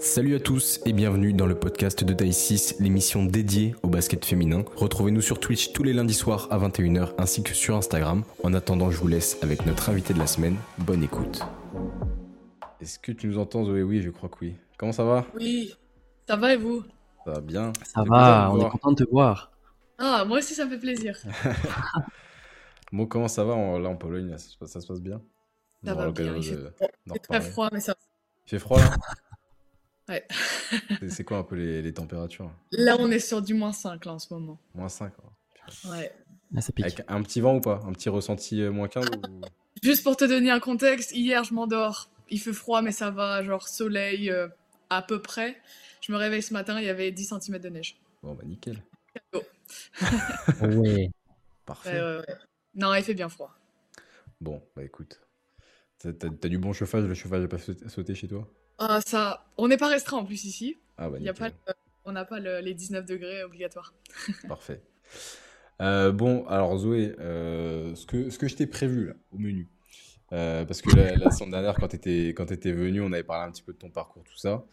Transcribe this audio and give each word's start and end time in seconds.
Salut 0.00 0.34
à 0.36 0.40
tous 0.40 0.80
et 0.86 0.92
bienvenue 0.92 1.32
dans 1.32 1.46
le 1.46 1.58
podcast 1.58 2.04
de 2.04 2.12
Taille 2.12 2.32
6, 2.32 2.76
l'émission 2.80 3.24
dédiée 3.24 3.74
au 3.82 3.88
basket 3.88 4.24
féminin. 4.24 4.64
Retrouvez-nous 4.76 5.20
sur 5.20 5.40
Twitch 5.40 5.72
tous 5.72 5.82
les 5.82 5.92
lundis 5.92 6.14
soirs 6.14 6.46
à 6.50 6.58
21h 6.58 7.14
ainsi 7.18 7.42
que 7.42 7.52
sur 7.54 7.76
Instagram. 7.76 8.22
En 8.42 8.54
attendant, 8.54 8.90
je 8.90 8.98
vous 8.98 9.08
laisse 9.08 9.38
avec 9.42 9.66
notre 9.66 9.90
invité 9.90 10.14
de 10.14 10.18
la 10.18 10.26
semaine. 10.26 10.56
Bonne 10.78 11.02
écoute. 11.02 11.40
Est-ce 12.80 12.98
que 12.98 13.12
tu 13.12 13.26
nous 13.26 13.38
entends 13.38 13.64
Zoé? 13.64 13.82
Oui, 13.82 14.00
je 14.02 14.10
crois 14.10 14.28
que 14.28 14.36
oui. 14.42 14.54
Comment 14.76 14.92
ça 14.92 15.04
va? 15.04 15.26
Oui, 15.34 15.74
ça 16.28 16.36
va 16.36 16.54
et 16.54 16.56
vous? 16.56 16.82
Ça 17.24 17.32
va 17.32 17.40
bien. 17.40 17.72
Ça 17.84 18.02
va, 18.04 18.50
on 18.52 18.60
est 18.66 18.70
content 18.70 18.92
de 18.92 19.04
te 19.04 19.10
voir. 19.10 19.52
Ah, 19.98 20.24
moi 20.26 20.38
aussi 20.38 20.54
ça 20.54 20.64
me 20.64 20.70
fait 20.70 20.78
plaisir. 20.78 21.16
Bon, 22.90 23.04
comment 23.04 23.28
ça 23.28 23.44
va? 23.44 23.52
En- 23.52 23.78
là 23.78 23.90
en 23.90 23.96
Pologne 23.96 24.30
ça, 24.30 24.38
se 24.38 24.56
passe- 24.56 24.70
ça 24.70 24.80
se 24.80 24.86
passe 24.86 25.02
bien? 25.02 25.20
Ça 25.84 25.92
va 25.92 26.10
bien, 26.10 26.32
de- 26.32 26.40
fait- 26.40 27.18
très 27.18 27.42
froid, 27.42 27.68
mais 27.70 27.80
ça. 27.80 27.94
Il 28.46 28.50
fait 28.50 28.58
froid 28.58 28.78
là? 28.78 28.90
Ouais. 30.08 30.26
C'est- 31.00 31.08
C'est 31.10 31.24
quoi 31.24 31.38
un 31.38 31.42
peu 31.44 31.54
les, 31.56 31.82
les 31.82 31.92
températures? 31.92 32.50
Là, 32.72 32.96
on 32.98 33.10
est 33.10 33.18
sur 33.18 33.42
du 33.42 33.54
moins 33.54 33.72
5 33.72 34.04
là 34.04 34.14
en 34.14 34.18
ce 34.18 34.32
moment. 34.32 34.58
Moins 34.74 34.88
5 34.88 35.12
Ouais. 35.90 36.12
Ah, 36.56 36.60
ça 36.62 36.72
pique. 36.72 36.86
Avec 36.86 37.02
un 37.08 37.22
petit 37.22 37.40
vent 37.42 37.56
ou 37.56 37.60
pas? 37.60 37.82
Un 37.86 37.92
petit 37.92 38.08
ressenti 38.08 38.62
euh, 38.62 38.70
moins 38.70 38.88
15 38.88 39.06
ou... 39.10 39.40
Juste 39.82 40.02
pour 40.02 40.16
te 40.16 40.24
donner 40.24 40.50
un 40.50 40.60
contexte, 40.60 41.12
hier 41.12 41.44
je 41.44 41.52
m'endors. 41.54 42.10
Il 42.30 42.40
fait 42.40 42.52
froid, 42.52 42.82
mais 42.82 42.90
ça 42.92 43.10
va, 43.10 43.42
genre 43.42 43.68
soleil 43.68 44.30
euh, 44.30 44.48
à 44.90 45.02
peu 45.02 45.20
près. 45.22 45.56
Je 46.00 46.10
me 46.12 46.16
réveille 46.16 46.42
ce 46.42 46.52
matin, 46.52 46.78
il 46.80 46.86
y 46.86 46.88
avait 46.88 47.12
10 47.12 47.32
cm 47.40 47.58
de 47.58 47.68
neige. 47.68 47.96
Bon 48.22 48.34
bah 48.34 48.44
nickel. 48.44 48.82
Ouais. 50.62 51.10
Parfait. 51.66 51.92
Ouais, 51.92 52.00
ouais, 52.00 52.16
ouais. 52.18 52.34
Non, 52.74 52.94
il 52.94 53.02
fait 53.02 53.14
bien 53.14 53.28
froid. 53.28 53.54
Bon, 54.40 54.62
bah 54.74 54.82
écoute. 54.84 55.20
T'as 55.98 56.12
t'as- 56.12 56.30
t'as 56.30 56.48
du 56.48 56.58
bon 56.58 56.72
chauffage, 56.72 57.04
le 57.04 57.14
chauffage 57.14 57.42
n'a 57.42 57.48
pas 57.48 57.58
sauté 57.58 58.14
chez 58.14 58.28
toi? 58.28 58.48
Ah, 58.78 59.00
ça... 59.04 59.44
On 59.56 59.68
n'est 59.68 59.76
pas 59.76 59.88
restreint 59.88 60.18
en 60.18 60.24
plus 60.24 60.44
ici. 60.44 60.76
Ah 60.96 61.08
bah 61.10 61.16
Il 61.18 61.24
y 61.24 61.28
a 61.28 61.32
nickel. 61.32 61.52
pas 61.52 61.72
le- 61.72 61.74
On 62.04 62.12
n'a 62.12 62.24
pas 62.24 62.40
le- 62.40 62.60
les 62.60 62.74
19 62.74 63.04
degrés 63.06 63.42
obligatoires. 63.44 63.92
Parfait. 64.48 64.80
Euh, 65.80 66.10
bon, 66.12 66.46
alors 66.46 66.76
Zoé, 66.78 67.14
euh, 67.20 67.94
ce, 67.94 68.06
que, 68.06 68.30
ce 68.30 68.38
que 68.38 68.48
je 68.48 68.56
t'ai 68.56 68.66
prévu 68.66 69.08
là, 69.08 69.14
au 69.32 69.38
menu, 69.38 69.68
euh, 70.32 70.64
parce 70.64 70.82
que 70.82 70.94
la, 70.96 71.14
la 71.16 71.30
semaine 71.30 71.50
dernière, 71.50 71.76
quand 71.76 71.88
tu 71.88 71.96
étais, 71.96 72.28
quand 72.28 72.50
étais 72.50 72.72
venu, 72.72 73.00
on 73.00 73.12
avait 73.12 73.22
parlé 73.22 73.48
un 73.48 73.52
petit 73.52 73.62
peu 73.62 73.72
de 73.72 73.78
ton 73.78 73.90
parcours, 73.90 74.24
tout 74.24 74.36
ça. 74.38 74.64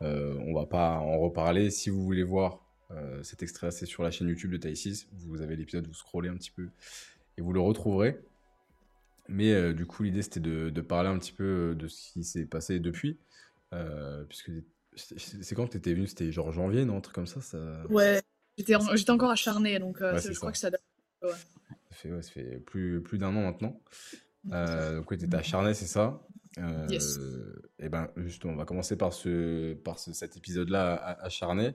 On 0.00 0.54
va 0.54 0.66
pas 0.66 0.98
en 0.98 1.18
reparler. 1.18 1.70
Si 1.70 1.90
vous 1.90 2.02
voulez 2.04 2.22
voir 2.22 2.60
cet 3.22 3.42
extrait, 3.42 3.70
c'est 3.70 3.86
sur 3.86 4.02
la 4.02 4.10
chaîne 4.10 4.28
YouTube 4.28 4.50
de 4.52 4.56
Taïsis. 4.58 5.08
Vous 5.26 5.40
avez 5.42 5.56
l'épisode, 5.56 5.86
vous 5.86 5.94
scrollez 5.94 6.28
un 6.28 6.36
petit 6.36 6.50
peu 6.50 6.68
et 7.38 7.42
vous 7.42 7.52
le 7.52 7.60
retrouverez. 7.60 8.18
Mais 9.28 9.52
euh, 9.52 9.72
du 9.72 9.86
coup, 9.86 10.04
l'idée 10.04 10.22
c'était 10.22 10.38
de, 10.40 10.70
de 10.70 10.80
parler 10.80 11.08
un 11.08 11.18
petit 11.18 11.32
peu 11.32 11.74
de 11.76 11.88
ce 11.88 12.12
qui 12.12 12.22
s'est 12.24 12.44
passé 12.44 12.78
depuis. 12.78 13.18
Euh, 13.76 14.24
puisque 14.24 14.50
c'est 14.94 15.54
quand 15.54 15.66
que 15.66 15.72
tu 15.72 15.76
étais 15.76 15.92
venu? 15.94 16.06
C'était 16.06 16.32
genre 16.32 16.52
janvier, 16.52 16.84
non? 16.84 16.96
Un 16.96 17.00
truc 17.00 17.14
comme 17.14 17.26
ça, 17.26 17.40
ça... 17.40 17.58
Ouais. 17.88 18.22
J'étais 18.56 18.74
en- 18.74 18.96
j'étais 18.96 19.10
encore 19.10 19.30
acharné, 19.30 19.78
donc 19.78 20.00
euh, 20.00 20.14
Ouais, 20.14 20.20
je 20.20 20.32
crois 20.38 20.52
que 20.52 20.58
ça 20.58 20.70
date. 20.70 20.82
Ouais. 21.22 21.30
Ça 21.30 21.96
fait, 21.96 22.12
ouais, 22.12 22.22
ça 22.22 22.30
fait 22.30 22.58
plus, 22.60 23.02
plus 23.02 23.18
d'un 23.18 23.28
an 23.36 23.42
maintenant. 23.42 23.80
Euh, 24.52 24.96
donc, 24.96 25.10
ouais, 25.10 25.18
t'étais 25.18 25.36
acharné, 25.36 25.74
c'est 25.74 25.86
ça? 25.86 26.22
Yes. 26.88 27.18
Et 27.78 27.90
ben, 27.90 28.08
justement, 28.16 28.54
on 28.54 28.56
va 28.56 28.64
commencer 28.64 28.96
par, 28.96 29.12
ce, 29.12 29.74
par 29.74 29.98
ce- 29.98 30.14
cet 30.14 30.38
épisode-là 30.38 30.94
acharné, 31.20 31.74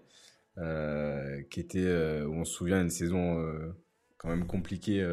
qui 1.52 1.60
était, 1.60 2.22
où 2.24 2.34
on 2.34 2.46
se 2.46 2.54
souvient, 2.54 2.82
une 2.82 2.90
saison 2.90 3.74
quand 4.18 4.30
même 4.30 4.48
compliquée 4.48 5.06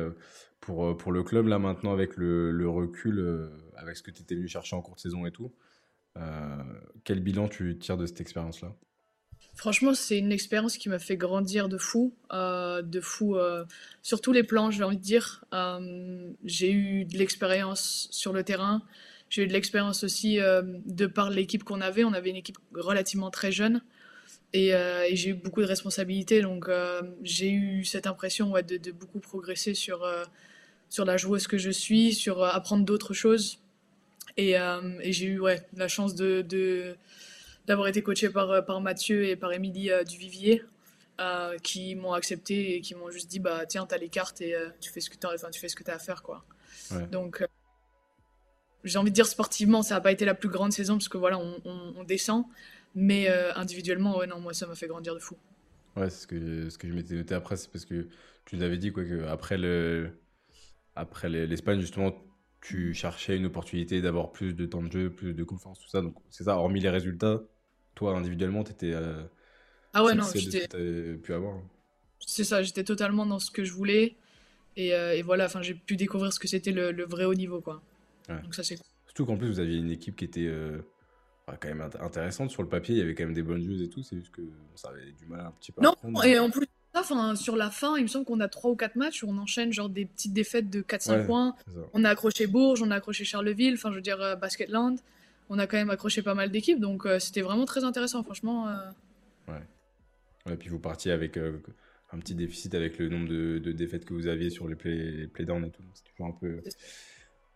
pour, 0.61 0.97
pour 0.97 1.13
le 1.13 1.23
club. 1.23 1.49
Là, 1.49 1.59
maintenant, 1.59 1.93
avec 1.93 2.17
le, 2.17 2.51
le 2.51 2.69
recul, 2.69 3.51
avec 3.77 3.97
ce 3.99 4.03
que 4.03 4.11
tu 4.11 4.23
étais 4.23 4.35
venu 4.35 4.49
chercher 4.49 4.75
en 4.75 4.81
cours 4.81 4.95
de 4.95 5.01
saison 5.01 5.27
et 5.27 5.33
tout, 5.33 5.53
quel 7.05 7.21
bilan 7.21 7.49
tu 7.49 7.79
tires 7.79 7.97
de 7.97 8.07
cette 8.07 8.21
expérience-là? 8.21 8.75
Franchement, 9.55 9.95
c'est 9.95 10.19
une 10.19 10.31
expérience 10.31 10.77
qui 10.77 10.89
m'a 10.89 10.99
fait 10.99 11.17
grandir 11.17 11.69
de 11.69 11.79
fou, 11.79 12.15
euh, 12.33 12.81
de 12.83 13.01
fou 13.01 13.37
euh, 13.37 13.65
sur 14.03 14.21
tous 14.21 14.33
les 14.33 14.45
plans, 14.45 14.71
j'ai 14.71 14.85
envie 14.85 14.97
de 14.97 15.03
dire. 15.03 15.45
Euh, 15.53 16.31
j'ai 16.45 16.71
eu 16.71 17.05
de 17.05 17.19
l'expérience 17.19 18.09
sur 18.13 18.33
le 18.33 18.45
terrain, 18.45 18.83
j'ai 19.31 19.43
eu 19.43 19.47
de 19.49 19.53
l'expérience 19.53 20.05
aussi 20.05 20.39
euh, 20.39 20.63
de 20.87 21.07
par 21.07 21.31
l'équipe 21.31 21.65
qu'on 21.65 21.81
avait. 21.81 22.05
On 22.05 22.13
avait 22.13 22.31
une 22.31 22.37
équipe 22.37 22.59
relativement 22.73 23.31
très 23.31 23.51
jeune 23.51 23.83
et, 24.53 24.75
euh, 24.75 25.07
j'ai 25.13 25.31
eu 25.31 25.35
beaucoup 25.35 25.61
de 25.61 25.67
responsabilités, 25.67 26.41
donc 26.41 26.69
euh, 26.69 27.03
j'ai 27.23 27.51
eu 27.51 27.85
cette 27.85 28.07
impression 28.07 28.53
de, 28.53 28.91
beaucoup 28.93 29.21
progresser 29.21 29.75
sur, 29.75 30.05
euh, 30.05 30.25
sur 30.89 31.05
la 31.05 31.17
joueuse 31.17 31.47
que 31.47 31.59
je 31.59 31.71
suis, 31.71 32.15
sur 32.15 32.43
euh, 32.43 32.49
apprendre 32.51 32.85
d'autres 32.85 33.13
choses. 33.13 33.59
Et, 34.39 34.59
euh, 34.59 34.81
et 35.03 35.13
j'ai 35.13 35.27
eu 35.27 35.41
ouais, 35.41 35.61
la 35.77 35.89
chance 35.89 36.15
de, 36.15 36.43
de 36.43 36.97
d'avoir 37.67 37.89
été 37.89 38.03
coaché 38.03 38.31
par, 38.31 38.51
euh, 38.51 38.63
par 38.63 38.81
Mathieu 38.81 39.25
et 39.25 39.37
par 39.37 39.53
Émilie 39.53 39.91
euh, 39.91 40.05
Duvivier, 40.05 40.63
euh, 41.21 41.59
qui 41.59 41.95
m'ont 41.97 42.13
accepté 42.15 42.77
et 42.77 42.81
qui 42.81 42.95
m'ont 42.95 43.11
juste 43.11 43.29
dit 43.29 43.41
bah 43.41 43.67
tiens 43.67 43.85
t'as 43.85 43.99
les 43.99 44.09
cartes 44.09 44.41
et 44.41 44.55
tu 44.81 44.91
fais 44.91 45.01
ce 45.01 45.11
que 45.11 45.17
t'as 45.17 45.35
enfin, 45.35 45.51
tu 45.51 45.61
fais 45.61 45.69
ce 45.69 45.77
que 45.77 45.83
t'as 45.83 45.97
à 45.97 45.99
faire 45.99 46.23
quoi. 46.23 46.45
Ouais. 46.93 47.07
Donc 47.09 47.45
j'ai 48.85 48.99
envie 48.99 49.11
de 49.11 49.15
dire 49.15 49.27
sportivement 49.27 49.83
ça 49.83 49.97
n'a 49.97 50.01
pas 50.01 50.13
été 50.13 50.25
la 50.25 50.35
plus 50.35 50.49
grande 50.49 50.73
saison 50.73 50.95
parce 50.95 51.09
que 51.09 51.19
voilà 51.19 51.39
on, 51.39 51.61
on- 51.65 51.95
on 51.97 52.05
descend, 52.05 52.45
mais 52.95 53.29
individuellement 53.57 54.17
ouais 54.19 54.27
non 54.27 54.41
moi 54.41 54.55
ça 54.55 54.67
m'a 54.67 54.77
fait 54.77 54.87
grandir 54.87 55.15
de 55.15 55.19
fou. 55.21 55.37
Ouais, 55.97 56.11
c'est 56.11 56.23
ce 56.23 56.27
que, 56.27 56.71
ce 56.71 56.79
que 56.79 56.89
je 56.89 56.93
m'étais 56.93 57.15
noté 57.15 57.35
après, 57.35 57.57
c'est 57.57 57.71
parce 57.71 57.85
que 57.85 58.07
tu 58.45 58.57
nous 58.57 58.63
avais 58.63 58.79
dit 58.79 58.93
quoi, 58.93 59.05
que 59.05 59.25
après 59.27 59.59
le, 59.59 60.11
après 60.95 61.29
le- 61.29 61.47
l'Espagne, 61.47 61.81
justement, 61.81 62.13
tu 62.61 62.93
cherchais 62.95 63.37
une 63.37 63.47
opportunité 63.47 64.01
d'avoir 64.03 64.33
plus 64.33 64.55
de 64.55 64.67
temps 64.67 64.83
de 64.83 64.91
jeu, 64.91 65.11
plus 65.11 65.35
de 65.35 65.45
confiance, 65.45 65.79
tout 65.81 65.89
ça. 65.89 66.03
Donc, 66.03 66.15
c'est 66.31 66.45
ça, 66.45 66.57
hormis 66.57 66.81
les 66.81 66.91
résultats, 66.91 67.41
toi, 67.95 68.17
individuellement, 68.17 68.65
tu 68.65 68.73
étais 68.73 68.95
Ah 69.95 70.05
ouais 70.05 70.15
non 70.15 70.25
j'étais- 70.35 70.69
pu 71.23 71.33
avoir. 71.33 71.57
hein. 71.57 71.65
c'est 72.21 72.45
ça 72.45 72.63
j'étais 72.63 72.85
totalement 72.85 73.25
dans 73.27 73.39
ce 73.39 73.51
que 73.51 73.65
je 73.65 73.73
voulais 73.73 74.17
et, 74.77 74.93
euh, 74.95 75.15
et 75.17 75.23
voilà 75.23 75.47
enfin 75.47 75.63
j'ai 75.63 75.75
pu 75.75 75.97
découvrir 75.97 76.33
ce 76.33 76.39
que 76.39 76.47
c'était 76.49 76.73
le, 76.73 76.93
le 76.93 77.05
vrai 77.05 77.25
haut 77.25 77.35
niveau 77.35 77.61
quoi. 77.61 77.83
Ouais. 78.29 78.41
Donc 78.43 78.55
ça 78.55 78.63
c'est 78.63 78.79
Surtout 79.07 79.25
qu'en 79.27 79.37
plus, 79.39 79.49
vous 79.49 79.59
aviez 79.61 79.79
une 79.79 79.91
équipe 79.91 80.15
qui 80.17 80.25
était 80.27 80.47
euh, 80.47 80.79
quand 81.47 81.65
même 81.69 81.81
int- 81.81 82.01
intéressante 82.01 82.51
sur 82.51 82.63
le 82.63 82.69
papier, 82.69 82.95
il 82.95 82.99
y 82.99 83.03
avait 83.03 83.15
quand 83.15 83.25
même 83.25 83.35
des 83.35 83.43
bonnes 83.43 83.63
joueuses 83.63 83.83
et 83.83 83.89
tout, 83.89 84.03
c'est 84.03 84.17
juste 84.17 84.31
que 84.31 84.43
ça 84.77 84.91
avait 84.91 85.11
du 85.13 85.27
mal 85.27 85.41
un 85.47 85.51
petit 85.53 85.73
peu 85.73 85.81
à 85.81 85.85
Non, 85.85 85.95
prendre. 85.95 86.25
et 86.25 86.39
en 86.39 86.51
plus, 86.51 86.67
enfin, 87.01 87.35
sur 87.37 87.57
la 87.57 87.71
fin, 87.71 87.97
il 87.97 88.03
me 88.03 88.07
semble 88.09 88.25
qu'on 88.25 88.41
a 88.41 88.49
3 88.49 88.71
ou 88.71 88.77
4 88.77 88.97
matchs 88.97 89.23
où 89.23 89.29
on 89.29 89.39
enchaîne 89.39 89.73
genre 89.73 89.89
des 89.89 90.05
petites 90.07 90.33
défaites 90.33 90.71
de 90.71 90.81
4-5 90.83 91.13
Ouais. 91.21 91.27
points. 91.27 91.55
On 91.95 92.05
a 92.05 92.11
accroché 92.11 92.47
Bourges, 92.47 92.83
on 92.83 92.91
a 92.91 92.97
accroché 92.97 93.25
Charleville, 93.25 93.75
enfin, 93.75 93.91
je 93.91 93.97
veux 93.97 94.03
dire, 94.03 94.21
euh, 94.21 94.37
Basketland. 94.37 94.99
On 95.51 95.59
a 95.59 95.67
quand 95.67 95.77
même 95.79 95.91
accroché 95.91 96.23
pas 96.23 96.35
mal 96.35 96.51
d'équipes, 96.51 96.79
donc 96.81 97.07
euh, 97.07 97.19
c'était 97.19 97.41
vraiment 97.43 97.65
très 97.65 97.83
intéressant, 97.85 98.23
franchement. 98.23 98.69
euh. 98.69 98.75
Ouais, 100.47 100.57
puis 100.57 100.69
vous 100.69 100.79
partiez 100.79 101.13
avec 101.13 101.37
euh, 101.37 101.59
un 102.13 102.19
petit 102.19 102.35
déficit 102.35 102.75
avec 102.75 102.99
le 102.99 103.09
nombre 103.09 103.29
de, 103.29 103.59
de 103.59 103.73
défaites 103.73 104.05
que 104.07 104.15
vous 104.15 104.27
aviez 104.29 104.51
sur 104.51 104.67
les 104.69 104.77
play, 104.77 105.27
playdowns 105.27 105.65
et 105.67 105.71
tout. 105.71 105.83
C'est 105.95 106.05
toujours 106.05 106.27
un 106.27 106.39
peu, 106.39 106.63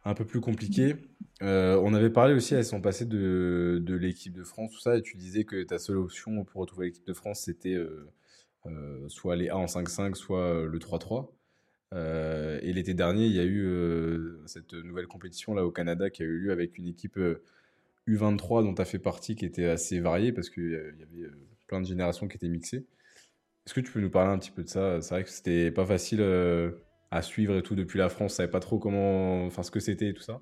un 0.04 0.14
peu 0.14 0.24
plus 0.26 0.40
compliqué. 0.40 0.96
Euh, 1.42 1.80
on 1.82 1.94
avait 1.94 2.10
parlé 2.10 2.34
aussi 2.34 2.54
à 2.54 2.62
son 2.62 2.80
passé 2.82 3.04
de, 3.06 3.80
de 3.82 3.94
l'équipe 3.94 4.34
de 4.34 4.44
France, 4.44 4.72
tout 4.72 4.80
ça, 4.80 4.96
et 4.96 5.02
tu 5.02 5.16
disais 5.16 5.44
que 5.44 5.62
ta 5.62 5.78
seule 5.78 5.96
option 5.96 6.44
pour 6.44 6.60
retrouver 6.60 6.86
l'équipe 6.86 7.06
de 7.06 7.14
France, 7.14 7.40
c'était 7.44 7.74
euh, 7.74 8.06
soit 9.08 9.36
les 9.36 9.48
A 9.48 9.56
en 9.56 9.66
5-5, 9.66 10.14
soit 10.14 10.40
euh, 10.40 10.66
le 10.66 10.78
3-3. 10.78 11.28
Euh, 11.94 12.58
et 12.62 12.72
l'été 12.72 12.94
dernier, 12.94 13.26
il 13.26 13.32
y 13.32 13.40
a 13.40 13.44
eu 13.44 13.64
euh, 13.64 14.40
cette 14.46 14.72
nouvelle 14.72 15.06
compétition 15.06 15.54
là 15.54 15.64
au 15.66 15.70
Canada 15.70 16.08
qui 16.08 16.22
a 16.22 16.24
eu 16.24 16.38
lieu 16.38 16.52
avec 16.52 16.78
une 16.78 16.86
équipe 16.86 17.18
euh, 17.18 17.42
U23 18.08 18.64
dont 18.64 18.74
tu 18.74 18.80
as 18.80 18.86
fait 18.86 18.98
partie 18.98 19.36
qui 19.36 19.44
était 19.44 19.66
assez 19.66 20.00
variée 20.00 20.32
parce 20.32 20.48
qu'il 20.48 20.70
y 20.70 20.74
avait 20.74 21.26
euh, 21.26 21.36
plein 21.66 21.80
de 21.80 21.86
générations 21.86 22.28
qui 22.28 22.36
étaient 22.36 22.48
mixées. 22.48 22.86
Est-ce 23.66 23.74
que 23.74 23.80
tu 23.80 23.92
peux 23.92 24.00
nous 24.00 24.10
parler 24.10 24.32
un 24.32 24.38
petit 24.38 24.50
peu 24.50 24.64
de 24.64 24.68
ça? 24.68 25.00
C'est 25.02 25.14
vrai 25.14 25.24
que 25.24 25.30
c'était 25.30 25.70
pas 25.70 25.84
facile 25.84 26.20
euh, 26.22 26.72
à 27.10 27.20
suivre 27.20 27.56
et 27.56 27.62
tout 27.62 27.74
depuis 27.74 27.98
la 27.98 28.08
France, 28.08 28.32
on 28.32 28.36
savait 28.36 28.50
pas 28.50 28.60
trop 28.60 28.78
comment, 28.78 29.44
enfin 29.44 29.62
ce 29.62 29.70
que 29.70 29.80
c'était 29.80 30.08
et 30.08 30.14
tout 30.14 30.22
ça. 30.22 30.40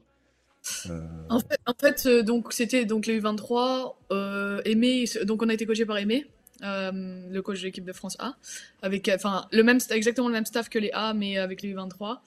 Euh, 0.89 1.01
En 1.29 1.41
fait, 1.81 2.07
euh, 2.07 2.23
donc 2.23 2.53
c'était 2.53 2.85
donc 2.85 3.07
les 3.07 3.21
U23, 3.21 3.97
euh, 4.13 4.63
Aimé, 4.65 5.05
donc 5.25 5.43
on 5.43 5.49
a 5.49 5.55
été 5.55 5.67
coaché 5.67 5.85
par 5.85 5.99
Aimé, 5.99 6.27
euh, 6.63 6.91
le 7.29 7.43
coach 7.43 7.61
de 7.61 7.67
l'équipe 7.67 7.85
de 7.85 7.93
France 7.93 8.17
A, 8.21 8.37
avec 8.83 9.09
euh, 9.09 9.15
enfin 9.17 9.47
le 9.53 9.63
même 9.63 9.79
exactement 9.91 10.29
le 10.29 10.35
même 10.35 10.47
staff 10.47 10.69
que 10.69 10.79
les 10.79 10.91
A, 10.93 11.15
mais 11.15 11.39
avec 11.39 11.63
les 11.63 11.75
U23. 11.75 12.19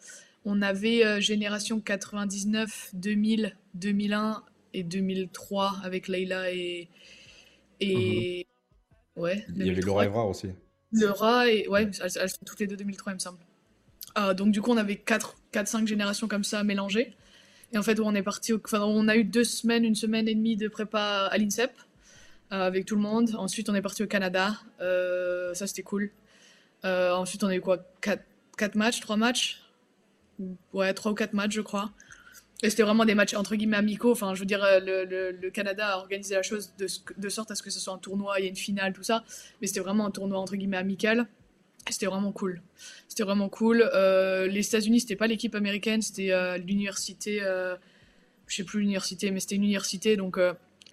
On 0.46 0.62
avait 0.62 1.06
euh, 1.06 1.20
génération 1.22 1.80
99, 1.80 2.90
2000, 2.94 3.56
2001 3.76 4.44
et 4.74 4.84
2003 4.84 5.76
avec 5.84 6.08
Leïla 6.08 6.52
et 6.52 6.90
et 7.80 8.46
ouais. 9.16 9.46
il 9.50 9.58
y 9.66 9.70
avait 9.70 9.82
2003. 9.82 9.86
Laura 9.86 10.06
Evrard 10.06 10.28
aussi. 10.30 10.50
Rat, 11.02 11.50
et 11.50 11.68
ouais, 11.68 11.84
elles, 11.84 12.12
elles 12.22 12.30
sont 12.30 12.38
toutes 12.46 12.60
les 12.60 12.68
deux 12.68 12.76
2003, 12.78 13.14
il 13.14 13.16
me 13.16 13.20
semble. 13.20 13.40
Euh, 14.18 14.34
donc, 14.34 14.52
du 14.52 14.62
coup, 14.62 14.72
on 14.72 14.78
avait 14.78 15.02
4-5 15.04 15.88
générations 15.88 16.28
comme 16.28 16.44
ça 16.44 16.64
mélangées. 16.64 17.16
Et 17.72 17.78
en 17.78 17.82
fait, 17.84 18.00
on 18.00 18.14
est 18.14 18.22
parti, 18.22 18.54
au- 18.54 18.62
enfin, 18.64 18.82
on 18.82 19.08
a 19.08 19.16
eu 19.16 19.24
deux 19.24 19.44
semaines, 19.44 19.86
une 19.86 19.96
semaine 19.96 20.28
et 20.28 20.36
demie 20.36 20.56
de 20.56 20.68
prépa 20.68 21.30
à 21.32 21.38
l'INSEP 21.38 21.72
euh, 21.72 21.82
avec 22.62 22.86
tout 22.86 22.96
le 22.96 23.02
monde. 23.02 23.36
Ensuite, 23.38 23.70
on 23.70 23.76
est 23.76 23.82
parti 23.82 24.04
au 24.04 24.08
Canada. 24.08 24.56
Euh, 24.82 25.54
ça, 25.54 25.68
c'était 25.68 25.84
cool. 25.84 26.12
Euh, 26.86 27.14
ensuite, 27.14 27.44
on 27.44 27.48
a 27.48 27.56
eu 27.56 27.62
quoi? 27.62 27.80
4, 28.02 28.76
matchs, 28.76 29.00
3 29.00 29.18
matchs? 29.18 29.62
Ouais, 30.74 30.94
3 30.94 31.12
ou 31.12 31.16
4 31.16 31.34
matchs, 31.34 31.54
je 31.54 31.62
crois. 31.62 31.92
Et 32.62 32.70
c'était 32.70 32.84
vraiment 32.84 33.06
des 33.06 33.16
matchs 33.16 33.34
entre 33.34 33.56
guillemets 33.56 33.78
amicaux. 33.78 34.12
Enfin, 34.12 34.34
je 34.36 34.40
veux 34.40 34.46
dire, 34.46 34.64
euh, 34.64 34.80
le, 34.80 35.50
Canada 35.50 35.90
a 35.90 35.98
organisé 35.98 36.36
la 36.36 36.44
chose 36.44 36.74
de, 36.78 37.30
sorte 37.30 37.52
à 37.52 37.56
ce 37.56 37.64
que 37.64 37.70
ce 37.70 37.80
soit 37.80 37.94
un 37.94 37.98
tournoi, 37.98 38.40
il 38.40 38.44
y 38.44 38.46
a 38.46 38.50
une 38.50 38.56
finale, 38.56 38.94
tout 38.94 39.04
ça. 39.04 39.24
Mais 39.62 39.68
c'était 39.68 39.82
vraiment 39.82 40.06
un 40.06 40.12
tournoi 40.12 40.40
entre 40.40 40.56
guillemets 40.56 40.78
amical. 40.78 41.28
C'était 41.90 42.06
vraiment 42.06 42.32
cool. 42.32 42.62
C'était 43.08 43.24
vraiment 43.24 43.50
cool. 43.50 43.90
Euh, 43.94 44.48
les 44.48 44.66
États-Unis, 44.66 45.02
c'était 45.02 45.16
pas 45.16 45.28
l'équipe 45.28 45.54
américaine, 45.56 46.02
c'était 46.02 46.32
euh, 46.32 46.58
l'université. 46.58 47.42
Euh, 47.42 47.76
je 48.48 48.56
sais 48.56 48.64
plus 48.64 48.80
l'université, 48.82 49.32
mais 49.32 49.40
c'était 49.40 49.56
une 49.56 49.64
université, 49.64 50.16
donc 50.16 50.40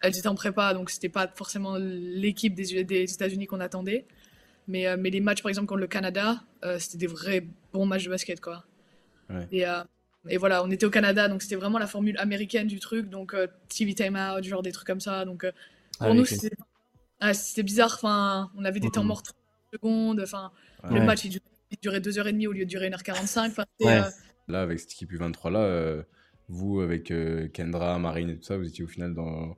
elles 0.00 0.16
étaient 0.16 0.28
en 0.28 0.34
prépa, 0.34 0.74
donc 0.74 0.90
c'était 0.90 1.08
pas 1.08 1.28
forcément 1.28 1.76
l'équipe 1.78 2.54
des, 2.54 2.84
des 2.84 3.02
États-Unis 3.02 3.46
qu'on 3.46 3.60
attendait. 3.60 4.06
Mais, 4.68 4.96
mais 4.96 5.10
les 5.10 5.20
matchs, 5.20 5.42
par 5.42 5.48
exemple, 5.48 5.66
contre 5.66 5.80
le 5.80 5.86
Canada, 5.88 6.42
c'était 6.78 6.98
des 6.98 7.06
vrais 7.06 7.44
bons 7.72 7.86
matchs 7.86 8.04
de 8.04 8.10
basket, 8.10 8.40
quoi. 8.40 8.64
Ouais. 9.28 9.46
Et 9.50 9.64
et 10.28 10.36
voilà, 10.36 10.62
on 10.62 10.70
était 10.70 10.84
au 10.84 10.90
Canada, 10.90 11.28
donc 11.28 11.42
c'était 11.42 11.56
vraiment 11.56 11.78
la 11.78 11.86
formule 11.86 12.16
américaine 12.18 12.66
du 12.66 12.78
truc, 12.78 13.08
donc 13.08 13.32
euh, 13.32 13.46
TV 13.68 13.94
time 13.94 14.16
out, 14.16 14.44
genre 14.44 14.62
des 14.62 14.72
trucs 14.72 14.86
comme 14.86 15.00
ça. 15.00 15.24
Donc 15.24 15.44
euh, 15.44 15.52
pour 15.98 16.08
ah 16.08 16.14
nous, 16.14 16.24
ah, 17.20 17.32
c'était 17.32 17.62
bizarre. 17.62 17.94
Enfin, 17.94 18.50
on 18.56 18.64
avait 18.64 18.80
des 18.80 18.90
temps 18.90 19.04
morts 19.04 19.22
30 19.22 19.36
secondes. 19.72 20.20
Enfin, 20.20 20.52
le 20.90 21.00
match 21.02 21.24
il 21.24 21.40
durait, 21.80 22.00
2h30 22.00 22.48
au 22.48 22.52
lieu 22.52 22.64
de 22.64 22.68
durer 22.68 22.90
1h45. 22.90 23.64
Euh, 23.82 24.02
là, 24.48 24.60
avec 24.60 24.80
cette 24.80 24.92
équipe 24.92 25.12
U23 25.12 25.52
là, 25.52 26.04
vous 26.48 26.80
avec 26.80 27.12
Kendra, 27.52 27.98
Marine 27.98 28.30
et 28.30 28.36
tout 28.36 28.42
ça, 28.42 28.58
vous 28.58 28.66
étiez 28.66 28.84
au 28.84 28.88
final 28.88 29.14
dans 29.14 29.56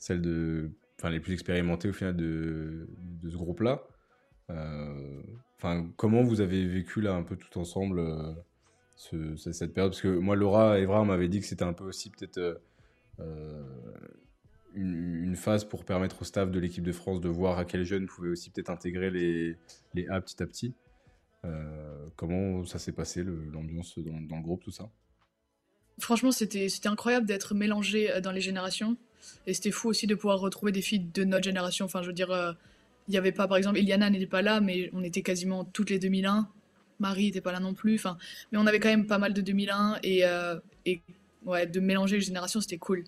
celle 0.00 0.20
de, 0.20 0.72
enfin 0.98 1.10
les 1.10 1.20
plus 1.20 1.32
expérimentés 1.32 1.88
au 1.88 1.92
final 1.92 2.16
de, 2.16 2.88
de 3.22 3.30
ce 3.30 3.36
groupe 3.36 3.60
là. 3.60 3.86
Enfin, 5.56 5.88
comment 5.96 6.24
vous 6.24 6.40
avez 6.40 6.66
vécu 6.66 7.00
là 7.00 7.14
un 7.14 7.22
peu 7.22 7.36
tout 7.36 7.60
ensemble? 7.60 8.00
cette 9.36 9.72
période? 9.72 9.92
Parce 9.92 10.02
que 10.02 10.08
moi, 10.08 10.36
Laura 10.36 10.78
Evra 10.78 11.04
m'avait 11.04 11.28
dit 11.28 11.40
que 11.40 11.46
c'était 11.46 11.64
un 11.64 11.72
peu 11.72 11.84
aussi 11.84 12.10
peut-être 12.10 12.38
euh, 12.38 12.54
euh, 13.20 13.62
une, 14.74 15.36
phase 15.36 15.64
pour 15.64 15.84
permettre 15.84 16.22
au 16.22 16.24
staff 16.24 16.50
de 16.50 16.58
l'équipe 16.58 16.84
de 16.84 16.92
France 16.92 17.20
de 17.20 17.28
voir 17.28 17.58
à 17.58 17.64
quels 17.64 17.84
jeunes 17.84 18.06
pouvaient 18.06 18.30
aussi 18.30 18.50
peut-être 18.50 18.70
intégrer 18.70 19.10
les, 19.10 19.56
les 19.94 20.08
A 20.08 20.20
petit 20.20 20.42
à 20.42 20.46
petit. 20.46 20.74
Euh, 21.44 22.06
comment 22.16 22.64
ça 22.66 22.78
s'est 22.78 22.92
passé, 22.92 23.24
l'ambiance 23.24 23.98
dans, 23.98 24.20
dans, 24.20 24.36
le 24.36 24.42
groupe, 24.42 24.62
tout 24.62 24.70
ça? 24.70 24.90
Franchement, 25.98 26.32
c'était 26.32 26.68
incroyable 26.84 27.26
d'être 27.26 27.54
mélangé 27.54 28.20
dans 28.20 28.32
les 28.32 28.40
générations. 28.40 28.96
Et 29.46 29.54
c'était 29.54 29.70
fou 29.70 29.88
aussi 29.88 30.06
de 30.06 30.14
pouvoir 30.14 30.40
retrouver 30.40 30.72
des 30.72 30.82
filles 30.82 31.06
de 31.12 31.24
notre 31.24 31.44
génération. 31.44 31.84
Enfin, 31.86 32.02
je 32.02 32.08
veux 32.08 32.12
dire, 32.12 32.56
il 33.08 33.12
n'y 33.12 33.18
avait 33.18 33.32
pas, 33.32 33.48
par 33.48 33.56
exemple, 33.56 33.78
Eliana 33.78 34.08
n'était 34.08 34.26
pas 34.26 34.40
là, 34.42 34.60
mais 34.60 34.88
on 34.92 35.02
était 35.02 35.22
quasiment 35.22 35.64
toutes 35.64 35.90
les 35.90 35.98
2001. 35.98 36.48
Marie 37.00 37.26
n'était 37.26 37.40
pas 37.40 37.50
là 37.50 37.58
non 37.58 37.74
plus. 37.74 37.96
Enfin, 37.96 38.16
mais 38.52 38.58
on 38.58 38.66
avait 38.66 38.78
quand 38.78 38.88
même 38.88 39.06
pas 39.06 39.18
mal 39.18 39.34
de 39.34 39.40
2001 39.40 39.98
et, 40.02 40.24
euh, 40.24 40.56
et 40.86 41.00
ouais, 41.44 41.66
de 41.66 41.80
mélanger 41.80 42.16
les 42.16 42.22
générations, 42.22 42.60
c'était 42.60 42.78
cool. 42.78 43.04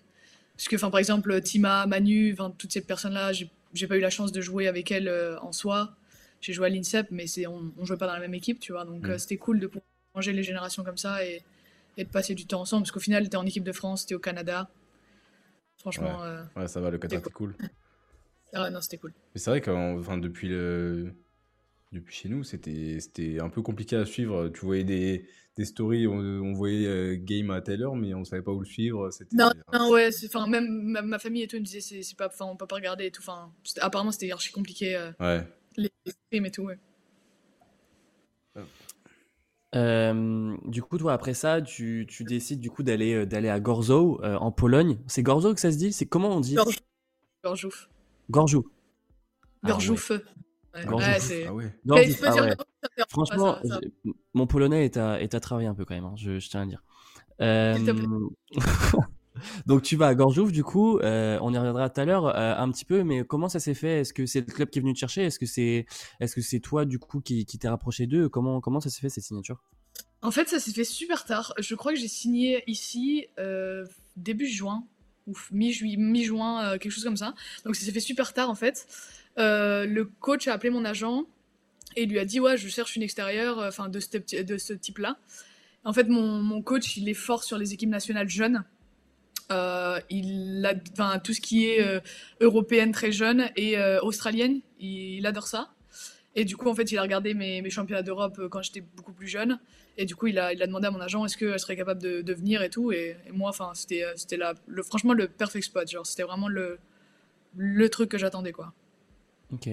Parce 0.57 0.67
que, 0.67 0.75
enfin, 0.75 0.89
par 0.89 0.99
exemple, 0.99 1.39
Tima, 1.41 1.85
Manu, 1.85 2.35
toutes 2.57 2.73
ces 2.73 2.81
personnes-là, 2.81 3.31
j'ai 3.31 3.87
pas 3.87 3.95
eu 3.95 4.01
la 4.01 4.09
chance 4.09 4.31
de 4.31 4.41
jouer 4.41 4.67
avec 4.67 4.91
elles 4.91 5.07
euh, 5.07 5.39
en 5.39 5.51
soi. 5.51 5.95
J'ai 6.41 6.51
joué 6.51 6.67
à 6.67 6.69
l'INSEP, 6.69 7.07
mais 7.11 7.25
on, 7.47 7.71
on 7.77 7.85
jouait 7.85 7.97
pas 7.97 8.07
dans 8.07 8.13
la 8.13 8.19
même 8.19 8.33
équipe, 8.33 8.59
tu 8.59 8.73
vois. 8.73 8.83
Donc, 8.83 9.07
mm. 9.07 9.11
euh, 9.11 9.17
c'était 9.17 9.37
cool 9.37 9.59
de 9.59 9.67
pouvoir 9.67 9.85
mélanger 10.13 10.33
les 10.33 10.43
générations 10.43 10.83
comme 10.83 10.97
ça 10.97 11.25
et, 11.25 11.41
et 11.97 12.03
de 12.03 12.09
passer 12.09 12.35
du 12.35 12.45
temps 12.45 12.61
ensemble. 12.61 12.83
Parce 12.83 12.91
qu'au 12.91 12.99
final, 12.99 13.29
t'es 13.29 13.37
en 13.37 13.45
équipe 13.45 13.63
de 13.63 13.71
France, 13.71 14.05
t'es 14.05 14.15
au 14.15 14.19
Canada. 14.19 14.69
Franchement. 15.83 16.17
Ouais, 16.55 16.67
ça 16.67 16.79
va, 16.81 16.89
le 16.89 16.97
Canada, 16.97 17.21
c'était 17.23 17.33
cool. 17.33 17.55
Ah, 18.55 18.69
non, 18.69 18.81
c'était 18.81 18.97
cool. 18.97 19.13
Mais 19.33 19.39
c'est 19.39 19.49
vrai 19.49 19.61
que 19.61 19.71
enfin, 19.71 20.17
depuis 20.17 20.47
le 20.47 21.13
depuis 21.93 22.15
chez 22.15 22.29
nous, 22.29 22.43
c'était 22.43 23.39
un 23.39 23.49
peu 23.49 23.61
compliqué 23.61 23.95
à 23.95 24.05
suivre. 24.05 24.49
Tu 24.49 24.65
voyais 24.65 24.83
des, 24.83 25.27
des 25.55 25.65
stories, 25.65 26.07
on, 26.07 26.53
voyait 26.53 26.87
euh, 26.87 27.15
game 27.19 27.51
à 27.51 27.61
telle 27.61 27.83
heure, 27.83 27.95
mais 27.95 28.13
on 28.13 28.23
savait 28.25 28.41
pas 28.41 28.51
où 28.51 28.59
le 28.59 28.65
suivre. 28.65 29.09
Non, 29.31 29.51
non, 29.71 29.91
ouais, 29.91 30.09
enfin, 30.25 30.47
même 30.47 30.67
ma, 30.67 31.19
famille 31.19 31.43
et 31.43 31.47
tout 31.47 31.57
me 31.57 31.61
disait, 31.61 32.01
c'est 32.01 32.17
pas, 32.17 32.27
enfin, 32.27 32.45
on 32.45 32.55
peut 32.55 32.67
pas 32.67 32.75
regarder 32.75 33.05
et 33.05 33.11
tout. 33.11 33.21
Enfin, 33.21 33.53
apparemment, 33.79 34.11
c'était 34.11 34.31
archi 34.31 34.51
compliqué. 34.51 34.95
Euh, 34.95 35.11
ouais. 35.19 35.47
Les 35.77 35.91
streams 36.07 36.45
et 36.45 36.51
tout, 36.51 36.63
ouais. 36.63 36.77
Euh, 39.75 40.55
du 40.65 40.81
coup, 40.83 40.97
toi, 40.97 41.13
après 41.13 41.33
ça, 41.33 41.61
tu, 41.61 42.05
tu 42.07 42.23
décides 42.23 42.59
du 42.59 42.69
coup 42.69 42.83
d'aller 42.83 43.25
d'aller 43.25 43.49
à 43.49 43.59
Gorzow 43.59 44.21
en 44.23 44.51
Pologne. 44.51 44.99
C'est 45.07 45.23
Gorzow 45.23 45.53
que 45.53 45.59
ça 45.59 45.71
se 45.71 45.77
dit? 45.77 45.91
C'est 45.93 46.05
comment 46.05 46.29
on 46.29 46.39
dit? 46.39 46.55
Gorzow. 47.43 47.69
Gorzow. 48.29 48.65
Gorzow. 49.63 49.95
Franchement, 53.09 53.57
mon 54.33 54.47
polonais 54.47 54.85
est 54.85 54.97
à, 54.97 55.21
est 55.21 55.35
à 55.35 55.39
travailler 55.39 55.67
un 55.67 55.75
peu 55.75 55.85
quand 55.85 55.93
même, 55.93 56.05
hein, 56.05 56.15
je, 56.15 56.37
tiens 56.39 56.61
à 56.61 56.65
dire. 56.65 56.83
Euh, 57.41 57.77
donc 59.65 59.81
tu 59.83 59.95
vas 59.95 60.07
à 60.07 60.15
Gorjouf 60.15 60.51
du 60.51 60.63
coup, 60.63 60.99
euh, 60.99 61.37
on 61.41 61.53
y 61.53 61.57
reviendra 61.57 61.89
tout 61.89 62.01
à 62.01 62.05
l'heure 62.05 62.27
euh, 62.27 62.55
un 62.57 62.71
petit 62.71 62.85
peu, 62.85 63.03
mais 63.03 63.23
comment 63.23 63.49
ça 63.49 63.59
s'est 63.59 63.73
fait? 63.73 64.01
Est-ce 64.01 64.13
que 64.13 64.25
c'est 64.25 64.41
le 64.41 64.51
club 64.51 64.69
qui 64.69 64.79
est 64.79 64.81
venu 64.81 64.93
te 64.93 64.99
chercher? 64.99 65.23
Est-ce 65.23 65.39
que 65.39 65.45
c'est 65.45 65.85
est-ce 66.19 66.57
toi 66.57 66.85
du 66.85 66.99
coup 66.99 67.21
qui, 67.21 67.45
t'es 67.45 67.67
rapproché 67.67 68.07
d'eux? 68.07 68.29
Comment 68.29 68.61
comment 68.61 68.79
ça 68.79 68.89
s'est 68.89 69.01
fait 69.01 69.09
cette 69.09 69.23
signature? 69.23 69.61
En 70.21 70.31
fait, 70.31 70.47
ça 70.47 70.59
s'est 70.59 70.71
fait 70.71 70.85
super 70.85 71.25
tard. 71.25 71.53
Je 71.59 71.75
crois 71.75 71.93
que 71.93 71.99
j'ai 71.99 72.07
signé 72.07 72.63
ici 72.67 73.27
début 74.15 74.47
juin 74.47 74.85
ou 75.27 75.33
mi-juin, 75.51 76.77
quelque 76.77 76.91
chose 76.91 77.03
comme 77.03 77.17
ça. 77.17 77.33
Donc 77.65 77.75
ça 77.75 77.85
s'est 77.85 77.91
fait 77.91 77.99
super 77.99 78.33
tard 78.33 78.49
en 78.49 78.55
fait. 78.55 78.87
Euh, 79.39 79.85
le 79.85 80.05
coach 80.05 80.47
a 80.47 80.53
appelé 80.53 80.69
mon 80.69 80.85
agent 80.85 81.23
et 81.95 82.05
lui 82.05 82.19
a 82.19 82.25
dit 82.25 82.39
ouais 82.39 82.55
je 82.55 82.67
cherche 82.67 82.95
une 82.95 83.01
extérieure 83.01 83.59
euh, 83.59 83.87
de 83.87 83.99
ce, 83.99 84.41
de 84.43 84.57
ce 84.57 84.73
type 84.73 84.99
là 84.99 85.17
en 85.83 85.93
fait 85.93 86.07
mon, 86.07 86.39
mon, 86.43 86.61
coach 86.61 86.97
il 86.97 87.09
est 87.09 87.15
fort 87.15 87.43
sur 87.43 87.57
les 87.57 87.73
équipes 87.73 87.89
nationales 87.89 88.29
jeunes 88.29 88.63
euh, 89.51 89.99
il 90.09 90.65
a 90.65 91.19
tout 91.19 91.33
ce 91.33 91.41
qui 91.41 91.67
est 91.67 92.01
européenne 92.39 92.91
très 92.91 93.11
jeune 93.11 93.49
et 93.55 93.77
australienne 94.01 94.61
il, 94.79 95.25
adore 95.25 95.47
ça. 95.47 95.69
Et 96.35 96.45
du 96.45 96.57
coup 96.57 96.69
en 96.69 96.75
fait 96.75 96.91
il 96.91 96.97
a 96.97 97.01
regardé 97.01 97.33
mes, 97.33 97.61
mes 97.61 97.69
championnats 97.69 98.01
d'Europe 98.01 98.41
quand 98.49 98.61
j'étais 98.61 98.81
beaucoup 98.81 99.13
plus 99.13 99.27
jeune. 99.27 99.59
Et 99.97 100.05
du 100.05 100.15
coup 100.15 100.27
il 100.27 100.39
a, 100.39 100.53
il 100.53 100.61
a 100.63 100.67
demandé 100.67 100.87
à 100.87 100.91
mon 100.91 101.01
agent 101.01 101.23
est-ce 101.25 101.37
qu'elle 101.37 101.59
serait 101.59 101.75
capable 101.75 102.01
de, 102.01 102.33
venir 102.33 102.63
et 102.63 102.69
tout. 102.69 102.91
Et, 102.91 103.17
moi 103.31 103.49
enfin 103.49 103.71
c'était 103.73 104.05
c'était 104.15 104.39
le 104.65 104.83
franchement 104.83 105.13
le 105.13 105.27
perfect 105.27 105.65
spot. 105.65 105.89
Genre 105.89 106.05
c'était 106.05 106.23
vraiment 106.23 106.47
le 106.47 106.79
le 107.55 107.89
truc 107.89 108.09
que 108.09 108.17
j'attendais 108.17 108.51
quoi. 108.51 108.73
Ok. 109.51 109.69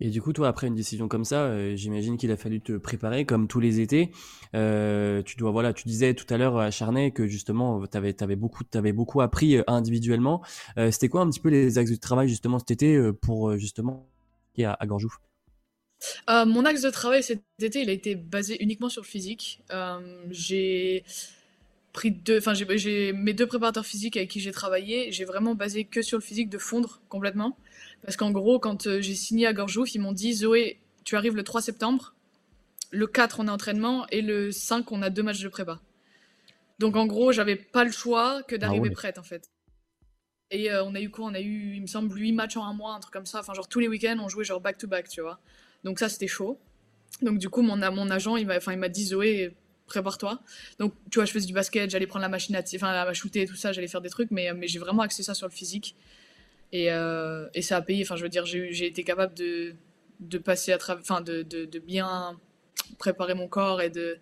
Et 0.00 0.08
du 0.08 0.22
coup, 0.22 0.32
toi, 0.32 0.48
après 0.48 0.66
une 0.66 0.74
décision 0.74 1.08
comme 1.08 1.26
ça, 1.26 1.44
euh, 1.44 1.76
j'imagine 1.76 2.16
qu'il 2.16 2.30
a 2.30 2.36
fallu 2.36 2.60
te 2.60 2.72
préparer 2.78 3.26
comme 3.26 3.48
tous 3.48 3.60
les 3.60 3.80
étés. 3.80 4.10
Euh, 4.54 5.22
tu 5.22 5.36
dois, 5.36 5.50
voilà, 5.50 5.74
tu 5.74 5.86
disais 5.86 6.14
tout 6.14 6.32
à 6.32 6.38
l'heure 6.38 6.58
à 6.58 6.70
que 7.14 7.26
justement, 7.26 7.86
tu 7.86 7.96
avais, 7.98 8.22
avais, 8.22 8.36
beaucoup, 8.36 8.64
avais 8.74 8.92
beaucoup 8.92 9.20
appris 9.20 9.56
euh, 9.56 9.62
individuellement. 9.66 10.42
C'était 10.90 11.08
quoi 11.08 11.20
un 11.20 11.30
petit 11.30 11.40
peu 11.40 11.50
les 11.50 11.76
axes 11.78 11.90
de 11.90 11.96
travail 11.96 12.28
justement 12.28 12.58
cet 12.58 12.70
été 12.70 12.98
pour 13.20 13.56
justement 13.58 14.08
à, 14.58 14.74
à 14.74 14.86
Gorjouf 14.86 15.20
Mon 16.28 16.64
axe 16.64 16.82
de 16.82 16.90
travail 16.90 17.22
cet 17.22 17.42
été, 17.60 17.82
il 17.82 17.90
a 17.90 17.92
été 17.92 18.14
basé 18.14 18.62
uniquement 18.62 18.88
sur 18.88 19.02
le 19.02 19.06
physique. 19.06 19.62
j'ai 20.30 21.04
pris 21.92 22.12
deux, 22.12 22.38
enfin 22.38 22.54
j'ai 22.54 23.12
mes 23.12 23.34
deux 23.34 23.46
préparateurs 23.46 23.84
physiques 23.84 24.16
avec 24.16 24.30
qui 24.30 24.40
j'ai 24.40 24.52
travaillé. 24.52 25.12
J'ai 25.12 25.24
vraiment 25.24 25.54
basé 25.54 25.84
que 25.84 26.02
sur 26.02 26.18
le 26.18 26.22
physique 26.22 26.48
de 26.48 26.58
fondre 26.58 27.00
complètement. 27.08 27.56
Parce 28.02 28.16
qu'en 28.16 28.30
gros, 28.30 28.58
quand 28.58 28.86
euh, 28.86 29.00
j'ai 29.00 29.14
signé 29.14 29.46
à 29.46 29.52
Gorjouf, 29.52 29.94
ils 29.94 30.00
m'ont 30.00 30.12
dit 30.12 30.32
Zoé, 30.32 30.80
tu 31.04 31.16
arrives 31.16 31.36
le 31.36 31.42
3 31.42 31.60
septembre, 31.60 32.14
le 32.90 33.06
4 33.06 33.40
on 33.40 33.48
a 33.48 33.52
entraînement 33.52 34.06
et 34.08 34.22
le 34.22 34.50
5 34.50 34.90
on 34.92 35.02
a 35.02 35.10
deux 35.10 35.22
matchs 35.22 35.40
de 35.40 35.48
prépa. 35.48 35.80
Donc 36.78 36.96
en 36.96 37.06
gros, 37.06 37.32
j'avais 37.32 37.56
pas 37.56 37.84
le 37.84 37.92
choix 37.92 38.42
que 38.42 38.56
d'arriver 38.56 38.88
ah 38.90 38.94
prête 38.94 39.18
en 39.18 39.22
fait. 39.22 39.50
Et 40.50 40.70
euh, 40.70 40.82
on 40.84 40.94
a 40.94 41.00
eu 41.00 41.10
quoi? 41.10 41.26
On 41.26 41.34
a 41.34 41.40
eu, 41.40 41.74
il 41.76 41.82
me 41.82 41.86
semble, 41.86 42.16
8 42.16 42.32
matchs 42.32 42.56
en 42.56 42.64
un 42.64 42.72
mois, 42.72 42.94
un 42.94 43.00
truc 43.00 43.12
comme 43.12 43.26
ça. 43.26 43.40
Enfin, 43.40 43.54
genre 43.54 43.68
tous 43.68 43.80
les 43.80 43.88
week-ends, 43.88 44.16
on 44.20 44.28
jouait 44.28 44.44
genre 44.44 44.60
back-to-back, 44.60 45.08
tu 45.08 45.20
vois. 45.20 45.38
Donc 45.84 45.98
ça, 45.98 46.08
c'était 46.08 46.26
chaud. 46.26 46.58
Donc 47.22 47.38
du 47.38 47.48
coup, 47.48 47.62
mon, 47.62 47.76
mon 47.76 48.10
agent, 48.10 48.36
il 48.36 48.46
m'a 48.46 48.88
dit 48.88 49.04
Zoé, 49.04 49.54
prépare-toi. 49.86 50.40
Donc 50.78 50.94
tu 51.10 51.18
vois, 51.18 51.26
je 51.26 51.32
faisais 51.32 51.46
du 51.46 51.52
basket, 51.52 51.90
j'allais 51.90 52.06
prendre 52.06 52.22
la 52.22 52.28
machine 52.28 52.56
à, 52.56 52.62
enfin, 52.74 52.88
à 52.88 53.12
shooter 53.12 53.42
et 53.42 53.46
tout 53.46 53.56
ça, 53.56 53.72
j'allais 53.72 53.88
faire 53.88 54.00
des 54.00 54.10
trucs, 54.10 54.30
mais, 54.30 54.52
mais 54.54 54.66
j'ai 54.66 54.78
vraiment 54.78 55.02
axé 55.02 55.22
ça 55.22 55.34
sur 55.34 55.46
le 55.46 55.52
physique. 55.52 55.94
Et, 56.72 56.92
euh, 56.92 57.48
et 57.54 57.62
ça 57.62 57.76
a 57.76 57.82
payé. 57.82 58.02
Enfin, 58.04 58.16
je 58.16 58.22
veux 58.22 58.28
dire, 58.28 58.46
j'ai 58.46 58.86
été 58.86 59.04
capable 59.04 59.34
de, 59.34 59.74
passer 60.38 60.72
à 60.72 60.78
travers, 60.78 61.02
enfin, 61.02 61.20
de, 61.20 61.78
bien 61.78 62.38
préparer 62.98 63.34
mon 63.34 63.48
corps 63.48 63.82
et 63.82 63.90
de 63.90 64.18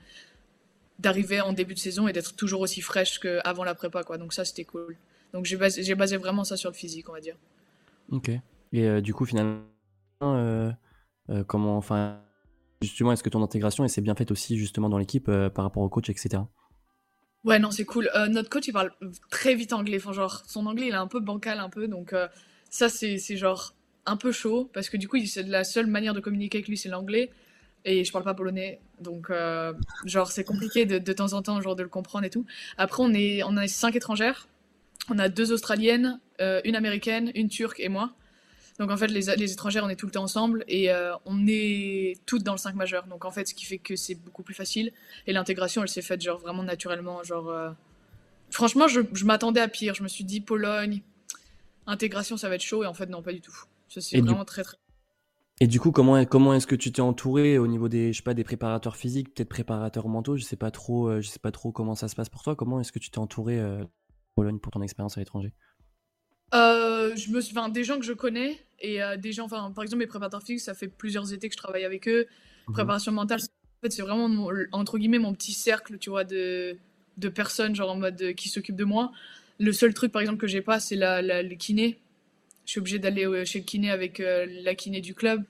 d'arriver 0.99 1.41
en 1.41 1.53
début 1.53 1.75
de 1.75 1.79
saison 1.79 2.09
et 2.09 2.13
d'être 2.13 2.35
toujours 2.35 2.61
aussi 2.61 2.81
fraîche 2.81 3.21
qu'avant 3.21 3.63
la 3.63 3.77
prépa. 3.77 4.03
Donc 4.19 4.33
ça, 4.33 4.45
c'était 4.45 4.65
cool. 4.65 4.97
Donc 5.33 5.45
j'ai 5.45 5.57
basé, 5.57 6.17
vraiment 6.17 6.43
ça 6.43 6.57
sur 6.57 6.71
le 6.71 6.75
physique, 6.75 7.09
on 7.09 7.13
va 7.13 7.21
dire. 7.21 7.37
Ok. 8.11 8.31
Et 8.73 8.85
euh, 8.85 9.01
du 9.01 9.15
coup, 9.15 9.25
finalement, 9.25 9.63
euh, 10.23 10.73
comment, 11.47 11.77
enfin, 11.77 12.21
justement, 12.83 13.13
est-ce 13.13 13.23
que 13.23 13.29
ton 13.29 13.43
intégration 13.45 13.85
et 13.85 13.89
c'est 13.89 14.01
bien 14.01 14.17
faite 14.17 14.33
aussi 14.33 14.59
justement 14.59 14.89
dans 14.89 14.99
l'équipe 14.99 15.31
par 15.55 15.65
rapport 15.65 15.85
au 15.85 15.89
coach, 15.89 16.11
etc. 16.11 16.43
Ouais, 17.45 17.59
non, 17.59 17.71
c'est 17.71 17.85
cool. 17.85 18.11
Euh, 18.15 18.27
notre 18.27 18.51
coach, 18.51 18.67
il 18.69 18.73
parle 18.73 18.93
très 19.31 19.55
vite 19.55 19.73
anglais. 19.73 19.99
Genre, 19.99 20.43
son 20.47 20.67
anglais, 20.67 20.89
il 20.89 20.93
est 20.93 20.97
un 20.97 21.07
peu 21.07 21.21
bancal, 21.21 21.59
un 21.61 21.71
peu. 21.71 21.89
Donc, 21.89 22.13
euh, 22.13 22.29
ça, 22.71 22.89
c'est, 22.89 23.19
c'est 23.19 23.37
genre 23.37 23.75
un 24.07 24.17
peu 24.17 24.33
chaud. 24.33 24.71
Parce 24.73 24.89
que 24.89 24.97
du 24.97 25.09
coup, 25.09 25.19
c'est 25.25 25.45
la 25.45 25.65
seule 25.65 25.87
manière 25.87 26.15
de 26.15 26.21
communiquer 26.21 26.59
avec 26.59 26.69
lui, 26.69 26.77
c'est 26.77 26.89
l'anglais. 26.89 27.31
et 27.85 28.05
je 28.05 28.13
parle 28.13 28.25
pas 28.25 28.35
polonais, 28.35 28.81
donc 29.01 29.31
genre 30.05 30.31
c'est 30.33 30.45
compliqué 30.45 30.85
de, 30.85 30.99
de, 30.99 31.13
temps 31.13 31.33
en 31.33 31.43
temps 31.43 31.61
genre 31.61 31.77
de 31.77 31.83
le 31.85 31.89
comprendre 31.89 32.25
et 32.27 32.31
tout. 32.31 32.45
Après 32.77 33.03
on 33.03 33.15
est 33.15 33.43
on 33.45 33.57
a 33.57 33.69
cinq 33.69 33.97
étrangères, 33.97 34.49
on 35.11 35.19
a 35.19 35.29
deux 35.29 35.53
australiennes, 35.53 36.21
une 36.41 36.77
américaine, 36.77 37.31
une 37.35 37.49
turque 37.49 37.81
et 37.81 37.89
moi. 37.89 38.13
Donc 38.79 38.91
en 38.91 38.97
fait, 38.97 39.09
les, 39.09 39.23
les 39.37 39.53
étrangères, 39.53 39.85
on 39.85 39.89
est 39.89 39.97
tout 39.97 40.07
le 40.07 40.13
temps 40.13 40.23
ensemble 40.23 40.65
et 40.69 40.93
euh, 40.93 41.13
on 41.25 41.47
est 41.49 42.15
toutes 42.27 42.45
dans 42.45 42.53
le 42.53 42.59
5 42.59 42.77
majeur. 42.77 43.07
Donc 43.07 43.25
en 43.25 43.31
fait, 43.31 43.49
ce 43.49 43.55
qui 43.55 43.65
fait 43.65 43.79
que 43.79 43.97
c'est 43.97 44.15
beaucoup 44.15 44.45
plus 44.45 44.55
facile. 44.55 44.93
Et 45.27 45.33
l'intégration, 45.33 45.83
elle 45.83 45.89
s'est 45.89 46.03
faite 46.03 46.21
genre 46.21 46.39
vraiment 46.39 46.63
naturellement. 46.63 47.23
Genre, 47.25 47.49
euh, 47.49 47.71
Franchement, 48.51 48.89
je, 48.89 49.01
je 49.13 49.25
m'attendais 49.25 49.61
à 49.61 49.69
pire. 49.69 49.95
Je 49.95 50.03
me 50.03 50.09
suis 50.09 50.25
dit, 50.25 50.41
Pologne, 50.41 51.03
intégration, 51.87 52.37
ça 52.37 52.49
va 52.49 52.55
être 52.55 52.63
chaud. 52.63 52.85
Et 52.85 52.87
en 52.87 52.95
fait, 52.95 53.07
non, 53.07 53.23
pas 53.23 53.33
du 53.33 53.41
tout. 53.41 53.57
Ça, 53.89 54.01
c'est 54.01 54.21
vraiment 54.21 54.45
très, 54.45 54.63
très. 54.63 54.77
Et 55.61 55.67
du 55.67 55.81
coup, 55.81 55.91
comment, 55.91 56.25
comment 56.25 56.55
est-ce 56.55 56.67
que 56.67 56.77
tu 56.77 56.93
t'es 56.93 57.01
entouré 57.01 57.59
au 57.59 57.67
niveau 57.67 57.89
des, 57.89 58.13
je 58.13 58.19
sais 58.19 58.23
pas, 58.23 58.35
des 58.35 58.45
préparateurs 58.45 58.97
physiques, 58.97 59.35
peut-être 59.35 59.49
préparateurs 59.49 60.09
mentaux? 60.09 60.37
Je 60.37 60.45
sais 60.45 60.57
pas 60.57 60.71
trop, 60.71 61.09
euh, 61.09 61.21
je 61.21 61.29
sais 61.29 61.41
pas 61.41 61.51
trop 61.51 61.73
comment 61.73 61.97
ça 61.97 62.07
se 62.09 62.15
passe 62.15 62.29
pour 62.29 62.43
toi. 62.43 62.55
Comment 62.55 62.81
est-ce 62.81 62.93
que 62.93 63.01
tu 63.01 63.11
t'es 63.11 63.19
entouré 63.19 63.61
Pologne 64.37 64.61
pour 64.61 64.73
ton 64.73 64.83
expérience 64.83 65.17
à 65.17 65.21
l'étranger? 65.21 65.53
Euh, 66.55 67.15
je 67.17 67.31
me, 67.31 67.41
enfin, 67.41 67.69
des 67.69 67.85
gens 67.85 67.99
que 67.99 68.05
je 68.05 68.13
connais 68.13 68.59
et 68.81 69.03
euh, 69.03 69.17
des 69.17 69.33
gens, 69.33 69.45
enfin, 69.45 69.71
par 69.75 69.85
exemple 69.85 70.01
mes 70.01 70.07
préparateurs 70.07 70.43
physiques, 70.43 70.61
ça 70.61 70.75
fait 70.75 70.89
plusieurs 70.89 71.33
étés 71.33 71.49
que 71.49 71.55
je 71.55 71.59
travaille 71.59 71.85
avec 71.85 72.09
eux. 72.09 72.27
Mhm. 72.69 72.75
Préparation 72.75 73.13
mentale, 73.13 73.41
en 73.41 73.81
fait, 73.83 73.93
c'est 73.93 74.03
vraiment 74.03 74.29
entre 74.73 74.99
guillemets 74.99 75.19
mon 75.19 75.35
petit 75.35 75.53
cercle, 75.53 75.99
tu 75.99 76.11
vois, 76.11 76.25
de, 76.25 76.77
de 77.19 77.29
personnes 77.29 77.75
genre 77.75 77.91
en 77.91 77.97
mode 77.97 78.21
euh, 78.23 78.33
qui 78.33 78.49
s'occupent 78.49 78.77
de 78.77 78.85
moi. 78.85 79.13
Le 79.59 79.73
seul 79.73 79.93
truc, 79.93 80.13
par 80.13 80.23
exemple, 80.23 80.39
que 80.39 80.47
j'ai 80.47 80.63
pas, 80.63 80.81
c'est 80.81 80.97
la, 80.97 81.21
la, 81.21 81.43
le 81.43 81.55
kiné. 81.57 81.99
Je 82.65 82.73
suis 82.73 82.81
obligée 82.81 82.99
d'aller 82.99 83.45
chez 83.45 83.61
le 83.61 83.65
kiné 83.65 83.91
avec 83.91 84.19
la 84.19 84.75
kiné 84.75 85.01
du 85.01 85.15
club. 85.15 85.43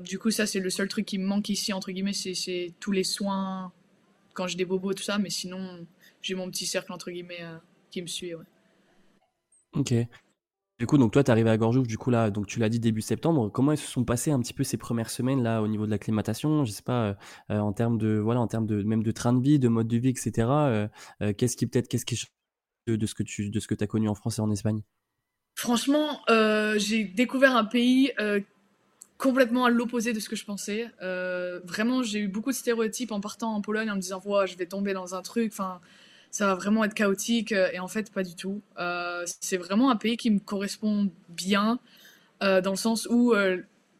du 0.00 0.18
coup, 0.20 0.30
ça, 0.30 0.46
c'est 0.46 0.60
le 0.60 0.70
seul 0.70 0.88
truc 0.88 1.04
qui 1.04 1.18
me 1.18 1.26
manque 1.26 1.48
ici, 1.48 1.72
entre 1.72 1.90
guillemets, 1.90 2.12
c'est 2.12 2.72
tous 2.78 2.92
les 2.92 3.02
soins 3.02 3.72
quand 4.34 4.46
j'ai 4.46 4.56
des 4.56 4.64
bobos, 4.64 4.94
tout 4.94 5.02
ça. 5.02 5.18
Mais 5.18 5.30
sinon, 5.30 5.84
j'ai 6.22 6.36
mon 6.36 6.48
petit 6.48 6.64
cercle, 6.64 6.92
entre 6.92 7.10
guillemets, 7.10 7.44
qui 7.90 8.00
me 8.00 8.06
suit. 8.06 8.34
Ouais. 8.34 8.44
Ok. 9.74 9.94
Du 10.82 10.86
coup, 10.86 10.98
donc 10.98 11.12
toi, 11.12 11.22
tu 11.22 11.30
arrivé 11.30 11.48
à 11.48 11.56
Gorjouf, 11.56 11.86
du 11.86 11.96
coup, 11.96 12.10
là, 12.10 12.30
donc 12.30 12.48
tu 12.48 12.58
l'as 12.58 12.68
dit 12.68 12.80
début 12.80 13.02
septembre. 13.02 13.48
Comment 13.50 13.76
se 13.76 13.86
sont 13.86 14.04
passées 14.04 14.32
un 14.32 14.40
petit 14.40 14.52
peu 14.52 14.64
ces 14.64 14.76
premières 14.76 15.10
semaines, 15.10 15.40
là, 15.40 15.62
au 15.62 15.68
niveau 15.68 15.86
de 15.86 15.92
l'acclimatation? 15.92 16.64
Je 16.64 16.72
sais 16.72 16.82
pas, 16.82 17.04
euh, 17.04 17.14
euh, 17.50 17.58
en 17.60 17.72
termes 17.72 17.98
de, 17.98 18.18
voilà, 18.18 18.40
en 18.40 18.48
termes 18.48 18.66
de, 18.66 18.82
même 18.82 19.04
de 19.04 19.12
train 19.12 19.32
de 19.32 19.40
vie, 19.40 19.60
de 19.60 19.68
mode 19.68 19.86
de 19.86 19.96
vie, 19.96 20.08
etc. 20.08 20.48
Euh, 21.20 21.32
qu'est-ce 21.34 21.56
qui, 21.56 21.68
peut-être, 21.68 21.86
qu'est-ce 21.86 22.04
qui 22.04 22.20
de, 22.88 22.96
de 22.96 23.06
ce 23.06 23.14
que 23.14 23.22
tu, 23.22 23.50
de 23.50 23.60
ce 23.60 23.68
que 23.68 23.76
as 23.80 23.86
connu 23.86 24.08
en 24.08 24.16
France 24.16 24.38
et 24.38 24.40
en 24.40 24.50
Espagne? 24.50 24.82
Franchement, 25.54 26.20
j'ai 26.78 27.04
découvert 27.04 27.54
un 27.54 27.64
pays 27.64 28.10
complètement 29.18 29.66
à 29.66 29.70
l'opposé 29.70 30.12
de 30.12 30.18
ce 30.18 30.28
que 30.28 30.34
je 30.34 30.44
pensais. 30.44 30.90
vraiment, 31.64 32.02
j'ai 32.02 32.18
eu 32.18 32.28
beaucoup 32.28 32.50
de 32.50 32.56
stéréotypes 32.56 33.12
en 33.12 33.20
partant 33.20 33.54
en 33.54 33.60
Pologne 33.60 33.88
en 33.88 33.94
me 33.94 34.00
disant, 34.00 34.20
ouais, 34.24 34.48
je 34.48 34.56
vais 34.56 34.66
tomber 34.66 34.94
dans 34.94 35.14
un 35.14 35.22
truc, 35.22 35.52
enfin 35.52 35.80
ça 36.32 36.46
va 36.46 36.54
vraiment 36.54 36.82
être 36.82 36.94
chaotique. 36.94 37.52
Euh, 37.52 37.70
et 37.72 37.78
en 37.78 37.86
fait, 37.86 38.10
pas 38.10 38.24
du 38.24 38.34
tout. 38.34 38.62
Euh, 38.78 39.24
c'est 39.40 39.58
vraiment 39.58 39.90
un 39.90 39.96
pays 39.96 40.16
qui 40.16 40.30
me 40.30 40.40
correspond 40.40 41.10
bien, 41.28 41.78
euh, 42.42 42.60
dans 42.60 42.72
le 42.72 42.76
sens 42.76 43.06
où 43.08 43.34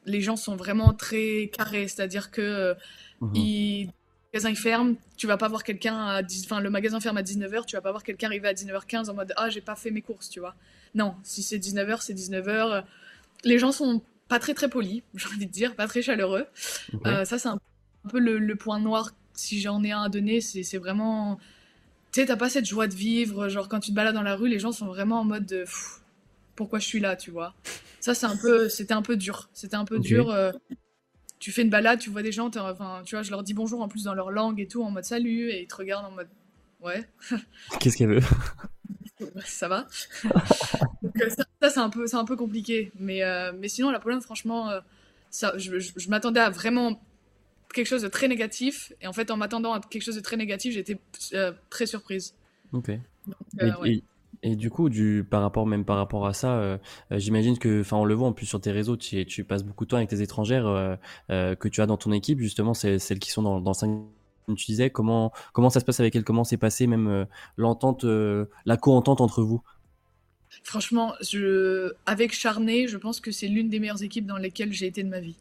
les 0.04 0.20
gens 0.20 0.34
sont 0.34 0.56
vraiment 0.56 0.92
très 0.94 1.50
carrés. 1.52 1.86
C'est-à-dire 1.86 2.32
que 2.32 2.74
mmh. 3.20 3.32
le 3.34 3.86
magasin 4.32 4.50
il 4.50 4.56
ferme, 4.56 4.96
tu 5.16 5.28
vas 5.28 5.36
pas 5.36 5.46
voir 5.46 5.62
quelqu'un 5.62 6.06
à 6.06 6.22
10... 6.22 6.46
enfin 6.46 6.60
le 6.60 6.70
magasin 6.70 6.98
ferme 6.98 7.18
à 7.18 7.22
19h, 7.22 7.66
tu 7.66 7.76
vas 7.76 7.82
pas 7.82 7.92
voir 7.92 8.02
quelqu'un 8.02 8.26
arriver 8.26 8.48
à 8.48 8.54
19h15 8.54 9.10
en 9.10 9.14
mode 9.14 9.32
ah, 9.36 9.48
j'ai 9.48 9.60
pas 9.60 9.76
fait 9.76 9.92
mes 9.92 10.02
courses, 10.02 10.28
tu 10.28 10.40
vois. 10.40 10.56
Non, 10.94 11.14
si 11.22 11.42
c'est 11.42 11.58
19h, 11.58 12.00
c'est 12.00 12.14
19h. 12.14 12.82
Les 13.44 13.58
gens 13.58 13.70
sont 13.70 14.02
pas 14.26 14.40
très 14.40 14.54
très 14.54 14.68
polis, 14.68 15.02
j'ai 15.14 15.28
envie 15.28 15.46
de 15.46 15.52
dire, 15.52 15.76
pas 15.76 15.86
très 15.86 16.02
chaleureux. 16.02 16.46
ça 17.04 17.38
c'est 17.38 17.48
un 17.48 17.60
peu 18.08 18.18
le, 18.18 18.38
le, 18.38 18.56
point 18.56 18.80
noir 18.80 19.10
si 19.34 19.60
j'en 19.60 19.84
ai 19.84 19.92
un 19.92 20.02
à 20.02 20.08
donner, 20.08 20.40
c'est 20.40 20.78
vraiment 20.78 21.38
tu 22.12 22.20
sais, 22.20 22.26
t'as 22.26 22.36
pas 22.36 22.50
cette 22.50 22.66
joie 22.66 22.86
de 22.86 22.94
vivre. 22.94 23.48
Genre, 23.48 23.68
quand 23.68 23.80
tu 23.80 23.90
te 23.90 23.96
balades 23.96 24.14
dans 24.14 24.22
la 24.22 24.36
rue, 24.36 24.48
les 24.48 24.58
gens 24.58 24.72
sont 24.72 24.86
vraiment 24.86 25.20
en 25.20 25.24
mode 25.24 25.46
de, 25.46 25.64
pourquoi 26.56 26.78
je 26.78 26.86
suis 26.86 27.00
là, 27.00 27.16
tu 27.16 27.30
vois? 27.30 27.54
Ça, 28.00 28.14
c'est 28.14 28.26
un 28.26 28.36
peu, 28.36 28.68
c'était 28.68 28.92
un 28.92 29.02
peu 29.02 29.16
dur. 29.16 29.48
C'était 29.54 29.76
un 29.76 29.86
peu 29.86 29.98
dur. 29.98 30.30
Euh, 30.30 30.52
tu 31.38 31.52
fais 31.52 31.62
une 31.62 31.70
balade, 31.70 31.98
tu 31.98 32.10
vois 32.10 32.22
des 32.22 32.30
gens, 32.30 32.50
enfin, 32.54 33.02
tu 33.04 33.14
vois, 33.16 33.22
je 33.22 33.30
leur 33.30 33.42
dis 33.42 33.54
bonjour 33.54 33.80
en 33.80 33.88
plus 33.88 34.04
dans 34.04 34.14
leur 34.14 34.30
langue 34.30 34.60
et 34.60 34.68
tout, 34.68 34.82
en 34.82 34.90
mode 34.90 35.04
salut, 35.04 35.50
et 35.50 35.62
ils 35.62 35.66
te 35.66 35.74
regardent 35.74 36.04
en 36.04 36.10
mode, 36.10 36.28
ouais. 36.82 37.08
Qu'est-ce 37.80 37.96
qu'elle 37.96 38.14
veut? 38.14 38.26
Ça 39.44 39.68
va. 39.68 39.86
Euh, 41.20 41.28
ça, 41.28 41.68
c'est 41.68 41.78
un 41.78 41.90
peu, 41.90 42.06
c'est 42.06 42.16
un 42.16 42.24
peu 42.24 42.36
compliqué. 42.36 42.90
Mais, 42.98 43.22
euh, 43.22 43.52
mais 43.56 43.68
sinon, 43.68 43.90
la 43.90 44.00
Pologne, 44.00 44.22
franchement, 44.22 44.70
ça, 45.30 45.52
je 45.58 46.08
m'attendais 46.08 46.40
à 46.40 46.48
vraiment 46.48 47.02
quelque 47.72 47.86
chose 47.86 48.02
de 48.02 48.08
très 48.08 48.28
négatif. 48.28 48.92
Et 49.00 49.06
en 49.06 49.12
fait, 49.12 49.30
en 49.30 49.36
m'attendant 49.36 49.72
à 49.72 49.80
quelque 49.80 50.02
chose 50.02 50.16
de 50.16 50.20
très 50.20 50.36
négatif, 50.36 50.74
j'étais 50.74 50.98
euh, 51.34 51.52
très 51.70 51.86
surprise. 51.86 52.34
Ok. 52.72 52.90
Euh, 53.60 54.00
et, 54.42 54.56
du 54.56 54.70
coup, 54.70 54.88
du, 54.88 55.24
par 55.28 55.40
rapport, 55.42 55.66
même 55.66 55.84
par 55.84 55.96
rapport 55.96 56.26
à 56.26 56.32
ça, 56.32 56.54
euh, 56.58 56.78
j'imagine 57.12 57.58
que, 57.58 57.82
enfin, 57.82 57.96
on 57.96 58.04
le 58.04 58.14
voit 58.14 58.26
en 58.26 58.32
plus 58.32 58.46
sur 58.46 58.60
tes 58.60 58.72
réseaux, 58.72 58.96
tu, 58.96 59.24
tu 59.24 59.44
passes 59.44 59.62
beaucoup 59.62 59.84
de 59.84 59.90
temps 59.90 59.98
avec 59.98 60.08
tes 60.08 60.20
étrangères 60.20 60.98
que 61.28 61.68
tu 61.68 61.80
as 61.80 61.86
dans 61.86 61.96
ton 61.96 62.10
équipe, 62.10 62.40
justement, 62.40 62.74
c'est 62.74 62.98
celles 62.98 63.20
qui 63.20 63.30
sont 63.30 63.42
dans, 63.42 63.60
dans 63.60 63.74
5 63.74 64.02
comme 64.46 64.56
tu 64.56 64.66
disais, 64.66 64.90
comment, 64.90 65.32
comment 65.52 65.70
ça 65.70 65.78
se 65.78 65.84
passe 65.84 66.00
avec 66.00 66.16
elles, 66.16 66.24
comment 66.24 66.42
s'est 66.42 66.56
passé 66.56 66.88
même 66.88 67.28
l'entente, 67.56 68.04
la 68.04 68.76
co-entente 68.76 69.20
entre 69.20 69.42
vous? 69.42 69.62
Franchement, 70.64 71.14
je, 71.20 71.92
avec 72.06 72.34
Charnay, 72.34 72.88
je 72.88 72.96
pense 72.96 73.20
que 73.20 73.30
c'est 73.30 73.46
l'une 73.46 73.68
des 73.68 73.78
meilleures 73.78 74.02
équipes 74.02 74.26
dans 74.26 74.38
lesquelles 74.38 74.72
j'ai 74.72 74.86
été 74.86 75.04
de 75.04 75.08
ma 75.08 75.20
vie 75.20 75.36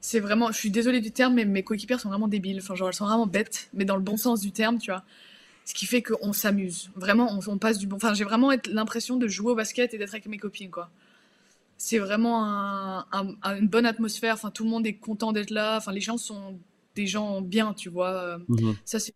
c'est 0.00 0.20
vraiment, 0.20 0.50
je 0.50 0.56
suis 0.56 0.70
désolée 0.70 1.00
du 1.00 1.12
terme, 1.12 1.34
mais 1.34 1.44
mes 1.44 1.62
coéquipières 1.62 2.00
sont 2.00 2.08
vraiment 2.08 2.28
débiles. 2.28 2.58
Enfin, 2.62 2.74
genre, 2.74 2.88
elles 2.88 2.94
sont 2.94 3.06
vraiment 3.06 3.26
bêtes, 3.26 3.68
mais 3.74 3.84
dans 3.84 3.96
le 3.96 4.02
bon 4.02 4.16
sens 4.16 4.40
du 4.40 4.50
terme, 4.50 4.78
tu 4.78 4.90
vois. 4.90 5.04
Ce 5.66 5.74
qui 5.74 5.86
fait 5.86 6.02
qu'on 6.02 6.32
s'amuse. 6.32 6.90
Vraiment, 6.96 7.38
on, 7.46 7.58
passe 7.58 7.78
du 7.78 7.86
bon. 7.86 7.96
Enfin, 7.96 8.14
j'ai 8.14 8.24
vraiment 8.24 8.50
l'impression 8.70 9.16
de 9.16 9.28
jouer 9.28 9.52
au 9.52 9.54
basket 9.54 9.92
et 9.92 9.98
d'être 9.98 10.14
avec 10.14 10.26
mes 10.26 10.38
copines, 10.38 10.70
quoi. 10.70 10.90
C'est 11.76 11.98
vraiment 11.98 13.04
une 13.44 13.68
bonne 13.68 13.86
atmosphère. 13.86 14.34
Enfin, 14.34 14.50
tout 14.50 14.64
le 14.64 14.70
monde 14.70 14.86
est 14.86 14.94
content 14.94 15.32
d'être 15.32 15.50
là. 15.50 15.76
Enfin, 15.76 15.92
les 15.92 16.00
gens 16.00 16.16
sont 16.16 16.58
des 16.94 17.06
gens 17.06 17.42
bien, 17.42 17.74
tu 17.74 17.90
vois. 17.90 18.38
Mhm. 18.48 18.76
Ça, 18.84 18.98
c'est. 18.98 19.14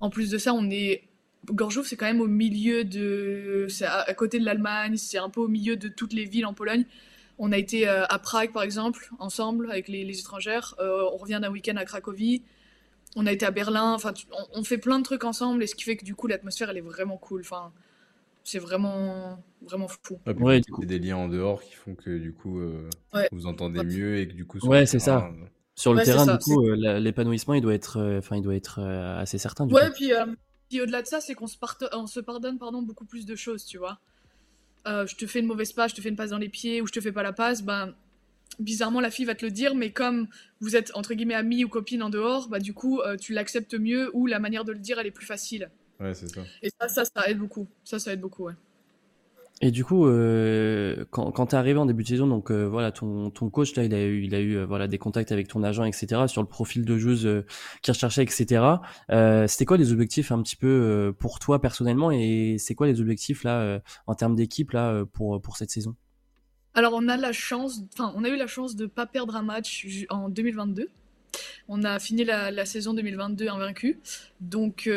En 0.00 0.10
plus 0.10 0.28
de 0.28 0.38
ça, 0.38 0.52
on 0.54 0.68
est. 0.70 1.04
Gorjouf, 1.46 1.86
c'est 1.86 1.96
quand 1.96 2.06
même 2.06 2.20
au 2.20 2.26
milieu 2.26 2.84
de. 2.84 3.66
C'est 3.68 3.86
à 3.86 4.12
côté 4.14 4.40
de 4.40 4.44
l'Allemagne, 4.44 4.96
c'est 4.96 5.18
un 5.18 5.30
peu 5.30 5.40
au 5.40 5.48
milieu 5.48 5.76
de 5.76 5.88
toutes 5.88 6.12
les 6.12 6.24
villes 6.24 6.46
en 6.46 6.54
Pologne. 6.54 6.84
On 7.38 7.52
a 7.52 7.58
été 7.58 7.88
euh, 7.88 8.04
à 8.06 8.18
Prague, 8.18 8.52
par 8.52 8.62
exemple, 8.62 9.10
ensemble, 9.18 9.70
avec 9.70 9.88
les, 9.88 10.18
étrangères. 10.18 10.74
Euh, 10.78 11.08
on 11.12 11.16
revient 11.16 11.38
d'un 11.42 11.50
week-end 11.50 11.76
à 11.76 11.84
Cracovie. 11.84 12.42
On 13.16 13.26
a 13.26 13.32
été 13.32 13.44
à 13.44 13.50
Berlin. 13.50 13.92
Enfin, 13.92 14.14
on, 14.54 14.62
fait 14.62 14.78
plein 14.78 14.98
de 14.98 15.04
trucs 15.04 15.24
ensemble, 15.24 15.62
et 15.62 15.66
ce 15.66 15.74
qui 15.74 15.84
fait 15.84 15.96
que 15.96 16.04
du 16.04 16.14
coup, 16.14 16.26
l'atmosphère, 16.26 16.70
elle 16.70 16.78
est 16.78 16.82
vraiment 16.82 17.16
cool. 17.16 17.40
Enfin, 17.40 17.72
c'est 18.44 18.58
vraiment, 18.58 19.42
vraiment 19.62 19.88
fou. 19.88 20.20
Ouais, 20.38 20.60
c'est 20.78 20.86
des 20.86 20.98
liens 20.98 21.16
en 21.16 21.28
dehors 21.28 21.62
qui 21.62 21.74
font 21.74 21.94
que 21.94 22.18
du 22.18 22.32
coup, 22.32 22.60
euh, 22.60 22.88
vous 23.32 23.46
entendez 23.46 23.82
mieux 23.82 24.18
et 24.18 24.28
que 24.28 24.34
du 24.34 24.46
coup. 24.46 24.58
Ouais, 24.66 24.86
c'est 24.86 25.00
ça. 25.00 25.30
Sur 25.76 25.92
le 25.92 26.02
terrain, 26.04 26.36
du 26.36 26.38
coup, 26.38 26.62
l'épanouissement, 26.70 27.54
il 27.54 27.62
doit 27.62 27.74
être, 27.74 28.18
enfin, 28.18 28.36
il 28.36 28.42
doit 28.42 28.54
être 28.54 28.80
assez 28.80 29.38
certain. 29.38 29.66
Du 29.66 29.74
ouais, 29.74 29.90
puis, 29.90 30.12
puis 30.68 30.80
au-delà 30.80 31.02
de 31.02 31.08
ça, 31.08 31.20
c'est 31.20 31.34
qu'on 31.34 31.48
se, 31.48 31.56
on 31.94 32.06
se 32.06 32.20
pardonne, 32.20 32.58
pardon, 32.58 32.82
beaucoup 32.82 33.06
plus 33.06 33.26
de 33.26 33.34
choses, 33.34 33.64
tu 33.64 33.78
vois. 33.78 33.98
Euh, 34.86 35.06
je 35.06 35.16
te 35.16 35.26
fais 35.26 35.40
une 35.40 35.46
mauvaise 35.46 35.72
passe, 35.72 35.92
je 35.92 35.96
te 35.96 36.00
fais 36.00 36.10
une 36.10 36.16
passe 36.16 36.30
dans 36.30 36.38
les 36.38 36.48
pieds 36.48 36.80
ou 36.82 36.86
je 36.86 36.92
te 36.92 37.00
fais 37.00 37.12
pas 37.12 37.22
la 37.22 37.32
passe, 37.32 37.62
ben 37.62 37.94
bizarrement 38.58 39.00
la 39.00 39.10
fille 39.10 39.24
va 39.24 39.34
te 39.34 39.44
le 39.44 39.50
dire, 39.50 39.74
mais 39.74 39.90
comme 39.90 40.28
vous 40.60 40.76
êtes 40.76 40.92
entre 40.94 41.14
guillemets 41.14 41.34
amis 41.34 41.64
ou 41.64 41.68
copines 41.68 42.02
en 42.02 42.10
dehors, 42.10 42.48
bah 42.48 42.58
du 42.58 42.74
coup 42.74 43.00
euh, 43.00 43.16
tu 43.16 43.32
l'acceptes 43.32 43.74
mieux 43.74 44.10
ou 44.14 44.26
la 44.26 44.38
manière 44.38 44.64
de 44.64 44.72
le 44.72 44.78
dire 44.78 44.98
elle 44.98 45.06
est 45.06 45.10
plus 45.10 45.26
facile. 45.26 45.70
Ouais, 46.00 46.14
c'est 46.14 46.28
ça. 46.28 46.42
Et 46.62 46.70
ça, 46.78 46.88
ça, 46.88 47.04
ça 47.04 47.28
aide 47.28 47.38
beaucoup. 47.38 47.68
Ça, 47.84 47.98
ça 47.98 48.12
aide 48.12 48.20
beaucoup, 48.20 48.44
ouais. 48.44 48.54
Et 49.60 49.70
du 49.70 49.84
coup, 49.84 50.06
euh, 50.06 51.04
quand, 51.10 51.30
quand 51.30 51.46
tu 51.46 51.54
es 51.54 51.58
arrivé 51.58 51.78
en 51.78 51.86
début 51.86 52.02
de 52.02 52.08
saison, 52.08 52.26
donc 52.26 52.50
euh, 52.50 52.64
voilà, 52.64 52.90
ton, 52.90 53.30
ton 53.30 53.50
coach 53.50 53.76
là, 53.76 53.84
il 53.84 53.94
a 53.94 54.02
eu, 54.02 54.24
il 54.24 54.34
a 54.34 54.40
eu 54.40 54.56
euh, 54.56 54.66
voilà 54.66 54.88
des 54.88 54.98
contacts 54.98 55.30
avec 55.30 55.46
ton 55.46 55.62
agent, 55.62 55.84
etc. 55.84 56.22
Sur 56.26 56.42
le 56.42 56.48
profil 56.48 56.84
de 56.84 56.98
joueuse 56.98 57.24
euh, 57.24 57.46
qu'il 57.80 57.92
recherchait, 57.92 58.22
etc. 58.22 58.62
C'était 59.46 59.64
quoi 59.64 59.76
les 59.76 59.92
objectifs 59.92 60.32
un 60.32 60.42
petit 60.42 60.56
peu 60.56 61.14
pour 61.18 61.38
toi 61.38 61.60
personnellement 61.60 62.10
et 62.10 62.56
c'est 62.58 62.74
quoi 62.74 62.86
les 62.86 63.00
objectifs 63.00 63.44
là 63.44 63.80
en 64.06 64.14
termes 64.14 64.34
d'équipe 64.34 64.72
là 64.72 65.04
pour 65.12 65.40
pour 65.40 65.56
cette 65.56 65.70
saison? 65.70 65.94
Alors 66.74 66.92
on 66.94 67.08
a 67.08 67.16
la 67.16 67.32
chance, 67.32 67.82
enfin 67.92 68.12
on 68.16 68.24
a 68.24 68.28
eu 68.28 68.36
la 68.36 68.46
chance 68.46 68.74
de 68.74 68.86
pas 68.86 69.06
perdre 69.06 69.36
un 69.36 69.42
match 69.42 69.86
en 70.10 70.28
2022. 70.28 70.88
On 71.68 71.82
a 71.84 71.98
fini 71.98 72.24
la, 72.24 72.50
la 72.50 72.66
saison 72.66 72.94
2022 72.94 73.48
invaincu, 73.48 74.00
donc 74.40 74.88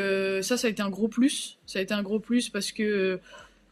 ça, 0.42 0.58
ça 0.58 0.68
a 0.68 0.70
été 0.70 0.82
un 0.82 0.90
gros 0.90 1.08
plus. 1.08 1.60
Ça 1.66 1.80
a 1.80 1.82
été 1.82 1.94
un 1.94 2.04
gros 2.04 2.20
plus 2.20 2.50
parce 2.50 2.72
que 2.72 3.20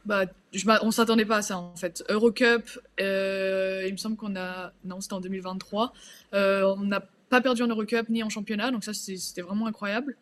bah, 0.06 0.26
je 0.54 0.66
on 0.84 0.92
s'attendait 0.92 1.26
pas 1.26 1.38
à 1.38 1.42
ça 1.42 1.58
en 1.58 1.76
fait. 1.76 2.04
Eurocup, 2.10 2.80
euh, 3.00 3.84
il 3.88 3.92
me 3.92 3.98
semble 3.98 4.16
qu'on 4.16 4.36
a, 4.36 4.72
non, 4.84 5.02
c'était 5.02 5.14
en 5.14 5.20
2023. 5.20 5.94
Euh, 6.34 6.76
on 6.78 6.84
n'a 6.84 7.02
pas 7.30 7.42
perdu 7.42 7.64
en 7.64 7.68
Eurocup 7.68 8.10
ni 8.10 8.24
en 8.24 8.30
championnat, 8.30 8.72
donc 8.72 8.84
ça 8.84 8.94
c'était 8.94 9.42
vraiment 9.42 9.68
incroyable. 9.68 10.16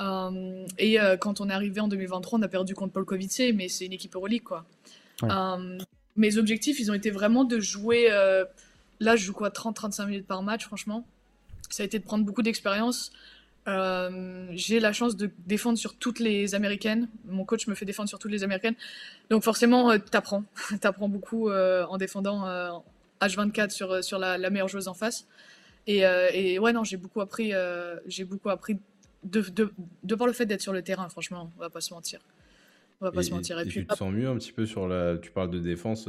Euh, 0.00 0.66
et 0.78 0.98
quand 1.20 1.40
on 1.40 1.48
est 1.48 1.52
arrivé 1.52 1.80
en 1.80 1.88
2023, 1.88 2.38
on 2.38 2.42
a 2.42 2.48
perdu 2.48 2.74
contre 2.74 2.92
Paul 2.92 3.06
mais 3.54 3.68
c'est 3.68 3.86
une 3.86 3.92
équipe 3.92 4.14
Euroleague 4.14 4.42
quoi. 4.42 4.64
mes 6.16 6.38
objectifs, 6.38 6.80
ils 6.80 6.90
ont 6.90 6.94
été 6.94 7.10
vraiment 7.10 7.44
de 7.44 7.60
jouer. 7.60 8.08
là, 9.00 9.16
je 9.16 9.24
joue 9.24 9.34
quoi 9.34 9.50
30-35 9.50 10.06
minutes 10.06 10.26
par 10.26 10.42
match, 10.42 10.64
franchement. 10.64 11.06
ça 11.68 11.82
a 11.82 11.86
été 11.86 11.98
de 11.98 12.04
prendre 12.04 12.24
beaucoup 12.24 12.42
d'expérience. 12.42 13.12
Euh, 13.68 14.46
j'ai 14.52 14.78
la 14.78 14.92
chance 14.92 15.16
de 15.16 15.30
défendre 15.46 15.78
sur 15.78 15.96
toutes 15.96 16.20
les 16.20 16.54
américaines. 16.54 17.08
Mon 17.24 17.44
coach 17.44 17.66
me 17.66 17.74
fait 17.74 17.84
défendre 17.84 18.08
sur 18.08 18.18
toutes 18.18 18.30
les 18.30 18.44
américaines. 18.44 18.76
Donc 19.28 19.42
forcément, 19.42 19.90
euh, 19.90 19.98
t'apprends. 19.98 20.44
t'apprends 20.80 21.08
beaucoup 21.08 21.50
euh, 21.50 21.84
en 21.86 21.96
défendant 21.96 22.46
H24 23.20 23.70
sur, 23.70 24.04
sur 24.04 24.18
la, 24.18 24.38
meilleure 24.50 24.68
joueuse 24.68 24.88
en 24.88 24.94
face. 24.94 25.26
Et, 25.88 26.00
et 26.00 26.58
ouais, 26.58 26.72
non, 26.72 26.84
j'ai 26.84 26.96
beaucoup 26.96 27.20
appris, 27.20 27.52
j'ai 28.06 28.24
beaucoup 28.24 28.50
appris 28.50 28.78
de, 29.24 29.40
de, 29.40 29.72
de, 30.02 30.14
par 30.14 30.26
le 30.26 30.32
fait 30.32 30.46
d'être 30.46 30.60
sur 30.60 30.72
le 30.72 30.82
terrain, 30.82 31.08
franchement, 31.08 31.52
on 31.56 31.60
va 31.60 31.70
pas 31.70 31.80
se 31.80 31.94
mentir. 31.94 32.20
On 33.00 33.04
va 33.04 33.12
pas 33.12 33.22
se 33.22 33.30
mentir. 33.30 33.58
Et, 33.60 33.64
puis, 33.64 33.80
tu 33.80 33.86
te 33.86 33.94
sens 33.94 34.12
mieux 34.12 34.28
un 34.28 34.36
petit 34.36 34.52
peu 34.52 34.66
sur 34.66 34.88
la. 34.88 35.18
Tu 35.18 35.30
parles 35.30 35.50
de 35.50 35.58
défense. 35.58 36.08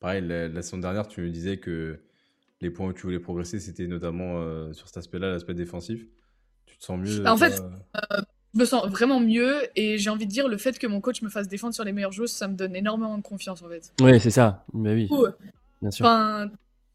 pareil, 0.00 0.22
la, 0.26 0.48
la, 0.48 0.62
semaine 0.62 0.82
dernière, 0.82 1.08
tu 1.08 1.22
me 1.22 1.30
disais 1.30 1.56
que 1.58 2.00
les 2.60 2.70
points 2.70 2.88
où 2.88 2.92
tu 2.92 3.02
voulais 3.02 3.18
progresser, 3.18 3.60
c'était 3.60 3.86
notamment 3.86 4.72
sur 4.72 4.88
cet 4.88 4.98
aspect-là, 4.98 5.30
l'aspect 5.30 5.54
défensif. 5.54 6.06
Tu 6.66 6.78
te 6.78 6.84
sens 6.84 6.98
mieux 6.98 7.26
En 7.26 7.36
fait, 7.36 7.62
euh, 7.96 8.20
je 8.54 8.60
me 8.60 8.64
sens 8.64 8.88
vraiment 8.88 9.20
mieux 9.20 9.62
et 9.76 9.98
j'ai 9.98 10.10
envie 10.10 10.26
de 10.26 10.30
dire 10.30 10.48
le 10.48 10.56
fait 10.58 10.78
que 10.78 10.86
mon 10.86 11.00
coach 11.00 11.22
me 11.22 11.28
fasse 11.28 11.48
défendre 11.48 11.74
sur 11.74 11.84
les 11.84 11.92
meilleures 11.92 12.12
joueuses, 12.12 12.32
ça 12.32 12.48
me 12.48 12.54
donne 12.54 12.76
énormément 12.76 13.16
de 13.18 13.22
confiance 13.22 13.62
en 13.62 13.68
fait. 13.68 13.92
Oui, 14.00 14.20
c'est 14.20 14.30
ça. 14.30 14.64
Mais 14.72 15.06
bah 15.06 15.14
oui. 15.16 15.32
Bien 15.82 15.90
sûr. 15.90 16.06
Enfin, 16.06 16.50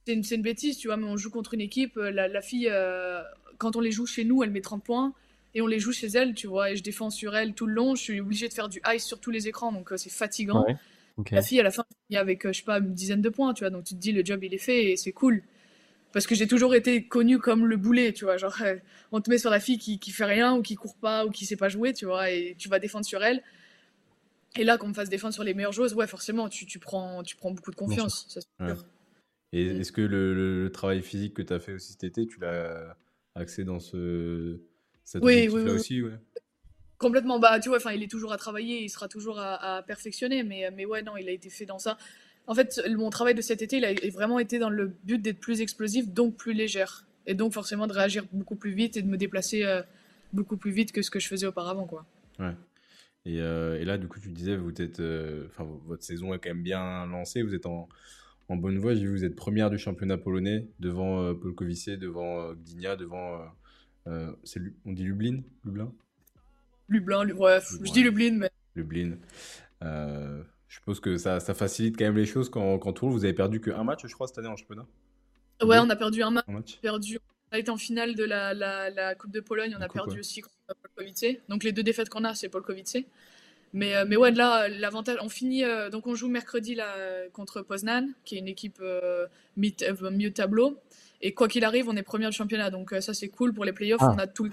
c'est 0.06 0.14
une, 0.14 0.24
une, 0.30 0.42
bêtise, 0.42 0.78
tu 0.78 0.88
vois, 0.88 0.98
mais 0.98 1.06
on 1.06 1.18
joue 1.18 1.30
contre 1.30 1.54
une 1.54 1.62
équipe, 1.62 1.98
euh, 1.98 2.12
la, 2.12 2.28
la 2.28 2.42
fille, 2.42 2.70
euh, 2.72 3.22
quand 3.58 3.76
on 3.76 3.82
les 3.82 3.92
joue 3.92 4.06
chez 4.06 4.24
nous, 4.24 4.42
elle 4.44 4.52
met 4.52 4.62
30 4.62 4.84
points 4.84 5.14
et 5.54 5.62
on 5.62 5.68
les 5.68 5.80
joue 5.80 5.92
chez 5.92 6.08
elle, 6.08 6.34
tu 6.34 6.48
vois, 6.48 6.72
et 6.72 6.76
je 6.76 6.84
défends 6.84 7.10
sur 7.10 7.36
elle 7.36 7.54
tout 7.54 7.66
le 7.66 7.74
long, 7.74 7.96
je 7.96 8.02
suis 8.04 8.22
obligé 8.22 8.48
de 8.48 8.54
faire 8.54 8.70
du 8.70 8.82
ice 8.94 9.04
sur 9.04 9.20
tous 9.20 9.32
les 9.32 9.48
écrans, 9.48 9.72
donc 9.72 9.92
c'est 9.98 10.12
fatigant. 10.12 10.66
La 11.32 11.42
fille, 11.42 11.60
à 11.60 11.64
la 11.64 11.72
fin, 11.72 11.84
il 12.10 12.14
y 12.14 12.18
avec, 12.18 12.48
je 12.48 12.54
sais 12.54 12.64
pas, 12.64 12.78
une 12.78 12.94
dizaine 12.94 13.22
de 13.22 13.30
points, 13.30 13.54
tu 13.54 13.64
vois, 13.64 13.70
donc 13.70 13.84
tu 13.84 13.96
te 13.96 14.00
dis 14.00 14.12
le 14.12 14.24
job 14.24 14.44
il 14.44 14.54
est 14.54 14.60
fait 14.60 14.92
et 14.92 14.96
c'est 14.96 15.12
cool 15.12 15.44
parce 16.12 16.26
que 16.26 16.36
j'ai 16.36 16.48
toujours 16.48 16.74
été 16.74 17.08
connu 17.08 17.40
comme 17.40 17.68
le 17.68 17.78
boulet, 17.78 18.14
tu 18.14 18.26
vois. 18.26 18.38
Genre, 18.38 18.56
euh, 18.62 18.76
on 19.12 19.22
te 19.22 19.30
met 19.30 19.38
sur 19.38 19.50
la 19.50 19.60
fille 19.60 19.78
qui, 19.78 20.00
qui 20.00 20.12
fait 20.12 20.26
rien 20.26 20.56
ou 20.56 20.62
qui 20.62 20.76
court 20.76 20.96
pas 20.96 21.26
ou 21.26 21.30
qui 21.30 21.46
sait 21.46 21.56
pas 21.56 21.70
jouer, 21.70 21.94
tu 21.94 22.06
vois, 22.06 22.32
et 22.32 22.56
tu 22.58 22.70
vas 22.70 22.80
défendre 22.80 23.06
sur 23.06 23.24
elle. 23.24 23.44
Et 24.58 24.64
là, 24.64 24.78
qu'on 24.78 24.88
me 24.88 24.94
fasse 24.94 25.10
défendre 25.10 25.34
sur 25.34 25.44
les 25.44 25.54
meilleures 25.54 25.72
joueuses, 25.72 25.94
ouais, 25.94 26.08
forcément, 26.08 26.50
tu, 26.50 26.66
tu 26.66 26.80
prends, 26.80 27.22
tu 27.22 27.36
prends 27.36 27.52
beaucoup 27.52 27.72
de 27.72 27.76
confiance. 27.76 28.26
Ça, 28.30 28.42
Et 29.54 29.68
est-ce 29.68 29.92
que 29.92 30.02
le, 30.02 30.70
travail 30.74 31.04
physique 31.04 31.36
que 31.36 31.44
tu 31.44 31.54
as 31.54 31.60
fait 31.60 31.74
aussi 31.74 31.92
cet 31.92 32.04
été, 32.04 32.26
tu 32.26 32.40
l'as 32.40 32.98
axé 33.36 33.64
dans 33.64 33.80
ce, 33.80 34.60
cette 35.04 35.24
oui, 35.24 35.48
oui, 35.52 35.62
oui, 35.62 35.70
aussi 35.70 36.02
ouais? 36.02 36.18
Complètement, 36.98 37.40
bah 37.40 37.62
tu 37.62 37.70
vois, 37.70 37.78
enfin 37.78 37.94
il 37.94 38.04
est 38.04 38.12
toujours 38.12 38.34
à 38.34 38.38
travailler, 38.38 38.84
il 38.84 38.90
sera 38.90 39.08
toujours 39.08 39.40
à, 39.40 39.78
à, 39.78 39.84
perfectionner, 39.84 40.44
mais, 40.44 40.70
mais 40.72 40.86
ouais, 40.86 41.02
non, 41.02 41.16
il 41.16 41.30
a 41.30 41.32
été 41.32 41.50
fait 41.50 41.66
dans 41.66 41.80
ça. 41.80 41.98
En 42.50 42.56
fait, 42.56 42.82
mon 42.98 43.12
travail 43.12 43.36
de 43.36 43.42
cet 43.42 43.62
été, 43.62 43.78
il 43.78 43.86
a 43.86 43.94
vraiment 44.10 44.40
été 44.40 44.58
dans 44.58 44.72
le 44.72 44.88
but 45.04 45.22
d'être 45.22 45.40
plus 45.40 45.62
explosif, 45.62 46.10
donc 46.10 46.36
plus 46.36 46.54
légère. 46.54 47.06
Et 47.28 47.36
donc 47.36 47.54
forcément 47.54 47.86
de 47.86 47.94
réagir 47.94 48.26
beaucoup 48.34 48.56
plus 48.56 48.72
vite 48.72 48.98
et 48.98 49.04
de 49.04 49.08
me 49.08 49.18
déplacer 49.18 49.64
euh, 49.64 49.84
beaucoup 50.34 50.58
plus 50.58 50.72
vite 50.72 50.92
que 50.92 51.04
ce 51.04 51.12
que 51.12 51.20
je 51.20 51.28
faisais 51.28 51.46
auparavant. 51.46 51.86
Quoi. 51.86 52.08
Ouais. 52.40 52.56
Et, 53.26 53.40
euh, 53.40 53.80
et 53.80 53.86
là, 53.86 54.00
du 54.00 54.08
coup, 54.08 54.20
tu 54.20 54.30
disais, 54.30 54.58
vous 54.58 54.72
êtes, 54.82 55.00
euh, 55.00 55.48
votre 55.86 56.02
saison 56.02 56.34
est 56.34 56.40
quand 56.40 56.50
même 56.50 56.64
bien 56.64 57.06
lancée, 57.06 57.44
vous 57.44 57.54
êtes 57.54 57.68
en, 57.68 57.88
en 58.48 58.56
bonne 58.56 58.80
voie. 58.80 58.96
J'ai 58.96 59.02
vu, 59.02 59.12
vous 59.12 59.26
êtes 59.26 59.36
première 59.36 59.70
du 59.70 59.78
championnat 59.78 60.18
polonais 60.18 60.66
devant 60.80 61.36
Paul 61.36 61.54
Kovice, 61.54 61.90
devant 61.90 62.52
Gdynia, 62.54 62.96
devant. 62.96 63.46
on 64.08 64.92
dit 64.92 65.04
Lublin? 65.04 65.44
Lublin? 65.64 65.94
Lublin, 66.88 67.30
ouais, 67.30 67.60
je 67.62 67.92
dis 67.92 68.02
Lublin, 68.02 68.38
mais. 68.40 68.50
Lublin. 68.76 69.18
Je 70.70 70.76
suppose 70.76 71.00
que 71.00 71.18
ça, 71.18 71.40
ça, 71.40 71.54
facilite 71.54 71.98
quand 71.98 72.06
même 72.06 72.16
les 72.16 72.28
choses 72.28 72.50
quand, 72.50 72.78
quand 72.78 72.94
tout 72.94 73.10
Vous 73.10 73.26
avez 73.26 73.34
perdu 73.34 73.60
qu'un 73.60 73.84
match, 73.84 74.02
je 74.06 74.14
crois, 74.14 74.28
cette 74.28 74.38
année 74.38 74.48
en 74.48 74.56
championnat 74.56 74.86
Ouais, 75.62 75.78
on 75.80 75.90
a 75.90 75.96
perdu 75.96 76.24
un 76.24 76.32
match. 76.32 76.80
Perdu. 76.82 77.20
On 77.52 77.56
a 77.56 77.60
été 77.60 77.72
en 77.72 77.78
finale 77.78 78.16
de 78.16 78.24
la, 78.24 78.54
la, 78.54 78.90
la 78.92 79.16
Coupe 79.16 79.32
de 79.32 79.40
Pologne, 79.40 79.76
on 79.78 79.82
a 79.82 79.90
perdu 79.90 80.20
aussi 80.20 80.42
contre 80.42 80.56
Polkowice. 80.96 81.38
Donc 81.50 81.64
les 81.64 81.72
deux 81.72 81.84
défaites 81.84 82.10
qu'on 82.10 82.24
a, 82.24 82.36
c'est 82.36 82.48
Polkowice. 82.48 82.98
Mais, 83.74 83.96
euh, 83.96 84.06
mais 84.08 84.16
ouais, 84.16 84.32
là, 84.32 84.68
l'avantage, 84.68 85.18
on 85.22 85.30
finit, 85.30 85.64
euh, 85.64 85.90
donc 85.90 86.08
on 86.08 86.16
joue 86.16 86.28
mercredi 86.28 86.76
là, 86.76 86.96
contre 87.34 87.62
Poznan, 87.62 88.08
qui 88.24 88.36
est 88.36 88.40
une 88.40 88.48
équipe 88.48 88.80
euh, 88.82 89.28
mieux 89.58 90.32
tableau. 90.32 90.78
Et 91.22 91.34
quoi 91.34 91.48
qu'il 91.48 91.66
arrive, 91.66 91.90
on 91.90 91.96
est 91.96 92.04
premier 92.04 92.28
du 92.28 92.32
championnat. 92.32 92.70
Donc 92.70 92.94
ça, 93.00 93.14
c'est 93.14 93.30
cool 93.30 93.54
pour 93.54 93.66
les 93.66 93.74
playoffs. 93.74 94.02
Ah. 94.02 94.14
On 94.16 94.20
a 94.20 94.28
tout 94.28 94.50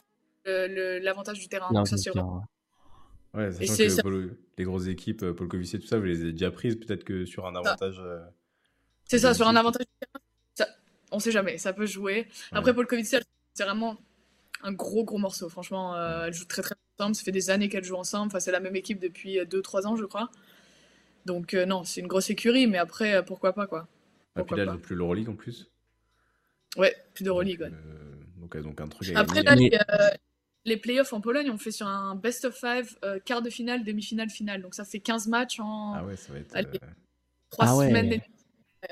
l'avantage 0.46 1.38
du 1.38 1.48
terrain. 1.48 1.70
donc 1.72 1.88
ça, 1.88 1.96
c'est 1.96 2.10
Ouais, 3.36 3.52
sachant 3.52 4.02
que 4.02 4.36
les 4.56 4.64
grosses 4.64 4.86
équipes, 4.86 5.22
euh, 5.22 5.34
Paul 5.34 5.48
Covissier, 5.48 5.78
tout 5.78 5.86
ça, 5.86 5.98
vous 5.98 6.04
les 6.04 6.22
avez 6.22 6.32
déjà 6.32 6.50
prises, 6.50 6.76
peut-être 6.76 7.04
que 7.04 7.26
sur 7.26 7.46
un 7.46 7.54
avantage. 7.54 8.00
Euh, 8.00 8.24
c'est 9.04 9.18
ça, 9.18 9.34
sur 9.34 9.46
un 9.46 9.56
avantage. 9.56 9.84
Ça, 10.54 10.66
on 11.12 11.18
sait 11.18 11.30
jamais, 11.30 11.58
ça 11.58 11.74
peut 11.74 11.86
jouer. 11.86 12.28
Après, 12.52 12.74
Paul 12.74 12.86
Covissier, 12.86 13.18
c'est 13.52 13.64
vraiment 13.64 13.98
un 14.62 14.72
gros, 14.72 15.04
gros 15.04 15.18
morceau. 15.18 15.50
Franchement, 15.50 15.94
euh, 15.96 16.24
elle 16.26 16.32
joue 16.32 16.46
très, 16.46 16.62
très 16.62 16.74
ensemble. 16.98 17.14
Ça 17.14 17.24
fait 17.24 17.32
des 17.32 17.50
années 17.50 17.68
qu'elle 17.68 17.84
joue 17.84 17.96
ensemble. 17.96 18.28
Enfin, 18.28 18.40
c'est 18.40 18.52
la 18.52 18.60
même 18.60 18.74
équipe 18.74 19.00
depuis 19.00 19.38
2-3 19.38 19.86
ans, 19.86 19.96
je 19.96 20.06
crois. 20.06 20.30
Donc, 21.26 21.52
non, 21.52 21.84
c'est 21.84 22.00
une 22.00 22.06
grosse 22.06 22.30
écurie, 22.30 22.66
mais 22.66 22.78
après, 22.78 23.22
pourquoi 23.24 23.52
pas, 23.52 23.66
quoi. 23.66 23.86
Et 24.38 24.42
puis 24.42 24.56
là, 24.56 24.62
elle 24.62 24.70
joue 24.70 24.78
plus 24.78 24.96
l'Euroleague 24.96 25.28
en 25.28 25.34
plus. 25.34 25.70
Ouais, 26.76 26.94
plus 27.14 27.24
d'Euroleague, 27.24 27.60
ouais. 27.60 27.72
donc, 28.38 28.54
elles 28.54 28.66
ont 28.66 28.72
qu'un 28.72 28.88
truc 28.88 29.10
à 29.14 29.20
Après, 29.20 29.42
là, 29.42 29.56
les 30.66 30.76
playoffs 30.76 31.12
en 31.12 31.20
Pologne, 31.20 31.48
on 31.50 31.58
fait 31.58 31.70
sur 31.70 31.86
un 31.86 32.16
best 32.16 32.44
of 32.44 32.54
five, 32.54 32.98
euh, 33.04 33.18
quart 33.24 33.40
de 33.40 33.48
finale, 33.48 33.84
demi-finale, 33.84 34.28
finale. 34.28 34.60
Donc 34.60 34.74
ça 34.74 34.84
fait 34.84 34.98
15 34.98 35.28
matchs 35.28 35.60
en 35.60 35.94
ah 35.94 36.04
ouais, 36.04 36.16
ça 36.16 36.32
va 36.32 36.40
être, 36.40 36.78
3 37.50 37.64
ah 37.64 37.86
semaines. 37.86 38.08
Ouais. 38.10 38.22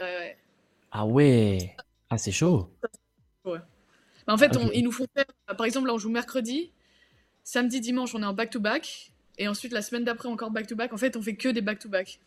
Ouais, 0.00 0.36
ah 0.92 1.06
ouais, 1.06 1.76
ah 2.08 2.18
c'est 2.18 2.32
chaud. 2.32 2.70
Ouais. 3.44 3.58
Bah, 4.26 4.32
en 4.32 4.38
fait, 4.38 4.56
ils 4.72 4.82
nous 4.82 4.92
font 4.92 5.06
faire, 5.14 5.26
par 5.56 5.66
exemple, 5.66 5.88
là 5.88 5.94
on 5.94 5.98
joue 5.98 6.10
mercredi, 6.10 6.70
samedi, 7.42 7.80
dimanche, 7.80 8.14
on 8.14 8.22
est 8.22 8.26
en 8.26 8.32
back-to-back. 8.32 9.12
et 9.36 9.48
ensuite, 9.48 9.72
la 9.72 9.82
semaine 9.82 10.04
d'après, 10.04 10.28
encore 10.28 10.50
back-to-back. 10.50 10.92
En 10.92 10.96
fait, 10.96 11.16
on 11.16 11.22
fait 11.22 11.34
que 11.34 11.48
des 11.48 11.60
back-to-back. 11.60 12.20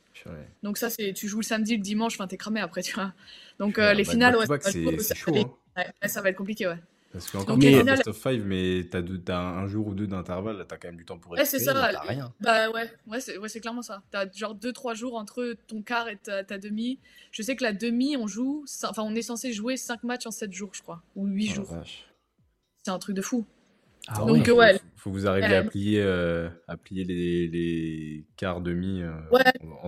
Donc 0.64 0.78
ça, 0.78 0.90
c'est 0.90 1.14
tu 1.14 1.28
joues 1.28 1.40
le 1.40 1.46
samedi, 1.46 1.78
le 1.78 1.84
dimanche, 1.84 2.16
enfin 2.16 2.28
t'es 2.28 2.38
cramé 2.38 2.60
après, 2.60 2.82
tu 2.82 2.94
vois. 2.94 3.14
Donc 3.60 3.78
euh, 3.78 3.94
les 3.94 4.04
finales, 4.04 4.36
ouais, 4.36 4.46
c'est 4.60 5.16
chaud. 5.16 5.58
Hein. 5.76 5.84
ça 6.08 6.22
va 6.22 6.30
être 6.30 6.38
compliqué, 6.38 6.68
ouais. 6.68 6.78
Parce 7.18 7.32
qu'encore 7.32 7.58
mais... 7.58 7.84
best 7.84 8.08
of 8.08 8.16
5, 8.16 8.42
mais 8.46 8.88
t'as, 8.92 9.02
as 9.30 9.40
un 9.40 9.66
jour 9.66 9.88
ou 9.88 9.96
deux 9.96 10.06
d'intervalle, 10.06 10.64
t'as 10.68 10.78
quand 10.78 10.90
même 10.90 10.98
du 10.98 11.06
temps 11.06 11.18
pour 11.18 11.32
Ouais, 11.32 11.46
c'est 11.46 11.58
ça. 11.58 11.74
Rien. 12.04 12.32
Bah 12.40 12.70
ouais, 12.70 12.92
ouais 13.08 13.20
c'est, 13.20 13.40
ouais, 13.40 13.50
c'est 13.50 13.60
clairement 13.60 13.82
ça. 13.82 14.04
T'as 14.12 14.32
genre 14.32 14.56
2-3 14.56 14.96
jours 14.96 15.16
entre 15.16 15.56
ton 15.68 15.82
quart 15.82 16.10
et 16.10 16.18
ta, 16.18 16.44
ta, 16.44 16.60
demi. 16.60 17.00
Je 17.32 17.42
sais 17.42 17.56
que 17.56 17.64
la 17.64 17.74
demi, 17.74 18.18
on 18.18 18.28
joue, 18.28 18.66
enfin, 18.84 19.02
on 19.02 19.16
est 19.16 19.24
censé 19.24 19.52
jouer 19.52 19.78
5 19.78 20.04
matchs 20.04 20.28
en 20.28 20.32
7 20.32 20.54
jours, 20.54 20.70
je 20.74 20.84
crois, 20.84 21.02
ou 21.16 21.26
8 21.26 21.48
jours. 21.48 21.76
C'est 22.84 22.92
un 22.92 23.00
truc 23.00 23.16
de 23.16 23.24
fou. 23.24 23.46
Ah 24.10 24.20
Donc, 24.20 24.48
ouais. 24.48 24.74
Faut, 24.74 24.80
faut, 24.96 25.10
que 25.10 25.16
vous 25.16 25.28
arriviez 25.28 25.56
à 25.56 25.64
plier, 25.64 26.02
euh, 26.02 26.50
à 26.68 26.78
plier 26.78 27.04
les, 27.04 27.48
les 27.48 28.26
quarts, 28.38 28.62
demi. 28.62 29.02
Euh, 29.02 29.12
ouais, 29.32 29.42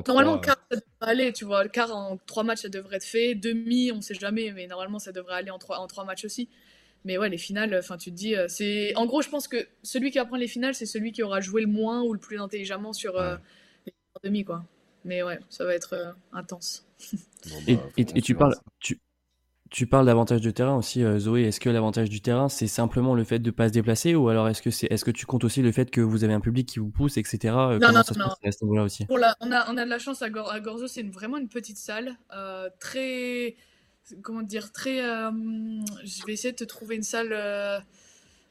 normalement, 0.08 0.40
quart, 0.40 0.58
ça 0.72 0.78
devrait 0.78 1.12
aller, 1.12 1.32
tu 1.32 1.46
vois. 1.46 1.64
Le 1.64 1.70
quart 1.70 1.96
en 1.96 2.18
3 2.26 2.44
matchs, 2.44 2.64
ça 2.64 2.70
devrait 2.70 2.98
être 2.98 3.06
fait. 3.06 3.36
Demi, 3.36 3.92
on 3.94 4.02
sait 4.02 4.16
jamais, 4.16 4.52
mais 4.52 4.66
normalement, 4.66 5.00
ça 5.00 5.12
devrait 5.12 5.36
aller 5.36 5.52
en 5.52 5.60
3, 5.60 5.78
en 5.78 5.88
3 5.88 6.06
matchs 6.06 6.26
aussi. 6.26 6.50
Mais 7.06 7.18
ouais, 7.18 7.30
les 7.30 7.38
finales, 7.38 7.76
enfin, 7.78 7.98
tu 7.98 8.12
te 8.12 8.16
dis, 8.16 8.36
euh, 8.36 8.48
c'est. 8.50 8.96
En 8.96 9.06
gros, 9.06 9.22
je 9.22 9.30
pense 9.30 9.48
que 9.48 9.58
celui 9.84 10.12
qui 10.12 10.18
va 10.18 10.26
prendre 10.26 10.42
les 10.42 10.48
finales, 10.48 10.76
c'est 10.76 10.86
celui 10.86 11.12
qui 11.12 11.24
aura 11.24 11.40
joué 11.40 11.62
le 11.62 11.68
moins 11.68 12.02
ou 12.02 12.14
le 12.14 12.20
plus 12.20 12.40
intelligemment 12.40 12.94
sur 12.94 13.18
euh, 13.18 13.38
les 13.86 13.94
demi, 14.24 14.44
quoi. 14.44 14.66
Mais 15.06 15.24
ouais, 15.24 15.40
ça 15.50 15.64
va 15.64 15.74
être 15.74 15.94
euh, 15.94 16.12
intense. 16.34 16.86
et, 17.68 17.76
bah, 17.76 18.22
tu 18.22 18.36
parles, 18.36 18.56
tu, 18.80 19.00
tu 19.70 19.88
parles 19.88 20.08
d'avantage 20.08 20.42
de 20.42 20.52
terrain 20.52 20.76
aussi, 20.76 21.06
Zoé. 21.20 21.44
Est-ce 21.44 21.62
que 21.62 21.70
l'avantage 21.70 22.10
du 22.10 22.20
terrain, 22.20 22.50
c'est 22.50 22.68
simplement 22.68 23.16
le 23.16 23.24
fait 23.24 23.40
de 23.40 23.50
ne 23.50 23.56
pas 23.56 23.70
se 23.70 23.74
déplacer 23.74 24.14
ou 24.16 24.28
alors 24.28 24.50
est-ce 24.50 24.62
que, 24.62 24.70
c'est, 24.70 24.88
est-ce 24.88 25.06
que 25.06 25.12
tu 25.12 25.26
comptes 25.26 25.46
aussi 25.46 25.62
le 25.62 25.72
fait 25.72 25.90
que 25.90 26.02
vous 26.02 26.26
avez 26.26 26.34
un 26.34 26.42
public 26.42 26.68
qui 26.68 26.80
vous 26.80 26.90
pousse, 26.90 27.16
etc. 27.16 27.38
Non, 27.46 27.80
Comment 27.80 27.94
non, 27.94 28.04
ça 28.04 28.14
se 28.14 28.20
passe 28.20 28.36
à 28.44 28.52
ce 28.52 28.66
niveau-là 28.66 28.84
aussi? 28.84 29.06
On, 29.08 29.22
a, 29.22 29.36
on 29.42 29.78
a 29.78 29.86
de 29.86 29.90
la 29.90 30.00
chance 30.00 30.22
à, 30.22 30.30
Gorzo, 30.30 30.88
c'est 30.88 31.04
vraiment 31.04 31.38
une 31.38 31.48
petite 31.48 31.78
salle, 31.78 32.18
très 32.82 33.56
comment 34.22 34.42
dire, 34.42 34.72
très. 34.72 35.04
Euh, 35.04 35.32
je 36.04 36.26
vais 36.26 36.34
essayer 36.34 36.52
de 36.52 36.58
te 36.58 36.64
trouver 36.64 36.96
une 36.96 37.04
salle. 37.04 37.30
Euh, 37.32 37.80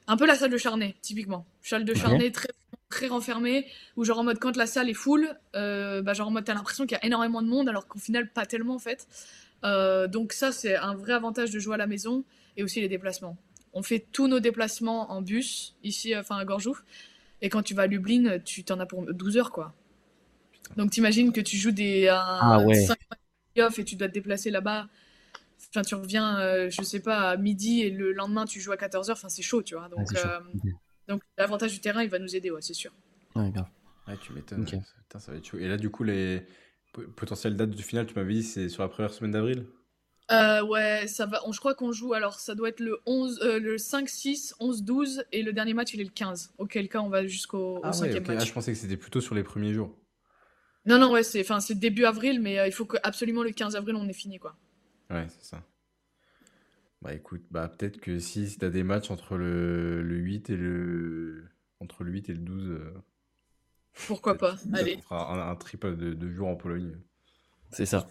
un 0.06 0.16
peu 0.16 0.26
la 0.26 0.34
salle 0.34 0.50
de 0.50 0.56
Charnay, 0.56 0.94
typiquement. 1.02 1.46
Salle 1.62 1.84
de 1.84 1.94
Charnay 1.94 2.30
très, 2.30 2.48
très 2.88 3.08
renfermée, 3.08 3.66
où 3.96 4.04
genre 4.04 4.18
en 4.18 4.24
mode 4.24 4.38
quand 4.38 4.56
la 4.56 4.66
salle 4.66 4.88
est 4.88 4.94
full, 4.94 5.36
euh, 5.54 6.00
bah 6.00 6.14
genre 6.14 6.28
en 6.28 6.30
mode 6.30 6.44
t'as 6.44 6.54
l'impression 6.54 6.86
qu'il 6.86 6.96
y 6.96 7.00
a 7.00 7.04
énormément 7.04 7.42
de 7.42 7.48
monde, 7.48 7.68
alors 7.68 7.86
qu'au 7.86 7.98
final 7.98 8.30
pas 8.30 8.46
tellement 8.46 8.76
en 8.76 8.78
fait. 8.78 9.06
donc 10.10 10.32
ça 10.32 10.50
c'est 10.50 10.76
un 10.76 10.94
vrai 10.94 11.12
avantage 11.12 11.50
de 11.50 11.58
jouer 11.58 11.74
à 11.74 11.76
la 11.76 11.86
maison, 11.86 12.24
et 12.56 12.62
aussi 12.62 12.80
les 12.80 12.88
déplacements. 12.88 13.36
On 13.74 13.82
fait 13.82 14.06
tous 14.10 14.28
nos 14.28 14.40
déplacements 14.40 15.12
en 15.12 15.20
bus, 15.20 15.76
ici, 15.84 16.16
enfin 16.16 16.38
à 16.38 16.44
Gorjouf, 16.46 16.82
et 17.42 17.50
quand 17.50 17.62
tu 17.62 17.74
vas 17.74 17.82
à 17.82 17.86
Lublin, 17.86 18.38
tu 18.38 18.64
t'en 18.64 18.80
as 18.80 18.86
pour 18.86 19.02
12 19.12 19.36
heures 19.36 19.52
quoi. 19.52 19.74
Donc 20.78 20.90
t'imagines 20.90 21.32
que 21.32 21.42
tu 21.42 21.58
joues 21.58 21.70
des 21.70 22.08
ah, 22.10 22.60
ouais. 22.64 22.74
5 22.74 22.96
et 23.78 23.84
tu 23.84 23.96
dois 23.96 24.08
te 24.08 24.14
déplacer 24.14 24.50
là-bas 24.50 24.88
Enfin, 25.70 25.82
tu 25.82 25.94
reviens, 25.94 26.38
euh, 26.40 26.70
je 26.70 26.82
sais 26.82 27.00
pas, 27.00 27.30
à 27.30 27.36
midi 27.36 27.82
et 27.82 27.90
le 27.90 28.12
lendemain 28.12 28.46
tu 28.46 28.60
joues 28.60 28.72
à 28.72 28.76
14h, 28.76 29.12
enfin 29.12 29.28
c'est 29.28 29.42
chaud, 29.42 29.62
tu 29.62 29.74
vois. 29.74 29.88
Donc, 29.88 30.08
euh, 30.14 30.40
donc 31.08 31.22
l'avantage 31.36 31.72
du 31.72 31.80
terrain, 31.80 32.02
il 32.02 32.08
va 32.08 32.18
nous 32.18 32.34
aider, 32.34 32.50
ouais, 32.50 32.62
c'est 32.62 32.74
sûr. 32.74 32.92
Ouais, 33.34 33.50
grave. 33.50 33.68
Ouais, 34.06 34.16
tu 34.16 34.32
m'étonnes. 34.32 34.66
ça 34.66 35.32
va 35.32 35.38
être 35.38 35.44
chaud. 35.44 35.58
Et 35.58 35.68
là, 35.68 35.76
du 35.76 35.90
coup, 35.90 36.04
les 36.04 36.46
potentielles 37.16 37.56
dates 37.56 37.70
du 37.70 37.82
final, 37.82 38.06
tu 38.06 38.14
m'avais 38.14 38.34
dit, 38.34 38.42
c'est 38.42 38.68
sur 38.68 38.82
la 38.82 38.88
première 38.88 39.12
semaine 39.12 39.32
d'avril? 39.32 39.66
Euh, 40.30 40.62
ouais, 40.62 41.06
ça 41.06 41.24
va. 41.24 41.40
je 41.50 41.58
crois 41.58 41.74
qu'on 41.74 41.92
joue. 41.92 42.12
Alors, 42.12 42.38
ça 42.38 42.54
doit 42.54 42.68
être 42.68 42.80
le 42.80 43.00
11, 43.06 43.40
euh, 43.42 43.58
le 43.58 43.78
5, 43.78 44.08
6, 44.08 44.54
11, 44.60 44.82
12, 44.82 45.24
et 45.32 45.42
le 45.42 45.52
dernier 45.52 45.72
match, 45.72 45.94
il 45.94 46.00
est 46.00 46.04
le 46.04 46.10
15. 46.10 46.52
Auquel 46.58 46.88
cas, 46.88 47.00
on 47.00 47.08
va 47.08 47.26
jusqu'au 47.26 47.80
ah, 47.82 47.92
5 47.92 48.12
match. 48.26 48.38
Ah, 48.40 48.44
je 48.44 48.52
pensais 48.52 48.72
que 48.72 48.78
c'était 48.78 48.96
plutôt 48.96 49.20
sur 49.20 49.34
les 49.34 49.42
premiers 49.42 49.72
jours. 49.72 49.96
Non, 50.84 50.98
non, 50.98 51.12
ouais, 51.12 51.22
c'est, 51.22 51.40
enfin, 51.40 51.60
c'est 51.60 51.74
début 51.74 52.04
avril, 52.04 52.40
mais 52.40 52.58
euh, 52.58 52.66
il 52.66 52.72
faut 52.72 52.84
que 52.84 52.98
absolument 53.02 53.42
le 53.42 53.50
15 53.50 53.76
avril, 53.76 53.96
on 53.96 54.06
ait 54.08 54.12
fini, 54.12 54.38
quoi. 54.38 54.54
Ouais, 55.10 55.26
c'est 55.28 55.44
ça. 55.44 55.64
Bah 57.00 57.14
écoute, 57.14 57.44
bah 57.50 57.68
peut-être 57.68 58.00
que 58.00 58.18
si, 58.18 58.48
si 58.48 58.58
t'as 58.58 58.70
des 58.70 58.82
matchs 58.82 59.10
entre 59.10 59.36
le, 59.36 60.02
le 60.02 60.16
8 60.16 60.50
et 60.50 60.56
le 60.56 61.48
entre 61.80 62.02
le 62.02 62.12
8 62.12 62.28
et 62.30 62.32
le 62.32 62.38
12. 62.40 62.80
Pourquoi 64.06 64.36
pas 64.36 64.56
Allez. 64.72 64.96
On 64.98 65.02
fera 65.02 65.50
un, 65.50 65.54
triple 65.56 65.96
de, 65.96 66.30
jours 66.30 66.48
en 66.48 66.56
Pologne. 66.56 66.96
C'est 67.70 67.86
ça. 67.86 68.06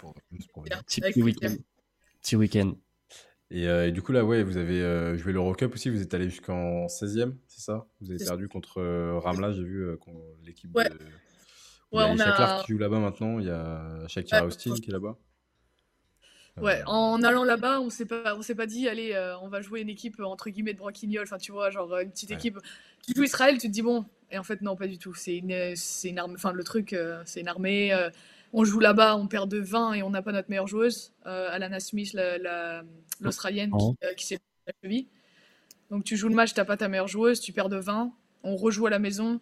Petit 0.85 1.21
week-end. 1.21 1.55
Petit 2.21 2.35
week-end. 2.35 2.73
Et, 3.49 3.91
du 3.91 4.01
coup, 4.01 4.11
là, 4.11 4.25
ouais, 4.25 4.43
vous 4.43 4.57
avez 4.57 4.81
euh, 4.81 5.17
joué 5.17 5.31
l'Eurocup 5.31 5.73
aussi. 5.73 5.89
Vous 5.89 6.01
êtes 6.01 6.13
allé 6.13 6.29
jusqu'en 6.29 6.87
16e, 6.87 7.33
c'est 7.47 7.61
ça? 7.61 7.87
Vous 8.01 8.11
avez 8.11 8.23
perdu 8.23 8.49
contre 8.49 8.79
euh, 8.79 9.19
Ramla, 9.19 9.53
j'ai 9.53 9.63
vu 9.63 9.85
euh, 9.85 9.97
l'équipe 10.43 10.75
ouais. 10.75 10.89
de. 10.89 10.95
Ouais, 11.93 12.03
il 12.13 12.17
y 12.17 12.21
a 12.21 12.35
on 12.37 12.59
a... 12.59 12.63
qui 12.63 12.73
joue 12.73 12.77
là-bas 12.77 12.99
maintenant. 12.99 13.39
Il 13.39 13.45
y 13.45 13.49
a 13.49 14.05
Shakira 14.07 14.45
Austin 14.45 14.75
qui 14.75 14.89
est 14.89 14.93
là-bas. 14.93 15.17
Ouais, 16.61 16.81
en 16.85 17.21
allant 17.23 17.43
là-bas, 17.43 17.81
on 17.81 17.89
s'est 17.89 18.05
pas, 18.05 18.35
on 18.35 18.41
s'est 18.41 18.55
pas 18.55 18.65
dit, 18.65 18.87
allez, 18.87 19.15
on 19.41 19.47
va 19.47 19.61
jouer 19.61 19.81
une 19.81 19.89
équipe 19.89 20.19
entre 20.19 20.49
guillemets 20.49 20.73
de 20.73 20.79
branquignol. 20.79 21.23
Enfin, 21.23 21.37
tu 21.37 21.51
vois, 21.51 21.69
genre 21.69 21.97
une 21.99 22.11
petite 22.11 22.31
équipe. 22.31 22.57
Tu 23.05 23.13
joues 23.15 23.23
Israël, 23.23 23.57
tu 23.57 23.67
te 23.67 23.73
dis 23.73 23.81
bon. 23.81 24.05
Et 24.31 24.37
en 24.37 24.43
fait, 24.43 24.61
non, 24.61 24.75
pas 24.75 24.87
du 24.87 24.97
tout. 24.97 25.13
C'est 25.13 25.37
une, 25.37 25.75
c'est 25.75 26.09
une 26.09 26.19
armée. 26.19 26.35
Enfin, 26.35 26.51
le 26.51 26.63
truc, 26.63 26.95
c'est 27.25 27.41
une 27.41 27.47
armée 27.47 27.93
on 28.53 28.63
joue 28.63 28.79
là-bas, 28.79 29.15
on 29.17 29.27
perd 29.27 29.49
de 29.49 29.59
20 29.59 29.93
et 29.93 30.03
on 30.03 30.09
n'a 30.09 30.21
pas 30.21 30.31
notre 30.31 30.49
meilleure 30.49 30.67
joueuse, 30.67 31.13
euh, 31.25 31.49
Alana 31.51 31.79
Smith, 31.79 32.15
l'Australienne, 33.19 33.71
la, 33.71 33.77
qui, 33.77 33.97
euh, 34.03 34.13
qui 34.13 34.25
s'est 34.25 34.39
la 34.65 34.73
cheville. 34.83 35.07
Donc 35.89 36.03
tu 36.03 36.17
joues 36.17 36.29
le 36.29 36.35
match, 36.35 36.53
t'as 36.53 36.65
pas 36.65 36.77
ta 36.77 36.87
meilleure 36.87 37.07
joueuse, 37.07 37.39
tu 37.39 37.53
perds 37.53 37.69
de 37.69 37.77
20, 37.77 38.11
on 38.43 38.55
rejoue 38.55 38.87
à 38.87 38.89
la 38.89 38.99
maison. 38.99 39.39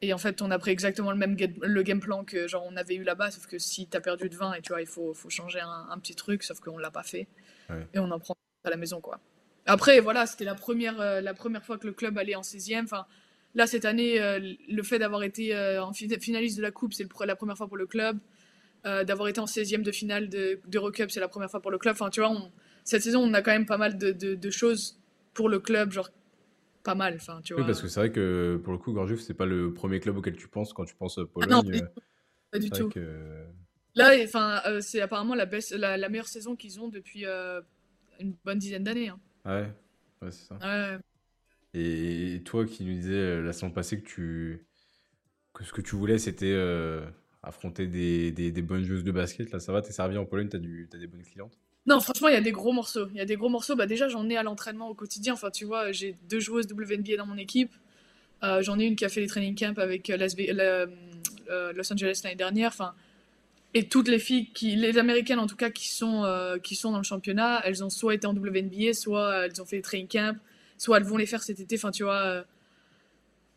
Et 0.00 0.12
en 0.12 0.18
fait, 0.18 0.42
on 0.42 0.50
a 0.50 0.58
pris 0.58 0.70
exactement 0.70 1.10
le 1.10 1.16
même 1.16 1.36
le 1.60 1.82
game 1.82 2.00
plan 2.00 2.24
que 2.24 2.46
genre 2.46 2.64
on 2.64 2.76
avait 2.76 2.94
eu 2.94 3.02
là-bas, 3.02 3.32
sauf 3.32 3.46
que 3.46 3.58
si 3.58 3.86
t'as 3.88 4.00
perdu 4.00 4.28
de 4.28 4.36
20 4.36 4.54
et 4.54 4.62
tu 4.62 4.68
vois, 4.68 4.80
il 4.80 4.86
faut, 4.86 5.12
faut 5.12 5.28
changer 5.28 5.60
un, 5.60 5.98
petit 5.98 6.14
truc, 6.14 6.44
sauf 6.44 6.60
qu'on 6.60 6.78
l'a 6.78 6.90
pas 6.90 7.02
fait. 7.02 7.26
Et 7.92 7.98
on 7.98 8.10
en 8.10 8.18
prend 8.18 8.34
à 8.64 8.70
la 8.70 8.76
maison, 8.76 9.00
quoi. 9.00 9.20
Après, 9.66 10.00
voilà, 10.00 10.24
c'était 10.24 10.46
la 10.46 10.54
première, 10.54 10.98
euh, 10.98 11.20
la 11.20 11.34
première 11.34 11.62
fois 11.62 11.76
que 11.76 11.86
le 11.86 11.92
club 11.92 12.16
allait 12.16 12.34
en 12.34 12.42
16e. 12.42 12.84
Enfin, 12.84 13.06
Là, 13.54 13.66
cette 13.66 13.86
année, 13.86 14.20
euh, 14.20 14.38
le 14.68 14.82
fait 14.82 14.98
d'avoir 14.98 15.22
été 15.22 15.54
euh, 15.54 15.82
en 15.82 15.92
finaliste 15.92 16.58
de 16.58 16.62
la 16.62 16.70
Coupe, 16.70 16.92
c'est 16.92 17.08
la 17.26 17.34
première 17.34 17.56
fois 17.56 17.66
pour 17.66 17.76
le 17.76 17.86
club. 17.86 18.18
D'avoir 18.84 19.28
été 19.28 19.38
en 19.38 19.44
16e 19.44 19.82
de 19.82 19.92
finale 19.92 20.30
d'Eurocup, 20.30 21.10
c'est 21.10 21.20
la 21.20 21.28
première 21.28 21.50
fois 21.50 21.60
pour 21.60 21.70
le 21.70 21.76
club. 21.76 21.92
Enfin, 21.92 22.08
tu 22.08 22.20
vois, 22.20 22.34
cette 22.84 23.02
saison, 23.02 23.20
on 23.20 23.34
a 23.34 23.42
quand 23.42 23.50
même 23.50 23.66
pas 23.66 23.76
mal 23.76 23.98
de, 23.98 24.50
choses 24.50 24.98
pour 25.34 25.50
le 25.50 25.58
club, 25.58 25.92
genre 25.92 26.08
pas 26.88 26.94
mal. 26.94 27.14
Enfin, 27.16 27.40
tu 27.42 27.52
vois. 27.52 27.62
Oui, 27.62 27.66
parce 27.66 27.82
que 27.82 27.88
c'est 27.88 28.00
vrai 28.00 28.12
que 28.12 28.60
pour 28.62 28.72
le 28.72 28.78
coup, 28.78 28.92
Gorgiev, 28.92 29.18
c'est 29.20 29.34
pas 29.34 29.46
le 29.46 29.72
premier 29.72 30.00
club 30.00 30.16
auquel 30.16 30.36
tu 30.36 30.48
penses 30.48 30.72
quand 30.72 30.84
tu 30.84 30.94
penses 30.94 31.20
Pologne. 31.32 31.50
Ah 31.52 31.62
non, 31.62 31.86
pas 32.50 32.58
du 32.58 32.70
tout. 32.70 32.90
Là, 33.94 34.12
enfin, 34.22 34.62
c'est 34.80 35.00
apparemment 35.00 35.34
la, 35.34 35.46
la, 35.96 36.08
meilleure 36.08 36.28
saison 36.28 36.56
qu'ils 36.56 36.80
ont 36.80 36.88
depuis 36.88 37.24
une 37.24 38.34
bonne 38.44 38.58
dizaine 38.58 38.84
d'années. 38.84 39.08
Hein. 39.08 39.20
Ouais, 39.44 39.72
ouais 40.22 40.30
c'est 40.30 40.48
ça. 40.48 40.58
Ouais. 40.62 40.98
Et 41.74 42.42
toi 42.44 42.64
qui 42.64 42.84
nous 42.84 42.94
disais 42.94 43.12
euh, 43.12 43.42
la 43.42 43.52
semaine 43.52 43.72
passée 43.72 44.00
que, 44.00 44.06
tu... 44.06 44.66
que 45.52 45.64
ce 45.64 45.72
que 45.72 45.80
tu 45.80 45.96
voulais, 45.96 46.18
c'était 46.18 46.46
euh, 46.46 47.04
affronter 47.42 47.86
des, 47.86 48.32
des, 48.32 48.50
des, 48.50 48.62
bonnes 48.62 48.82
joueuses 48.82 49.04
de 49.04 49.12
basket, 49.12 49.50
là 49.52 49.60
ça 49.60 49.72
va, 49.72 49.82
t'es 49.82 49.92
servi 49.92 50.16
en 50.16 50.24
Pologne, 50.24 50.48
t'as, 50.48 50.58
du... 50.58 50.88
des 50.90 51.06
bonnes 51.06 51.22
clientes? 51.22 51.58
Non, 51.88 52.00
franchement, 52.00 52.28
il 52.28 52.34
y 52.34 52.36
a 52.36 52.40
des 52.40 52.52
gros 52.52 52.72
morceaux. 52.72 53.08
Il 53.12 53.16
y 53.16 53.20
a 53.20 53.24
des 53.24 53.36
gros 53.36 53.48
morceaux. 53.48 53.74
Bah, 53.74 53.86
déjà, 53.86 54.08
j'en 54.08 54.28
ai 54.28 54.36
à 54.36 54.42
l'entraînement 54.42 54.88
au 54.88 54.94
quotidien. 54.94 55.32
Enfin, 55.34 55.50
tu 55.50 55.64
vois, 55.64 55.90
j'ai 55.90 56.16
deux 56.28 56.40
joueuses 56.40 56.66
WNBA 56.70 57.16
dans 57.16 57.26
mon 57.26 57.36
équipe. 57.36 57.72
Euh, 58.42 58.62
j'en 58.62 58.78
ai 58.78 58.84
une 58.84 58.94
qui 58.94 59.04
a 59.04 59.08
fait 59.08 59.20
les 59.20 59.26
training 59.26 59.56
camps 59.56 59.78
avec 59.78 60.08
Los 60.08 61.92
Angeles 61.92 62.20
l'année 62.22 62.36
dernière. 62.36 62.68
Enfin, 62.68 62.94
et 63.74 63.88
toutes 63.88 64.08
les 64.08 64.18
filles, 64.18 64.50
qui, 64.52 64.76
les 64.76 64.98
américaines 64.98 65.38
en 65.38 65.46
tout 65.46 65.56
cas, 65.56 65.70
qui 65.70 65.88
sont, 65.88 66.58
qui 66.62 66.74
sont 66.74 66.92
dans 66.92 66.98
le 66.98 67.04
championnat, 67.04 67.62
elles 67.64 67.82
ont 67.82 67.90
soit 67.90 68.14
été 68.14 68.26
en 68.26 68.34
WNBA, 68.34 68.92
soit 68.92 69.46
elles 69.46 69.60
ont 69.60 69.66
fait 69.66 69.76
les 69.76 69.82
training 69.82 70.08
camps 70.08 70.36
soit 70.78 70.96
elles 70.96 71.04
vont 71.04 71.16
les 71.16 71.26
faire 71.26 71.42
cet 71.42 71.60
été, 71.60 71.76
enfin 71.76 71.90
tu 71.90 72.04
vois, 72.04 72.22
euh, 72.22 72.42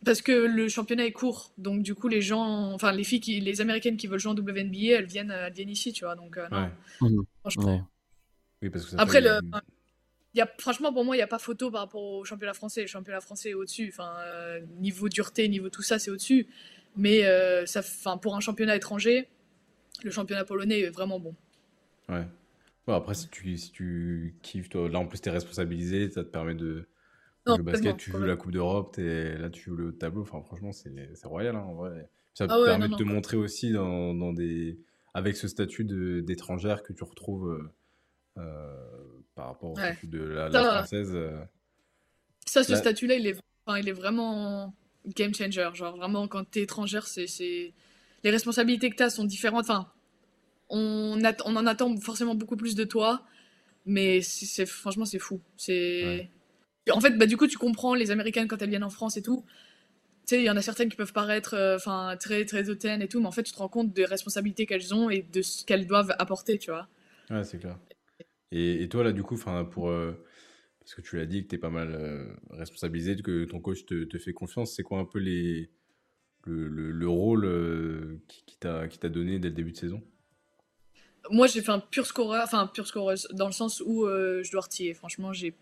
parce 0.03 0.21
que 0.21 0.31
le 0.31 0.67
championnat 0.67 1.05
est 1.05 1.11
court, 1.11 1.51
donc 1.57 1.83
du 1.83 1.95
coup 1.95 2.07
les 2.07 2.21
gens, 2.21 2.73
enfin 2.73 2.91
les 2.91 3.03
filles, 3.03 3.21
qui, 3.21 3.39
les 3.39 3.61
américaines 3.61 3.95
qui 3.95 4.07
veulent 4.07 4.19
jouer 4.19 4.31
en 4.31 4.35
WNBA, 4.35 4.97
elles 4.97 5.05
viennent, 5.05 5.31
elles 5.31 5.53
viennent 5.53 5.69
ici, 5.69 5.93
tu 5.93 6.03
vois, 6.03 6.15
donc 6.15 6.37
euh, 6.37 6.47
non. 6.51 6.69
Mhm. 7.01 7.23
Franchement. 7.41 7.87
Oui, 8.61 8.69
parce 8.69 8.85
que 8.85 8.95
Après, 8.97 9.21
le, 9.21 9.39
y 10.33 10.41
a, 10.41 10.49
franchement, 10.59 10.93
pour 10.93 11.03
moi, 11.03 11.15
il 11.15 11.19
n'y 11.19 11.23
a 11.23 11.27
pas 11.27 11.39
photo 11.39 11.71
par 11.71 11.81
rapport 11.81 12.03
au 12.03 12.23
championnat 12.25 12.53
français. 12.53 12.81
Le 12.81 12.87
championnat 12.87 13.21
français 13.21 13.49
est 13.51 13.53
au-dessus. 13.53 13.89
Enfin, 13.91 14.13
euh, 14.19 14.61
niveau 14.79 15.09
dureté, 15.09 15.47
niveau 15.47 15.69
tout 15.69 15.81
ça, 15.81 15.99
c'est 15.99 16.11
au-dessus. 16.11 16.47
Mais 16.95 17.23
ça, 17.65 17.79
enfin, 17.79 18.17
pour 18.17 18.35
un 18.35 18.39
championnat 18.39 18.75
étranger, 18.75 19.29
le 20.03 20.11
championnat 20.11 20.45
polonais 20.45 20.81
est 20.81 20.89
vraiment 20.89 21.19
bon. 21.19 21.35
Ouais. 22.09 22.25
Bon, 22.85 22.93
après, 22.93 23.13
si 23.13 23.29
tu, 23.29 23.57
si 23.57 23.71
tu 23.71 24.35
kiffes, 24.41 24.69
toi, 24.69 24.89
là 24.89 24.99
en 24.99 25.07
plus, 25.07 25.21
tu 25.21 25.29
es 25.29 25.31
responsabilisé, 25.31 26.09
ça 26.09 26.23
te 26.23 26.29
permet 26.29 26.55
de, 26.55 26.87
le 27.45 27.63
basket, 27.63 27.97
tu 27.97 28.11
joues 28.11 28.19
la 28.19 28.35
Coupe 28.35 28.51
d'Europe, 28.51 28.95
là 28.97 29.49
tu 29.49 29.63
joues 29.63 29.75
le 29.75 29.97
tableau. 29.97 30.21
Enfin, 30.21 30.41
franchement, 30.41 30.71
c'est 30.71 30.91
royal 31.23 31.55
hein, 31.55 31.61
en 31.61 31.75
vrai. 31.75 32.09
Ça 32.33 32.45
ah 32.49 32.57
permet 32.65 32.87
de 32.87 32.95
te 32.95 33.03
montrer 33.03 33.35
aussi 33.37 33.73
dans, 33.73 34.13
dans, 34.13 34.31
des... 34.31 34.79
avec 35.13 35.35
ce 35.35 35.47
statut 35.47 35.83
d'étrangère 36.23 36.81
que 36.81 36.93
tu 36.93 37.03
retrouves 37.03 37.49
euh, 37.49 37.57
euh, 37.57 37.71
par 39.41 39.47
rapport 39.47 39.71
au 39.71 39.75
statut 39.75 40.07
de 40.07 40.19
la, 40.19 40.49
française. 40.51 41.13
Euh. 41.15 41.41
Ça, 42.45 42.63
ce 42.63 42.75
statut-là, 42.75 43.15
il, 43.15 43.25
est... 43.25 43.35
Enfin, 43.65 43.79
il 43.79 43.89
est 43.89 43.93
vraiment 43.93 44.75
game 45.07 45.33
changer. 45.33 45.67
Genre, 45.73 45.97
vraiment, 45.97 46.27
quand 46.27 46.49
tu 46.51 46.59
es 46.59 46.63
étrangère, 46.63 47.07
c'est 47.07 47.73
les 48.23 48.29
responsabilités 48.29 48.91
que 48.91 48.97
tu 48.97 49.03
as 49.03 49.09
sont 49.09 49.25
différentes. 49.25 49.63
Enfin, 49.63 49.91
on, 50.69 51.19
on 51.45 51.55
en 51.55 51.65
attend 51.65 51.97
forcément 51.97 52.35
beaucoup 52.35 52.55
plus 52.55 52.75
de 52.75 52.83
toi, 52.83 53.23
mais 53.87 54.21
c'est 54.21 54.67
franchement, 54.67 55.05
c'est 55.05 55.19
fou. 55.19 55.41
C'est. 55.57 56.29
En 56.91 56.99
fait, 56.99 57.17
bah, 57.17 57.25
du 57.25 57.35
coup, 57.35 57.47
tu 57.47 57.57
comprends 57.57 57.95
les 57.95 58.11
Américaines 58.11 58.47
quand 58.47 58.61
elles 58.61 58.69
viennent 58.69 58.83
en 58.83 58.91
France 58.91 59.17
et 59.17 59.23
tout. 59.23 59.43
Tu 60.27 60.35
sais, 60.35 60.41
il 60.41 60.45
y 60.45 60.51
en 60.51 60.57
a 60.57 60.61
certaines 60.61 60.89
qui 60.89 60.97
peuvent 60.97 61.13
paraître 61.13 61.55
euh, 61.55 62.15
très, 62.17 62.45
très 62.45 62.69
hautaines 62.69 63.01
et 63.01 63.07
tout, 63.07 63.19
mais 63.19 63.27
en 63.27 63.31
fait, 63.31 63.41
tu 63.41 63.53
te 63.53 63.57
rends 63.57 63.69
compte 63.69 63.91
des 63.91 64.05
responsabilités 64.05 64.67
qu'elles 64.67 64.93
ont 64.93 65.09
et 65.09 65.25
de 65.33 65.41
ce 65.41 65.65
qu'elles 65.65 65.87
doivent 65.87 66.13
apporter, 66.19 66.59
tu 66.59 66.69
vois. 66.69 66.87
Ouais, 67.31 67.43
c'est 67.43 67.57
clair. 67.57 67.77
Et, 68.51 68.83
et, 68.83 68.89
toi, 68.89 69.03
là, 69.03 69.11
du 69.11 69.23
coup, 69.23 69.37
pour. 69.71 69.89
Euh, 69.89 70.11
parce 70.79 70.95
que 70.95 71.01
tu 71.01 71.17
l'as 71.17 71.25
dit 71.25 71.43
que 71.43 71.49
tu 71.49 71.55
es 71.55 71.57
pas 71.57 71.69
mal 71.69 71.93
euh, 71.93 72.25
responsabilisé, 72.49 73.15
que 73.17 73.45
ton 73.45 73.59
coach 73.59 73.85
te, 73.85 74.03
te 74.03 74.17
fait 74.17 74.33
confiance, 74.33 74.73
c'est 74.75 74.83
quoi 74.83 74.99
un 74.99 75.05
peu 75.05 75.19
les, 75.19 75.69
le, 76.45 76.67
le, 76.67 77.07
rôle 77.07 78.19
qui, 78.27 78.43
qui 78.45 78.57
t'a 78.57 79.09
donné 79.09 79.37
dès 79.37 79.49
le 79.49 79.53
début 79.53 79.71
de 79.71 79.77
saison? 79.77 80.01
Moi 81.29 81.45
j'ai 81.45 81.61
fait 81.61 81.71
un 81.71 81.79
pur 81.79 82.07
scoreur, 82.07 82.43
enfin 82.43 82.65
pur 82.65 82.87
scoreur 82.87 83.15
dans 83.33 83.45
le 83.45 83.51
sens 83.51 83.79
où 83.85 84.07
je 84.07 84.51
dois 84.51 84.61
retirer. 84.61 84.95
Franchement, 84.95 85.31
j'ai 85.33 85.53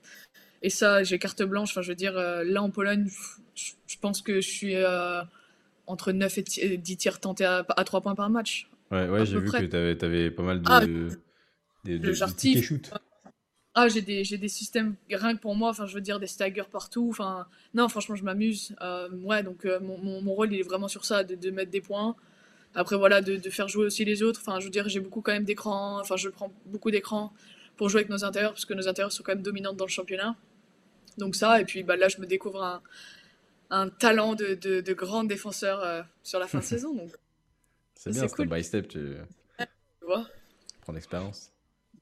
et 0.61 0.69
ça, 0.69 1.03
j'ai 1.03 1.19
carte 1.19 1.41
blanche. 1.43 1.71
Enfin, 1.71 1.81
je 1.81 1.89
veux 1.89 1.95
dire, 1.95 2.17
euh, 2.17 2.43
là 2.43 2.61
en 2.61 2.69
Pologne, 2.69 3.07
je 3.55 3.97
pense 4.01 4.21
que 4.21 4.41
je 4.41 4.49
suis 4.49 4.75
euh, 4.75 5.21
entre 5.87 6.11
9 6.11 6.37
et 6.37 6.77
10 6.77 6.97
tirs 6.97 7.19
tentés 7.19 7.45
à, 7.45 7.63
3 7.63 8.01
points 8.01 8.15
par 8.15 8.29
match. 8.29 8.69
Ouais, 8.91 9.07
ouais 9.07 9.25
j'ai 9.25 9.39
vu 9.39 9.51
que 9.51 9.65
tu 9.65 9.75
avais, 9.75 10.03
avais, 10.03 10.31
pas 10.31 10.43
mal 10.43 10.61
de, 10.61 10.67
ah, 10.69 10.81
de, 11.85 11.97
de, 11.97 12.13
Ah, 13.73 13.87
j'ai 13.87 14.01
des, 14.01 14.23
des, 14.23 14.47
systèmes 14.47 14.95
rien 15.09 15.35
que 15.35 15.41
pour 15.41 15.55
moi. 15.55 15.69
Enfin, 15.69 15.85
je 15.85 15.95
veux 15.95 16.01
dire, 16.01 16.19
des 16.19 16.27
staggers 16.27 16.69
partout. 16.71 17.07
Enfin, 17.09 17.47
non, 17.73 17.87
franchement, 17.89 18.15
je 18.15 18.23
m'amuse. 18.23 18.75
Euh, 18.81 19.09
ouais, 19.23 19.43
donc 19.43 19.65
mon, 19.81 20.21
mon, 20.21 20.33
rôle, 20.33 20.53
il 20.53 20.59
est 20.59 20.63
vraiment 20.63 20.87
sur 20.87 21.05
ça, 21.05 21.23
de, 21.23 21.35
de 21.35 21.51
mettre 21.51 21.71
des 21.71 21.81
points. 21.81 22.15
Après, 22.75 22.97
voilà, 22.97 23.21
de, 23.21 23.35
de, 23.37 23.49
faire 23.49 23.67
jouer 23.67 23.85
aussi 23.85 24.05
les 24.05 24.21
autres. 24.21 24.41
Enfin, 24.41 24.59
je 24.59 24.65
veux 24.65 24.71
dire, 24.71 24.87
j'ai 24.89 24.99
beaucoup 24.99 25.21
quand 25.21 25.31
même 25.31 25.45
d'écrans. 25.45 25.99
Enfin, 25.99 26.17
je 26.17 26.29
prends 26.29 26.53
beaucoup 26.65 26.91
d'écrans 26.91 27.33
pour 27.77 27.87
jouer 27.87 27.99
avec 28.01 28.09
nos 28.09 28.25
intérieurs, 28.25 28.51
parce 28.51 28.65
que 28.65 28.73
nos 28.73 28.89
intérieurs 28.89 29.13
sont 29.13 29.23
quand 29.23 29.33
même 29.33 29.41
dominantes 29.41 29.77
dans 29.77 29.85
le 29.85 29.89
championnat. 29.89 30.35
Donc 31.17 31.35
ça, 31.35 31.61
et 31.61 31.65
puis 31.65 31.81
bah, 31.83 31.95
là, 31.95 32.09
je 32.09 32.19
me 32.19 32.25
découvre 32.25 32.61
un, 32.61 32.81
un 33.69 33.89
talent 33.89 34.35
de, 34.35 34.53
de, 34.55 34.81
de 34.81 34.93
grand 34.93 35.23
défenseur 35.23 35.81
euh, 35.81 36.01
sur 36.21 36.39
la 36.39 36.47
fin 36.47 36.59
de 36.59 36.63
saison. 36.75 36.93
Donc, 36.93 37.11
c'est 37.95 38.11
bien, 38.11 38.27
step 38.27 38.49
by 38.49 38.63
step, 38.63 38.87
tu, 38.89 39.15
vois. 40.01 40.27
prends 40.81 40.93
l'expérience. 40.93 41.51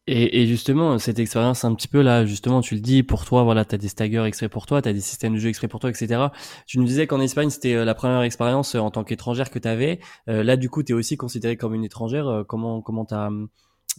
Et, 0.09 0.47
justement, 0.47 0.97
cette 0.99 1.19
expérience 1.19 1.65
un 1.65 1.75
petit 1.75 1.89
peu 1.89 2.01
là, 2.01 2.25
justement, 2.25 2.61
tu 2.61 2.75
le 2.75 2.81
dis, 2.81 3.03
pour 3.03 3.25
toi, 3.25 3.43
voilà, 3.43 3.65
tu 3.65 3.75
as 3.75 3.77
des 3.77 3.89
staggers 3.89 4.23
extraits 4.23 4.49
pour 4.49 4.65
toi, 4.65 4.81
tu 4.81 4.87
as 4.87 4.93
des 4.93 5.01
systèmes 5.01 5.33
de 5.33 5.39
jeu 5.39 5.49
extraits 5.49 5.69
pour 5.69 5.81
toi, 5.81 5.89
etc. 5.89 6.27
Tu 6.65 6.79
nous 6.79 6.85
disais 6.85 7.07
qu'en 7.07 7.19
Espagne, 7.19 7.49
c'était 7.49 7.73
euh, 7.73 7.83
la 7.83 7.93
première 7.93 8.21
expérience 8.21 8.75
euh, 8.75 8.79
en 8.79 8.89
tant 8.89 9.03
qu'étrangère 9.03 9.51
que 9.51 9.59
tu 9.59 9.67
avais. 9.67 9.99
là, 10.27 10.55
du 10.55 10.69
coup, 10.69 10.81
tu 10.81 10.93
es 10.93 10.95
aussi 10.95 11.17
considérée 11.17 11.57
comme 11.57 11.73
une 11.73 11.83
étrangère. 11.83 12.45
comment 12.47 12.81
comment 12.81 13.03
tu 13.03 13.15
as 13.15 13.29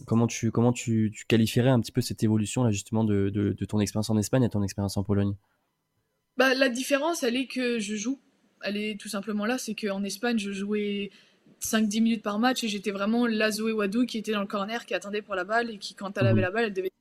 comment 0.05 0.27
tu, 0.27 0.51
comment 0.51 0.73
tu, 0.73 1.11
tu, 1.13 1.25
qualifierais 1.25 1.69
un 1.69 1.79
petit 1.79 1.91
peu 1.91 2.01
cette 2.01 2.23
évolution 2.23 2.63
là 2.63 2.71
justement 2.71 3.03
de, 3.03 3.29
de, 3.29 3.53
de 3.53 3.65
ton 3.65 3.79
expérience 3.79 4.09
en 4.09 4.17
Espagne 4.17 4.45
à 4.45 4.49
ton 4.49 4.63
expérience 4.63 4.97
en 4.97 5.03
Pologne? 5.03 5.35
Bah, 6.37 6.53
La 6.55 6.69
différence, 6.69 7.23
elle 7.23 7.35
est 7.35 7.47
que 7.47 7.79
je 7.79 7.95
joue. 7.95 8.19
Elle 8.61 8.77
est 8.77 8.99
tout 8.99 9.09
simplement 9.09 9.45
là, 9.45 9.57
c'est 9.57 9.75
qu'en 9.75 10.03
Espagne, 10.03 10.39
je 10.39 10.51
jouais 10.51 11.11
5-10 11.61 12.01
minutes 12.01 12.23
par 12.23 12.39
match 12.39 12.63
et 12.63 12.67
j'étais 12.67 12.91
vraiment 12.91 13.27
la 13.27 13.51
Zoé 13.51 13.71
Wadou 13.71 14.05
qui 14.05 14.17
était 14.17 14.31
dans 14.31 14.41
le 14.41 14.47
corner, 14.47 14.85
qui 14.85 14.93
attendait 14.93 15.21
pour 15.21 15.35
la 15.35 15.43
balle 15.43 15.71
et 15.71 15.77
qui, 15.77 15.93
quand 15.93 16.17
elle 16.17 16.27
avait 16.27 16.35
mhm. 16.35 16.41
la 16.41 16.51
balle, 16.51 16.65
elle 16.65 16.73
devait. 16.73 16.91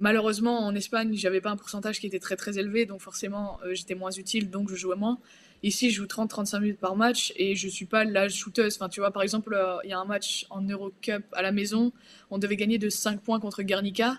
Malheureusement, 0.00 0.58
en 0.66 0.74
Espagne, 0.74 1.14
j'avais 1.14 1.40
pas 1.40 1.50
un 1.50 1.56
pourcentage 1.56 2.00
qui 2.00 2.06
était 2.06 2.18
très 2.18 2.36
très 2.36 2.58
élevé, 2.58 2.84
donc 2.84 3.00
forcément, 3.00 3.58
euh, 3.64 3.74
j'étais 3.74 3.94
moins 3.94 4.10
utile, 4.10 4.50
donc 4.50 4.68
je 4.68 4.74
jouais 4.74 4.96
moins. 4.96 5.18
Ici, 5.62 5.90
je 5.90 5.96
joue 5.96 6.04
30-35 6.04 6.60
minutes 6.60 6.78
par 6.78 6.94
match 6.94 7.32
et 7.36 7.56
je 7.56 7.68
suis 7.68 7.86
pas 7.86 8.04
la 8.04 8.28
shooteuse. 8.28 8.74
Enfin, 8.74 8.90
tu 8.90 9.00
vois, 9.00 9.12
par 9.12 9.22
exemple, 9.22 9.54
euh, 9.54 9.78
il 9.84 9.90
y 9.90 9.92
a 9.94 9.98
un 9.98 10.04
match 10.04 10.46
en 10.50 10.60
Eurocup 10.60 11.24
à 11.32 11.40
la 11.40 11.52
maison, 11.52 11.90
on 12.30 12.36
devait 12.36 12.56
gagner 12.56 12.76
de 12.76 12.90
5 12.90 13.22
points 13.22 13.40
contre 13.40 13.62
Guernica. 13.62 14.18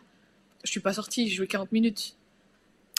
Je 0.63 0.71
suis 0.71 0.79
pas 0.79 0.93
sortie, 0.93 1.27
j'ai 1.29 1.35
joué 1.35 1.45
40 1.45 1.71
minutes. 1.71 2.17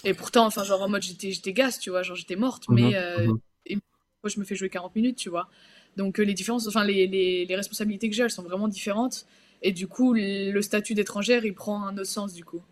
Et 0.04 0.14
pourtant, 0.14 0.46
enfin, 0.46 0.62
genre 0.62 0.82
en 0.82 0.88
mode 0.88 1.02
j'étais, 1.02 1.52
gaze, 1.52 1.80
tu 1.80 1.90
vois, 1.90 2.04
genre 2.04 2.14
j'étais 2.14 2.36
morte, 2.36 2.68
mhm, 2.68 2.74
mais 2.76 2.96
euh, 2.96 3.26
mhm. 3.68 3.80
je 4.24 4.38
me 4.38 4.44
fais 4.44 4.54
jouer 4.54 4.68
40 4.68 4.94
minutes, 4.94 5.16
tu 5.16 5.28
vois. 5.28 5.48
Donc 5.96 6.20
euh, 6.20 6.24
les 6.24 6.34
différences, 6.34 6.66
enfin 6.66 6.84
les, 6.84 7.06
les, 7.06 7.46
les 7.46 7.56
responsabilités 7.56 8.08
que 8.08 8.14
j'ai, 8.14 8.22
elles 8.22 8.30
sont 8.30 8.42
vraiment 8.42 8.68
différentes. 8.68 9.26
Et 9.62 9.72
du 9.72 9.86
coup, 9.86 10.12
le 10.14 10.60
statut 10.60 10.94
d'étrangère, 10.94 11.44
il 11.44 11.54
prend 11.54 11.86
un 11.86 11.94
autre 11.94 12.10
sens 12.10 12.34
du 12.34 12.44
coup. 12.44 12.62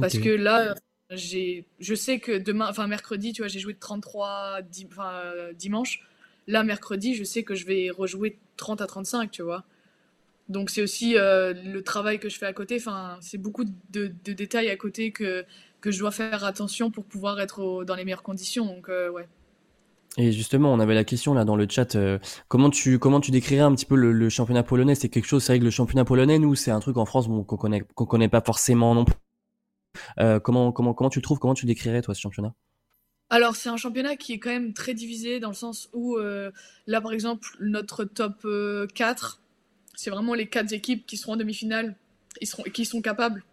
Parce 0.00 0.18
que 0.18 0.28
là, 0.28 0.74
j'ai, 1.10 1.64
je 1.80 1.94
sais 1.94 2.20
que 2.20 2.38
demain, 2.38 2.68
enfin 2.68 2.86
mercredi, 2.86 3.32
tu 3.32 3.42
vois, 3.42 3.48
j'ai 3.48 3.58
joué 3.58 3.74
33 3.74 4.60
enfin, 4.86 5.22
dimanche. 5.56 6.04
Là, 6.46 6.62
mercredi, 6.62 7.14
je 7.14 7.24
sais 7.24 7.42
que 7.42 7.54
je 7.54 7.66
vais 7.66 7.90
rejouer 7.90 8.38
30 8.56 8.80
à 8.80 8.86
35, 8.86 9.30
tu 9.30 9.42
vois. 9.42 9.64
Donc 10.48 10.70
c'est 10.70 10.82
aussi 10.82 11.16
euh, 11.16 11.52
le 11.52 11.82
travail 11.82 12.18
que 12.18 12.28
je 12.28 12.38
fais 12.38 12.46
à 12.46 12.52
côté. 12.52 12.76
Enfin, 12.76 13.18
c'est 13.20 13.38
beaucoup 13.38 13.64
de, 13.64 14.12
de, 14.24 14.32
détails 14.32 14.70
à 14.70 14.76
côté 14.76 15.12
que, 15.12 15.44
que 15.80 15.90
je 15.90 15.98
dois 15.98 16.10
faire 16.10 16.44
attention 16.44 16.90
pour 16.90 17.04
pouvoir 17.04 17.38
être 17.40 17.84
dans 17.84 17.94
les 17.94 18.04
meilleures 18.04 18.22
conditions. 18.22 18.64
Donc 18.66 18.88
euh, 18.88 19.10
ouais. 19.10 19.28
Et 20.16 20.32
justement, 20.32 20.72
on 20.72 20.80
avait 20.80 20.94
la 20.94 21.04
question 21.04 21.34
là 21.34 21.44
dans 21.44 21.56
le 21.56 21.66
chat. 21.68 21.94
Euh, 21.94 22.18
comment 22.48 22.70
tu 22.70 22.98
comment 22.98 23.20
tu 23.20 23.30
décrirais 23.30 23.60
un 23.60 23.74
petit 23.74 23.84
peu 23.84 23.94
le, 23.94 24.28
championnat 24.28 24.62
polonais? 24.62 24.94
C'est 24.94 25.08
quelque 25.08 25.26
chose, 25.26 25.44
c'est 25.44 25.52
vrai 25.52 25.60
que 25.60 25.64
le 25.64 25.70
championnat 25.70 26.04
polonais, 26.04 26.38
nous, 26.38 26.54
c'est 26.54 26.70
un 26.70 26.80
truc 26.80 26.96
en 26.96 27.04
France 27.04 27.26
qu'on 27.28 27.44
connaît 27.44 27.82
connaît 27.94 28.28
pas 28.28 28.40
forcément 28.40 28.94
non 28.94 29.04
plus. 29.04 29.16
Euh, 30.18 30.40
comment 30.40 30.72
comment 30.72 30.94
comment 30.94 31.10
tu 31.10 31.18
le 31.18 31.22
trouves? 31.22 31.38
Comment 31.38 31.54
tu 31.54 31.66
décrirais 31.66 32.02
toi 32.02 32.14
ce 32.14 32.20
championnat? 32.20 32.54
Alors, 33.30 33.56
c'est 33.56 33.68
un 33.68 33.76
championnat 33.76 34.16
qui 34.16 34.32
est 34.32 34.38
quand 34.38 34.50
même 34.50 34.72
très 34.72 34.94
divisé 34.94 35.38
dans 35.38 35.48
le 35.48 35.54
sens 35.54 35.90
où, 35.92 36.16
euh, 36.16 36.50
là, 36.86 37.02
par 37.02 37.12
exemple, 37.12 37.46
notre 37.60 38.04
top 38.04 38.46
4, 38.94 39.42
c'est 39.94 40.08
vraiment 40.08 40.32
les 40.32 40.46
quatre 40.46 40.72
équipes 40.72 41.06
qui 41.06 41.18
seront 41.18 41.34
en 41.34 41.36
demi-finale, 41.36 41.94
qui 42.72 42.86
sont 42.86 43.02
capables, 43.02 43.44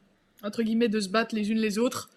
entre 0.44 0.64
guillemets, 0.64 0.88
de 0.88 1.02
se 1.02 1.10
battre 1.10 1.36
les 1.36 1.52
unes 1.52 1.58
les 1.58 1.78
autres. 1.78 2.10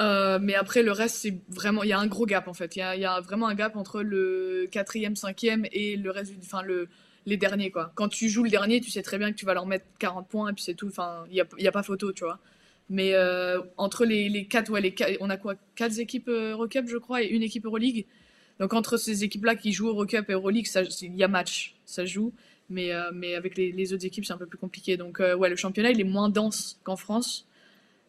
Euh, 0.00 0.38
mais 0.40 0.54
après, 0.54 0.82
le 0.82 0.92
reste, 0.92 1.16
c'est 1.16 1.38
vraiment. 1.48 1.82
Il 1.82 1.88
y 1.90 1.92
a 1.92 1.98
un 1.98 2.06
gros 2.06 2.26
gap 2.26 2.48
en 2.48 2.54
fait. 2.54 2.76
Il 2.76 2.80
y 2.80 2.82
a, 2.82 3.20
vraiment 3.20 3.48
un 3.48 3.54
gap 3.54 3.76
entre 3.76 4.02
le 4.02 4.66
quatrième, 4.70 5.14
cinquième 5.14 5.66
et 5.72 5.96
le 5.96 6.10
reste, 6.10 6.32
enfin, 6.42 6.62
le, 6.62 6.88
les 7.26 7.36
derniers 7.36 7.70
quoi. 7.70 7.92
Quand 7.94 8.08
tu 8.08 8.28
joues 8.28 8.44
le 8.44 8.50
dernier, 8.50 8.80
tu 8.80 8.90
sais 8.90 9.02
très 9.02 9.18
bien 9.18 9.30
que 9.30 9.36
tu 9.36 9.44
vas 9.44 9.54
leur 9.54 9.66
mettre 9.66 9.84
40 9.98 10.28
points 10.28 10.50
et 10.50 10.52
puis 10.54 10.62
c'est 10.64 10.74
tout. 10.74 10.88
Enfin, 10.88 11.24
il 11.30 11.34
n'y 11.34 11.66
a, 11.66 11.68
a, 11.68 11.72
pas 11.72 11.82
photo, 11.82 12.12
tu 12.12 12.24
vois. 12.24 12.38
Mais 12.88 13.14
euh, 13.14 13.60
entre 13.76 14.04
les, 14.06 14.28
les 14.30 14.46
quatre, 14.46 14.70
ouais, 14.70 14.80
les 14.80 14.94
on 15.20 15.28
a 15.30 15.36
quoi? 15.36 15.54
Quatre 15.76 15.98
équipes 15.98 16.28
euh, 16.28 16.52
Eurocup, 16.52 16.88
je 16.88 16.96
crois, 16.96 17.22
et 17.22 17.28
une 17.28 17.42
équipe 17.42 17.66
Euroleague. 17.66 18.06
Donc 18.58 18.74
entre 18.74 18.96
ces 18.96 19.24
équipes-là 19.24 19.54
qui 19.56 19.72
jouent 19.72 19.88
Eurocup 19.88 20.28
et 20.30 20.32
Euroleague, 20.32 20.66
il 21.02 21.16
y 21.16 21.24
a 21.24 21.28
match, 21.28 21.76
ça 21.84 22.04
joue. 22.04 22.32
Mais, 22.68 22.92
mais 23.12 23.34
avec 23.34 23.56
les, 23.56 23.72
les 23.72 23.92
autres 23.92 24.06
équipes, 24.06 24.24
c'est 24.24 24.32
un 24.32 24.38
peu 24.38 24.46
plus 24.46 24.58
compliqué. 24.58 24.96
Donc 24.96 25.18
ouais, 25.18 25.48
le 25.48 25.56
championnat, 25.56 25.90
il 25.90 26.00
est 26.00 26.04
moins 26.04 26.28
dense 26.28 26.78
qu'en 26.84 26.96
France. 26.96 27.48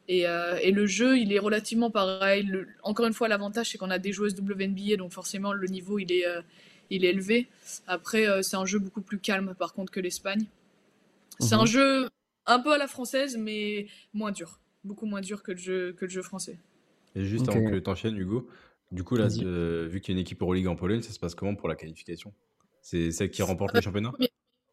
Euh, 0.09 0.57
et, 0.61 0.71
le 0.71 0.85
jeu, 0.85 1.17
il 1.17 1.31
est 1.31 1.39
relativement 1.39 1.91
pareil. 1.91 2.49
encore 2.83 3.05
une 3.05 3.13
fois, 3.13 3.27
l'avantage, 3.27 3.71
c'est 3.71 3.77
qu'on 3.77 3.91
a 3.91 3.99
des 3.99 4.11
joueuses 4.11 4.35
WNBA, 4.39 4.97
donc 4.97 5.11
forcément, 5.11 5.53
le 5.53 5.67
niveau, 5.67 5.99
il 5.99 6.11
est, 6.11 6.25
euh, 6.25 6.41
il 6.89 7.05
est 7.05 7.09
élevé. 7.09 7.47
Après, 7.87 8.27
euh, 8.27 8.41
c'est 8.41 8.57
un 8.57 8.65
jeu 8.65 8.79
beaucoup 8.79 9.01
plus 9.01 9.19
calme, 9.19 9.55
par 9.57 9.73
contre, 9.73 9.91
que 9.91 9.99
l'Espagne. 9.99 10.45
C'est 11.39 11.55
un 11.55 11.61
mhm. 11.61 11.67
jeu 11.67 12.09
un 12.45 12.59
peu 12.59 12.73
à 12.73 12.77
la 12.77 12.87
française, 12.87 13.37
mais 13.37 13.87
moins 14.13 14.31
dur. 14.31 14.59
Beaucoup 14.83 15.05
moins 15.05 15.21
dur 15.21 15.43
que 15.43 15.51
le 15.51 15.57
jeu, 15.57 15.93
que 15.93 16.05
le 16.05 16.11
jeu 16.11 16.21
français. 16.21 16.57
Et 17.15 17.23
juste 17.23 17.47
avant 17.49 17.63
que 17.69 17.77
tu 17.77 17.89
enchaînes, 17.89 18.17
Hugo, 18.17 18.49
du 18.91 19.03
coup, 19.03 19.15
là, 19.15 19.27
vu 19.27 20.01
qu'il 20.01 20.13
y 20.13 20.17
a 20.17 20.19
une 20.19 20.21
équipe 20.21 20.41
Euroleague 20.41 20.67
en 20.67 20.75
Pologne, 20.75 21.01
ça 21.01 21.13
se 21.13 21.19
passe 21.19 21.35
comment 21.35 21.55
pour 21.55 21.69
la 21.69 21.75
qualification? 21.75 22.33
C'est 22.81 23.11
celle 23.11 23.29
qui 23.29 23.41
remporte 23.43 23.75
le 23.75 23.81
championnat? 23.81 24.11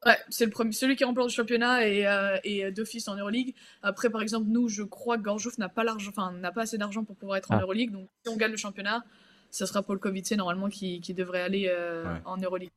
Ouais, 0.07 0.17
c'est 0.29 0.45
le 0.45 0.51
premier, 0.51 0.73
celui 0.73 0.95
qui 0.95 1.05
remporte 1.05 1.29
le 1.29 1.33
championnat 1.33 1.87
et, 1.89 2.07
euh, 2.07 2.39
et 2.45 2.71
d'office 2.71 3.09
en 3.09 3.17
Euroleague. 3.17 3.55
Après, 3.83 4.11
par 4.11 4.23
exemple, 4.23 4.47
nous, 4.49 4.69
je 4.69 4.85
crois 4.85 5.19
que 5.19 5.23
Gorjouf 5.23 5.59
n'a 5.59 5.69
pas 5.69 5.83
l'argent, 5.83 6.11
enfin, 6.11 6.33
n'a 6.33 6.53
pas 6.53 6.63
assez 6.63 6.79
d'argent 6.79 7.05
pour 7.05 7.17
pouvoir 7.17 7.39
être 7.39 7.51
en 7.51 7.57
ah. 7.59 7.63
Euroleague. 7.63 7.91
Donc, 7.91 8.09
si 8.25 8.33
on 8.33 8.37
gagne 8.37 8.53
le 8.53 8.57
championnat, 8.57 9.05
ça 9.51 9.67
sera 9.67 9.83
Paul 9.83 9.99
Kovice 9.99 10.31
normalement 10.33 10.69
qui, 10.69 11.01
qui, 11.01 11.15
devrait 11.15 11.41
aller 11.41 11.67
euh, 11.69 12.05
en 12.25 12.37
Euroleague. 12.37 12.71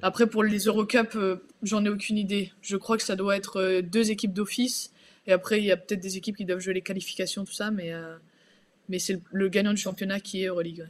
Après, 0.00 0.28
pour 0.28 0.44
les 0.44 0.58
Eurocup, 0.58 1.16
euh, 1.16 1.44
j'en 1.62 1.84
ai 1.84 1.88
aucune 1.88 2.18
idée. 2.18 2.52
Je 2.60 2.76
crois 2.76 2.96
que 2.96 3.02
ça 3.02 3.16
doit 3.16 3.36
être 3.36 3.80
deux 3.80 4.12
équipes 4.12 4.32
d'office. 4.32 4.92
Et 5.26 5.32
après, 5.32 5.58
il 5.58 5.64
y 5.64 5.72
a 5.72 5.76
peut-être 5.76 6.00
des 6.00 6.16
équipes 6.16 6.36
qui 6.36 6.44
doivent 6.44 6.60
jouer 6.60 6.74
les 6.74 6.82
qualifications, 6.82 7.44
tout 7.44 7.52
ça. 7.52 7.72
Mais, 7.72 7.92
mais 8.88 8.98
c'est 8.98 9.20
le, 9.32 9.48
gagnant 9.48 9.72
du 9.72 9.80
championnat 9.80 10.20
qui 10.20 10.42
est 10.42 10.46
Euroleague. 10.46 10.88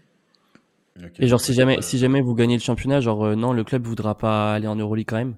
Et 1.19 1.27
genre, 1.27 1.41
si 1.41 1.55
jamais, 1.55 1.81
si 1.81 1.99
jamais 1.99 2.21
vous 2.21 2.35
gagnez 2.35 2.57
le 2.57 2.63
championnat, 2.63 3.01
genre, 3.01 3.25
euh, 3.25 3.35
non, 3.35 3.53
le 3.53 3.65
club 3.65 3.87
voudra 3.87 4.17
pas 4.17 4.55
aller 4.55 4.67
en 4.67 4.77
Euroleague 4.77 5.07
quand 5.09 5.17
même? 5.17 5.37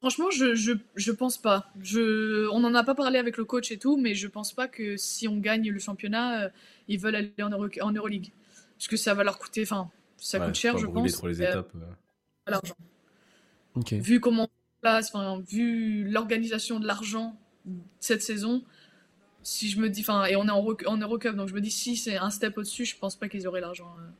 Franchement, 0.00 0.30
je, 0.30 0.54
je, 0.54 0.72
je, 0.96 1.12
pense 1.12 1.38
pas. 1.38 1.70
Je, 1.80 2.46
on 2.50 2.60
n'en 2.60 2.74
a 2.74 2.84
pas 2.84 2.94
parlé 2.94 3.18
avec 3.18 3.38
le 3.38 3.44
coach 3.46 3.70
et 3.70 3.78
tout, 3.78 3.96
mais 3.96 4.14
je 4.14 4.28
pense 4.28 4.52
pas 4.52 4.68
que 4.68 4.98
si 4.98 5.26
on 5.26 5.38
gagne 5.38 5.70
le 5.70 5.78
championnat, 5.78 6.44
euh, 6.44 6.48
ils 6.88 6.98
veulent 6.98 7.14
aller 7.14 7.32
en, 7.40 7.48
Euro, 7.48 7.68
en 7.80 7.92
Euroleague. 7.92 8.30
Parce 8.76 8.88
que 8.88 8.98
ça 8.98 9.14
va 9.14 9.24
leur 9.24 9.38
coûter, 9.38 9.62
enfin, 9.62 9.90
ça 10.18 10.38
coûte 10.40 10.54
cher, 10.54 10.76
je 10.76 10.86
pense. 10.86 11.12
Trop 11.12 11.28
les 11.28 11.42
étapes. 11.42 11.72
l'argent. 12.46 12.74
Vu 13.92 14.20
comment 14.20 14.48
place, 14.82 15.10
enfin, 15.14 15.42
vu 15.48 16.04
l'organisation 16.10 16.78
de 16.78 16.86
l'argent 16.86 17.34
cette 17.98 18.22
saison, 18.22 18.62
si 19.42 19.70
je 19.70 19.80
me 19.80 19.88
dis, 19.88 20.02
enfin, 20.02 20.26
et 20.26 20.36
on 20.36 20.46
est 20.46 20.50
en, 20.50 20.66
en 20.86 20.96
Eurocup, 20.98 21.34
donc 21.34 21.48
je 21.48 21.54
me 21.54 21.62
dis 21.62 21.70
si 21.70 21.96
c'est 21.96 22.18
un 22.18 22.28
step 22.28 22.58
au-dessus, 22.58 22.84
je 22.84 22.96
pense 22.98 23.16
pas 23.16 23.28
qu'ils 23.28 23.46
auraient 23.46 23.62
l'argent. 23.62 23.90
Euh. 23.98 24.10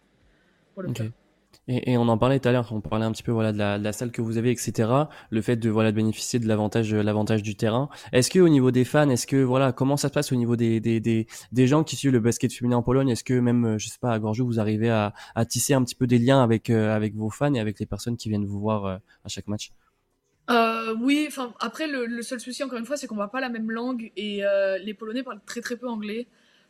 Et, 1.68 1.96
on 1.96 2.08
en 2.08 2.18
parlait 2.18 2.38
tout 2.40 2.48
à 2.48 2.52
l'heure, 2.52 2.70
on 2.72 2.80
parlait 2.80 3.06
un 3.06 3.12
petit 3.12 3.22
peu 3.22 3.32
voilà 3.32 3.52
de 3.52 3.58
la, 3.58 3.92
salle 3.92 4.10
que 4.10 4.20
vous 4.20 4.36
avez, 4.36 4.50
etc. 4.50 4.90
Le 5.30 5.42
fait 5.42 5.56
de 5.56 5.70
voilà 5.70 5.92
de 5.92 5.96
bénéficier 5.96 6.38
de 6.38 6.46
l'avantage 6.46 6.94
l'avantage 6.94 7.42
du 7.42 7.56
terrain. 7.56 7.88
Est-ce 8.12 8.30
que 8.30 8.38
au 8.38 8.48
niveau 8.48 8.70
des 8.70 8.84
fans, 8.84 9.08
est-ce 9.08 9.26
que 9.26 9.42
voilà 9.42 9.72
comment 9.72 9.96
ça 9.96 10.08
se 10.08 10.12
passe 10.12 10.32
au 10.32 10.36
niveau 10.36 10.56
des 10.56 10.80
des, 10.80 11.00
des, 11.00 11.26
des 11.52 11.66
gens 11.66 11.84
qui 11.84 11.96
suivent 11.96 12.12
le 12.12 12.20
basket 12.20 12.52
féminin 12.52 12.76
en 12.76 12.82
Pologne? 12.82 13.08
Est-ce 13.08 13.24
que 13.24 13.34
même 13.34 13.78
je 13.78 13.88
sais 13.88 13.98
pas 13.98 14.12
à 14.12 14.18
Gorjou 14.18 14.46
vous 14.46 14.60
arrivez 14.60 14.90
à, 14.90 15.14
à 15.34 15.44
tisser 15.46 15.74
un 15.74 15.82
petit 15.82 15.94
peu 15.94 16.06
des 16.06 16.18
liens 16.18 16.42
avec 16.42 16.70
euh, 16.70 16.94
avec 16.94 17.14
vos 17.14 17.30
fans 17.30 17.54
et 17.54 17.60
avec 17.60 17.80
les 17.80 17.86
personnes 17.86 18.16
qui 18.16 18.28
viennent 18.28 18.46
vous 18.46 18.60
voir 18.60 18.84
euh, 18.84 18.96
à 19.24 19.28
chaque 19.28 19.48
match? 19.48 19.72
Euh, 20.50 20.94
oui, 21.00 21.24
enfin 21.26 21.54
après 21.60 21.86
le, 21.86 22.20
seul 22.20 22.40
souci 22.40 22.62
encore 22.62 22.78
une 22.78 22.84
fois 22.84 22.98
c'est 22.98 23.06
qu'on 23.06 23.14
voit 23.14 23.30
pas 23.30 23.40
la 23.40 23.48
même 23.48 23.70
langue 23.70 24.12
et 24.16 24.42
les 24.82 24.94
Polonais 24.94 25.22
parlent 25.22 25.40
très 25.46 25.62
très 25.62 25.76
peu 25.76 25.88
anglais. 25.88 26.26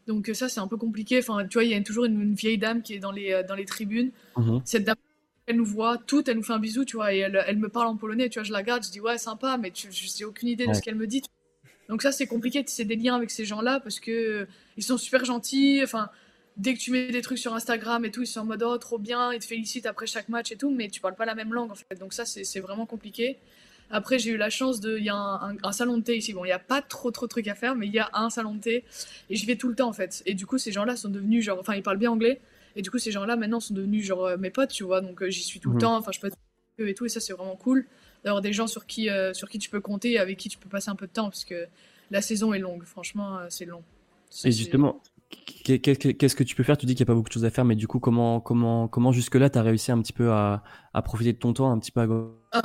Donc 0.07 0.31
ça, 0.35 0.49
c'est 0.49 0.61
un 0.61 0.69
peu 0.69 0.77
compliqué. 0.77 1.19
Enfin, 1.19 1.47
tu 1.47 1.55
vois, 1.55 1.65
il 1.65 1.71
y 1.71 1.75
a 1.75 1.83
toujours 1.83 2.05
une, 2.05 2.35
vieille 2.35 2.59
dame 2.59 2.83
qui 2.83 2.95
est 2.95 2.99
dans 2.99 3.13
les, 3.13 3.33
euh, 3.33 3.43
dans 3.43 3.55
les 3.55 3.65
tribunes. 3.65 4.11
Mhm. 4.37 4.63
Cette 4.65 4.85
dame, 4.85 4.97
elle 5.47 5.57
nous 5.57 5.65
voit 5.65 5.99
toutes, 5.99 6.29
elle 6.29 6.37
nous 6.37 6.43
fait 6.43 6.53
un 6.53 6.59
bisou, 6.59 6.85
tu 6.85 6.97
vois, 6.97 7.15
et 7.15 7.19
elle, 7.19 7.43
elle, 7.47 7.59
me 7.59 7.69
parle 7.69 7.89
en 7.89 7.97
polonais. 7.97 8.29
Tu 8.29 8.39
vois, 8.39 8.45
je 8.45 8.53
la 8.53 8.59
regarde, 8.59 8.85
je 8.85 8.91
dis 8.91 9.01
ouais, 9.01 9.19
sympa, 9.19 9.57
mais 9.59 9.73
je 9.75 9.89
n'ai 9.89 10.25
aucune 10.25 10.49
idée 10.49 10.67
de 10.67 10.73
ce 10.73 10.81
qu'elle 10.81 10.97
me 10.97 11.07
dit. 11.07 11.23
Donc 11.89 12.03
ça, 12.03 12.13
c'est 12.13 12.27
compliqué 12.27 12.65
tisser 12.65 12.85
des 12.85 12.97
liens 12.97 13.17
avec 13.17 13.31
ces 13.31 13.45
gens-là 13.45 13.81
parce 13.81 14.01
que 14.01 14.11
euh, 14.11 14.47
ils 14.77 14.83
sont 14.83 14.97
super 14.97 15.25
gentils. 15.25 15.81
Enfin, 15.83 16.09
dès 16.57 16.75
que 16.75 16.79
tu 16.79 16.91
mets 16.91 17.11
des 17.11 17.23
trucs 17.23 17.39
sur 17.39 17.55
Instagram 17.55 18.05
et 18.05 18.11
tout, 18.11 18.23
ils 18.23 18.27
sont 18.27 18.41
en 18.41 18.45
mode 18.45 18.63
oh 18.63 18.79
trop 18.79 18.99
bien, 18.99 19.33
ils 19.33 19.41
te 19.41 19.45
félicitent 19.45 19.87
après 19.87 20.07
chaque 20.07 20.29
match 20.29 20.53
et 20.53 20.57
tout, 20.57 20.71
mais 20.71 20.89
tu 20.89 21.01
parles 21.01 21.17
pas 21.17 21.27
la 21.27 21.35
même 21.35 21.53
langue 21.53 21.71
en 21.71 21.75
fait. 21.75 21.99
Donc 21.99 22.13
ça, 22.13 22.25
c'est 22.25 22.61
vraiment 22.61 22.87
compliqué. 22.87 23.39
Après, 23.91 24.19
j'ai 24.19 24.31
eu 24.31 24.37
la 24.37 24.51
chance 24.51 24.81
de. 24.81 24.99
Il 24.99 25.05
y 25.05 25.11
a 25.11 25.17
un, 25.63 25.73
salon 25.73 25.99
de 25.99 26.03
thé 26.03 26.17
ici. 26.17 26.33
Bon, 26.33 26.45
il 26.45 26.49
n'y 26.49 26.53
a 26.53 26.59
pas 26.59 26.83
trop, 26.83 27.11
trop 27.11 27.27
de 27.27 27.31
trucs 27.31 27.49
à 27.49 27.55
faire, 27.55 27.75
mais 27.75 27.87
il 27.87 27.93
y 27.93 27.99
a 27.99 28.11
un 28.15 28.31
salon 28.31 28.55
de 28.55 28.61
thé. 28.61 28.85
Et 29.31 29.37
j'y 29.37 29.47
vais 29.47 29.57
tout 29.57 29.69
le 29.69 29.75
temps, 29.75 29.89
en 29.89 29.93
fait. 29.93 30.23
Et 30.27 30.35
du 30.35 30.47
coup, 30.47 30.59
ces 30.59 30.73
gens-là 30.73 30.97
sont 30.97 31.09
devenus, 31.09 31.45
genre. 31.45 31.59
Enfin, 31.61 31.75
ils 31.75 31.83
parlent 31.83 31.99
bien 31.99 32.11
anglais. 32.11 32.41
Et 32.77 32.83
du 32.83 32.91
coup, 32.91 32.99
ces 32.99 33.13
gens-là, 33.13 33.37
maintenant, 33.37 33.61
sont 33.61 33.75
devenus, 33.75 34.05
genre, 34.05 34.25
euh, 34.25 34.37
mes 34.37 34.51
potes, 34.51 34.71
tu 34.71 34.85
vois. 34.85 35.01
Donc, 35.01 35.23
euh, 35.23 35.31
j'y 35.31 35.43
suis 35.43 35.61
tout 35.61 35.71
le 35.71 35.77
mhm. 35.77 35.81
temps. 35.81 35.97
Enfin, 35.97 36.11
je 36.13 36.21
peux 36.21 36.27
être 36.27 36.37
eux 36.81 36.89
et 36.89 36.95
tout. 36.95 37.05
Et 37.05 37.09
ça, 37.09 37.21
c'est 37.21 37.33
vraiment 37.33 37.57
cool. 37.57 37.87
D'avoir 38.25 38.43
des 38.43 38.53
gens 38.53 38.67
sur 38.67 38.87
qui, 38.87 39.11
euh, 39.11 39.35
sur 39.35 39.49
qui 39.49 39.59
tu 39.59 39.71
peux 39.71 39.81
compter 39.81 40.13
et 40.13 40.19
avec 40.19 40.39
qui 40.39 40.49
tu 40.49 40.59
peux 40.59 40.69
passer 40.69 40.91
un 40.91 40.97
peu 40.97 41.07
de 41.07 41.13
temps. 41.13 41.29
Parce 41.31 41.45
que 41.45 41.67
la 42.11 42.23
saison 42.23 42.53
est 42.53 42.59
longue. 42.59 42.85
Franchement, 42.85 43.41
c'est 43.49 43.67
long. 43.67 43.83
et 44.45 44.51
justement. 44.51 45.01
Qu'est-ce 45.65 46.37
que 46.37 46.45
tu 46.45 46.55
peux 46.55 46.63
faire? 46.63 46.77
Tu 46.77 46.87
dis 46.87 46.95
qu'il 46.95 47.05
n'y 47.05 47.09
a 47.09 47.13
pas 47.13 47.15
beaucoup 47.15 47.29
de 47.29 47.33
choses 47.33 47.45
à 47.45 47.51
faire, 47.51 47.65
mais 47.65 47.75
du 47.75 47.89
coup, 47.89 47.99
comment, 47.99 48.41
comment, 48.41 48.87
comment 48.87 49.13
jusque-là, 49.13 49.51
tu 49.51 49.59
as 49.59 49.63
réussi 49.63 49.91
un 49.93 50.01
petit 50.01 50.13
peu 50.13 50.31
à, 50.31 50.63
à, 50.93 51.03
profiter 51.03 51.33
de 51.33 51.39
ton 51.39 51.53
temps, 51.53 51.71
un 51.71 51.79
petit 51.79 51.91
peu 51.91 52.01
à 52.01 52.63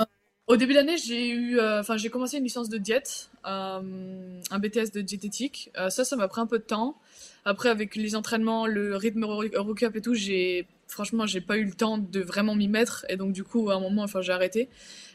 au 0.50 0.58
début 0.58 0.74
d'année, 0.74 0.98
j'ai 0.98 1.30
eu, 1.30 1.60
euh, 1.60 1.80
enfin, 1.80 1.96
j'ai 1.96 2.10
commencé 2.10 2.38
une 2.38 2.44
licence 2.44 2.70
de 2.70 2.80
diète, 2.80 3.30
euh, 3.46 4.42
un 4.50 4.60
BTS 4.60 4.92
de 4.92 5.02
diététique. 5.02 5.72
Euh, 5.78 5.90
ça, 5.92 6.04
ça 6.04 6.16
m'a 6.16 6.28
pris 6.28 6.42
un 6.42 6.48
peu 6.48 6.58
de 6.58 6.64
temps. 6.64 6.98
Après, 7.46 7.70
avec 7.70 7.96
les 7.96 8.16
entraînements, 8.16 8.66
le 8.66 8.96
rythme 8.96 9.24
Eurocup 9.26 9.96
et 9.96 10.02
tout, 10.02 10.16
j'ai, 10.16 10.68
franchement, 10.88 11.28
j'ai 11.28 11.40
pas 11.40 11.58
eu 11.58 11.66
le 11.66 11.74
temps 11.74 12.00
de 12.00 12.20
vraiment 12.20 12.56
m'y 12.56 12.68
mettre. 12.68 13.06
Et 13.10 13.16
donc, 13.16 13.32
du 13.32 13.44
coup, 13.44 13.70
à 13.70 13.76
un 13.76 13.80
moment, 13.80 14.02
enfin, 14.02 14.22
j'ai 14.22 14.34
arrêté. 14.34 14.70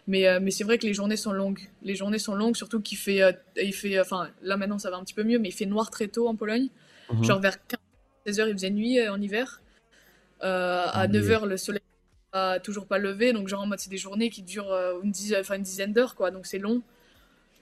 Mais, 0.07 0.38
mais 0.38 0.53
c'est 0.53 0.62
vrai 0.62 0.79
que 0.79 0.87
les 0.87 0.94
journées 0.94 1.16
sont 1.16 1.33
longues. 1.33 1.68
Les 1.83 1.97
journées 1.97 2.20
sont 2.20 2.37
longues, 2.37 2.55
surtout 2.55 2.81
qu'il 2.81 2.99
fait, 2.99 3.20
il 3.57 3.75
fait, 3.75 3.99
enfin, 3.99 4.29
là 4.42 4.57
maintenant, 4.57 4.79
ça 4.79 4.90
va 4.90 4.99
un 4.99 5.05
petit 5.05 5.14
peu 5.14 5.25
mieux, 5.25 5.40
mais 5.40 5.49
il 5.49 5.53
fait 5.53 5.66
noir 5.66 5.90
très 5.90 6.07
tôt 6.07 6.29
en 6.29 6.37
Pologne. 6.37 6.68
Mhm. 7.11 7.25
Genre 7.25 7.40
vers 7.40 7.66
15, 7.66 7.81
16 8.27 8.40
heures, 8.40 8.49
il 8.49 8.55
faisait 8.55 8.70
nuit 8.70 9.07
en 9.09 9.20
hiver. 9.20 9.62
à 10.40 11.09
9 11.09 11.27
h 11.27 11.47
le 11.47 11.57
soleil 11.57 11.81
toujours 12.62 12.87
pas 12.87 12.99
levé. 12.99 13.33
Donc, 13.33 13.49
genre, 13.49 13.62
en 13.62 13.66
mode, 13.66 13.79
c'est 13.79 13.90
des 13.90 13.99
journées 13.99 14.31
qui 14.31 14.42
durent 14.42 14.73
euh, 14.73 15.01
une, 15.03 15.11
dizaine, 15.11 15.40
enfin, 15.40 15.57
une 15.57 15.62
dizaine 15.62 15.92
d'heures, 15.92 16.14
quoi. 16.14 16.31
Donc, 16.31 16.47
c'est 16.47 16.59
long. 16.59 16.83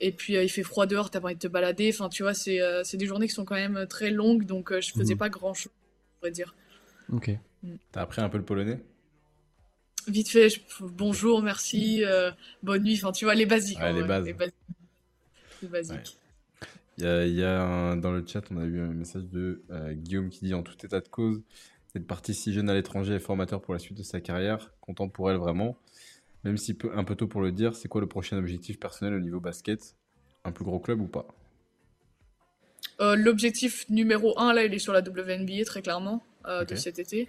Et 0.01 0.13
puis, 0.13 0.37
euh, 0.37 0.43
il 0.43 0.49
fait 0.49 0.63
froid 0.63 0.87
dehors, 0.87 1.11
t'as 1.11 1.21
pas 1.21 1.27
envie 1.27 1.35
de 1.35 1.41
te 1.41 1.49
balader. 1.49 1.91
Enfin, 1.93 2.09
tu 2.09 2.23
vois, 2.23 2.35
c'est 2.35 2.61
euh, 2.61 2.83
c'est 2.85 2.97
des 2.97 3.07
journées 3.07 3.29
qui 3.29 3.35
sont 3.35 3.45
quand 3.45 3.55
même 3.55 3.87
très 3.87 4.11
longues. 4.11 4.45
Donc, 4.45 4.73
je 4.73 4.93
faisais 4.93 5.15
mhm. 5.15 5.19
pas 5.19 5.29
grand 5.29 5.55
chose, 5.55 5.73
on 5.73 6.19
pourrait 6.19 6.31
dire. 6.33 6.55
Ok. 7.13 7.31
Mm. 7.63 7.75
T'as 7.93 8.03
appris 8.03 8.21
un 8.23 8.29
peu 8.29 8.39
le 8.39 8.45
polonais? 8.45 8.81
Vite 10.09 10.31
fait, 10.31 10.49
bonjour, 10.81 11.43
merci, 11.43 12.03
bonne 12.63 12.83
nuit. 12.83 12.99
Enfin, 13.01 13.13
tu 13.13 13.25
vois, 13.25 13.37
les 13.37 13.47
basiques. 13.47 13.79
les, 13.79 14.03
bases. 14.03 14.27
les 15.63 15.69
basiques. 15.69 16.17
Il 16.99 17.05
y 17.05 17.45
a, 17.45 17.95
dans 17.95 18.11
le 18.11 18.25
chat, 18.27 18.43
on 18.51 18.57
a 18.57 18.65
eu 18.65 18.81
un 18.81 18.93
message 18.93 19.25
de 19.31 19.63
Guillaume 19.93 20.29
qui 20.29 20.47
dit 20.47 20.55
en 20.55 20.65
tout 20.65 20.75
état 20.85 21.01
de 21.01 21.07
cause, 21.07 21.41
cette 21.93 22.07
partie 22.07 22.35
si 22.35 22.53
jeune 22.53 22.71
à 22.71 22.75
l'étranger 22.75 23.15
est 23.15 23.21
formateur 23.21 23.61
pour 23.61 23.75
la 23.75 23.79
suite 23.79 23.99
de 23.99 24.03
sa 24.03 24.21
carrière. 24.21 24.73
Content 24.81 25.09
pour 25.09 25.31
elle 25.31 25.37
vraiment. 25.37 25.77
Même 26.45 26.57
si 26.57 26.75
peu, 26.75 26.91
un 26.97 27.05
peu 27.05 27.15
tôt 27.15 27.29
pour 27.29 27.43
le 27.43 27.53
dire, 27.53 27.77
c'est 27.77 27.89
quoi 27.89 28.01
le 28.01 28.07
prochain 28.07 28.39
objectif 28.39 28.81
personnel 28.81 29.15
au 29.15 29.21
niveau 29.21 29.41
basket? 29.41 29.95
Un 30.45 30.53
plus 30.53 30.65
gros 30.65 30.81
club 30.81 31.01
ou 31.01 31.07
pas? 31.07 31.27
Euh, 33.01 33.15
L'objectif 33.15 33.89
numéro 33.91 34.39
1, 34.39 34.55
là, 34.55 34.65
il 34.65 34.75
est 34.75 34.79
sur 34.79 34.93
la 34.93 35.01
WNBA, 35.01 35.65
très 35.65 35.83
clairement, 35.83 36.25
euh, 36.47 36.65
de 36.65 36.75
cet 36.75 36.99
été. 36.99 37.29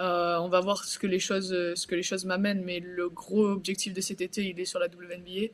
Euh, 0.00 0.36
on 0.38 0.48
va 0.48 0.60
voir 0.60 0.84
ce 0.84 0.98
que 0.98 1.06
les 1.06 1.18
choses, 1.18 1.50
ce 1.50 1.86
que 1.86 1.94
les 1.94 2.02
choses 2.02 2.24
m'amènent, 2.24 2.64
mais 2.64 2.80
le 2.80 3.08
gros 3.08 3.46
objectif 3.46 3.94
de 3.94 4.00
cet 4.00 4.20
été, 4.20 4.44
il 4.44 4.58
est 4.58 4.64
sur 4.64 4.80
la 4.80 4.86
WNBA. 4.86 5.52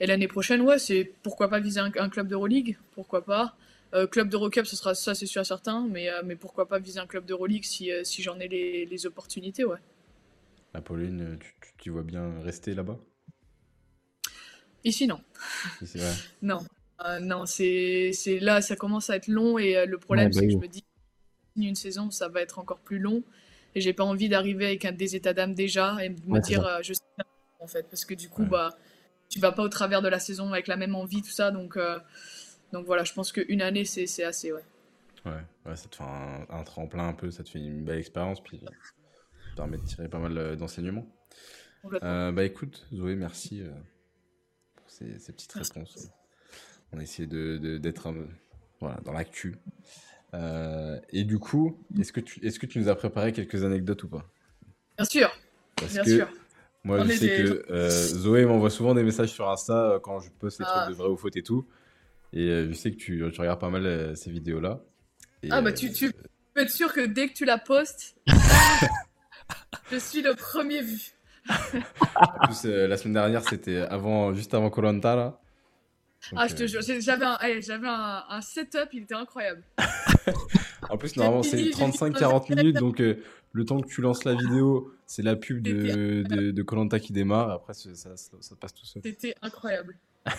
Et 0.00 0.06
l'année 0.06 0.28
prochaine, 0.28 0.62
ouais, 0.62 0.78
c'est 0.78 1.12
pourquoi 1.22 1.48
pas 1.48 1.60
viser 1.60 1.80
un, 1.80 1.90
un 1.98 2.08
club 2.08 2.28
d'Euroleague, 2.28 2.78
pourquoi 2.94 3.24
pas? 3.24 3.56
Euh, 3.92 4.06
club 4.06 4.28
d'Eurocup, 4.28 4.66
ce 4.66 4.76
sera 4.76 4.94
ça, 4.94 5.14
c'est 5.14 5.26
sûr 5.26 5.42
et 5.42 5.44
certain, 5.44 5.86
mais, 5.88 6.08
euh, 6.08 6.22
mais 6.24 6.36
pourquoi 6.36 6.68
pas 6.68 6.78
viser 6.78 7.00
un 7.00 7.06
club 7.06 7.24
d'Euroleague 7.24 7.64
si, 7.64 7.90
euh, 7.90 8.04
si 8.04 8.22
j'en 8.22 8.38
ai 8.38 8.46
les, 8.46 8.86
les, 8.86 9.06
opportunités, 9.06 9.64
ouais. 9.64 9.78
Apolline, 10.74 11.36
tu, 11.40 11.54
tu, 11.76 11.90
vois 11.90 12.04
bien 12.04 12.40
rester 12.42 12.72
là-bas? 12.74 12.98
Ici, 14.84 15.08
non. 15.08 15.20
non, 16.42 16.60
non, 17.20 17.46
c'est 17.46 18.12
là, 18.40 18.60
ça 18.60 18.76
commence 18.76 19.10
à 19.10 19.16
être 19.16 19.26
long 19.26 19.58
et 19.58 19.84
le 19.86 19.98
problème, 19.98 20.28
bah 20.28 20.34
c'est 20.34 20.46
que 20.46 20.52
je 20.52 20.58
me 20.58 20.68
dis, 20.68 20.84
une 21.56 21.74
saison, 21.74 22.10
ça 22.12 22.28
va 22.28 22.40
être 22.42 22.60
encore 22.60 22.78
plus 22.78 23.00
long 23.00 23.24
et 23.74 23.80
j'ai 23.80 23.92
pas 23.92 24.04
envie 24.04 24.28
d'arriver 24.28 24.66
avec 24.66 24.84
un 24.84 24.92
des 24.92 25.16
états 25.16 25.34
d'âme 25.34 25.54
déjà 25.54 25.96
et 26.02 26.10
me 26.10 26.40
dire, 26.40 26.64
je 26.82 26.92
sais 26.92 27.02
en 27.58 27.66
fait, 27.66 27.86
parce 27.90 28.04
que 28.04 28.14
du 28.14 28.28
coup, 28.28 28.44
bah, 28.44 28.70
tu 29.28 29.40
vas 29.40 29.52
pas 29.52 29.62
au 29.62 29.68
travers 29.68 30.00
de 30.00 30.08
la 30.08 30.20
saison 30.20 30.52
avec 30.52 30.68
la 30.68 30.76
même 30.76 30.94
envie, 30.94 31.22
tout 31.22 31.30
ça, 31.30 31.50
donc. 31.50 31.76
Donc 32.72 32.86
voilà, 32.86 33.04
je 33.04 33.12
pense 33.12 33.32
qu'une 33.32 33.62
année, 33.62 33.84
c'est 33.84 34.24
assez, 34.24 34.52
ouais. 34.52 34.64
Ouais, 35.26 35.76
ça 35.76 35.88
te 35.88 35.96
fait 35.96 36.04
un, 36.04 36.62
tremplin 36.64 37.08
un 37.08 37.12
peu, 37.12 37.30
ça 37.30 37.44
te 37.44 37.50
fait 37.50 37.58
une 37.58 37.84
belle 37.84 37.98
expérience, 37.98 38.42
puis 38.42 38.60
ça 38.60 39.56
permet 39.56 39.76
de 39.76 39.84
tirer 39.84 40.08
pas 40.08 40.18
mal 40.18 40.36
euh, 40.38 40.56
d'enseignements. 40.56 41.06
Euh, 42.02 42.32
bah 42.32 42.44
écoute, 42.44 42.86
Zoé, 42.92 43.16
merci 43.16 43.62
euh, 43.62 43.70
pour 44.76 44.90
ces, 44.90 45.32
petites 45.32 45.52
réponses. 45.52 46.08
On 46.92 46.98
a 46.98 47.02
essayé 47.02 47.26
d'être 47.26 48.12
de, 48.12 48.26
voilà, 48.80 48.98
dans 49.04 49.12
l'actu. 49.12 49.56
et 50.32 51.24
du 51.24 51.38
coup, 51.38 51.78
est-ce 51.98 52.12
que, 52.12 52.20
tu, 52.20 52.44
est 52.44 52.50
-ce 52.50 52.58
que 52.58 52.66
tu 52.66 52.78
nous 52.78 52.88
as 52.88 52.94
préparé 52.94 53.32
quelques 53.32 53.62
anecdotes 53.64 54.02
ou 54.04 54.08
pas? 54.08 54.24
Bien 54.96 55.04
sûr. 55.04 55.30
Bien 55.76 56.04
sûr. 56.04 56.28
Moi, 56.82 57.04
je 57.04 57.12
sais 57.12 57.28
que 57.28 57.88
Zoé 57.90 58.46
m'envoie 58.46 58.70
souvent 58.70 58.94
des 58.94 59.02
messages 59.02 59.32
sur 59.32 59.50
Insta 59.50 60.00
quand 60.02 60.20
je 60.20 60.30
poste 60.30 60.60
les 60.60 60.64
trucs 60.64 60.78
ah. 60.78 60.88
de 60.88 60.94
vrai 60.94 61.08
ou 61.08 61.16
faute 61.16 61.36
et 61.36 61.42
tout. 61.42 61.66
Et 62.32 62.48
euh, 62.48 62.68
je 62.68 62.72
sais 62.74 62.90
que 62.92 62.96
tu, 62.96 63.22
tu 63.32 63.40
regardes 63.40 63.60
pas 63.60 63.70
mal 63.70 63.86
euh, 63.86 64.14
ces 64.14 64.30
vidéos-là. 64.30 64.80
ah 65.50 65.60
bah 65.60 65.72
tu, 65.72 65.92
tu 65.92 66.12
peux 66.54 66.62
être 66.62 66.70
sûr 66.70 66.92
que 66.92 67.00
dès 67.00 67.28
que 67.28 67.34
tu 67.34 67.44
la 67.44 67.58
postes, 67.58 68.16
je 69.90 69.96
suis 69.96 70.22
le 70.22 70.34
premier 70.34 70.82
vu. 70.82 71.12
en 71.48 72.46
plus, 72.46 72.64
euh, 72.66 72.86
la 72.86 72.96
semaine 72.96 73.14
dernière, 73.14 73.42
c'était 73.48 73.78
avant, 73.78 74.32
juste 74.32 74.54
avant 74.54 74.70
Colanta 74.70 75.16
là. 75.16 75.40
ah, 76.36 76.46
je 76.46 76.54
te 76.54 76.66
jure, 76.66 76.82
j'avais 76.82 77.24
un, 77.24 77.38
j'avais 77.60 77.88
un, 77.88 78.24
un, 78.28 78.40
setup, 78.42 78.90
il 78.92 79.02
était 79.02 79.14
incroyable. 79.14 79.64
en 80.88 80.96
plus, 80.96 81.16
normalement, 81.16 81.42
c'est 81.42 81.56
35-40 81.56 82.54
minutes, 82.54 82.76
donc 82.76 83.02
le 83.52 83.64
temps 83.64 83.80
que 83.80 83.88
tu 83.88 84.02
lances 84.02 84.24
la 84.24 84.34
vidéo, 84.34 84.92
c'est 85.06 85.22
la 85.22 85.34
pub 85.34 85.62
de 85.62 86.62
Colanta 86.62 86.98
de, 86.98 87.02
qui 87.02 87.12
démarre. 87.12 87.50
Après, 87.50 87.74
ça, 87.74 87.92
ça, 87.94 88.14
ça, 88.16 88.54
passe 88.54 88.74
tout 88.74 88.86
seul. 88.86 89.02
C'était 89.02 89.34
incroyable. 89.42 89.98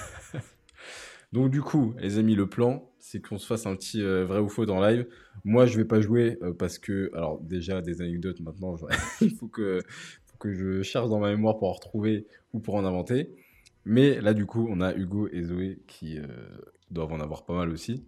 Donc 1.32 1.50
du 1.50 1.62
coup, 1.62 1.94
les 1.98 2.18
amis, 2.18 2.36
le 2.36 2.48
plan, 2.48 2.92
c'est 3.00 3.22
qu'on 3.22 3.38
se 3.38 3.48
fasse 3.48 3.66
un 3.66 3.76
petit 3.76 4.02
euh, 4.02 4.26
vrai 4.26 4.40
ou 4.40 4.50
faux 4.50 4.66
dans 4.66 4.82
live. 4.82 5.08
Moi, 5.46 5.66
je 5.66 5.78
vais 5.78 5.86
pas 5.86 6.02
jouer 6.02 6.38
euh, 6.42 6.54
parce 6.54 6.78
que, 6.78 7.10
alors 7.14 7.40
déjà 7.40 7.82
des 7.82 8.02
anecdotes 8.02 8.42
maintenant, 8.42 8.76
il 9.22 9.32
faut 9.36 9.48
que, 9.48 9.82
que 10.40 10.52
je 10.52 10.82
cherche 10.82 11.10
dans 11.10 11.20
ma 11.20 11.30
mémoire 11.30 11.58
pour 11.58 11.70
en 11.70 11.74
retrouver 11.74 12.28
ou 12.54 12.60
pour 12.60 12.76
en 12.76 12.84
inventer. 12.84 13.34
Mais 13.86 14.20
là, 14.20 14.34
du 14.34 14.46
coup, 14.46 14.68
on 14.70 14.82
a 14.82 14.94
Hugo 14.94 15.30
et 15.32 15.44
Zoé 15.44 15.80
qui 15.88 16.20
euh, 16.20 16.26
doivent 16.92 17.14
en 17.14 17.20
avoir 17.20 17.46
pas 17.46 17.54
mal 17.54 17.70
aussi. 17.70 18.06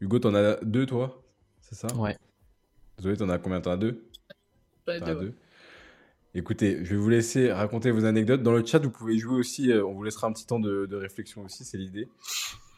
Hugo, 0.00 0.18
t'en 0.20 0.34
as 0.34 0.56
deux, 0.62 0.86
toi? 0.86 1.24
C'est 1.60 1.74
ça? 1.74 1.88
Ouais. 1.96 2.16
Zoé, 3.00 3.16
t'en 3.16 3.28
as 3.28 3.38
combien? 3.38 3.60
T'en 3.60 3.72
as 3.72 3.76
deux? 3.76 4.04
T'en 4.84 4.92
as 4.92 5.14
deux? 5.14 5.34
Écoutez, 6.34 6.84
je 6.84 6.90
vais 6.90 6.96
vous 6.96 7.08
laisser 7.08 7.50
raconter 7.50 7.90
vos 7.90 8.04
anecdotes. 8.04 8.42
Dans 8.42 8.52
le 8.52 8.64
chat, 8.64 8.78
vous 8.78 8.90
pouvez 8.90 9.18
jouer 9.18 9.36
aussi. 9.36 9.72
Euh, 9.72 9.84
on 9.84 9.94
vous 9.94 10.02
laissera 10.02 10.26
un 10.26 10.32
petit 10.32 10.46
temps 10.46 10.60
de, 10.60 10.94
réflexion 10.94 11.42
aussi, 11.42 11.64
c'est 11.64 11.78
l'idée. 11.78 12.08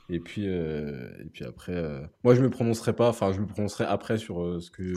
Et 0.09 0.21
puis, 0.21 0.45
euh, 0.47 1.11
et 1.21 1.25
puis 1.25 1.45
après, 1.45 1.75
euh, 1.75 2.01
moi 2.25 2.35
je 2.35 2.43
me 2.43 2.51
prononcerai 2.51 2.95
pas. 2.95 3.09
Enfin, 3.09 3.33
je 3.33 3.41
me 3.41 3.47
prononcerai 3.47 3.85
après 3.85 4.19
sur 4.19 4.61
ce 4.63 4.71
que 4.71 4.95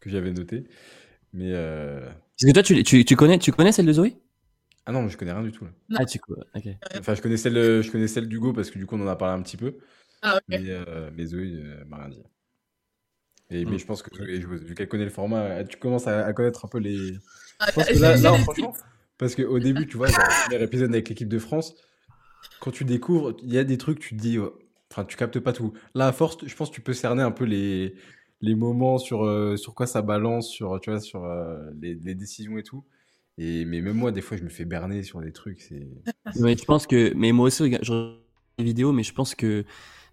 que 0.00 0.10
j'avais 0.10 0.32
noté. 0.32 0.64
Mais 1.32 1.50
est-ce 1.50 2.46
que 2.46 2.52
toi, 2.52 2.62
tu, 2.62 2.82
tu, 2.84 3.04
tu, 3.04 3.16
connais, 3.16 3.38
tu 3.38 3.50
connais 3.50 3.72
celle 3.72 3.86
de 3.86 3.92
Zoé? 3.92 4.16
Ah 4.86 4.92
non, 4.92 5.08
je 5.08 5.16
connais 5.16 5.32
rien 5.32 5.42
du 5.42 5.52
tout. 5.52 5.66
Ah, 5.96 6.04
tu 6.04 6.20
ok. 6.28 6.68
Enfin, 6.98 7.14
je 7.14 7.22
connais 7.22 7.36
celle, 7.36 7.54
je 7.54 7.90
connais 7.90 8.06
celle 8.06 8.28
d'Hugo 8.28 8.52
parce 8.52 8.70
que 8.70 8.78
du 8.78 8.86
coup, 8.86 8.96
on 8.96 9.02
en 9.02 9.08
a 9.08 9.16
parlé 9.16 9.40
un 9.40 9.42
petit 9.42 9.56
peu. 9.56 9.78
Ah 10.22 10.36
ok. 10.36 10.42
Mais, 10.48 10.62
mais 11.16 11.26
Zoé 11.26 11.62
m'a 11.88 11.98
rien 11.98 12.10
dit. 12.10 12.22
Et, 13.54 13.64
Mais 13.64 13.76
mm. 13.76 13.78
je 13.78 13.86
pense 13.86 14.02
que, 14.02 14.10
vu 14.22 14.74
qu'elle 14.74 14.88
connaît 14.88 15.04
le 15.04 15.10
format, 15.10 15.64
tu 15.64 15.78
commences 15.78 16.06
à, 16.06 16.32
connaître 16.32 16.64
un 16.64 16.68
peu 16.68 16.78
les. 16.78 17.18
Ah, 17.60 17.66
je 17.68 17.72
pense 17.74 17.86
que 17.86 17.98
là, 17.98 18.16
là 18.16 18.38
franchement, 18.38 18.74
parce 19.18 19.36
qu'au 19.36 19.58
début, 19.58 19.86
tu 19.86 19.96
vois, 19.96 20.08
dans 20.08 20.18
le 20.18 20.44
premier 20.48 20.62
épisode 20.62 20.90
avec 20.90 21.08
l'équipe 21.08 21.28
de 21.28 21.38
France, 21.38 21.76
quand 22.60 22.72
tu 22.72 22.84
découvres, 22.84 23.36
il 23.42 23.52
y 23.52 23.58
a 23.58 23.64
des 23.64 23.78
trucs, 23.78 24.00
tu 24.00 24.16
te 24.16 24.20
dis, 24.20 24.38
oh, 24.38 24.58
enfin, 24.90 25.04
tu 25.04 25.16
captes 25.16 25.38
pas 25.38 25.52
tout. 25.52 25.72
Là, 25.94 26.08
à 26.08 26.12
force, 26.12 26.38
je 26.44 26.54
pense 26.56 26.70
que 26.70 26.74
tu 26.74 26.80
peux 26.80 26.92
cerner 26.92 27.22
un 27.22 27.30
peu 27.30 27.44
les, 27.44 27.94
les 28.40 28.54
moments 28.56 28.98
sur, 28.98 29.24
euh, 29.24 29.56
sur 29.56 29.74
quoi 29.74 29.86
ça 29.86 30.02
balance, 30.02 30.48
sur, 30.48 30.80
tu 30.80 30.90
vois, 30.90 31.00
sur 31.00 31.24
euh, 31.24 31.70
les, 31.80 31.94
les, 31.94 32.14
décisions 32.14 32.58
et 32.58 32.64
tout. 32.64 32.84
Et, 33.38 33.64
mais 33.64 33.80
même 33.80 33.96
moi, 33.96 34.10
des 34.10 34.20
fois, 34.20 34.36
je 34.36 34.42
me 34.42 34.48
fais 34.48 34.64
berner 34.64 35.02
sur 35.04 35.20
des 35.20 35.32
trucs. 35.32 35.60
C'est. 35.60 35.86
Mais 36.40 36.56
je 36.56 36.64
pense 36.64 36.86
que, 36.86 37.12
mais 37.14 37.30
moi 37.30 37.46
aussi, 37.46 37.58
je 37.58 37.64
regarde 37.64 38.18
les 38.58 38.64
vidéos, 38.64 38.92
mais 38.92 39.02
je 39.02 39.12
pense 39.12 39.34
que 39.34 39.64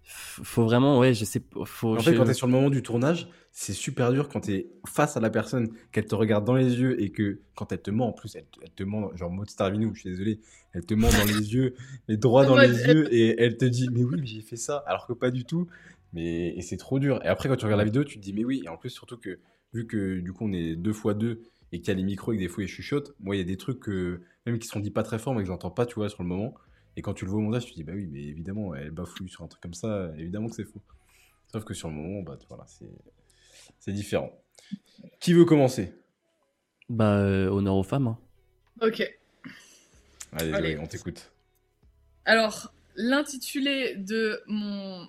faut 0.04 0.64
vraiment, 0.64 0.98
ouais, 0.98 1.14
je 1.14 1.24
sais. 1.24 1.42
Faut, 1.64 1.96
en 1.96 2.00
fait, 2.00 2.14
quand 2.14 2.24
t'es 2.24 2.34
sur 2.34 2.46
le 2.46 2.52
moment 2.52 2.70
du 2.70 2.82
tournage, 2.82 3.28
c'est 3.50 3.72
super 3.72 4.12
dur 4.12 4.28
quand 4.28 4.40
t'es 4.40 4.68
face 4.86 5.16
à 5.16 5.20
la 5.20 5.30
personne, 5.30 5.72
qu'elle 5.92 6.06
te 6.06 6.14
regarde 6.14 6.44
dans 6.44 6.54
les 6.54 6.80
yeux 6.80 7.00
et 7.00 7.10
que 7.10 7.40
quand 7.54 7.70
elle 7.72 7.82
te 7.82 7.90
ment, 7.90 8.08
en 8.08 8.12
plus, 8.12 8.34
elle, 8.34 8.70
te 8.74 8.82
ment, 8.82 9.14
genre 9.14 9.30
Maud 9.30 9.48
Starvinou, 9.48 9.94
je 9.94 10.00
suis 10.00 10.10
désolé, 10.10 10.40
elle 10.72 10.84
te 10.84 10.94
ment 10.94 11.10
dans 11.10 11.24
les 11.24 11.54
yeux, 11.54 11.74
mais 12.08 12.16
droit 12.16 12.44
dans 12.46 12.56
les 12.56 12.86
yeux 12.86 13.12
et 13.14 13.40
elle 13.40 13.56
te 13.56 13.64
dit, 13.64 13.88
mais 13.92 14.04
oui, 14.04 14.20
j'ai 14.24 14.40
fait 14.40 14.56
ça, 14.56 14.82
alors 14.86 15.06
que 15.06 15.12
pas 15.12 15.30
du 15.30 15.44
tout. 15.44 15.68
Mais 16.14 16.54
et 16.56 16.62
c'est 16.62 16.76
trop 16.76 16.98
dur. 16.98 17.20
Et 17.24 17.28
après, 17.28 17.48
quand 17.48 17.56
tu 17.56 17.64
regardes 17.64 17.80
la 17.80 17.84
vidéo, 17.84 18.04
tu 18.04 18.18
te 18.18 18.22
dis, 18.22 18.32
mais 18.32 18.44
oui, 18.44 18.62
et 18.64 18.68
en 18.68 18.76
plus, 18.76 18.90
surtout 18.90 19.16
que 19.16 19.38
vu 19.72 19.86
que 19.86 20.20
du 20.20 20.32
coup, 20.32 20.44
on 20.46 20.52
est 20.52 20.76
deux 20.76 20.92
fois 20.92 21.14
deux 21.14 21.42
et 21.72 21.80
qu'il 21.80 21.88
y 21.88 21.90
a 21.90 21.94
les 21.94 22.02
micros 22.02 22.32
et 22.32 22.36
que 22.36 22.42
des 22.42 22.48
fois 22.48 22.64
ils 22.64 22.68
chuchotent, 22.68 23.14
moi, 23.20 23.34
il 23.34 23.38
y 23.38 23.42
a 23.42 23.46
des 23.46 23.56
trucs 23.56 23.80
que, 23.80 24.20
même 24.44 24.58
qui 24.58 24.68
sont 24.68 24.80
dit 24.80 24.90
pas 24.90 25.02
très 25.02 25.18
fort, 25.18 25.34
mais 25.34 25.42
que 25.42 25.48
j'entends 25.48 25.70
pas, 25.70 25.86
tu 25.86 25.94
vois, 25.94 26.08
sur 26.08 26.22
le 26.22 26.28
moment. 26.28 26.54
Et 26.96 27.02
quand 27.02 27.14
tu 27.14 27.24
le 27.24 27.30
vois 27.30 27.40
au 27.40 27.42
montage, 27.42 27.64
tu 27.64 27.72
te 27.72 27.76
dis, 27.76 27.84
bah 27.84 27.92
oui, 27.94 28.06
mais 28.06 28.22
évidemment, 28.22 28.74
elle 28.74 28.90
bafouille 28.90 29.28
sur 29.28 29.42
un 29.44 29.48
truc 29.48 29.62
comme 29.62 29.74
ça, 29.74 30.12
évidemment 30.18 30.48
que 30.48 30.56
c'est 30.56 30.64
faux. 30.64 30.82
Sauf 31.50 31.64
que 31.64 31.74
sur 31.74 31.88
le 31.88 31.94
moment, 31.94 32.22
bah 32.22 32.38
voilà, 32.48 32.66
c'est 33.78 33.92
différent. 33.92 34.32
Qui 35.20 35.32
veut 35.32 35.44
commencer? 35.44 35.92
Bah, 36.88 37.18
euh, 37.18 37.48
honneur 37.48 37.76
aux 37.76 37.82
femmes. 37.82 38.08
Hein. 38.08 38.18
Ok. 38.80 39.02
Allez, 40.32 40.78
on 40.78 40.86
t'écoute. 40.86 41.30
Alors, 42.24 42.72
l'intitulé 42.96 43.96
de 43.96 44.42
mon, 44.46 45.08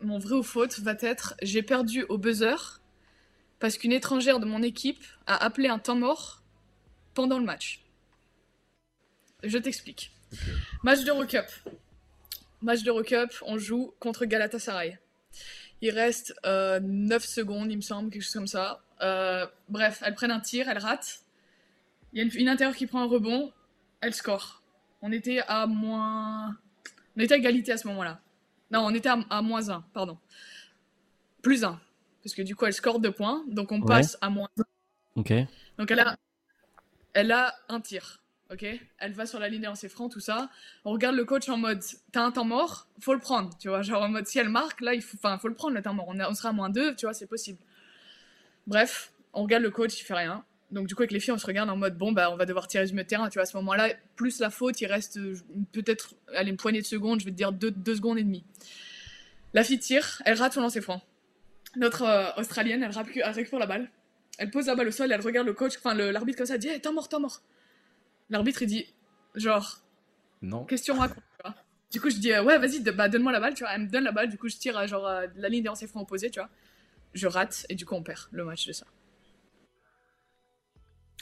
mon 0.00 0.18
vrai 0.18 0.34
ou 0.34 0.42
faute 0.42 0.78
va 0.80 0.94
être 1.00 1.34
J'ai 1.42 1.62
perdu 1.62 2.04
au 2.08 2.18
buzzer 2.18 2.80
parce 3.58 3.78
qu'une 3.78 3.92
étrangère 3.92 4.40
de 4.40 4.46
mon 4.46 4.62
équipe 4.62 5.02
a 5.26 5.42
appelé 5.44 5.68
un 5.68 5.78
temps 5.78 5.96
mort 5.96 6.42
pendant 7.14 7.38
le 7.38 7.44
match. 7.44 7.84
Je 9.42 9.58
t'explique. 9.58 10.12
Match 10.82 11.04
d'Eurocup. 11.04 11.46
Match 12.62 12.82
d'Eurocup, 12.82 13.32
on 13.42 13.58
joue 13.58 13.94
contre 13.98 14.24
Galatasaray. 14.24 14.98
Il 15.80 15.90
reste 15.90 16.32
9 16.44 16.44
euh, 16.46 17.18
secondes, 17.18 17.70
il 17.70 17.76
me 17.76 17.82
semble, 17.82 18.10
quelque 18.10 18.22
chose 18.22 18.34
comme 18.34 18.46
ça. 18.46 18.82
Euh, 19.02 19.46
bref, 19.68 20.00
elles 20.06 20.14
prennent 20.14 20.30
un 20.30 20.40
tir, 20.40 20.68
elles 20.68 20.78
ratent. 20.78 21.22
Il 22.12 22.18
y 22.18 22.22
a 22.22 22.40
une, 22.40 22.48
intérieure 22.48 22.76
qui 22.76 22.86
prend 22.86 23.02
un 23.02 23.06
rebond, 23.06 23.52
elle 24.00 24.14
score. 24.14 24.62
On 25.00 25.10
était 25.10 25.40
à 25.48 25.66
moins. 25.66 26.56
On 27.16 27.20
était 27.20 27.34
à 27.34 27.36
égalité 27.38 27.72
à 27.72 27.78
ce 27.78 27.88
moment-là. 27.88 28.20
Non, 28.70 28.80
on 28.80 28.94
était 28.94 29.08
à, 29.08 29.42
moins 29.42 29.70
1, 29.70 29.84
pardon. 29.92 30.18
Plus 31.42 31.64
1. 31.64 31.80
Parce 32.22 32.34
que 32.34 32.42
du 32.42 32.54
coup, 32.54 32.66
elle 32.66 32.72
score 32.72 33.00
2 33.00 33.10
points, 33.10 33.44
donc 33.48 33.72
on 33.72 33.80
passe 33.80 34.16
à 34.20 34.30
moins 34.30 34.48
1. 34.58 34.62
Ok. 35.16 35.32
Donc 35.78 35.90
elle 35.90 36.00
a, 36.00 36.16
elle 37.12 37.32
a 37.32 37.54
un 37.68 37.80
tir. 37.80 38.21
Ok? 38.52 38.66
Elle 38.98 39.12
va 39.12 39.24
sur 39.24 39.38
la 39.38 39.48
ligne 39.48 39.66
en 39.66 39.74
ses 39.74 39.88
francs, 39.88 40.12
tout 40.12 40.20
ça. 40.20 40.50
On 40.84 40.92
regarde 40.92 41.16
le 41.16 41.24
coach 41.24 41.48
en 41.48 41.56
mode, 41.56 41.80
t'as 42.12 42.22
un 42.22 42.32
temps 42.32 42.44
mort, 42.44 42.86
faut 43.00 43.14
le 43.14 43.20
prendre. 43.20 43.56
Tu 43.58 43.68
vois, 43.68 43.80
genre 43.80 44.02
en 44.02 44.08
mode, 44.08 44.26
si 44.26 44.38
elle 44.38 44.50
marque, 44.50 44.82
là, 44.82 44.92
il 44.92 45.00
faut, 45.00 45.16
faut 45.40 45.48
le 45.48 45.54
prendre 45.54 45.74
le 45.74 45.82
temps 45.82 45.94
mort. 45.94 46.08
On, 46.08 46.34
sera 46.34 46.50
à 46.50 46.52
moins 46.52 46.68
2, 46.68 46.94
tu 46.94 47.06
vois, 47.06 47.14
c'est 47.14 47.26
possible. 47.26 47.58
Bref, 48.66 49.12
on 49.32 49.42
regarde 49.42 49.62
le 49.62 49.70
coach, 49.70 49.98
il 49.98 50.04
fait 50.04 50.14
rien. 50.14 50.44
Donc 50.70 50.86
du 50.86 50.94
coup, 50.94 51.02
avec 51.02 51.12
les 51.12 51.20
filles, 51.20 51.32
on 51.32 51.38
se 51.38 51.46
regarde 51.46 51.70
en 51.70 51.76
mode, 51.76 51.96
bon, 51.96 52.12
bah, 52.12 52.30
on 52.30 52.36
va 52.36 52.44
devoir 52.44 52.66
tirer 52.66 52.86
ce 52.86 52.92
milieu 52.92 53.04
terrain. 53.04 53.30
Tu 53.30 53.34
vois, 53.34 53.44
à 53.44 53.46
ce 53.46 53.56
moment-là, 53.56 53.88
plus 54.16 54.38
la 54.38 54.50
faute, 54.50 54.80
il 54.82 54.86
reste 54.86 55.16
euh, 55.16 55.34
peut-être, 55.72 56.14
allez, 56.34 56.50
une 56.50 56.56
poignée 56.58 56.82
de 56.82 56.86
secondes, 56.86 57.20
je 57.20 57.24
vais 57.24 57.30
te 57.30 57.36
dire 57.36 57.52
deux, 57.52 57.70
deux 57.70 57.96
secondes 57.96 58.18
et 58.18 58.22
demie. 58.22 58.44
La 59.54 59.64
fille 59.64 59.78
tire, 59.78 60.20
elle 60.26 60.36
rate 60.36 60.52
son 60.52 60.60
lancer 60.60 60.82
franc. 60.82 61.02
Notre 61.76 62.02
euh, 62.02 62.30
Australienne, 62.36 62.82
elle, 62.82 62.92
elle, 63.16 63.30
récupère 63.32 63.58
la 63.58 63.66
balle. 63.66 63.90
Elle 64.36 64.50
pose 64.50 64.66
la 64.66 64.74
balle 64.74 64.88
au 64.88 64.92
sol, 64.92 65.10
elle 65.10 65.20
regarde 65.20 65.46
le 65.46 65.54
coach, 65.54 65.76
enfin 65.78 65.94
l'arbitre 65.94 66.38
comme 66.38 66.46
ça, 66.46 66.58
dit 66.58 66.68
hey, 66.68 66.80
T'es 66.80 66.92
mort, 66.92 67.08
t'es 67.08 67.18
mort. 67.18 67.42
L'arbitre, 68.32 68.62
il 68.62 68.66
dit 68.66 68.86
Genre. 69.36 69.80
Non. 70.40 70.64
Question 70.64 70.96
raconte. 70.96 71.22
Du 71.92 72.00
coup, 72.00 72.10
je 72.10 72.16
dis 72.16 72.32
Ouais, 72.32 72.58
vas-y, 72.58 72.80
bah, 72.80 73.08
donne-moi 73.08 73.30
la 73.30 73.40
balle, 73.40 73.54
tu 73.54 73.62
vois. 73.62 73.72
Elle 73.74 73.82
me 73.82 73.88
donne 73.88 74.04
la 74.04 74.12
balle, 74.12 74.28
du 74.28 74.38
coup, 74.38 74.48
je 74.48 74.56
tire 74.56 74.76
à 74.76 74.86
genre 74.86 75.08
la 75.36 75.48
ligne 75.48 75.62
des 75.62 75.68
lancers 75.68 75.88
francs 75.88 76.02
opposés, 76.02 76.30
tu 76.30 76.40
vois. 76.40 76.48
Je 77.14 77.26
rate, 77.26 77.66
et 77.68 77.74
du 77.74 77.84
coup, 77.84 77.94
on 77.94 78.02
perd 78.02 78.20
le 78.32 78.44
match 78.44 78.66
de 78.66 78.72
ça. 78.72 78.86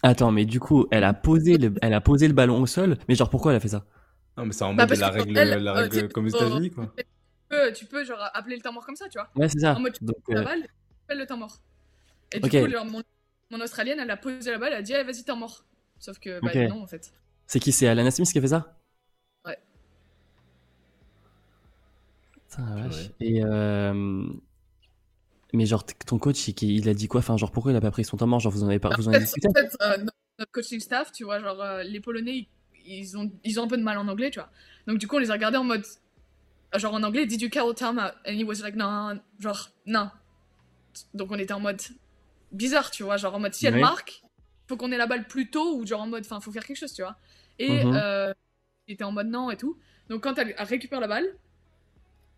Attends, 0.03 0.31
mais 0.31 0.47
du 0.47 0.61
coup, 0.61 0.87
elle 0.91 1.05
a 1.05 1.13
posé 1.13 1.59
le, 1.59 1.75
elle 1.83 1.93
a 1.93 2.01
posé 2.01 2.29
le 2.29 2.33
ballon 2.33 2.63
au 2.63 2.67
sol, 2.67 2.97
mais 3.09 3.17
genre 3.17 3.29
pourquoi 3.29 3.53
elle 3.53 3.57
a 3.57 3.61
fait 3.61 3.69
ça? 3.69 3.85
Non, 4.37 4.47
mais 4.47 4.53
c'est 4.53 4.65
en 4.65 4.73
bah, 4.73 4.87
mode 4.87 4.97
la 4.97 5.11
règle, 5.11 5.33
la 5.35 5.73
euh, 5.73 5.89
règle 5.89 6.09
comme 6.13 6.27
aux 6.27 6.29
États-Unis, 6.29 6.71
quoi. 6.71 6.95
Tu 6.97 7.05
peux, 7.49 7.73
tu 7.73 7.85
peux, 7.87 8.05
genre 8.05 8.19
appeler 8.33 8.57
le 8.57 8.63
temps 8.63 8.73
mort 8.73 8.87
comme 8.87 8.97
ça, 8.97 9.09
tu 9.09 9.19
vois. 9.19 9.29
Ouais, 9.35 9.49
c'est 9.49 9.59
ça. 9.59 9.75
En 9.75 9.81
mode, 9.81 9.93
tu 9.93 10.05
Donc, 10.05 10.17
la 10.29 10.41
euh, 10.41 10.45
balle, 10.45 10.63
tu 10.63 10.69
appelles 11.05 11.19
le 11.19 11.27
temps 11.27 11.37
mort. 11.37 11.59
Et 12.33 12.39
du 12.39 12.49
coup, 12.49 12.85
mon, 12.87 13.03
mon, 13.51 13.61
Australienne, 13.61 13.99
elle 13.99 14.11
a 14.11 14.17
posé 14.17 14.53
la 14.53 14.59
balle, 14.59 14.73
elle 14.73 14.79
a 14.79 14.83
dit 14.83 14.93
hey, 14.93 15.05
vas-y, 15.05 15.25
temps 15.25 15.37
mort. 15.37 15.65
Sauf 16.01 16.19
que, 16.19 16.41
bah 16.41 16.69
non, 16.69 16.83
en 16.83 16.87
fait. 16.87 17.13
C'est 17.47 17.61
qui 17.61 17.73
C'est 17.73 17.87
Alana 17.87 18.11
Smith 18.11 18.33
qui 18.33 18.39
a 18.39 18.41
fait 18.41 18.49
ça? 18.49 18.77
Ouais. 19.45 19.59
Putain, 22.49 22.75
vache. 22.77 23.11
Et 23.21 23.45
euh, 23.45 24.25
mais 25.53 25.67
genre, 25.67 25.85
ton 25.85 26.19
coach, 26.19 26.49
il, 26.49 26.89
a 26.89 26.95
dit 26.95 27.07
quoi? 27.07 27.21
Enfin, 27.21 27.37
genre, 27.37 27.53
pourquoi 27.53 27.73
il 27.73 27.77
a 27.77 27.81
pas 27.81 27.91
pris 27.91 28.05
son 28.05 28.17
temps 28.17 28.27
mort? 28.27 28.41
Genre, 28.41 28.53
vous 28.53 28.65
en 28.65 28.69
avez 28.69 28.79
pas, 28.79 28.91
vous 28.97 29.09
en 29.09 29.13
avez 29.13 29.25
discuté? 29.25 29.49
En 29.49 29.53
fait, 29.53 29.77
euh, 29.83 29.99
notre 30.39 30.53
coaching 30.53 30.81
staff, 30.81 31.13
tu 31.13 31.25
vois, 31.25 31.39
genre, 31.41 31.61
euh, 31.61 31.83
les 31.83 32.01
Polonais, 32.01 32.49
ils, 32.87 33.19
ont, 33.19 33.31
ils 33.45 33.61
ont 33.61 33.65
un 33.65 33.69
peu 33.69 33.77
de 33.77 33.83
mal 33.83 33.99
en 33.99 34.09
anglais, 34.09 34.31
tu 34.31 34.39
vois. 34.39 34.51
Donc, 34.87 34.99
du 34.99 35.07
coup, 35.07 35.17
on 35.17 35.19
les 35.19 35.31
a 35.31 35.35
regardés 35.35 35.59
en 35.59 35.65
mode, 35.65 35.85
genre, 36.77 36.95
en 36.95 37.03
anglais, 37.03 37.27
did 37.27 37.43
you 37.43 37.51
call 37.51 37.75
time 37.75 37.99
out? 37.99 38.15
And 38.27 38.39
he 38.39 38.45
was 38.45 38.63
like, 38.63 38.77
non, 38.77 39.21
genre, 39.39 39.69
non. 39.87 40.11
Donc, 41.15 41.31
on 41.31 41.39
était 41.39 41.53
en 41.53 41.61
mode 41.61 41.83
bizarre, 42.53 42.91
tu 42.91 43.03
vois, 43.03 43.17
genre, 43.17 43.35
en 43.35 43.41
mode, 43.41 43.55
si 43.55 43.67
elle 43.67 43.81
marque, 43.81 44.23
faut 44.71 44.77
qu'on 44.77 44.93
ait 44.93 44.97
la 44.97 45.07
balle 45.07 45.27
plus 45.27 45.51
tôt, 45.51 45.77
ou 45.77 45.87
genre, 45.87 46.01
en 46.03 46.07
mode, 46.07 46.25
enfin, 46.25 46.41
faut 46.41 46.53
faire 46.53 46.65
quelque 46.65 46.79
chose, 46.79 46.93
tu 46.93 47.03
vois. 47.03 47.17
Et 47.59 47.85
mm-hmm. 47.85 48.01
euh, 48.03 48.33
il 48.87 48.95
était 48.95 49.05
en 49.05 49.13
mode 49.13 49.29
non 49.29 49.51
et 49.51 49.57
tout. 49.57 49.77
Donc, 50.09 50.23
quand 50.23 50.39
elle 50.39 50.55
récupère 50.59 51.01
la 51.01 51.09
balle, 51.09 51.27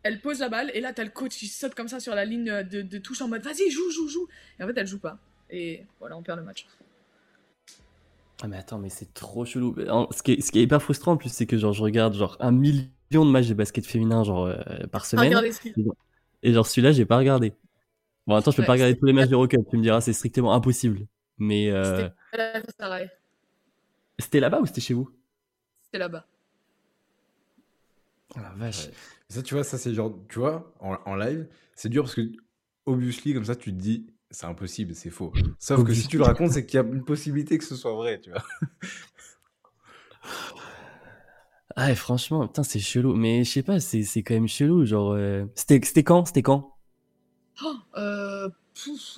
elle 0.03 0.21
pose 0.21 0.41
la 0.41 0.49
balle 0.49 0.71
et 0.75 0.81
là 0.81 0.93
t'as 0.93 1.05
le 1.05 1.11
coach 1.11 1.37
qui 1.37 1.47
saute 1.47 1.75
comme 1.75 1.89
ça 1.89 2.01
sur 2.01 2.15
la 2.15 2.25
ligne 2.25 2.65
de, 2.65 2.99
touche 2.99 3.23
en 3.23 3.29
mode 3.29 3.43
vas-y 3.43 3.71
joue 3.71 3.89
joue 3.91 4.09
joue. 4.09 4.27
Et 4.59 4.65
en 4.65 4.67
fait 4.67 4.77
elle 4.77 4.87
joue 4.87 4.99
pas. 4.99 5.19
Et 5.49 5.85
voilà 6.01 6.17
on 6.17 6.23
perd 6.23 6.39
le 6.39 6.45
match. 6.45 6.67
Ah 8.43 8.49
mais 8.49 8.57
attends 8.57 8.79
mais 8.79 8.89
c'est 8.89 9.15
trop 9.15 9.45
chelou. 9.45 9.77
Ce 10.11 10.23
qui, 10.23 10.33
est, 10.33 10.41
ce 10.41 10.51
qui 10.51 10.59
est 10.59 10.63
hyper 10.63 10.83
frustrant 10.83 11.13
en 11.13 11.17
plus 11.17 11.33
c'est 11.33 11.47
que 11.47 11.57
genre 11.57 11.73
je 11.73 11.83
regarde 11.83 12.15
genre 12.15 12.37
un 12.41 12.51
million 12.51 12.91
de 13.13 13.31
matchs 13.31 13.47
de 13.47 13.55
basket 13.55 13.87
féminin 13.87 14.25
genre 14.25 14.47
euh, 14.47 14.57
par 14.91 15.07
semaine. 15.07 15.33
et 16.43 16.53
genre 16.53 16.67
celui-là 16.67 16.91
j'ai 16.93 17.07
pas 17.07 17.19
regardé. 17.19 17.53
Bon 18.27 18.35
attends 18.35 18.51
je 18.51 18.57
peux 18.57 18.65
pas 18.65 18.73
regarder 18.73 18.97
tous 18.97 19.07
les 19.07 19.13
matchs 19.13 19.31
de 19.31 19.37
Rocket 19.37 19.61
tu 19.71 19.77
me 19.77 19.83
diras 19.83 20.01
c'est 20.01 20.13
strictement 20.13 20.53
impossible 20.53 21.07
mais 21.43 21.71
euh... 21.71 22.09
c'était 24.19 24.41
là-bas 24.41 24.61
ou 24.61 24.67
c'était 24.67 24.81
chez 24.81 24.95
vous? 24.95 25.11
C'était 25.83 25.99
là-bas 25.99 26.27
oh 28.35 28.41
la 28.41 28.51
vache 28.51 28.89
ça, 29.29 29.43
tu 29.43 29.55
vois, 29.55 29.65
ça, 29.65 29.79
c'est 29.79 29.95
genre, 29.95 30.15
tu 30.29 30.41
vois, 30.41 30.75
en, 30.81 31.17
live, 31.17 31.49
c'est 31.75 31.89
dur 31.89 32.03
parce 32.03 32.15
que, 32.15 32.21
obviously, 32.85 33.33
comme 33.33 33.47
ça, 33.47 33.57
tu 33.57 33.73
te 33.73 33.81
dis, 33.81 34.07
c'est 34.31 34.45
impossible, 34.45 34.95
c'est 34.95 35.09
faux. 35.09 35.33
Sauf 35.59 35.85
que 35.85 35.95
si 35.95 36.07
tu 36.07 36.19
le 36.19 36.25
racontes, 36.25 36.53
c'est 36.53 36.67
qu'il 36.67 36.79
y 36.79 36.83
a 36.83 36.87
une 36.87 37.05
possibilité 37.05 37.57
que 37.57 37.65
ce 37.65 37.75
soit 37.75 37.95
vrai, 37.95 38.21
tu 38.21 38.31
vois. 38.31 38.43
Ah, 41.75 41.95
franchement, 41.95 42.47
putain, 42.47 42.65
c'est 42.65 42.81
chelou. 42.81 43.15
Mais 43.15 43.45
je 43.45 43.51
sais 43.51 43.63
pas, 43.63 43.81
c'est, 43.81 44.05
quand 44.23 44.35
même 44.35 44.47
chelou. 44.47 44.85
Genre, 44.85 45.13
euh, 45.13 45.47
c'était, 45.55 45.81
c'était 45.83 46.05
quand? 46.05 46.27
C'était 46.27 46.43
quand? 46.43 46.77
Oh, 47.65 47.75
euh, 47.97 48.51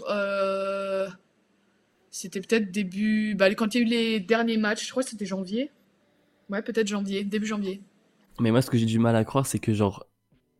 euh, 0.08 1.08
C'était 2.14 2.40
peut-être 2.40 2.70
début. 2.70 3.34
Bah, 3.34 3.52
quand 3.56 3.74
il 3.74 3.78
y 3.78 3.80
a 3.80 3.84
eu 3.84 3.90
les 3.90 4.20
derniers 4.20 4.56
matchs, 4.56 4.86
je 4.86 4.90
crois 4.92 5.02
que 5.02 5.10
c'était 5.10 5.26
janvier. 5.26 5.72
Ouais, 6.48 6.62
peut-être 6.62 6.86
janvier, 6.86 7.24
début 7.24 7.46
janvier. 7.46 7.82
Mais 8.38 8.52
moi, 8.52 8.62
ce 8.62 8.70
que 8.70 8.78
j'ai 8.78 8.86
du 8.86 9.00
mal 9.00 9.16
à 9.16 9.24
croire, 9.24 9.46
c'est 9.46 9.58
que 9.58 9.74
genre, 9.74 10.06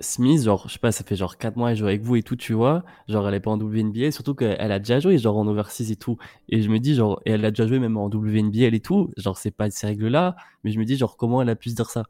Smith, 0.01 0.43
genre, 0.43 0.67
je 0.67 0.73
sais 0.73 0.79
pas, 0.81 0.91
ça 0.91 1.05
fait 1.05 1.15
genre 1.15 1.39
4 1.39 1.55
mois 1.55 1.71
elle 1.71 1.77
joue 1.77 1.87
avec 1.87 2.03
vous 2.03 2.17
et 2.17 2.25
tout, 2.25 2.35
tu 2.35 2.55
vois. 2.55 2.85
Genre, 3.07 3.29
elle 3.29 3.35
est 3.35 3.41
pas 3.41 3.53
en 3.53 3.57
WNBA, 3.61 4.11
surtout 4.11 4.35
qu'elle 4.35 4.73
a 4.73 4.81
déjà 4.81 4.99
joué, 4.99 5.17
genre, 5.17 5.37
en 5.37 5.47
overseas 5.47 5.93
et 5.93 5.97
tout. 5.97 6.19
Et 6.49 6.61
je 6.61 6.69
me 6.69 6.81
dis, 6.81 6.97
genre, 6.97 7.23
et 7.25 7.31
elle 7.31 7.45
a 7.45 7.53
déjà 7.53 7.69
joué 7.69 7.79
même 7.79 7.97
en 7.99 8.07
WNBA 8.09 8.75
et 8.75 8.81
tout. 8.81 9.13
Genre, 9.17 9.39
c'est 9.39 9.53
pas 9.53 9.71
ces 9.71 9.87
règles-là, 9.87 10.35
mais 10.65 10.73
je 10.73 10.81
me 10.81 10.85
dis, 10.85 10.97
genre, 10.97 11.17
comment 11.17 11.41
elle 11.41 11.51
a 11.51 11.55
pu 11.55 11.71
se 11.71 11.77
dire 11.77 11.89
ça? 11.89 12.03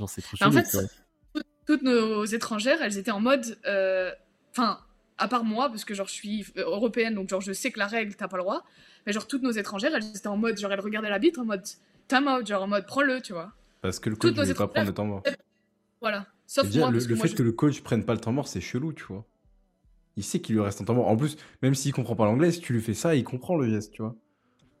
Genre, 0.00 0.10
c'est 0.10 0.20
trop 0.20 0.36
chelou. 0.36 0.50
En 0.50 0.52
fait, 0.52 0.76
toutes 1.64 1.82
nos 1.82 2.24
étrangères, 2.24 2.82
elles 2.82 2.98
étaient 2.98 3.12
en 3.12 3.20
mode. 3.20 3.56
Euh, 3.66 4.10
enfin, 4.50 4.80
à 5.22 5.28
part 5.28 5.44
moi, 5.44 5.68
parce 5.68 5.84
que 5.84 5.94
genre, 5.94 6.08
je 6.08 6.12
suis 6.12 6.46
européenne, 6.56 7.14
donc 7.14 7.28
genre, 7.28 7.40
je 7.40 7.52
sais 7.52 7.70
que 7.70 7.78
la 7.78 7.86
règle, 7.86 8.14
t'as 8.16 8.26
pas 8.26 8.36
le 8.36 8.42
droit. 8.42 8.64
Mais 9.06 9.12
genre, 9.12 9.26
toutes 9.26 9.42
nos 9.42 9.52
étrangères, 9.52 9.94
elles 9.94 10.04
étaient 10.04 10.26
en 10.26 10.36
mode, 10.36 10.58
genre, 10.58 10.72
elles 10.72 10.80
regardaient 10.80 11.08
l'arbitre 11.08 11.40
en 11.40 11.44
mode, 11.44 11.62
time 12.08 12.26
out, 12.26 12.46
genre, 12.46 12.62
en 12.62 12.66
mode, 12.66 12.86
prends-le, 12.86 13.20
tu 13.20 13.32
vois. 13.32 13.52
Parce 13.82 14.00
que 14.00 14.10
le 14.10 14.16
coach 14.16 14.34
ne 14.34 14.44
veut 14.44 14.54
pas 14.54 14.66
prendre 14.66 14.88
le 14.88 14.94
temps 14.94 15.06
mort. 15.06 15.22
Voilà. 16.00 16.26
Sauf 16.46 16.74
moi, 16.74 16.90
le, 16.90 17.00
fait 17.00 17.34
que 17.34 17.42
le 17.42 17.52
coach 17.52 17.80
prenne 17.82 18.04
pas 18.04 18.14
le 18.14 18.20
temps 18.20 18.32
mort, 18.32 18.48
c'est 18.48 18.60
chelou, 18.60 18.92
tu 18.92 19.04
vois. 19.04 19.24
Il 20.16 20.24
sait 20.24 20.40
qu'il 20.40 20.56
lui 20.56 20.62
reste 20.62 20.80
un 20.80 20.84
temps 20.84 20.94
mort. 20.94 21.06
En 21.06 21.16
plus, 21.16 21.36
même 21.62 21.74
s'il 21.74 21.92
comprend 21.92 22.16
pas 22.16 22.24
l'anglais, 22.24 22.50
si 22.50 22.60
tu 22.60 22.72
lui 22.72 22.82
fais 22.82 22.94
ça, 22.94 23.14
il 23.14 23.22
comprend 23.22 23.56
le 23.56 23.70
geste, 23.70 23.92
tu 23.92 24.02
vois. 24.02 24.16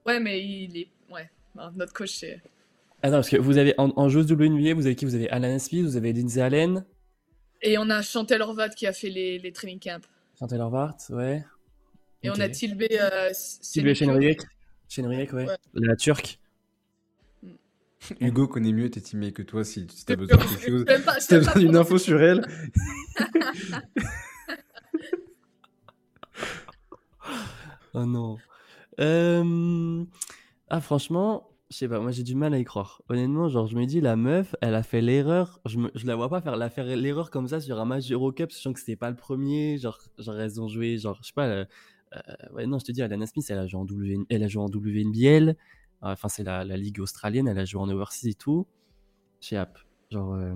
Ouais, 0.04 0.18
mais 0.18 0.44
il 0.44 0.76
est. 0.76 0.88
Ouais. 1.10 1.30
notre 1.76 1.92
coach, 1.92 2.10
c'est. 2.10 2.42
Attends, 3.02 3.16
parce 3.16 3.30
que 3.30 3.36
vous 3.36 3.58
avez 3.58 3.74
en, 3.78 3.92
en 3.96 4.08
joueuse 4.08 4.30
WNBA, 4.30 4.74
vous 4.74 4.86
avez 4.86 4.96
qui? 4.96 5.04
Vous 5.04 5.14
avez 5.14 5.30
Alan 5.30 5.58
Smith, 5.58 5.84
vous 5.84 5.96
avez 5.96 6.12
Lindsay 6.12 6.40
Allen. 6.40 6.84
Et 7.62 7.78
on 7.78 7.88
a 7.90 8.02
Chantel 8.02 8.42
Horvat 8.42 8.70
qui 8.70 8.86
a 8.86 8.92
fait 8.92 9.08
les, 9.08 9.38
les 9.38 9.52
training 9.52 9.78
camps. 9.78 10.00
Chantel 10.42 10.60
Horvat, 10.60 10.96
ouais. 11.10 11.44
Et 12.24 12.30
on 12.30 12.34
a 12.34 12.48
Tilbe. 12.48 12.82
Euh, 12.90 13.30
Tilbe 13.60 13.94
Chenriek. 13.94 14.40
Chenriek, 14.88 15.32
ouais. 15.34 15.46
La 15.72 15.94
turque. 15.94 16.40
Hugo 18.18 18.48
connaît 18.48 18.72
mieux 18.72 18.90
tes 18.90 19.00
teammates 19.00 19.34
que 19.34 19.42
toi 19.42 19.62
si, 19.62 19.86
tu 19.86 20.12
as 20.12 20.16
besoin 20.16 20.38
de 20.38 20.42
quelque 20.42 20.68
chose. 20.68 20.84
si 21.20 21.28
t'as 21.28 21.38
besoin 21.38 21.54
d'une 21.60 21.76
info 21.76 21.96
sur 21.96 22.20
elle. 22.20 22.44
oh 27.94 28.04
non. 28.04 28.36
Euh, 28.98 30.04
ah, 30.70 30.80
franchement, 30.80 31.51
je 31.72 31.78
sais 31.78 31.88
pas, 31.88 32.00
moi 32.00 32.10
j'ai 32.10 32.22
du 32.22 32.34
mal 32.34 32.52
à 32.52 32.58
y 32.58 32.64
croire. 32.64 33.00
Honnêtement, 33.08 33.48
genre, 33.48 33.66
je 33.66 33.76
me 33.76 33.86
dis, 33.86 34.02
la 34.02 34.14
meuf, 34.14 34.54
elle 34.60 34.74
a 34.74 34.82
fait 34.82 35.00
l'erreur. 35.00 35.58
Je, 35.64 35.78
me... 35.78 35.90
je 35.94 36.06
la 36.06 36.14
vois 36.16 36.28
pas 36.28 36.42
faire 36.42 36.84
l'erreur 36.84 37.30
comme 37.30 37.48
ça 37.48 37.60
sur 37.60 37.80
un 37.80 37.86
match 37.86 38.10
Eurocup, 38.10 38.52
sachant 38.52 38.74
que 38.74 38.78
c'était 38.78 38.94
pas 38.94 39.08
le 39.08 39.16
premier. 39.16 39.78
Genre, 39.78 39.98
genre, 40.18 40.38
elles 40.38 40.60
ont 40.60 40.68
joué, 40.68 40.98
genre, 40.98 41.18
je 41.22 41.28
sais 41.28 41.32
pas. 41.34 41.48
Euh, 41.48 41.64
euh, 42.14 42.20
ouais, 42.52 42.66
non, 42.66 42.78
je 42.78 42.84
te 42.84 42.92
dis, 42.92 43.00
Alana 43.00 43.26
Smith, 43.26 43.46
elle 43.48 43.58
a 43.58 43.66
joué 43.66 43.80
en, 43.80 43.86
w... 43.86 44.26
elle 44.28 44.42
a 44.42 44.48
joué 44.48 44.62
en 44.62 44.66
WNBL. 44.66 45.56
Enfin, 46.02 46.28
c'est 46.28 46.42
la, 46.42 46.64
ligue 46.64 47.00
australienne, 47.00 47.48
elle 47.48 47.58
a 47.58 47.64
joué 47.64 47.80
en 47.80 47.88
overseas 47.88 48.28
et 48.28 48.34
tout. 48.34 48.66
Chez 49.40 49.56
App. 49.56 49.78
Genre. 50.10 50.34
Euh, 50.34 50.54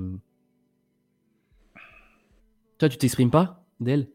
toi, 2.77 2.91
tu 2.91 2.99
t'exprimes 2.99 3.31
pas 3.31 3.65
d'elle? 3.81 4.11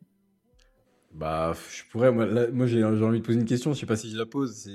Bah, 1.16 1.54
je 1.72 1.82
pourrais. 1.90 2.12
Moi, 2.12 2.68
j'ai 2.68 2.84
envie 2.84 3.22
de 3.22 3.26
poser 3.26 3.40
une 3.40 3.46
question. 3.46 3.74
Je 3.74 3.80
sais 3.80 3.88
pas 3.88 3.96
si 3.96 4.12
je 4.12 4.18
la 4.20 4.28
pose. 4.28 4.70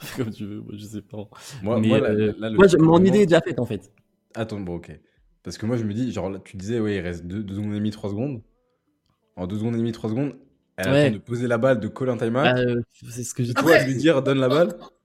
Comme 0.16 0.30
tu 0.30 0.44
veux, 0.44 0.60
moi, 0.60 0.72
je 0.74 0.84
sais 0.84 1.02
pas. 1.02 1.28
Moi, 1.62 1.80
moi, 1.80 1.98
euh, 2.02 2.32
mon 2.78 3.04
idée 3.04 3.20
est 3.20 3.26
déjà 3.26 3.40
faite 3.40 3.58
en 3.58 3.66
fait. 3.66 3.90
Attends, 4.34 4.60
bon, 4.60 4.76
ok. 4.76 4.92
Parce 5.42 5.58
que 5.58 5.66
moi, 5.66 5.76
je 5.76 5.84
me 5.84 5.94
dis, 5.94 6.12
genre, 6.12 6.42
tu 6.42 6.56
disais, 6.56 6.80
ouais, 6.80 6.96
il 6.96 7.00
reste 7.00 7.24
2 7.26 7.54
secondes 7.54 7.72
et 7.72 7.76
demie, 7.76 7.90
3 7.90 8.10
secondes. 8.10 8.42
En 9.36 9.46
2 9.46 9.56
secondes 9.56 9.74
et 9.74 9.78
demie, 9.78 9.92
3 9.92 10.10
secondes, 10.10 10.36
elle 10.76 10.88
attend 10.88 11.14
de 11.14 11.18
poser 11.18 11.46
la 11.46 11.58
balle, 11.58 11.80
de 11.80 11.88
coller 11.88 12.12
un 12.12 12.16
timeout. 12.16 12.42
Bah, 12.42 12.58
euh, 12.58 12.82
c'est 13.08 13.24
ce 13.24 13.34
que 13.34 13.42
j'ai 13.42 13.54
Toi, 13.54 13.82
lui 13.84 13.96
dire, 13.96 14.22
donne 14.22 14.38
la 14.38 14.48
balle. 14.48 14.76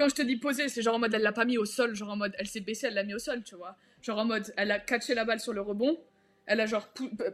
Quand 0.00 0.08
je 0.08 0.14
te 0.14 0.22
dis 0.22 0.38
poser, 0.38 0.70
c'est 0.70 0.80
genre 0.80 0.94
en 0.94 0.98
mode 0.98 1.12
elle 1.12 1.20
l'a 1.20 1.32
pas 1.32 1.44
mis 1.44 1.58
au 1.58 1.66
sol, 1.66 1.94
genre 1.94 2.08
en 2.08 2.16
mode 2.16 2.32
elle 2.38 2.46
s'est 2.46 2.60
baissée, 2.60 2.86
elle 2.86 2.94
l'a 2.94 3.04
mis 3.04 3.12
au 3.12 3.18
sol, 3.18 3.42
tu 3.42 3.54
vois. 3.54 3.76
Genre 4.00 4.18
en 4.18 4.24
mode 4.24 4.50
elle 4.56 4.70
a 4.70 4.78
catché 4.78 5.14
la 5.14 5.26
balle 5.26 5.40
sur 5.40 5.52
le 5.52 5.60
rebond, 5.60 5.98
elle 6.46 6.60
a 6.60 6.64
genre 6.64 6.88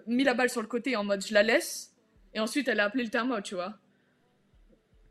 mis 0.09 0.25
la 0.25 0.35
balle 0.35 0.51
sur 0.51 0.63
le 0.63 0.67
côté 0.67 0.97
en 0.97 1.05
mode 1.05 1.25
je 1.25 1.33
la 1.33 1.45
laisse, 1.45 1.95
et 2.35 2.41
ensuite 2.41 2.67
elle 2.67 2.81
a 2.81 2.87
appelé 2.87 3.05
le 3.05 3.11
timeout, 3.11 3.41
tu 3.41 3.55
vois. 3.55 3.79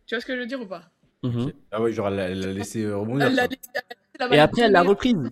Tu 0.06 0.16
vois 0.16 0.20
ce 0.20 0.26
que 0.26 0.36
je 0.36 0.41
veux 0.41 0.47
dire 0.47 0.60
ou 0.60 0.66
pas? 0.66 0.91
Mhm. 1.24 1.51
Ah 1.72 1.82
ouais, 1.82 1.91
genre 1.91 2.07
elle 2.09 2.39
l'a 2.39 2.53
laissé 2.53 2.91
rebondir. 2.91 3.32
et 4.32 4.39
après 4.39 4.63
elle 4.63 4.72
l'a 4.72 4.82
reprise. 4.82 5.32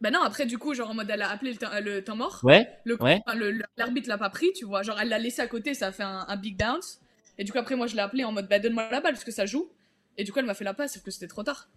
Bah 0.00 0.10
non, 0.10 0.20
après, 0.22 0.44
du 0.44 0.58
coup, 0.58 0.74
genre 0.74 0.90
en 0.90 0.94
mode, 0.94 1.08
elle 1.08 1.22
a 1.22 1.30
appelé 1.30 1.52
le, 1.52 1.56
temps, 1.56 1.70
le 1.82 2.04
temps 2.04 2.16
mort. 2.16 2.40
Ouais. 2.42 2.68
Le, 2.84 3.02
ouais. 3.02 3.22
L'arbitre 3.78 4.08
l'a 4.08 4.18
pas 4.18 4.28
pris, 4.28 4.52
tu 4.54 4.66
vois. 4.66 4.82
Genre, 4.82 5.00
elle 5.00 5.08
l'a 5.08 5.18
laissé 5.18 5.40
à 5.40 5.46
côté, 5.46 5.72
ça 5.72 5.86
a 5.86 5.92
fait 5.92 6.02
un, 6.02 6.36
big 6.36 6.58
bounce. 6.58 7.00
Et 7.38 7.44
du 7.44 7.52
coup, 7.52 7.58
après, 7.58 7.76
moi, 7.76 7.86
je 7.86 7.94
l'ai 7.94 8.02
appelé 8.02 8.22
en 8.24 8.32
mode, 8.32 8.46
bah 8.46 8.58
donne-moi 8.58 8.88
la 8.90 9.00
balle 9.00 9.14
parce 9.14 9.24
que 9.24 9.30
ça 9.30 9.46
joue. 9.46 9.70
Et 10.18 10.24
du 10.24 10.32
coup, 10.32 10.38
elle 10.38 10.44
m'a 10.44 10.54
fait 10.54 10.64
la 10.64 10.74
passe, 10.74 10.94
sauf 10.94 11.02
que 11.02 11.10
c'était 11.10 11.28
trop 11.28 11.42
tard. 11.42 11.68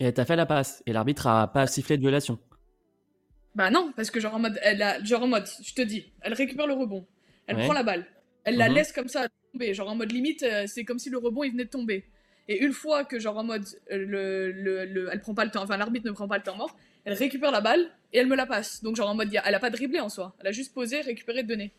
Et 0.00 0.04
elle 0.04 0.14
t'a 0.14 0.26
fait 0.26 0.36
la 0.36 0.46
passe. 0.46 0.82
Et 0.86 0.92
l'arbitre 0.92 1.26
a 1.26 1.50
pas 1.50 1.66
sifflé 1.66 1.96
de 1.96 2.02
violation. 2.02 2.38
Bah 3.54 3.70
non, 3.70 3.92
parce 3.96 4.10
que 4.10 4.20
genre 4.20 4.34
en 4.34 4.38
mode, 4.38 4.58
elle 4.62 4.82
a, 4.82 5.02
genre 5.02 5.22
en 5.22 5.28
mode, 5.28 5.46
je 5.62 5.72
te 5.72 5.80
dis, 5.80 6.12
elle 6.20 6.34
récupère 6.34 6.66
le 6.66 6.74
rebond, 6.74 7.06
elle 7.46 7.56
prend 7.56 7.72
la 7.72 7.82
balle, 7.82 8.04
elle 8.44 8.58
la 8.58 8.68
mhm. 8.68 8.74
laisse 8.74 8.92
comme 8.92 9.08
ça 9.08 9.28
tomber, 9.56 9.74
genre 9.74 9.88
en 9.88 9.96
mode 9.96 10.12
limite, 10.12 10.42
euh, 10.42 10.64
c'est 10.66 10.84
comme 10.84 10.98
si 10.98 11.10
le 11.10 11.18
rebond 11.18 11.44
il 11.44 11.52
venait 11.52 11.64
de 11.64 11.70
tomber. 11.70 12.04
Et 12.48 12.62
une 12.62 12.72
fois 12.72 13.04
que 13.04 13.18
genre 13.18 13.36
en 13.38 13.44
mode, 13.44 13.64
euh, 13.90 13.98
le, 13.98 14.86
le, 14.86 15.08
elle 15.12 15.20
prend 15.20 15.34
pas 15.34 15.44
le 15.44 15.50
temps, 15.50 15.62
enfin 15.62 15.76
l'arbitre 15.76 16.06
ne 16.06 16.12
prend 16.12 16.28
pas 16.28 16.38
le 16.38 16.42
temps 16.42 16.56
mort, 16.56 16.76
elle 17.04 17.14
récupère 17.14 17.50
la 17.50 17.60
balle 17.60 17.90
et 18.12 18.18
elle 18.18 18.26
me 18.26 18.36
la 18.36 18.46
passe. 18.46 18.82
Donc 18.82 18.96
genre 18.96 19.08
en 19.08 19.14
mode, 19.14 19.30
elle 19.32 19.54
a 19.54 19.58
pas 19.58 19.70
dribblé 19.70 20.00
en 20.00 20.08
soi, 20.08 20.34
elle 20.40 20.48
a 20.48 20.52
juste 20.52 20.74
posé, 20.74 21.00
récupéré, 21.00 21.42
donné. 21.42 21.72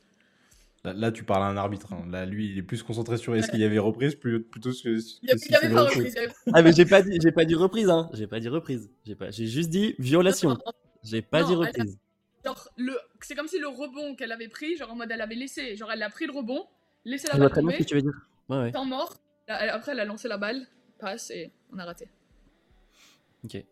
Là, 0.84 1.12
tu 1.12 1.24
parles 1.24 1.44
à 1.44 1.48
un 1.48 1.58
arbitre. 1.58 1.92
Hein. 1.92 2.06
Là, 2.10 2.26
lui, 2.26 2.52
il 2.52 2.58
est 2.58 2.62
plus 2.62 2.82
concentré 2.82 3.18
sur 3.18 3.36
est-ce 3.36 3.50
qu'il 3.52 3.60
y 3.60 3.66
avait 3.66 3.80
reprise 3.80 4.16
plutôt 4.16 4.72
que. 4.72 4.98
Il 5.22 5.38
n'y 5.50 5.56
avait, 5.56 5.74
pas 5.74 5.84
reprise. 5.84 6.16
Ah, 6.54 6.62
mais 6.62 6.72
j'ai 6.72 6.86
pas 6.86 7.02
dit, 7.02 7.20
j'ai 7.22 7.32
pas 7.32 7.44
dit 7.44 7.56
reprise, 7.56 7.90
hein. 7.90 8.10
J'ai 8.14 8.28
pas 8.28 8.40
dit 8.40 8.48
reprise. 8.48 8.90
J'ai 9.06 9.16
pas, 9.16 9.30
j'ai 9.32 9.48
juste 9.48 9.70
dit 9.70 9.96
violation. 10.00 10.58
J'ai 11.04 11.22
pas 11.22 11.44
dit 11.44 11.56
reprise. 11.56 11.98
Genre, 12.46 12.70
le, 12.78 12.98
c'est 13.22 13.36
comme 13.36 13.48
si 13.48 13.60
le 13.60 13.68
rebond 13.68 14.16
qu'elle 14.16 14.32
avait 14.32 14.48
pris, 14.48 14.78
genre 14.78 14.92
en 14.92 14.96
mode 14.96 15.12
elle 15.12 15.22
avait 15.22 15.36
laissé, 15.36 15.76
genre 15.76 15.92
elle 15.92 16.04
a 16.04 16.10
pris 16.10 16.26
le 16.26 16.32
rebond, 16.32 16.66
laissé 17.06 17.28
la 17.28 17.38
balle 17.38 17.52
tomber. 17.52 17.74
ce 17.74 17.78
que 17.80 17.84
tu 17.84 17.96
veux 17.96 18.02
dire. 18.02 18.28
Ouais, 18.50 18.58
ouais. 18.58 18.72
Temps 18.72 18.86
mort. 18.86 19.18
Après, 19.48 19.94
elle 19.94 20.00
a 20.00 20.06
lancé 20.06 20.28
la 20.28 20.38
balle, 20.38 20.68
passe 21.00 21.32
et 21.32 21.52
on 21.74 21.80
a 21.80 21.86
raté. 21.86 22.08
Ok. 23.44 23.64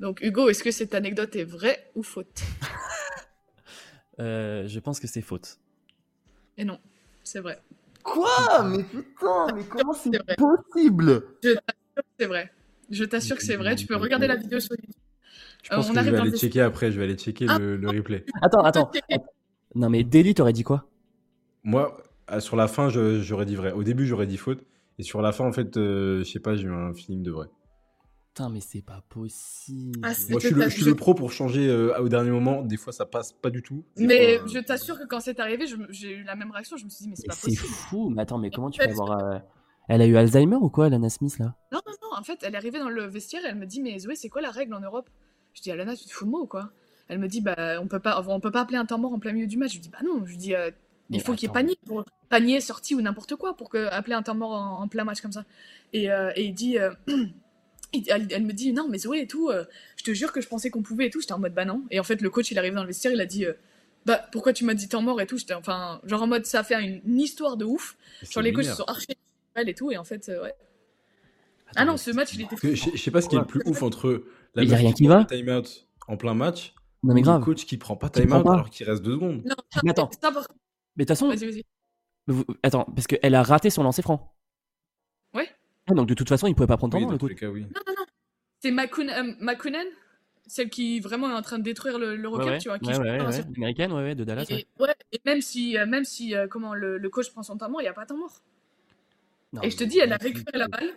Donc 0.00 0.20
Hugo, 0.20 0.48
est-ce 0.48 0.64
que 0.64 0.70
cette 0.70 0.94
anecdote 0.94 1.36
est 1.36 1.44
vraie 1.44 1.90
ou 1.94 2.02
faute 2.02 2.42
euh, 4.18 4.66
Je 4.66 4.80
pense 4.80 4.98
que 4.98 5.06
c'est 5.06 5.20
faute. 5.20 5.58
Et 6.56 6.64
non, 6.64 6.78
c'est 7.22 7.40
vrai. 7.40 7.60
Quoi? 8.02 8.64
Mais 8.64 8.82
putain, 8.82 9.46
mais 9.54 9.64
comment 9.64 9.92
c'est 9.92 10.10
possible? 10.36 11.22
Je 11.42 11.52
t'assure 11.54 11.94
que 11.94 12.02
c'est 12.18 12.26
vrai. 12.26 12.52
Je 12.90 13.04
t'assure 13.04 13.36
que 13.36 13.44
c'est 13.44 13.56
vrai. 13.56 13.76
Tu 13.76 13.86
peux 13.86 13.96
regarder 13.96 14.26
la 14.26 14.36
vidéo 14.36 14.58
sur 14.60 14.72
YouTube. 14.72 14.94
Je 15.62 15.68
pense 15.70 15.90
euh, 15.90 15.94
que 15.94 16.02
je 16.02 16.10
vais 16.10 16.18
aller 16.18 16.36
checker 16.36 16.60
après. 16.60 16.90
Je 16.90 16.98
vais 16.98 17.04
aller 17.04 17.16
checker 17.16 17.46
ah. 17.48 17.58
le, 17.58 17.88
replay. 17.88 18.24
Attends, 18.40 18.62
attends. 18.62 18.90
Non, 19.74 19.88
mais 19.88 20.04
Daily, 20.04 20.34
t'aurais 20.34 20.52
dit 20.52 20.64
quoi? 20.64 20.86
Moi, 21.64 21.96
sur 22.40 22.56
la 22.56 22.68
fin, 22.68 22.88
j'aurais 22.88 23.46
dit 23.46 23.56
vrai. 23.56 23.72
Au 23.72 23.82
début, 23.82 24.06
j'aurais 24.06 24.26
dit 24.26 24.36
faute. 24.36 24.64
Et 24.98 25.02
sur 25.02 25.22
la 25.22 25.32
fin, 25.32 25.46
en 25.46 25.52
fait, 25.52 25.76
euh, 25.76 26.18
je 26.18 26.30
sais 26.30 26.40
pas, 26.40 26.54
j'ai 26.54 26.64
eu 26.64 26.72
un 26.72 26.92
feeling 26.92 27.22
de 27.22 27.30
vrai. 27.30 27.48
Putain, 28.34 28.48
mais 28.48 28.60
c'est 28.60 28.82
pas 28.82 29.02
possible. 29.08 30.00
Ah, 30.02 30.12
Moi, 30.30 30.40
je 30.40 30.68
suis, 30.70 30.84
le, 30.84 30.94
pro 30.94 31.14
pour 31.14 31.32
changer 31.32 31.68
euh, 31.68 31.98
au 31.98 32.08
dernier 32.08 32.30
moment. 32.30 32.62
Des 32.62 32.76
fois, 32.76 32.92
ça 32.92 33.04
passe 33.04 33.32
pas 33.32 33.50
du 33.50 33.62
tout. 33.62 33.84
Mais 33.96 34.38
je 34.46 34.58
t'assure 34.58 34.98
que 34.98 35.06
quand 35.06 35.20
c'est 35.20 35.38
arrivé, 35.40 35.66
j'ai 35.90 36.12
eu 36.12 36.22
la 36.24 36.34
même 36.34 36.50
réaction. 36.50 36.76
Je 36.76 36.84
me 36.84 36.90
suis 36.90 37.04
dit, 37.04 37.10
mais 37.10 37.16
c'est 37.16 37.26
pas 37.26 37.34
possible. 37.34 37.56
C'est 37.56 37.66
fou. 37.66 38.10
Mais 38.10 38.22
attends, 38.22 38.38
mais 38.38 38.50
comment 38.50 38.70
tu 38.70 38.80
peux 38.80 38.90
avoir. 38.90 39.18
Euh, 39.18 39.38
elle 39.88 40.00
a 40.00 40.06
eu 40.06 40.16
Alzheimer 40.16 40.56
ou 40.56 40.70
quoi, 40.70 40.88
Lana 40.88 41.10
Smith, 41.10 41.38
là? 41.38 41.56
Non, 41.72 41.80
non, 41.86 41.92
non. 42.02 42.18
En 42.18 42.22
fait, 42.22 42.38
elle 42.42 42.54
est 42.54 42.56
arrivée 42.56 42.78
dans 42.78 42.88
le 42.88 43.04
vestiaire 43.04 43.44
et 43.44 43.48
elle 43.48 43.58
me 43.58 43.66
dit, 43.66 43.82
mais 43.82 43.98
Zoé, 43.98 44.14
c'est 44.14 44.28
quoi 44.28 44.40
la 44.40 44.50
règle 44.50 44.72
en 44.74 44.80
Europe? 44.80 45.10
Je 45.52 45.60
dis, 45.60 45.70
Alana, 45.70 45.94
tu 45.96 46.04
te 46.06 46.12
fous 46.12 46.24
de 46.24 46.30
moi 46.30 46.40
ou 46.40 46.46
quoi? 46.46 46.70
Elle 47.08 47.18
me 47.18 47.28
dit, 47.28 47.40
bah, 47.42 47.80
on 47.82 47.88
peut 47.88 47.98
pas, 47.98 48.24
on 48.26 48.40
peut 48.40 48.52
pas 48.52 48.62
appeler 48.62 48.78
un 48.78 48.86
temps 48.86 48.98
mort 48.98 49.12
en 49.12 49.18
plein 49.18 49.32
milieu 49.32 49.46
du 49.46 49.58
match. 49.58 49.74
Je 49.74 49.80
dis, 49.80 49.90
bah 49.90 49.98
non. 50.04 50.24
Je 50.24 50.36
dis, 50.36 50.54
euh, 51.12 51.18
il 51.18 51.22
faut 51.22 51.34
qu'il 51.34 51.48
y 51.48 51.50
ait 51.50 51.52
panier, 51.52 51.78
pour... 51.86 52.04
panier, 52.28 52.60
sorti 52.60 52.94
ou 52.94 53.00
n'importe 53.00 53.36
quoi 53.36 53.56
pour 53.56 53.68
que, 53.68 53.88
appeler 53.88 54.14
un 54.14 54.22
temps 54.22 54.34
mort 54.34 54.52
en, 54.52 54.88
plein 54.88 55.04
match 55.04 55.20
comme 55.20 55.32
ça. 55.32 55.44
Et, 55.92 56.06
et 56.06 56.44
il 56.44 56.54
dit. 56.54 56.78
elle, 58.08 58.44
me 58.44 58.52
dit 58.52 58.72
non 58.72 58.88
mais 58.88 58.98
Zoé 58.98 59.20
et 59.20 59.26
tout, 59.26 59.48
euh, 59.48 59.64
je 59.96 60.04
te 60.04 60.12
jure 60.12 60.32
que 60.32 60.40
je 60.40 60.48
pensais 60.48 60.70
qu'on 60.70 60.82
pouvait 60.82 61.06
et 61.06 61.10
tout. 61.10 61.20
J'étais 61.20 61.32
en 61.32 61.38
mode 61.38 61.54
bah 61.54 61.64
non. 61.64 61.82
Et 61.90 62.00
en 62.00 62.02
fait 62.02 62.20
le 62.20 62.30
coach 62.30 62.50
il 62.50 62.58
arrive 62.58 62.74
dans 62.74 62.82
le 62.82 62.88
vestiaire, 62.88 63.12
il 63.12 63.20
a 63.20 63.26
dit 63.26 63.44
euh, 63.44 63.52
bah 64.06 64.26
pourquoi 64.32 64.52
tu 64.52 64.64
m'as 64.64 64.74
dit 64.74 64.88
temps 64.88 65.02
mort 65.02 65.20
et 65.20 65.26
tout? 65.26 65.38
J'étais 65.38 65.54
enfin 65.54 66.00
genre 66.04 66.22
en 66.22 66.26
mode 66.26 66.46
ça 66.46 66.60
a 66.60 66.64
fait 66.64 66.80
une, 66.82 67.20
histoire 67.20 67.56
de 67.56 67.64
ouf. 67.64 67.96
Genre 68.30 68.42
les 68.42 68.52
coachs 68.52 68.64
sont 68.64 68.84
archi 68.84 69.08
et 69.56 69.74
tout 69.74 69.92
et 69.92 69.98
en 69.98 70.04
fait 70.04 70.28
euh, 70.28 70.42
ouais. 70.42 70.54
ah 71.76 71.84
non 71.84 71.96
ce 71.96 72.10
match 72.10 72.34
il 72.34 72.42
était. 72.42 72.56
Je, 72.62 72.74
je 72.74 72.96
sais 72.96 73.10
pas 73.10 73.20
ce 73.20 73.28
qui 73.28 73.36
est 73.36 73.40
le 73.40 73.44
plus 73.44 73.62
ouf 73.66 73.82
entre 73.82 74.24
la 74.54 74.64
y 74.64 74.72
a 74.72 74.76
rien 74.76 74.92
qui 74.92 75.06
va. 75.06 75.24
time 75.24 75.50
out 75.50 75.86
en 76.08 76.16
plein 76.16 76.34
match. 76.34 76.74
Non 77.02 77.14
mais 77.14 77.22
grave. 77.22 77.40
Le 77.40 77.44
coach 77.44 77.66
qui 77.66 77.76
prend 77.76 77.96
pas 77.96 78.08
time 78.08 78.32
out 78.32 78.46
alors 78.46 78.70
qu'il 78.70 78.88
reste 78.88 79.02
deux 79.02 79.12
secondes. 79.12 79.42
Non, 79.44 79.56
mais 79.84 79.90
attends. 79.90 80.10
Mais 80.96 81.04
de 81.04 81.08
toute 81.08 81.16
façon. 81.16 81.28
Vas-y 81.28 81.46
vas-y. 81.46 81.64
Attends 82.62 82.84
parce 82.84 83.06
qu'elle 83.06 83.34
a 83.34 83.42
raté 83.42 83.70
son 83.70 83.82
lancer 83.82 84.02
franc. 84.02 84.32
Ah, 85.88 85.94
donc 85.94 86.08
de 86.08 86.14
toute 86.14 86.28
façon, 86.28 86.46
il 86.46 86.54
pouvait 86.54 86.66
pas 86.66 86.76
prendre 86.76 86.92
temps 86.92 87.04
dans 87.04 87.10
le 87.10 87.18
coup. 87.18 87.28
Cas, 87.28 87.48
oui. 87.48 87.62
Non, 87.62 87.80
non, 87.86 87.94
non. 87.98 88.04
C'est 88.60 88.70
Makunen, 88.70 89.10
euh, 89.10 89.90
celle 90.46 90.70
qui 90.70 91.00
vraiment 91.00 91.28
est 91.30 91.34
en 91.34 91.42
train 91.42 91.58
de 91.58 91.64
détruire 91.64 91.98
le, 91.98 92.14
le 92.14 92.28
Rocket, 92.28 92.60
tu 92.60 92.68
vois. 92.68 92.78
Qui 92.78 92.90
ouais, 92.90 92.98
ouais, 92.98 93.20
ouais, 93.20 93.40
américaine, 93.56 93.92
ouais, 93.92 94.14
de 94.14 94.22
Dallas. 94.22 94.46
Et, 94.50 94.66
ouais. 94.78 94.94
et 95.10 95.20
même 95.24 95.40
si, 95.40 95.76
euh, 95.76 95.86
même 95.86 96.04
si 96.04 96.36
euh, 96.36 96.46
comment, 96.46 96.74
le, 96.74 96.98
le, 96.98 97.10
coach 97.10 97.30
prend 97.30 97.42
son 97.42 97.56
temps 97.56 97.68
mort, 97.68 97.80
il 97.80 97.84
n'y 97.84 97.88
a 97.88 97.92
pas 97.92 98.06
temps 98.06 98.16
mort. 98.16 98.40
et 99.62 99.70
je 99.70 99.76
te 99.76 99.84
dis, 99.84 99.98
elle 99.98 100.12
a 100.12 100.16
récupéré 100.16 100.58
la 100.58 100.68
balle. 100.68 100.90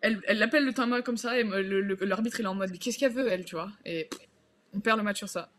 Elle, 0.00 0.20
elle 0.26 0.42
appelle 0.42 0.64
le 0.64 0.72
temps 0.72 0.86
mort 0.86 1.02
comme 1.02 1.16
ça, 1.16 1.38
et 1.38 1.44
l'arbitre 1.44 2.40
il 2.40 2.44
est 2.44 2.48
en 2.48 2.54
mode, 2.54 2.70
mais 2.70 2.78
qu'est-ce 2.78 2.98
qu'elle 2.98 3.12
veut, 3.12 3.28
elle, 3.28 3.44
tu 3.44 3.54
vois? 3.54 3.70
Et 3.84 4.08
on 4.74 4.80
perd 4.80 4.98
le 4.98 5.04
match 5.04 5.18
sur 5.18 5.28
ça. 5.28 5.50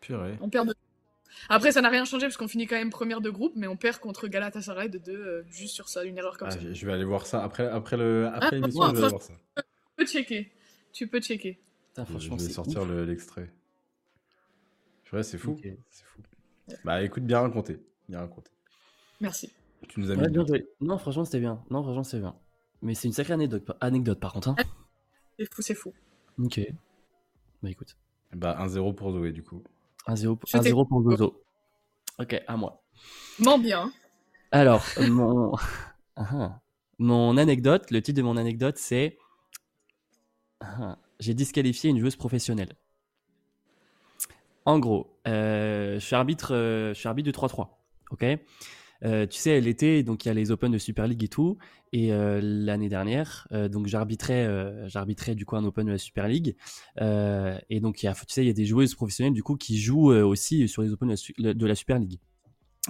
Purée. 0.00 0.36
On 0.40 0.48
perd 0.48 0.68
de 0.68 0.74
après, 1.48 1.72
ça 1.72 1.80
n'a 1.80 1.88
rien 1.88 2.04
changé 2.04 2.26
parce 2.26 2.36
qu'on 2.36 2.48
finit 2.48 2.66
quand 2.66 2.76
même 2.76 2.90
première 2.90 3.20
de 3.20 3.30
groupe, 3.30 3.52
mais 3.56 3.66
on 3.66 3.76
perd 3.76 3.98
contre 3.98 4.28
Galatasaray 4.28 4.88
de 4.88 4.98
2 4.98 5.12
euh, 5.12 5.42
juste 5.50 5.74
sur 5.74 5.88
ça, 5.88 6.04
une 6.04 6.18
erreur 6.18 6.38
comme 6.38 6.48
ah, 6.48 6.52
ça. 6.52 6.58
Je 6.60 6.86
vais 6.86 6.92
aller 6.92 7.04
voir 7.04 7.26
ça 7.26 7.42
après, 7.42 7.66
après 7.66 7.96
le 7.96 8.28
après 8.28 8.48
ah, 8.48 8.54
l'émission. 8.54 8.82
je 8.82 8.92
vais 8.92 8.98
aller 8.98 9.08
voir 9.08 9.22
ça. 9.22 9.34
Tu 9.56 9.62
peux 9.96 10.06
checker. 10.06 10.52
Tu 10.92 11.06
peux 11.06 11.20
checker. 11.20 11.60
je 11.96 12.30
vais 12.30 12.38
sortir 12.38 12.84
l'extrait. 12.86 13.50
Le, 15.12 15.22
c'est 15.22 15.36
fou. 15.36 15.58
C'est 15.90 16.04
fou. 16.04 16.22
Bah 16.84 17.02
écoute, 17.02 17.24
bien 17.24 17.40
raconté. 17.40 17.78
Bien 18.08 18.20
raconté. 18.20 18.50
Merci. 19.20 19.52
Tu 19.88 20.00
nous 20.00 20.10
as 20.10 20.16
mis. 20.16 20.28
bien 20.28 20.46
joué. 20.46 20.66
Non, 20.80 20.96
franchement, 20.96 21.24
c'était 21.24 21.40
bien. 21.40 21.62
Non, 21.70 21.82
franchement, 21.82 22.04
c'est 22.04 22.20
bien. 22.20 22.34
Mais 22.80 22.94
c'est 22.94 23.08
une 23.08 23.14
sacrée 23.14 23.34
anecdote, 23.34 23.70
anecdote 23.80 24.18
par 24.18 24.32
contre. 24.32 24.48
Hein. 24.48 24.56
C'est 25.38 25.54
fou, 25.54 25.62
c'est 25.62 25.74
fou. 25.74 25.92
Ok. 26.38 26.60
Bah 27.62 27.70
écoute. 27.70 27.96
Bah 28.32 28.56
1-0 28.60 28.94
pour 28.94 29.12
Zoé 29.12 29.32
du 29.32 29.42
coup. 29.42 29.62
1-0 30.08 30.88
pour 30.88 31.02
Gozo. 31.02 31.42
Ok, 32.18 32.40
à 32.46 32.56
moi. 32.56 32.82
M'en 33.38 33.58
bien. 33.58 33.92
Alors, 34.50 34.84
mon... 35.00 35.52
Ah, 36.14 36.28
ah. 36.34 36.60
mon 36.98 37.38
anecdote, 37.38 37.90
le 37.90 38.02
titre 38.02 38.18
de 38.18 38.22
mon 38.22 38.36
anecdote, 38.36 38.76
c'est 38.76 39.16
ah, 40.60 40.98
J'ai 41.20 41.32
disqualifié 41.32 41.88
une 41.88 41.98
joueuse 41.98 42.16
professionnelle. 42.16 42.74
En 44.66 44.78
gros, 44.78 45.18
euh, 45.26 45.94
je 45.94 46.04
suis 46.04 46.14
arbitre, 46.14 46.54
euh, 46.54 46.92
je 46.92 46.98
suis 46.98 47.08
arbitre 47.08 47.26
de 47.26 47.32
3-3. 47.32 47.68
Ok? 48.10 48.26
Euh, 49.04 49.26
tu 49.26 49.38
sais, 49.38 49.60
l'été, 49.60 50.02
donc 50.02 50.24
il 50.24 50.28
y 50.28 50.30
a 50.30 50.34
les 50.34 50.50
Open 50.50 50.70
de 50.70 50.78
Super 50.78 51.06
League 51.06 51.22
et 51.24 51.28
tout. 51.28 51.58
Et 51.92 52.12
euh, 52.12 52.40
l'année 52.42 52.88
dernière, 52.88 53.46
euh, 53.52 53.68
donc 53.68 53.86
j'arbitrais, 53.86 54.48
j'arbitrais 54.88 55.34
du 55.34 55.44
coup 55.44 55.56
un 55.56 55.64
Open 55.64 55.86
de 55.86 55.92
la 55.92 55.98
Super 55.98 56.28
League. 56.28 56.56
et 57.00 57.80
donc 57.80 57.96
tu 57.96 58.08
sais, 58.28 58.42
il 58.44 58.46
y 58.46 58.50
a 58.50 58.54
des 58.54 58.64
joueuses 58.64 58.94
professionnelles 58.94 59.34
du 59.34 59.42
coup 59.42 59.56
qui 59.56 59.78
jouent 59.78 60.12
aussi 60.12 60.68
sur 60.68 60.82
les 60.82 60.92
Open 60.92 61.14
de 61.38 61.66
la, 61.66 61.74
Super 61.74 61.98
League 61.98 62.18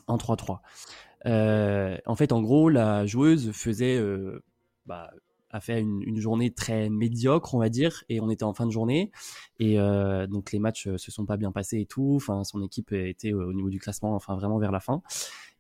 en 0.07 0.17
3-3. 0.17 0.61
en 2.07 2.17
fait, 2.17 2.33
en 2.33 2.43
gros, 2.43 2.69
la 2.69 3.07
joueuse 3.07 3.53
faisait 3.53 4.01
bah, 4.87 5.11
a 5.53 5.61
fait 5.61 5.81
une, 5.81 6.17
journée 6.17 6.51
très 6.51 6.89
médiocre, 6.89 7.55
on 7.55 7.59
va 7.59 7.69
dire, 7.69 8.05
et 8.09 8.21
on 8.21 8.31
était 8.31 8.45
en 8.45 8.55
fin 8.55 8.67
de 8.67 8.71
journée, 8.71 9.11
et 9.59 9.79
euh, 9.79 10.27
donc 10.27 10.53
les 10.53 10.59
matchs 10.59 10.89
se 10.97 11.11
sont 11.11 11.27
pas 11.27 11.37
bien 11.37 11.53
passés 11.53 11.81
et 11.81 11.87
tout. 11.87 12.15
Enfin, 12.17 12.43
son 12.45 12.63
équipe 12.63 12.93
était 12.93 13.33
au 13.33 13.53
niveau 13.53 13.71
du 13.71 13.79
classement, 13.79 14.15
enfin 14.15 14.35
vraiment 14.35 14.59
vers 14.59 14.73
la 14.73 14.81
fin. 14.81 15.03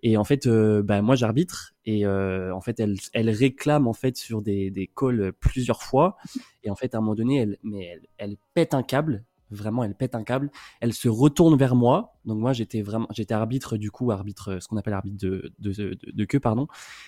Et 0.02 0.16
en 0.16 0.24
fait, 0.24 0.46
euh, 0.46 0.82
bah, 0.82 1.00
moi 1.02 1.14
j'arbitre, 1.14 1.74
et 1.84 2.06
euh, 2.06 2.54
en 2.54 2.60
fait 2.60 2.80
elle, 2.80 2.96
elle 3.12 3.30
réclame 3.30 3.86
en 3.86 3.92
fait 3.92 4.16
sur 4.16 4.42
des, 4.42 4.70
des 4.70 4.88
calls 4.88 5.32
plusieurs 5.38 5.82
fois, 5.82 6.16
et 6.64 6.70
en 6.70 6.74
fait 6.74 6.94
à 6.94 6.98
un 6.98 7.00
moment 7.00 7.14
donné, 7.14 7.36
elle, 7.36 7.58
mais 7.62 7.84
elle, 7.84 8.06
elle 8.18 8.36
pète 8.54 8.74
un 8.74 8.82
câble, 8.82 9.24
vraiment 9.52 9.84
elle 9.84 9.94
pète 9.94 10.14
un 10.14 10.24
câble. 10.24 10.50
Elle 10.80 10.92
se 10.92 11.08
retourne 11.08 11.56
vers 11.56 11.76
moi. 11.76 12.16
Donc 12.24 12.38
moi 12.38 12.52
j'étais 12.52 12.82
vraiment 12.82 13.06
j'étais 13.10 13.34
arbitre 13.34 13.76
du 13.76 13.90
coup 13.90 14.10
arbitre 14.10 14.58
ce 14.60 14.68
qu'on 14.68 14.76
appelle 14.76 14.94
arbitre 14.94 15.18
de 15.18 15.52
de, 15.58 15.72
de, 15.72 15.98
de 16.12 16.24
queue 16.24 16.40
pardon. 16.40 16.66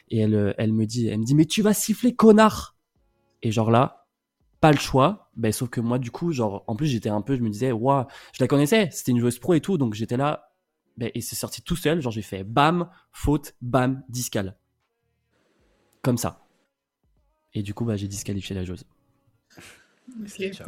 Et 0.09 0.19
elle 0.19 0.55
elle 0.59 0.73
me 0.73 0.87
dit 0.87 1.09
elle 1.09 1.19
me 1.19 1.25
dit 1.25 1.35
mais 1.35 1.47
tu 1.47 1.63
vas 1.63 1.75
siffler 1.75 2.15
connard 2.15 2.74
et 3.45 3.53
genre 3.53 3.71
là, 3.71 4.09
pas 4.61 4.73
le 4.73 4.79
choix. 4.79 5.31
Ben, 5.37 5.53
sauf 5.53 5.69
que 5.69 5.81
moi, 5.81 5.99
du 5.99 6.11
coup, 6.11 6.33
genre, 6.33 6.65
en 6.67 6.75
plus, 6.75 6.87
j'étais 6.87 7.11
un 7.11 7.21
peu, 7.21 7.37
je 7.37 7.43
me 7.43 7.51
disais, 7.51 7.71
waouh, 7.71 8.07
je 8.33 8.43
la 8.43 8.49
connaissais, 8.49 8.89
c'était 8.91 9.13
une 9.13 9.21
joueuse 9.21 9.39
pro 9.39 9.55
et 9.55 9.61
tout, 9.61 9.79
donc 9.79 9.95
j'étais 9.95 10.17
là, 10.17 10.51
ben, 10.97 11.11
et 11.15 11.21
c'est 11.21 11.37
sorti 11.37 11.63
tout 11.63 11.77
seul, 11.77 12.01
genre, 12.01 12.11
j'ai 12.11 12.23
fait 12.23 12.43
bam, 12.43 12.89
faute, 13.13 13.55
bam, 13.61 14.03
discal. 14.09 14.57
Comme 16.03 16.17
ça. 16.17 16.47
Et 17.53 17.63
du 17.63 17.75
coup, 17.75 17.85
bah, 17.85 17.97
j'ai 17.97 18.09
disqualifié 18.09 18.57
la 18.57 18.65
joueuse. 18.65 18.85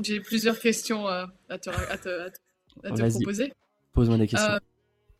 J'ai 0.03 0.21
plusieurs 0.21 0.59
questions 0.59 1.09
euh, 1.09 1.27
à 1.49 1.59
te, 1.59 1.71
à 1.71 1.99
te, 1.99 2.09
à 2.09 2.91
te, 2.91 3.11
proposer. 3.11 3.53
Pose-moi 3.93 4.19
des 4.19 4.27
questions. 4.27 4.59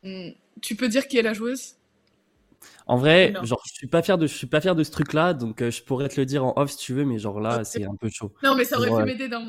Euh, 0.03 0.29
hmm, 0.29 0.33
tu 0.61 0.75
peux 0.75 0.87
dire 0.87 1.07
qui 1.07 1.17
est 1.17 1.23
la 1.23 1.33
joueuse? 1.33 1.76
En 2.85 2.97
vrai, 2.97 3.33
genre, 3.43 3.61
je 3.67 3.73
suis 3.73 3.87
pas 3.87 4.01
fier 4.01 4.17
de, 4.17 4.27
je 4.27 4.33
suis 4.33 4.47
pas 4.47 4.61
fier 4.61 4.75
de 4.75 4.83
ce 4.83 4.91
truc-là, 4.91 5.33
donc 5.33 5.61
euh, 5.61 5.71
je 5.71 5.83
pourrais 5.83 6.09
te 6.09 6.19
le 6.19 6.25
dire 6.25 6.45
en 6.45 6.53
off 6.55 6.71
si 6.71 6.77
tu 6.77 6.93
veux, 6.93 7.05
mais 7.05 7.19
genre 7.19 7.39
là, 7.39 7.63
c'est 7.63 7.83
un 7.83 7.95
peu 7.95 8.09
chaud. 8.09 8.33
Non, 8.43 8.55
mais 8.55 8.63
ça 8.63 8.77
aurait 8.77 8.89
pu 8.89 9.05
m'aider 9.05 9.27
dans, 9.27 9.47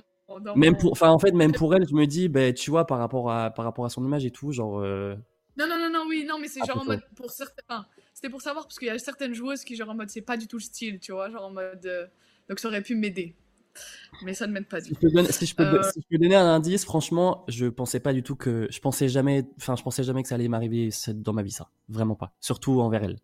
même 0.56 0.76
pour, 0.76 0.92
enfin, 0.92 1.11
en 1.11 1.18
fait, 1.18 1.32
même 1.32 1.52
pour 1.56 1.74
elle, 1.74 1.86
je 1.88 1.94
me 1.94 2.06
dis, 2.06 2.28
ben, 2.28 2.52
tu 2.52 2.70
vois, 2.70 2.86
par 2.86 2.98
rapport 2.98 3.30
à, 3.30 3.50
par 3.50 3.64
rapport 3.64 3.84
à 3.84 3.90
son 3.90 4.04
image 4.04 4.24
et 4.24 4.30
tout, 4.30 4.52
genre. 4.52 4.80
Euh, 4.80 5.14
non, 5.56 5.66
non, 5.66 5.78
non, 5.78 5.90
non, 5.90 6.04
oui, 6.09 6.24
non, 6.28 6.38
mais 6.38 6.48
c'est 6.48 6.64
genre 6.64 6.80
en 6.80 6.84
mode 6.84 7.02
pour 7.16 7.30
certains. 7.30 7.86
c'était 8.14 8.30
pour 8.30 8.42
savoir 8.42 8.64
parce 8.64 8.78
qu'il 8.78 8.88
y 8.88 8.90
a 8.90 8.98
certaines 8.98 9.34
joueuses 9.34 9.64
qui 9.64 9.74
genre 9.74 9.90
en 9.90 9.94
mode 9.94 10.09
c'est 10.09 10.22
pas 10.22 10.36
du 10.36 10.46
tout 10.46 10.59
le 10.59 10.62
style, 10.62 11.00
tu 11.00 11.12
vois, 11.12 11.30
genre 11.30 11.46
en 11.46 11.50
mode. 11.50 11.84
Euh, 11.86 12.06
donc 12.48 12.61
ça 12.61 12.68
aurait 12.68 12.82
pu 12.82 12.94
m'aider. 12.94 13.34
Mais 14.24 14.34
ça 14.34 14.46
ne 14.46 14.52
m'aide 14.52 14.66
pas 14.66 14.80
du 14.80 14.94
tout. 14.94 15.08
Si, 15.30 15.46
je 15.46 15.54
peux, 15.54 16.18
donner 16.18 16.34
un 16.34 16.46
indice, 16.46 16.84
franchement, 16.84 17.44
je 17.48 17.66
pensais 17.66 18.00
pas 18.00 18.12
du 18.12 18.22
tout 18.22 18.36
que. 18.36 18.66
Je 18.70 18.80
pensais 18.80 19.08
jamais. 19.08 19.44
Enfin, 19.58 19.76
je 19.76 19.82
pensais 19.82 20.02
jamais 20.02 20.22
que 20.22 20.28
ça 20.28 20.34
allait 20.34 20.48
m'arriver 20.48 20.90
dans 21.14 21.32
ma 21.32 21.42
vie, 21.42 21.52
ça. 21.52 21.70
Vraiment 21.88 22.16
pas. 22.16 22.32
Surtout 22.40 22.80
envers 22.80 23.04
elle. 23.04 23.18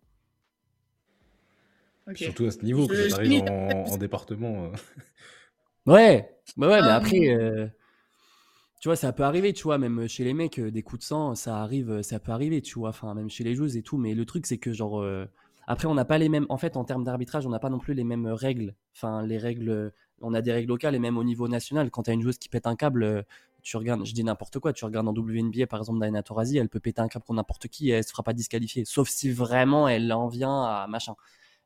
Surtout 2.13 2.45
à 2.45 2.51
ce 2.51 2.59
niveau, 2.59 2.87
que 2.87 3.09
ça 3.09 3.17
arrive 3.17 3.43
en, 3.49 3.97
département. 3.97 4.65
Euh. 4.65 4.69
Ouais, 5.87 6.35
bah 6.57 6.67
ouais, 6.67 6.81
mais 6.81 6.87
ah, 6.87 6.95
après, 6.95 7.29
euh, 7.29 7.67
tu 8.81 8.87
vois, 8.87 8.95
ça 8.95 9.13
peut 9.13 9.21
arriver, 9.21 9.53
tu 9.53 9.61
vois, 9.65 9.77
même 9.77 10.07
chez 10.07 10.23
les 10.23 10.33
mecs, 10.33 10.57
euh, 10.57 10.71
des 10.71 10.81
coups 10.81 11.01
de 11.01 11.05
sang, 11.05 11.35
ça 11.35 11.59
arrive, 11.59 12.01
ça 12.01 12.19
peut 12.19 12.31
arriver, 12.31 12.63
tu 12.63 12.79
vois, 12.79 12.89
enfin, 12.89 13.13
même 13.13 13.29
chez 13.29 13.43
les 13.43 13.53
joueuses 13.53 13.77
et 13.77 13.83
tout, 13.83 13.99
mais 13.99 14.15
le 14.15 14.25
truc, 14.25 14.47
c'est 14.47 14.57
que, 14.57 14.73
genre, 14.73 15.05
après, 15.67 15.87
on 15.87 15.93
n'a 15.93 16.03
pas 16.03 16.17
les 16.17 16.27
mêmes, 16.27 16.47
en 16.49 16.57
fait, 16.57 16.75
en 16.75 16.85
termes 16.85 17.03
d'arbitrage, 17.03 17.45
on 17.45 17.51
n'a 17.51 17.59
pas 17.59 17.69
non 17.69 17.77
plus 17.77 17.93
les 17.93 18.03
mêmes 18.03 18.25
règles, 18.25 18.73
enfin, 18.95 19.21
les 19.21 19.37
règles, 19.37 19.93
on 20.21 20.33
a 20.33 20.41
des 20.41 20.51
règles 20.51 20.69
locales 20.69 20.95
et 20.95 20.99
même 20.99 21.17
au 21.17 21.23
niveau 21.23 21.47
national, 21.47 21.91
quand 21.91 22.03
tu 22.03 22.11
as 22.11 22.13
une 22.13 22.21
joueuse 22.21 22.37
qui 22.37 22.49
pète 22.49 22.67
un 22.67 22.75
câble, 22.75 23.25
tu 23.61 23.77
regardes, 23.77 24.05
je 24.05 24.13
dis 24.13 24.23
n'importe 24.23 24.59
quoi, 24.59 24.73
tu 24.73 24.85
regardes 24.85 25.07
en 25.07 25.13
WNBA, 25.13 25.67
par 25.67 25.79
exemple, 25.79 25.99
Diana 25.99 26.21
Taurasi, 26.21 26.57
elle 26.57 26.69
peut 26.69 26.79
péter 26.79 27.01
un 27.01 27.07
câble 27.07 27.25
contre 27.25 27.37
n'importe 27.37 27.67
qui 27.67 27.89
et 27.89 27.93
elle 27.93 28.03
se 28.03 28.11
fera 28.11 28.23
pas 28.23 28.33
disqualifier, 28.33 28.85
sauf 28.85 29.09
si 29.09 29.31
vraiment 29.31 29.87
elle 29.87 30.11
en 30.13 30.27
vient 30.27 30.63
à 30.63 30.87
machin. 30.87 31.15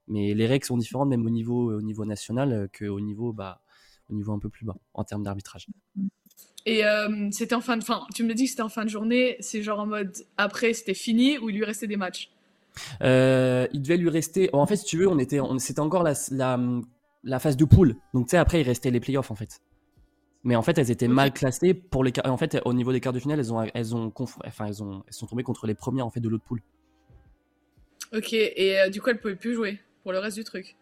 Mais 0.08 0.34
les 0.34 0.47
règles 0.47 0.66
sont 0.66 0.78
différentes 0.78 1.10
même 1.10 1.26
au 1.26 1.30
niveau, 1.30 1.74
au 1.74 1.82
niveau 1.82 2.06
national 2.06 2.52
euh, 2.52 2.68
qu'au 2.68 3.00
niveau, 3.00 3.32
bah, 3.32 3.62
au 4.10 4.16
niveau 4.16 4.34
un 4.34 4.39
peu 4.39 4.50
plus 4.50 4.66
bas 4.66 4.76
en 4.93 5.04
termes 5.04 5.24
d'arbitrage. 5.24 5.68
Et 6.66 6.86
euh, 6.86 7.30
c'était 7.32 7.56
en 7.56 7.62
fin 7.62 7.78
de 7.78 7.84
fin. 7.84 8.06
Tu 8.16 8.24
me 8.24 8.34
dis 8.34 8.45
que 8.45 8.50
c'était 8.50 8.64
en 8.64 8.70
fin 8.70 8.86
de 8.86 8.89
journée. 8.89 9.38
C'est 9.39 9.62
genre 9.62 9.80
en 9.80 9.86
mode 9.86 10.14
après 10.38 10.74
c'était 10.74 10.93
fini 10.93 11.38
ou 11.38 11.50
il 11.50 11.58
lui 11.58 11.64
restait 11.64 11.88
des 11.88 11.97
matchs? 11.97 12.32
Euh, 13.02 13.68
il 13.74 13.82
devait 13.82 13.97
lui 13.97 14.10
rester. 14.10 14.50
En 14.54 14.66
fait, 14.66 14.78
si 14.78 14.86
tu 14.86 14.97
veux, 14.97 15.08
on 15.08 15.20
était, 15.20 15.39
on... 15.39 15.60
c'était 15.60 15.80
encore 15.80 16.04
la, 16.04 16.14
la, 16.32 16.60
la, 17.24 17.39
phase 17.39 17.57
de 17.57 17.65
poule. 17.65 17.95
Donc 18.13 18.28
tu 18.28 18.32
sais, 18.32 18.38
après 18.38 18.61
il 18.61 18.63
restait 18.63 18.91
les 18.91 18.99
playoffs 18.99 19.32
en 19.32 19.36
fait. 19.36 19.61
Mais 20.43 20.55
en 20.55 20.61
fait, 20.61 20.78
elles 20.78 20.89
étaient 20.89 21.09
mal 21.09 21.34
classées 21.34 21.74
pour 21.74 22.03
les. 22.03 22.13
En 22.24 22.38
fait, 22.38 22.61
au 22.63 22.74
niveau 22.74 22.93
des 22.93 23.01
quarts 23.01 23.11
de 23.11 23.20
finale, 23.20 23.39
elles 23.39 23.53
ont, 23.53 23.61
elles 23.74 23.95
ont, 23.95 24.13
enfin, 24.45 24.67
elles 24.67 24.82
ont, 24.82 25.03
elles 25.05 25.13
sont 25.13 25.28
tombées 25.28 25.43
contre 25.43 25.67
les 25.67 25.76
premières 25.76 26.05
en 26.05 26.09
fait 26.09 26.22
de 26.22 26.30
l'autre 26.30 26.45
poule. 26.45 26.61
Ok. 28.13 28.34
Et 28.34 28.89
du 28.89 29.01
coup, 29.01 29.09
elles 29.09 29.20
pouvaient 29.20 29.36
plus 29.36 29.53
jouer 29.53 29.80
pour 30.03 30.13
le 30.13 30.20
reste 30.20 30.38
du 30.38 30.43
truc. 30.43 30.78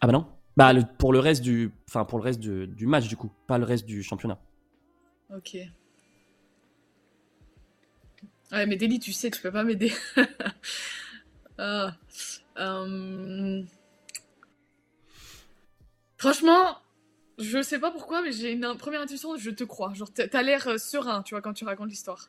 Ah 0.00 0.06
bah 0.06 0.12
non. 0.12 0.26
Bah 0.56 0.74
pour 0.98 1.12
le 1.12 1.20
reste 1.20 1.42
du, 1.42 1.72
enfin 1.88 2.04
pour 2.04 2.18
le 2.18 2.24
reste 2.24 2.40
du, 2.40 2.86
match 2.86 3.08
du 3.08 3.16
coup, 3.16 3.30
pas 3.46 3.58
le 3.58 3.64
reste 3.64 3.86
du 3.86 4.02
championnat. 4.02 4.38
Ok. 5.34 5.56
Ouais, 8.52 8.66
mais 8.66 8.76
Deli, 8.76 8.98
tu 8.98 9.12
sais, 9.12 9.30
tu 9.30 9.40
peux 9.40 9.52
pas 9.52 9.62
m'aider. 9.62 9.92
ah. 11.58 11.94
Euh, 12.58 13.62
franchement, 16.20 16.76
je 17.38 17.62
sais 17.62 17.78
pas 17.78 17.90
pourquoi, 17.90 18.22
mais 18.22 18.30
j'ai 18.30 18.52
une 18.52 18.74
première 18.78 19.00
intuition, 19.00 19.36
je 19.36 19.50
te 19.50 19.64
crois. 19.64 19.94
Genre, 19.94 20.08
t'as 20.12 20.42
l'air 20.42 20.68
euh, 20.68 20.76
serein, 20.76 21.22
tu 21.22 21.34
vois, 21.34 21.40
quand 21.40 21.54
tu 21.54 21.64
racontes 21.64 21.88
l'histoire. 21.88 22.28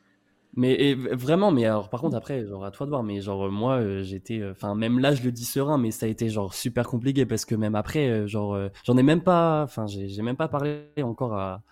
Mais 0.57 0.95
vraiment, 0.95 1.49
mais 1.51 1.63
alors 1.65 1.89
par 1.89 2.01
contre 2.01 2.17
après, 2.17 2.45
genre 2.45 2.65
à 2.65 2.71
toi 2.71 2.85
de 2.85 2.91
voir, 2.91 3.03
mais 3.03 3.21
genre 3.21 3.49
moi 3.49 3.75
euh, 3.75 4.03
j'étais, 4.03 4.41
euh, 4.41 4.51
enfin 4.51 4.75
même 4.75 4.99
là 4.99 5.15
je 5.15 5.23
le 5.23 5.31
dis 5.31 5.45
serein, 5.45 5.77
mais 5.77 5.91
ça 5.91 6.07
a 6.07 6.09
été 6.09 6.27
genre 6.27 6.53
super 6.53 6.87
compliqué 6.87 7.25
parce 7.25 7.45
que 7.45 7.55
même 7.55 7.73
après, 7.73 8.09
euh, 8.09 8.27
genre 8.27 8.57
j'en 8.83 8.97
ai 8.97 9.03
même 9.03 9.21
pas, 9.21 9.63
enfin 9.63 9.85
j'ai 9.87 10.21
même 10.21 10.35
pas 10.35 10.49
parlé 10.49 10.83
encore 11.01 11.35
à, 11.35 11.63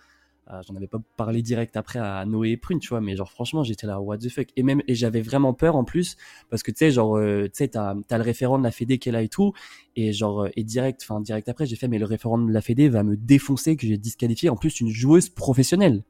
j'en 0.66 0.74
avais 0.76 0.86
pas 0.86 0.98
parlé 1.16 1.42
direct 1.42 1.76
après 1.76 1.98
à 1.98 2.24
Noé 2.24 2.50
et 2.50 2.56
Prune, 2.56 2.80
tu 2.80 2.88
vois, 2.88 3.00
mais 3.00 3.16
genre 3.16 3.30
franchement 3.30 3.62
j'étais 3.62 3.86
là 3.86 4.00
what 4.00 4.18
the 4.18 4.28
fuck 4.28 4.48
et 4.56 4.62
même 4.62 4.82
et 4.88 4.94
j'avais 4.94 5.22
vraiment 5.22 5.54
peur 5.54 5.76
en 5.76 5.84
plus 5.84 6.16
parce 6.48 6.62
que 6.62 6.70
tu 6.70 6.78
sais 6.78 6.90
genre 6.90 7.18
tu 7.18 7.50
sais 7.52 7.68
t'as 7.68 7.94
as 8.10 8.18
le 8.18 8.24
référent 8.24 8.58
de 8.58 8.64
la 8.64 8.70
Fédé 8.70 8.98
qui 8.98 9.08
est 9.08 9.12
là 9.12 9.22
et 9.22 9.28
tout 9.28 9.52
et 9.96 10.12
genre 10.12 10.48
et 10.56 10.64
direct, 10.64 11.00
enfin 11.02 11.20
direct 11.20 11.48
après 11.48 11.66
j'ai 11.66 11.76
fait 11.76 11.88
mais 11.88 11.98
le 11.98 12.06
référent 12.06 12.38
de 12.38 12.52
la 12.52 12.60
Fédé 12.60 12.88
va 12.88 13.02
me 13.02 13.16
défoncer 13.16 13.76
que 13.76 13.86
j'ai 13.86 13.98
disqualifié 13.98 14.48
en 14.48 14.56
plus 14.56 14.80
une 14.80 14.90
joueuse 14.90 15.28
professionnelle 15.28 16.02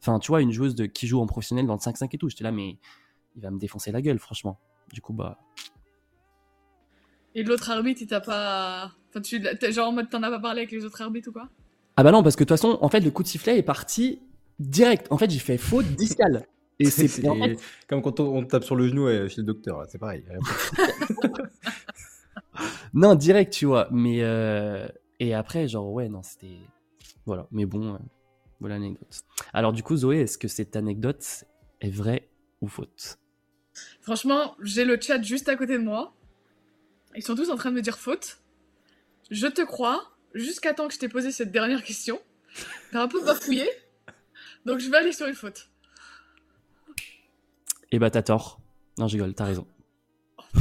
Enfin, 0.00 0.18
tu 0.18 0.28
vois, 0.28 0.40
une 0.40 0.50
joueuse 0.50 0.74
qui 0.94 1.06
joue 1.06 1.20
en 1.20 1.26
professionnel 1.26 1.66
dans 1.66 1.74
le 1.74 1.78
5-5 1.78 2.08
et 2.12 2.18
tout. 2.18 2.28
J'étais 2.28 2.44
là, 2.44 2.52
mais 2.52 2.78
il 3.36 3.42
va 3.42 3.50
me 3.50 3.58
défoncer 3.58 3.92
la 3.92 4.00
gueule, 4.00 4.18
franchement. 4.18 4.58
Du 4.92 5.00
coup, 5.00 5.12
bah. 5.12 5.38
Et 7.34 7.42
l'autre 7.42 7.70
arbitre, 7.70 8.00
il 8.02 8.06
t'a 8.06 8.20
pas. 8.20 8.92
Enfin, 9.10 9.20
tu, 9.20 9.42
en 9.78 9.92
mode, 9.92 10.08
t'en 10.08 10.22
as 10.22 10.30
pas 10.30 10.40
parlé 10.40 10.62
avec 10.62 10.72
les 10.72 10.84
autres 10.84 11.02
arbitres 11.02 11.28
ou 11.28 11.32
quoi? 11.32 11.48
Ah 12.00 12.02
bah 12.02 12.12
non, 12.12 12.22
parce 12.22 12.34
que 12.34 12.44
de 12.44 12.48
toute 12.48 12.56
façon, 12.56 12.78
en 12.80 12.88
fait, 12.88 13.00
le 13.00 13.10
coup 13.10 13.22
de 13.22 13.28
sifflet 13.28 13.58
est 13.58 13.62
parti 13.62 14.22
direct. 14.58 15.06
En 15.10 15.18
fait, 15.18 15.30
j'ai 15.30 15.38
fait 15.38 15.58
faute 15.58 15.84
discale. 15.96 16.46
Et 16.78 16.86
c'est 16.86 17.22
comme 17.86 18.00
quand 18.00 18.20
on, 18.20 18.42
tape 18.46 18.64
sur 18.64 18.74
le 18.74 18.88
genou 18.88 19.06
chez 19.28 19.36
le 19.36 19.42
docteur, 19.42 19.84
c'est 19.86 19.98
pareil. 19.98 20.24
non, 22.94 23.14
direct, 23.16 23.52
tu 23.52 23.66
vois. 23.66 23.86
Mais 23.90 24.22
euh... 24.22 24.88
et 25.18 25.34
après, 25.34 25.68
genre 25.68 25.92
ouais, 25.92 26.08
non, 26.08 26.22
c'était 26.22 26.56
voilà. 27.26 27.46
Mais 27.50 27.66
bon, 27.66 27.96
euh, 27.96 27.98
voilà 28.60 28.76
l'anecdote. 28.76 29.20
Alors 29.52 29.74
du 29.74 29.82
coup, 29.82 29.94
Zoé, 29.94 30.20
est-ce 30.20 30.38
que 30.38 30.48
cette 30.48 30.76
anecdote 30.76 31.44
est 31.82 31.90
vraie 31.90 32.30
ou 32.62 32.68
faute 32.68 33.18
Franchement, 34.00 34.56
j'ai 34.62 34.86
le 34.86 34.98
chat 34.98 35.20
juste 35.20 35.50
à 35.50 35.56
côté 35.56 35.76
de 35.76 35.84
moi. 35.84 36.14
Ils 37.14 37.22
sont 37.22 37.34
tous 37.34 37.50
en 37.50 37.56
train 37.56 37.68
de 37.68 37.76
me 37.76 37.82
dire 37.82 37.98
faute. 37.98 38.38
Je 39.30 39.48
te 39.48 39.60
crois, 39.60 40.09
jusqu'à 40.34 40.74
temps 40.74 40.88
que 40.88 40.94
je 40.94 40.98
t'ai 40.98 41.08
posé 41.08 41.32
cette 41.32 41.52
dernière 41.52 41.82
question. 41.82 42.20
T'as 42.92 43.02
un 43.02 43.08
peu 43.08 43.24
bafouillé. 43.24 43.68
Donc 44.64 44.78
je 44.78 44.90
vais 44.90 44.96
aller 44.98 45.12
sur 45.12 45.26
une 45.26 45.34
faute. 45.34 45.68
Eh 47.92 47.98
bah 47.98 48.10
t'as 48.10 48.22
tort. 48.22 48.60
Non, 48.98 49.08
je 49.08 49.14
rigole, 49.14 49.34
t'as 49.34 49.46
raison. 49.46 49.66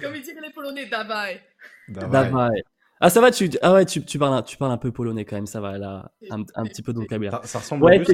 Comme 0.00 0.14
ils 0.14 0.22
disent 0.22 0.34
les 0.40 0.50
Polonais, 0.50 0.86
dawaj. 0.86 1.40
Dawaj. 1.88 2.62
Ah, 3.00 3.10
ça 3.10 3.20
va, 3.20 3.30
tu, 3.30 3.48
ah 3.62 3.74
ouais, 3.74 3.86
tu, 3.86 4.04
tu, 4.04 4.18
parles, 4.18 4.44
tu 4.44 4.56
parles 4.56 4.72
un 4.72 4.76
peu 4.76 4.90
polonais 4.90 5.24
quand 5.24 5.36
même, 5.36 5.46
ça 5.46 5.60
va, 5.60 5.78
là, 5.78 6.10
un, 6.30 6.42
un 6.56 6.64
petit 6.64 6.82
peu 6.82 6.92
de 6.92 6.98
vocabulaire. 6.98 7.40
Ça, 7.44 7.60
ressemble 7.60 7.84
ouais, 7.84 8.02
t'as 8.02 8.12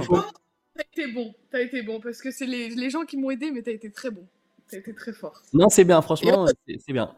été 0.82 1.12
bon, 1.12 1.34
t'as 1.50 1.60
été 1.60 1.82
bon, 1.82 2.00
parce 2.00 2.20
que 2.20 2.30
c'est 2.30 2.46
les, 2.46 2.68
les, 2.68 2.90
gens 2.90 3.04
qui 3.04 3.16
m'ont 3.16 3.30
aidé, 3.30 3.50
mais 3.50 3.62
t'as 3.62 3.70
été 3.70 3.90
très 3.90 4.10
bon. 4.10 4.26
T'as 4.68 4.78
été 4.78 4.94
très 4.94 5.12
fort. 5.12 5.42
Non, 5.54 5.70
c'est 5.70 5.84
bien, 5.84 6.02
franchement, 6.02 6.46
c'est 6.66 6.92
bien. 6.92 7.16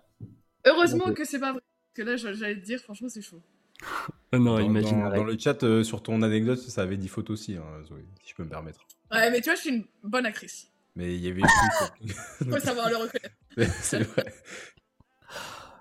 Heureusement 0.67 1.13
que 1.13 1.25
c'est 1.25 1.39
pas 1.39 1.53
vrai, 1.53 1.61
parce 1.61 1.95
que 1.95 2.03
là, 2.03 2.17
j'allais 2.17 2.61
te 2.61 2.65
dire, 2.65 2.81
franchement, 2.81 3.09
c'est 3.09 3.23
chaud. 3.23 3.41
non, 4.33 4.59
imagine. 4.59 5.01
Dans, 5.11 5.25
le 5.25 5.39
chat, 5.39 5.63
euh, 5.63 5.83
sur 5.83 6.03
ton 6.03 6.23
anecdote, 6.23 6.59
ça 6.59 6.83
avait 6.83 6.97
dit 6.97 7.09
faute 7.09 7.31
aussi, 7.31 7.57
hein, 7.57 7.83
Zoé, 7.87 8.05
si 8.23 8.31
je 8.31 8.35
peux 8.35 8.45
me 8.45 8.49
permettre. 8.49 8.87
Ouais, 9.13 9.31
mais 9.31 9.41
tu 9.41 9.45
vois, 9.45 9.55
je 9.55 9.61
suis 9.61 9.71
une 9.71 9.85
bonne 10.03 10.27
actrice. 10.27 10.71
Mais 10.97 11.15
il 11.15 11.21
y 11.21 11.29
avait 11.29 11.41
une 11.41 12.09
Faut 12.51 12.59
savoir 12.59 12.89
le 12.89 12.97
reconnaître. 12.97 13.37
c'est 13.81 14.03
vrai. 14.03 14.35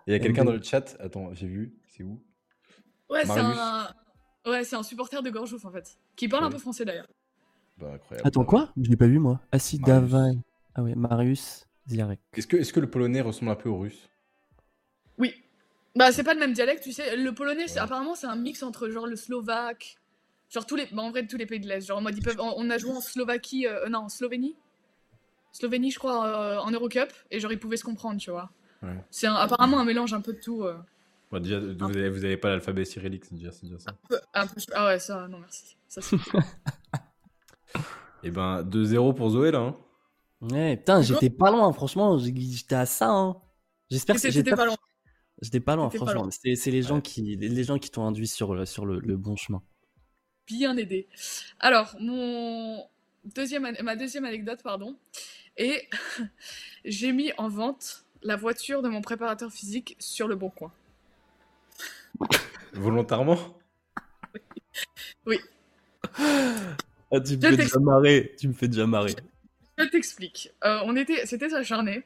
Il 0.08 0.14
y 0.14 0.16
a 0.16 0.20
quelqu'un 0.20 0.46
dans 0.46 0.52
le 0.52 0.62
chat. 0.62 0.96
Attends, 1.00 1.34
j'ai 1.34 1.48
vu. 1.48 1.74
C'est 1.88 2.04
où? 2.04 2.22
Ouais, 3.10 3.26
c'est 3.26 3.40
un... 3.40 3.88
Ouais, 4.46 4.64
c'est 4.64 4.76
un 4.76 4.84
supporter 4.84 5.24
de 5.24 5.30
Gorjouf 5.32 5.66
en 5.66 5.72
fait. 5.72 5.98
Qui 6.16 6.28
parle 6.28 6.44
un 6.44 6.52
peu 6.52 6.60
français 6.60 6.86
d'ailleurs. 6.86 7.08
Bah, 7.80 7.94
incroyable. 7.94 8.28
Attends, 8.28 8.46
quoi? 8.46 8.72
Je 8.80 8.90
l'ai 8.90 8.96
pas 8.96 9.08
vu 9.08 9.18
moi. 9.18 9.42
Ah 9.52 9.58
si, 9.58 9.80
Davai. 9.80 10.38
Ah 10.76 10.84
ouais, 10.84 10.94
Marius 10.94 11.66
Ziarek. 11.88 12.20
Est-ce 12.34 12.46
que, 12.46 12.58
est 12.58 12.72
que 12.72 12.80
le 12.80 12.90
polonais 12.90 13.22
ressemble 13.22 13.52
un 13.52 13.56
peu 13.56 13.70
au 13.70 13.80
russe? 13.80 14.08
Oui. 15.18 15.34
Bah, 15.96 16.12
c'est 16.12 16.24
pas 16.24 16.34
le 16.34 16.40
même 16.40 16.54
dialecte, 16.54 16.84
tu 16.84 16.92
sais. 16.92 17.16
Le 17.16 17.34
polonais, 17.34 17.66
apparemment, 17.78 18.16
c'est 18.16 18.28
un 18.28 18.36
mix 18.36 18.64
entre 18.64 18.90
genre 18.90 19.08
le 19.08 19.16
slovaque. 19.16 19.98
Genre 20.50 20.66
tous 20.66 20.76
les. 20.76 20.86
Bah, 20.92 21.02
en 21.02 21.12
vrai, 21.12 21.26
tous 21.26 21.38
les 21.38 21.46
pays 21.46 21.60
de 21.60 21.68
l'Est. 21.68 21.82
Genre 21.82 21.98
en 21.98 22.02
mode, 22.02 22.18
ils 22.18 22.24
peuvent. 22.24 22.40
On 22.40 22.70
a 22.70 22.78
joué 22.78 22.92
en 22.92 23.02
Slovaquie. 23.02 23.68
Euh, 23.68 23.88
non, 23.90 24.00
en 24.00 24.10
Slovénie. 24.10 24.56
Slovénie, 25.52 25.92
je 25.92 26.00
crois, 26.00 26.28
euh, 26.28 26.58
en 26.60 26.72
Eurocup. 26.72 27.12
Et 27.32 27.40
genre, 27.40 27.52
ils 27.52 27.60
pouvaient 27.60 27.78
se 27.78 27.84
comprendre, 27.84 28.20
tu 28.20 28.32
vois. 28.32 28.52
C'est 29.10 29.28
apparemment 29.28 29.80
un 29.80 29.86
mélange 29.86 30.14
un 30.14 30.22
peu 30.22 30.34
de 30.34 30.40
tout. 30.40 30.64
Euh. 30.64 30.78
déjà, 31.40 31.60
vous 31.60 31.90
n'avez 31.90 32.38
pas 32.38 32.50
l'alphabet 32.50 32.86
cyrillique, 32.86 33.26
c'est 33.26 33.36
déjà, 33.36 33.52
ça. 33.80 33.98
ah 34.34 34.86
ouais, 34.86 35.00
ça, 35.00 35.28
non, 35.28 35.40
merci. 35.40 35.76
Ça, 35.88 36.02
Et 36.12 36.20
eh 38.24 38.32
ben, 38.32 38.62
2-0 38.64 39.16
pour 39.16 39.30
Zoé, 39.30 39.50
là. 39.52 39.60
Hein. 39.60 39.78
Ouais, 40.42 40.78
putain, 40.78 41.02
j'étais 41.02 41.32
pas 41.32 41.50
loin, 41.50 41.72
franchement, 41.74 42.20
j'étais 42.20 42.76
à 42.76 42.86
ça. 42.86 43.10
Hein. 43.10 43.38
J'espère 43.90 44.22
que 44.22 44.30
j'étais 44.30 44.56
pas 44.56 44.66
loin. 44.66 44.76
J'étais 45.42 45.60
pas 45.60 45.76
loin, 45.76 45.90
franchement. 45.90 46.30
C'est 46.32 46.72
les 46.72 46.82
gens 46.82 47.02
qui, 47.02 47.36
les 47.36 47.64
gens 47.64 47.78
qui 47.78 47.92
t'ont 47.92 48.06
induit 48.06 48.28
sur, 48.28 48.56
le, 48.56 48.66
sur 48.66 48.86
le, 48.86 49.00
le, 49.00 49.18
bon 49.18 49.36
chemin. 49.36 49.62
Bien 50.48 50.78
aidé. 50.78 51.08
Alors, 51.60 51.96
mon 52.00 52.86
deuxième, 53.36 53.76
ma 53.84 53.96
deuxième 53.96 54.26
anecdote, 54.26 54.62
pardon. 54.64 54.96
Et 55.58 55.88
j'ai 56.86 57.12
mis 57.12 57.32
en 57.38 57.50
vente 57.50 58.06
la 58.22 58.36
voiture 58.36 58.82
de 58.82 58.90
mon 58.90 59.02
préparateur 59.02 59.52
physique 59.52 59.96
sur 60.00 60.28
le 60.28 60.36
bon 60.36 60.50
coin. 60.50 60.72
Volontairement? 62.74 63.38
Oui. 65.26 65.40
Ah, 67.12 67.22
tu, 67.22 67.38
me 67.38 67.42
fais 67.42 67.56
déjà 67.56 67.80
marrer. 67.80 68.36
tu 68.38 68.48
me 68.48 68.54
fais 68.54 68.68
déjà 68.68 68.88
marrer. 68.88 69.16
Je 69.78 69.86
t'explique. 69.86 70.52
Euh, 70.66 70.82
on 70.86 70.96
était, 70.96 71.26
c'était 71.28 71.54
acharné. 71.54 72.04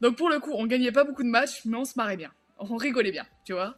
Donc 0.00 0.16
pour 0.16 0.30
le 0.30 0.38
coup, 0.38 0.52
on 0.54 0.64
gagnait 0.66 0.92
pas 0.92 1.04
beaucoup 1.04 1.24
de 1.24 1.28
matchs, 1.28 1.62
mais 1.64 1.76
on 1.76 1.84
se 1.84 1.94
marrait 1.96 2.16
bien. 2.16 2.30
On 2.70 2.76
rigolait 2.76 3.10
bien, 3.10 3.26
tu 3.44 3.52
vois. 3.52 3.76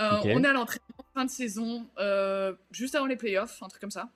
Euh, 0.00 0.18
on 0.24 0.42
est 0.42 0.48
à 0.48 0.52
l'entraînement. 0.52 0.84
fin 1.14 1.24
de 1.24 1.30
saison, 1.30 1.86
euh, 1.98 2.54
juste 2.72 2.94
avant 2.94 3.06
les 3.06 3.16
playoffs, 3.16 3.62
un 3.62 3.68
truc 3.68 3.80
comme 3.80 3.90
ça. 3.90 4.08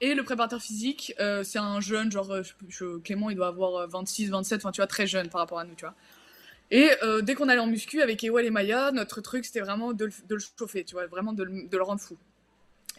Et 0.00 0.14
le 0.14 0.22
préparateur 0.22 0.62
physique, 0.62 1.14
euh, 1.20 1.42
c'est 1.42 1.58
un 1.58 1.80
jeune, 1.80 2.10
genre, 2.10 2.42
je, 2.68 2.98
Clément, 2.98 3.28
il 3.28 3.36
doit 3.36 3.48
avoir 3.48 3.86
26, 3.88 4.30
27, 4.30 4.60
enfin, 4.60 4.72
tu 4.72 4.80
vois, 4.80 4.86
très 4.86 5.06
jeune 5.06 5.28
par 5.28 5.40
rapport 5.40 5.58
à 5.58 5.64
nous, 5.64 5.74
tu 5.74 5.84
vois. 5.84 5.94
Et 6.70 6.90
dès 7.22 7.34
qu'on 7.34 7.48
allait 7.48 7.60
en 7.60 7.66
muscu 7.66 8.02
avec 8.02 8.22
Ewell 8.22 8.44
et 8.44 8.50
Maya, 8.50 8.92
notre 8.92 9.22
truc, 9.22 9.46
c'était 9.46 9.60
vraiment 9.60 9.94
de 9.94 10.04
le, 10.28 10.38
chauffer, 10.38 10.84
tu 10.84 10.94
vois, 10.94 11.06
vraiment 11.06 11.32
de 11.32 11.42
le, 11.42 11.66
de 11.66 11.76
le 11.76 11.82
rendre 11.82 12.00
fou. 12.00 12.18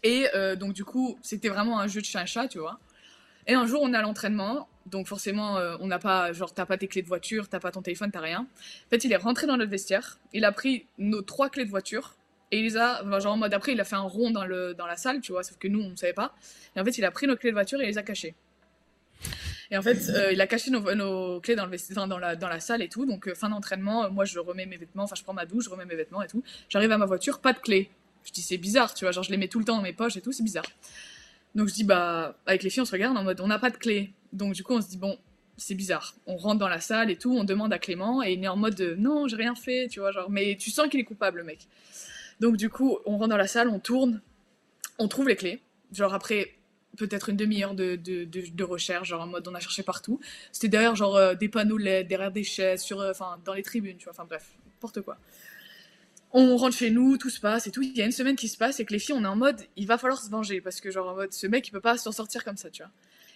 Et 0.01 0.25
donc, 0.57 0.73
du 0.73 0.83
coup, 0.83 1.19
c'était 1.21 1.49
vraiment 1.49 1.79
un 1.79 1.87
jeu 1.87 2.01
de 2.01 2.05
chien 2.05 2.23
et 2.23 2.27
chat, 2.27 2.47
tu 2.47 2.57
vois. 2.57 2.79
Et 3.45 3.53
un 3.53 3.65
jour, 3.65 3.81
on 3.81 3.93
est 3.93 3.97
à 3.97 4.01
l'entraînement, 4.01 4.67
donc 4.85 5.07
forcément, 5.07 5.57
euh, 5.57 5.75
on 5.79 5.87
n'a 5.87 5.99
pas, 5.99 6.33
genre, 6.33 6.53
t'as 6.53 6.65
pas 6.65 6.77
tes 6.77 6.87
clés 6.87 7.01
de 7.01 7.07
voiture, 7.07 7.47
t'as 7.47 7.59
pas 7.59 7.71
ton 7.71 7.81
téléphone, 7.81 8.11
t'as 8.11 8.21
rien. 8.21 8.41
En 8.41 8.89
fait, 8.89 9.03
il 9.03 9.11
est 9.11 9.17
rentré 9.17 9.47
dans 9.47 9.57
notre 9.57 9.71
vestiaire, 9.71 10.19
il 10.33 10.45
a 10.45 10.51
pris 10.51 10.85
nos 10.97 11.21
trois 11.21 11.49
clés 11.49 11.65
de 11.65 11.69
voiture, 11.69 12.15
et 12.51 12.59
il 12.59 12.63
les 12.63 12.77
a, 12.77 13.03
genre 13.19 13.33
en 13.33 13.37
mode 13.37 13.53
après, 13.53 13.73
il 13.73 13.81
a 13.81 13.83
fait 13.83 13.95
un 13.95 14.01
rond 14.01 14.31
dans, 14.31 14.45
le, 14.45 14.73
dans 14.73 14.87
la 14.87 14.97
salle, 14.97 15.21
tu 15.21 15.31
vois, 15.31 15.43
sauf 15.43 15.57
que 15.57 15.67
nous, 15.67 15.81
on 15.81 15.89
ne 15.89 15.95
savait 15.95 16.13
pas. 16.13 16.33
Et 16.75 16.79
en 16.79 16.85
fait, 16.85 16.97
il 16.97 17.05
a 17.05 17.11
pris 17.11 17.27
nos 17.27 17.35
clés 17.35 17.51
de 17.51 17.55
voiture 17.55 17.79
et 17.81 17.83
il 17.83 17.87
les 17.87 17.97
a 17.97 18.03
cachées. 18.03 18.33
Et 19.71 19.77
en 19.77 19.83
fait, 19.83 20.09
euh, 20.09 20.31
il 20.31 20.41
a 20.41 20.47
caché 20.47 20.71
nos, 20.71 20.95
nos 20.95 21.39
clés 21.41 21.55
dans, 21.55 21.67
le 21.67 22.07
dans, 22.07 22.17
la, 22.17 22.35
dans 22.35 22.47
la 22.47 22.59
salle 22.59 22.81
et 22.81 22.89
tout. 22.89 23.05
Donc, 23.05 23.27
euh, 23.27 23.35
fin 23.35 23.49
d'entraînement, 23.49 24.09
moi, 24.09 24.25
je 24.25 24.39
remets 24.39 24.65
mes 24.65 24.77
vêtements, 24.77 25.03
enfin, 25.03 25.15
je 25.15 25.21
prends 25.21 25.33
ma 25.33 25.45
douche, 25.45 25.65
je 25.65 25.69
remets 25.69 25.85
mes 25.85 25.95
vêtements 25.95 26.23
et 26.23 26.27
tout. 26.27 26.43
J'arrive 26.69 26.91
à 26.91 26.97
ma 26.97 27.05
voiture, 27.05 27.39
pas 27.39 27.53
de 27.53 27.59
clés. 27.59 27.91
Je 28.23 28.31
dis, 28.31 28.41
c'est 28.41 28.57
bizarre, 28.57 28.93
tu 28.95 29.05
vois, 29.05 29.11
genre, 29.11 29.23
je 29.23 29.29
les 29.29 29.37
mets 29.37 29.47
tout 29.47 29.59
le 29.59 29.65
temps 29.65 29.75
dans 29.75 29.83
mes 29.83 29.93
poches 29.93 30.17
et 30.17 30.21
tout, 30.21 30.31
c'est 30.31 30.43
bizarre. 30.43 30.65
Donc, 31.53 31.67
je 31.67 31.73
dis, 31.73 31.83
bah, 31.83 32.35
avec 32.47 32.63
les 32.63 32.71
filles, 32.71 32.81
on 32.81 32.85
se 32.85 32.91
regarde 32.91 33.15
en 33.15 33.23
mode, 33.23 33.41
on 33.41 33.47
n'a 33.47 33.59
pas 33.59 33.69
de 33.69 33.77
clés. 33.77 34.11
Donc, 34.33 34.53
du 34.53 34.63
coup, 34.63 34.73
on 34.73 34.81
se 34.81 34.87
dit, 34.87 34.97
bon, 34.97 35.17
c'est 35.59 35.75
bizarre. 35.75 36.15
On 36.25 36.37
rentre 36.37 36.59
dans 36.59 36.67
la 36.67 36.79
salle 36.79 37.11
et 37.11 37.17
tout, 37.17 37.35
on 37.35 37.43
demande 37.43 37.73
à 37.73 37.79
Clément 37.79 38.23
et 38.23 38.33
il 38.33 38.43
est 38.43 38.47
en 38.47 38.55
mode 38.55 38.95
non, 38.97 39.27
j'ai 39.27 39.35
rien 39.35 39.55
fait, 39.55 39.87
tu 39.89 39.99
vois, 39.99 40.11
genre, 40.11 40.29
mais 40.29 40.55
tu 40.57 40.71
sens 40.71 40.87
qu'il 40.87 40.99
est 40.99 41.05
coupable, 41.05 41.39
le 41.39 41.43
mec. 41.43 41.67
Donc 42.39 42.57
du 42.57 42.69
coup, 42.69 42.97
on 43.05 43.17
rentre 43.17 43.29
dans 43.29 43.37
la 43.37 43.47
salle, 43.47 43.67
on 43.67 43.79
tourne, 43.79 44.21
on 44.97 45.07
trouve 45.07 45.27
les 45.27 45.35
clés. 45.35 45.61
Genre 45.91 46.13
après 46.13 46.55
peut-être 46.97 47.29
une 47.29 47.37
demi-heure 47.37 47.75
de, 47.75 47.95
de, 47.95 48.63
recherche, 48.63 49.09
genre 49.09 49.21
en 49.21 49.27
mode 49.27 49.47
on 49.47 49.55
a 49.55 49.59
cherché 49.59 49.83
partout. 49.83 50.19
C'était 50.51 50.69
derrière 50.69 50.95
genre 50.95 51.15
euh, 51.15 51.33
des 51.35 51.47
panneaux 51.47 51.77
LED, 51.77 52.07
derrière 52.07 52.31
des 52.31 52.43
chaises, 52.43 52.81
sur, 52.81 52.99
euh, 52.99 53.11
enfin 53.11 53.37
dans 53.45 53.53
les 53.53 53.63
tribunes, 53.63 53.97
tu 53.97 54.05
vois, 54.05 54.13
enfin 54.13 54.25
bref, 54.25 54.51
n'importe 54.65 55.01
quoi. 55.01 55.17
On 56.31 56.57
rentre 56.57 56.75
chez 56.75 56.91
nous, 56.91 57.17
tout 57.17 57.29
se 57.29 57.39
passe 57.39 57.67
et 57.67 57.71
tout. 57.71 57.81
Il 57.81 57.95
y 57.97 58.01
a 58.01 58.05
une 58.05 58.11
semaine 58.11 58.35
qui 58.35 58.47
se 58.47 58.57
passe 58.57 58.79
et 58.79 58.85
que 58.85 58.93
les 58.93 58.99
filles, 58.99 59.15
on 59.17 59.23
est 59.23 59.27
en 59.27 59.35
mode, 59.35 59.61
il 59.77 59.87
va 59.87 59.97
falloir 59.97 60.21
se 60.21 60.29
venger 60.29 60.61
parce 60.61 60.79
que 60.81 60.91
genre 60.91 61.09
en 61.09 61.15
mode, 61.15 61.33
ce 61.33 61.47
mec, 61.47 61.67
il 61.67 61.71
peut 61.71 61.81
pas 61.81 61.97
s'en 61.97 62.11
sortir 62.11 62.43
comme 62.43 62.57
ça, 62.57 62.69
tu 62.69 62.83
vois. 62.83 62.91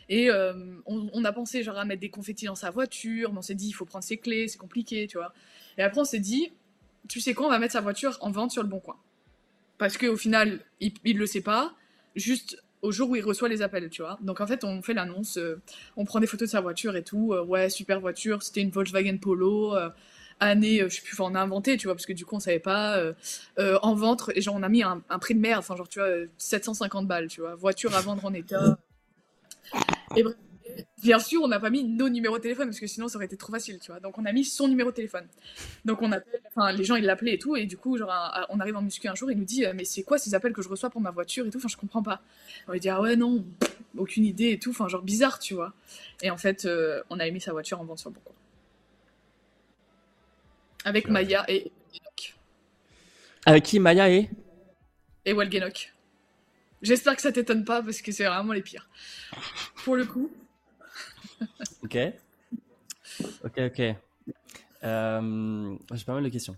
Et 0.10 0.30
euh, 0.30 0.54
on, 0.86 1.26
a 1.26 1.32
pensé 1.32 1.64
genre 1.64 1.78
à 1.78 1.86
mettre 1.86 2.02
des 2.02 2.10
confettis 2.10 2.46
dans 2.46 2.56
sa 2.56 2.70
voiture, 2.70 3.32
mais 3.32 3.40
on 3.40 3.42
s'est 3.42 3.56
dit 3.56 3.68
il 3.68 3.74
faut 3.74 3.86
prendre 3.86 4.04
ses 4.04 4.18
clés, 4.18 4.48
c'est 4.48 4.58
compliqué, 4.58 5.08
tu 5.08 5.18
vois. 5.18 5.34
Et 5.78 5.84
après 5.84 6.02
on 6.02 6.06
s'est 6.06 6.20
dit, 6.20 6.52
tu 7.08 7.20
sais 7.20 7.34
quoi, 7.34 7.48
on 7.48 7.50
va 7.50 7.60
mettre 7.60 7.74
sa 7.74 7.82
voiture 7.82 8.18
en 8.22 8.32
vente 8.32 8.52
sur 8.52 8.64
le 8.64 8.70
bon 8.70 8.80
coin. 8.80 8.98
Parce 9.78 9.98
qu'au 9.98 10.18
final, 10.18 10.60
il, 10.80 10.94
il 11.04 11.18
le 11.18 11.26
sait 11.26 11.42
pas, 11.42 11.74
juste 12.16 12.62
au 12.82 12.92
jour 12.92 13.10
où 13.10 13.16
il 13.16 13.24
reçoit 13.24 13.48
les 13.48 13.62
appels, 13.62 13.90
tu 13.90 14.02
vois. 14.02 14.20
Donc 14.22 14.42
en 14.42 14.48
fait, 14.48 14.64
on 14.66 14.82
fait 14.82 14.94
l'annonce, 14.94 15.38
euh, 15.38 15.62
on 15.96 16.04
prend 16.04 16.20
des 16.20 16.28
photos 16.28 16.50
de 16.50 16.52
sa 16.52 16.62
voiture 16.62 16.96
et 16.96 17.04
tout. 17.04 17.34
Euh, 17.34 17.44
ouais, 17.44 17.70
super 17.70 18.00
voiture, 18.02 18.44
c'était 18.44 18.62
une 18.62 18.72
Volkswagen 18.72 19.18
Polo. 19.18 19.74
année, 20.40 20.80
je 20.80 20.90
sais 20.90 21.02
plus, 21.02 21.18
on 21.22 21.36
a 21.36 21.40
inventé, 21.40 21.78
tu 21.78 21.88
vois, 21.88 21.96
parce 21.96 22.06
que 22.06 22.12
du 22.12 22.26
coup 22.26 22.36
on 22.36 22.40
savait 22.40 22.60
pas. 22.60 23.02
en 23.58 23.96
vente, 23.96 24.30
et 24.36 24.42
genre 24.42 24.56
on 24.56 24.64
a 24.64 24.70
mis 24.70 24.84
un, 24.84 25.02
un 25.10 25.20
prix 25.20 25.36
de 25.36 25.40
merde, 25.40 25.60
enfin 25.60 25.78
genre 25.78 25.88
tu 25.88 26.00
vois, 26.00 26.10
750 26.38 27.08
balles, 27.08 27.28
tu 27.28 27.40
vois. 27.40 27.56
Voiture 27.56 27.96
à 27.96 28.02
vendre 28.02 28.26
en 28.26 28.34
état. 28.34 28.78
Et 30.16 30.24
bien 31.02 31.20
sûr, 31.20 31.42
on 31.44 31.48
n'a 31.48 31.60
pas 31.60 31.70
mis 31.70 31.84
nos 31.84 32.10
numéros 32.10 32.38
de 32.38 32.42
téléphone 32.42 32.68
parce 32.68 32.80
que 32.80 32.88
sinon 32.88 33.08
ça 33.08 33.18
aurait 33.18 33.26
été 33.26 33.38
trop 33.38 33.52
facile, 33.52 33.80
tu 33.80 33.92
vois. 33.92 34.00
Donc 34.00 34.18
on 34.18 34.26
a 34.26 34.32
mis 34.32 34.46
son 34.46 34.68
numéro 34.68 34.90
de 34.90 34.96
téléphone. 34.96 35.28
Donc 35.86 36.02
on 36.02 36.12
appelle, 36.12 36.42
enfin 36.48 36.72
les 36.72 36.84
gens 36.84 36.96
ils 36.96 37.06
l'appelaient 37.06 37.36
et 37.36 37.38
tout, 37.38 37.56
et 37.56 37.66
du 37.66 37.78
coup 37.78 37.98
genre 37.98 38.12
on 38.50 38.60
arrive 38.60 38.76
en 38.76 38.82
muscu 38.82 39.08
un 39.08 39.16
jour, 39.16 39.32
il 39.32 39.38
nous 39.38 39.46
dit 39.46 39.66
euh, 39.66 39.74
mais 39.76 39.86
c'est 39.86 40.04
quoi 40.04 40.18
ces 40.18 40.34
appels 40.36 40.54
que 40.54 40.62
je 40.62 40.70
reçois 40.70 40.90
pour 40.90 41.02
ma 41.02 41.12
voiture? 41.12 41.46
et 41.46 41.50
tout, 41.50 41.58
enfin 41.58 41.68
je 41.68 41.78
comprends 41.78 42.04
pas. 42.04 42.22
On 42.68 42.72
lui 42.72 42.80
dit 42.80 42.90
ah 42.90 43.02
ouais 43.02 43.16
non, 43.16 43.44
aucune 43.98 44.26
idée 44.26 44.52
et 44.52 44.60
tout, 44.60 44.72
enfin 44.72 44.88
genre 44.88 45.04
bizarre, 45.04 45.40
tu 45.40 45.54
vois. 45.54 45.74
Et 46.22 46.32
en 46.32 46.38
fait 46.38 46.66
euh, 46.66 47.04
on 47.10 47.20
a 47.20 47.30
mis 47.30 47.42
sa 47.42 47.52
voiture 47.52 47.80
en 47.80 47.86
vente 47.86 48.00
sur 48.00 48.10
le 48.10 48.16
bon 48.16 48.22
Avec 50.86 51.10
Maya 51.10 51.46
et 51.48 51.72
Avec 53.46 53.64
qui 53.64 53.80
Maya 53.80 54.10
et? 54.10 54.30
Et 55.26 55.34
Walgenok. 55.34 55.93
J'espère 56.84 57.16
que 57.16 57.22
ça 57.22 57.32
t'étonne 57.32 57.64
pas 57.66 57.82
parce 57.82 58.02
que 58.02 58.12
c'est 58.12 58.26
vraiment 58.26 58.54
les 58.54 58.62
pires. 58.62 58.88
Pour 59.84 59.96
le 59.96 60.06
coup. 60.06 60.30
ok. 61.84 61.98
Ok, 63.44 63.58
ok. 63.58 63.82
Euh, 64.84 65.76
J'ai 65.94 66.04
pas 66.04 66.14
mal 66.14 66.24
de 66.24 66.30
questions. 66.30 66.56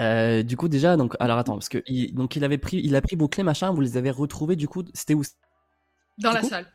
Euh, 0.00 0.44
du 0.44 0.56
coup, 0.56 0.68
déjà, 0.68 0.96
donc, 0.96 1.16
alors 1.18 1.38
attends, 1.38 1.54
parce 1.54 1.68
que 1.68 1.82
il, 1.86 2.14
donc 2.14 2.36
il 2.36 2.44
avait 2.44 2.58
pris, 2.58 2.80
il 2.82 2.94
a 2.94 3.00
pris 3.00 3.16
vos 3.16 3.26
clés 3.26 3.42
machin, 3.42 3.72
vous 3.72 3.80
les 3.80 3.96
avez 3.96 4.12
retrouvées 4.12 4.54
du 4.54 4.68
coup, 4.68 4.84
c'était 4.94 5.14
où? 5.14 5.22
Dans 6.18 6.30
la 6.32 6.42
salle, 6.42 6.66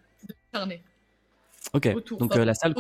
Ok. 1.73 1.93
donc 2.19 2.35
euh, 2.35 2.43
la 2.45 2.53
salle 2.53 2.73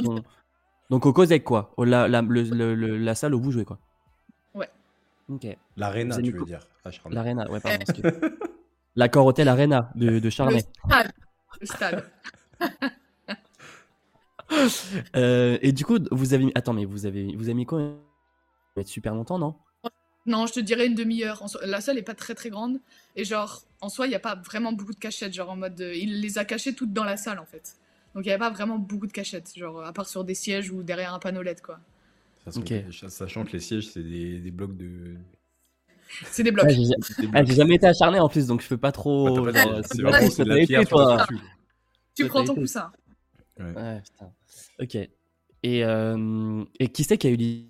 donc 0.89 1.05
au 1.05 1.13
COSEC 1.13 1.43
quoi, 1.43 1.73
la, 1.77 2.07
la, 2.09 2.21
le, 2.21 2.97
la 2.97 3.15
salle 3.15 3.33
où 3.33 3.41
vous 3.41 3.51
jouez 3.51 3.63
quoi. 3.63 3.79
Ouais. 4.53 4.69
Ok. 5.29 5.47
L'arena, 5.77 6.17
tu 6.21 6.31
veux 6.31 6.45
dire. 6.45 6.67
L'arena, 7.09 7.49
ouais, 7.49 7.61
pardon. 7.61 7.85
L'accord 8.95 9.25
Hôtel 9.25 9.47
Arena 9.47 9.91
de, 9.95 10.19
de 10.19 10.29
Charnay. 10.29 10.63
Le 11.59 11.65
stade. 11.65 12.03
Euh, 15.15 15.57
et 15.61 15.71
du 15.71 15.83
coup, 15.83 15.97
vous 16.11 16.35
avez 16.35 16.45
mis... 16.45 16.51
Attends, 16.53 16.73
mais 16.73 16.85
vous 16.85 17.07
avez, 17.07 17.35
vous 17.35 17.45
avez 17.45 17.55
mis 17.55 17.65
quoi? 17.65 17.95
Être 18.77 18.87
super 18.87 19.15
longtemps, 19.15 19.39
non? 19.39 19.55
Non, 20.27 20.45
je 20.45 20.53
te 20.53 20.59
dirais 20.59 20.85
une 20.85 20.93
demi-heure. 20.93 21.43
La 21.63 21.81
salle 21.81 21.97
est 21.97 22.03
pas 22.03 22.13
très 22.13 22.35
très 22.35 22.49
grande. 22.49 22.79
Et 23.15 23.25
genre, 23.25 23.63
en 23.81 23.89
soi, 23.89 24.05
il 24.05 24.09
n'y 24.09 24.15
a 24.15 24.19
pas 24.19 24.35
vraiment 24.35 24.71
beaucoup 24.71 24.93
de 24.93 24.99
cachettes. 24.99 25.33
Genre 25.33 25.49
en 25.49 25.55
mode. 25.55 25.79
Il 25.79 26.21
les 26.21 26.37
a 26.37 26.45
cachées 26.45 26.75
toutes 26.75 26.93
dans 26.93 27.03
la 27.03 27.17
salle, 27.17 27.39
en 27.39 27.45
fait. 27.45 27.77
Donc 28.13 28.25
il 28.25 28.27
n'y 28.27 28.31
avait 28.31 28.39
pas 28.39 28.51
vraiment 28.51 28.77
beaucoup 28.77 29.07
de 29.07 29.11
cachettes. 29.11 29.57
Genre, 29.57 29.83
à 29.83 29.91
part 29.91 30.07
sur 30.07 30.23
des 30.23 30.35
sièges 30.35 30.69
ou 30.69 30.83
derrière 30.83 31.13
un 31.13 31.19
panneau 31.19 31.41
LED, 31.41 31.61
quoi. 31.61 31.79
Sachant 33.09 33.43
que 33.43 33.53
les 33.53 33.59
sièges, 33.59 33.87
c'est 33.87 34.03
des, 34.03 34.37
des 34.39 34.51
blocs 34.51 34.77
de, 34.77 35.15
c'est 36.25 36.43
des 36.43 36.51
blocs. 36.51 36.67
Ah, 37.33 37.43
j'ai 37.43 37.55
jamais 37.55 37.75
été 37.75 37.87
acharné 37.87 38.19
en 38.19 38.29
plus, 38.29 38.47
donc 38.47 38.61
je 38.61 38.67
peux 38.67 38.77
pas 38.77 38.91
trop. 38.91 39.45
c'est 39.51 39.97
de 39.97 40.43
la 40.43 40.65
pierre, 40.65 40.87
toi. 40.87 41.25
Tu 42.15 42.27
prends 42.27 42.43
ton 42.43 42.55
poussin. 42.55 42.91
Ouais. 43.59 43.73
ouais 43.73 44.01
putain. 44.01 44.31
Ok. 44.79 44.95
Et, 45.63 45.85
euh... 45.85 46.63
et 46.79 46.89
qui 46.89 47.03
c'est 47.03 47.17
qui 47.17 47.27
a 47.27 47.29
eu 47.29 47.35
l'idée? 47.35 47.69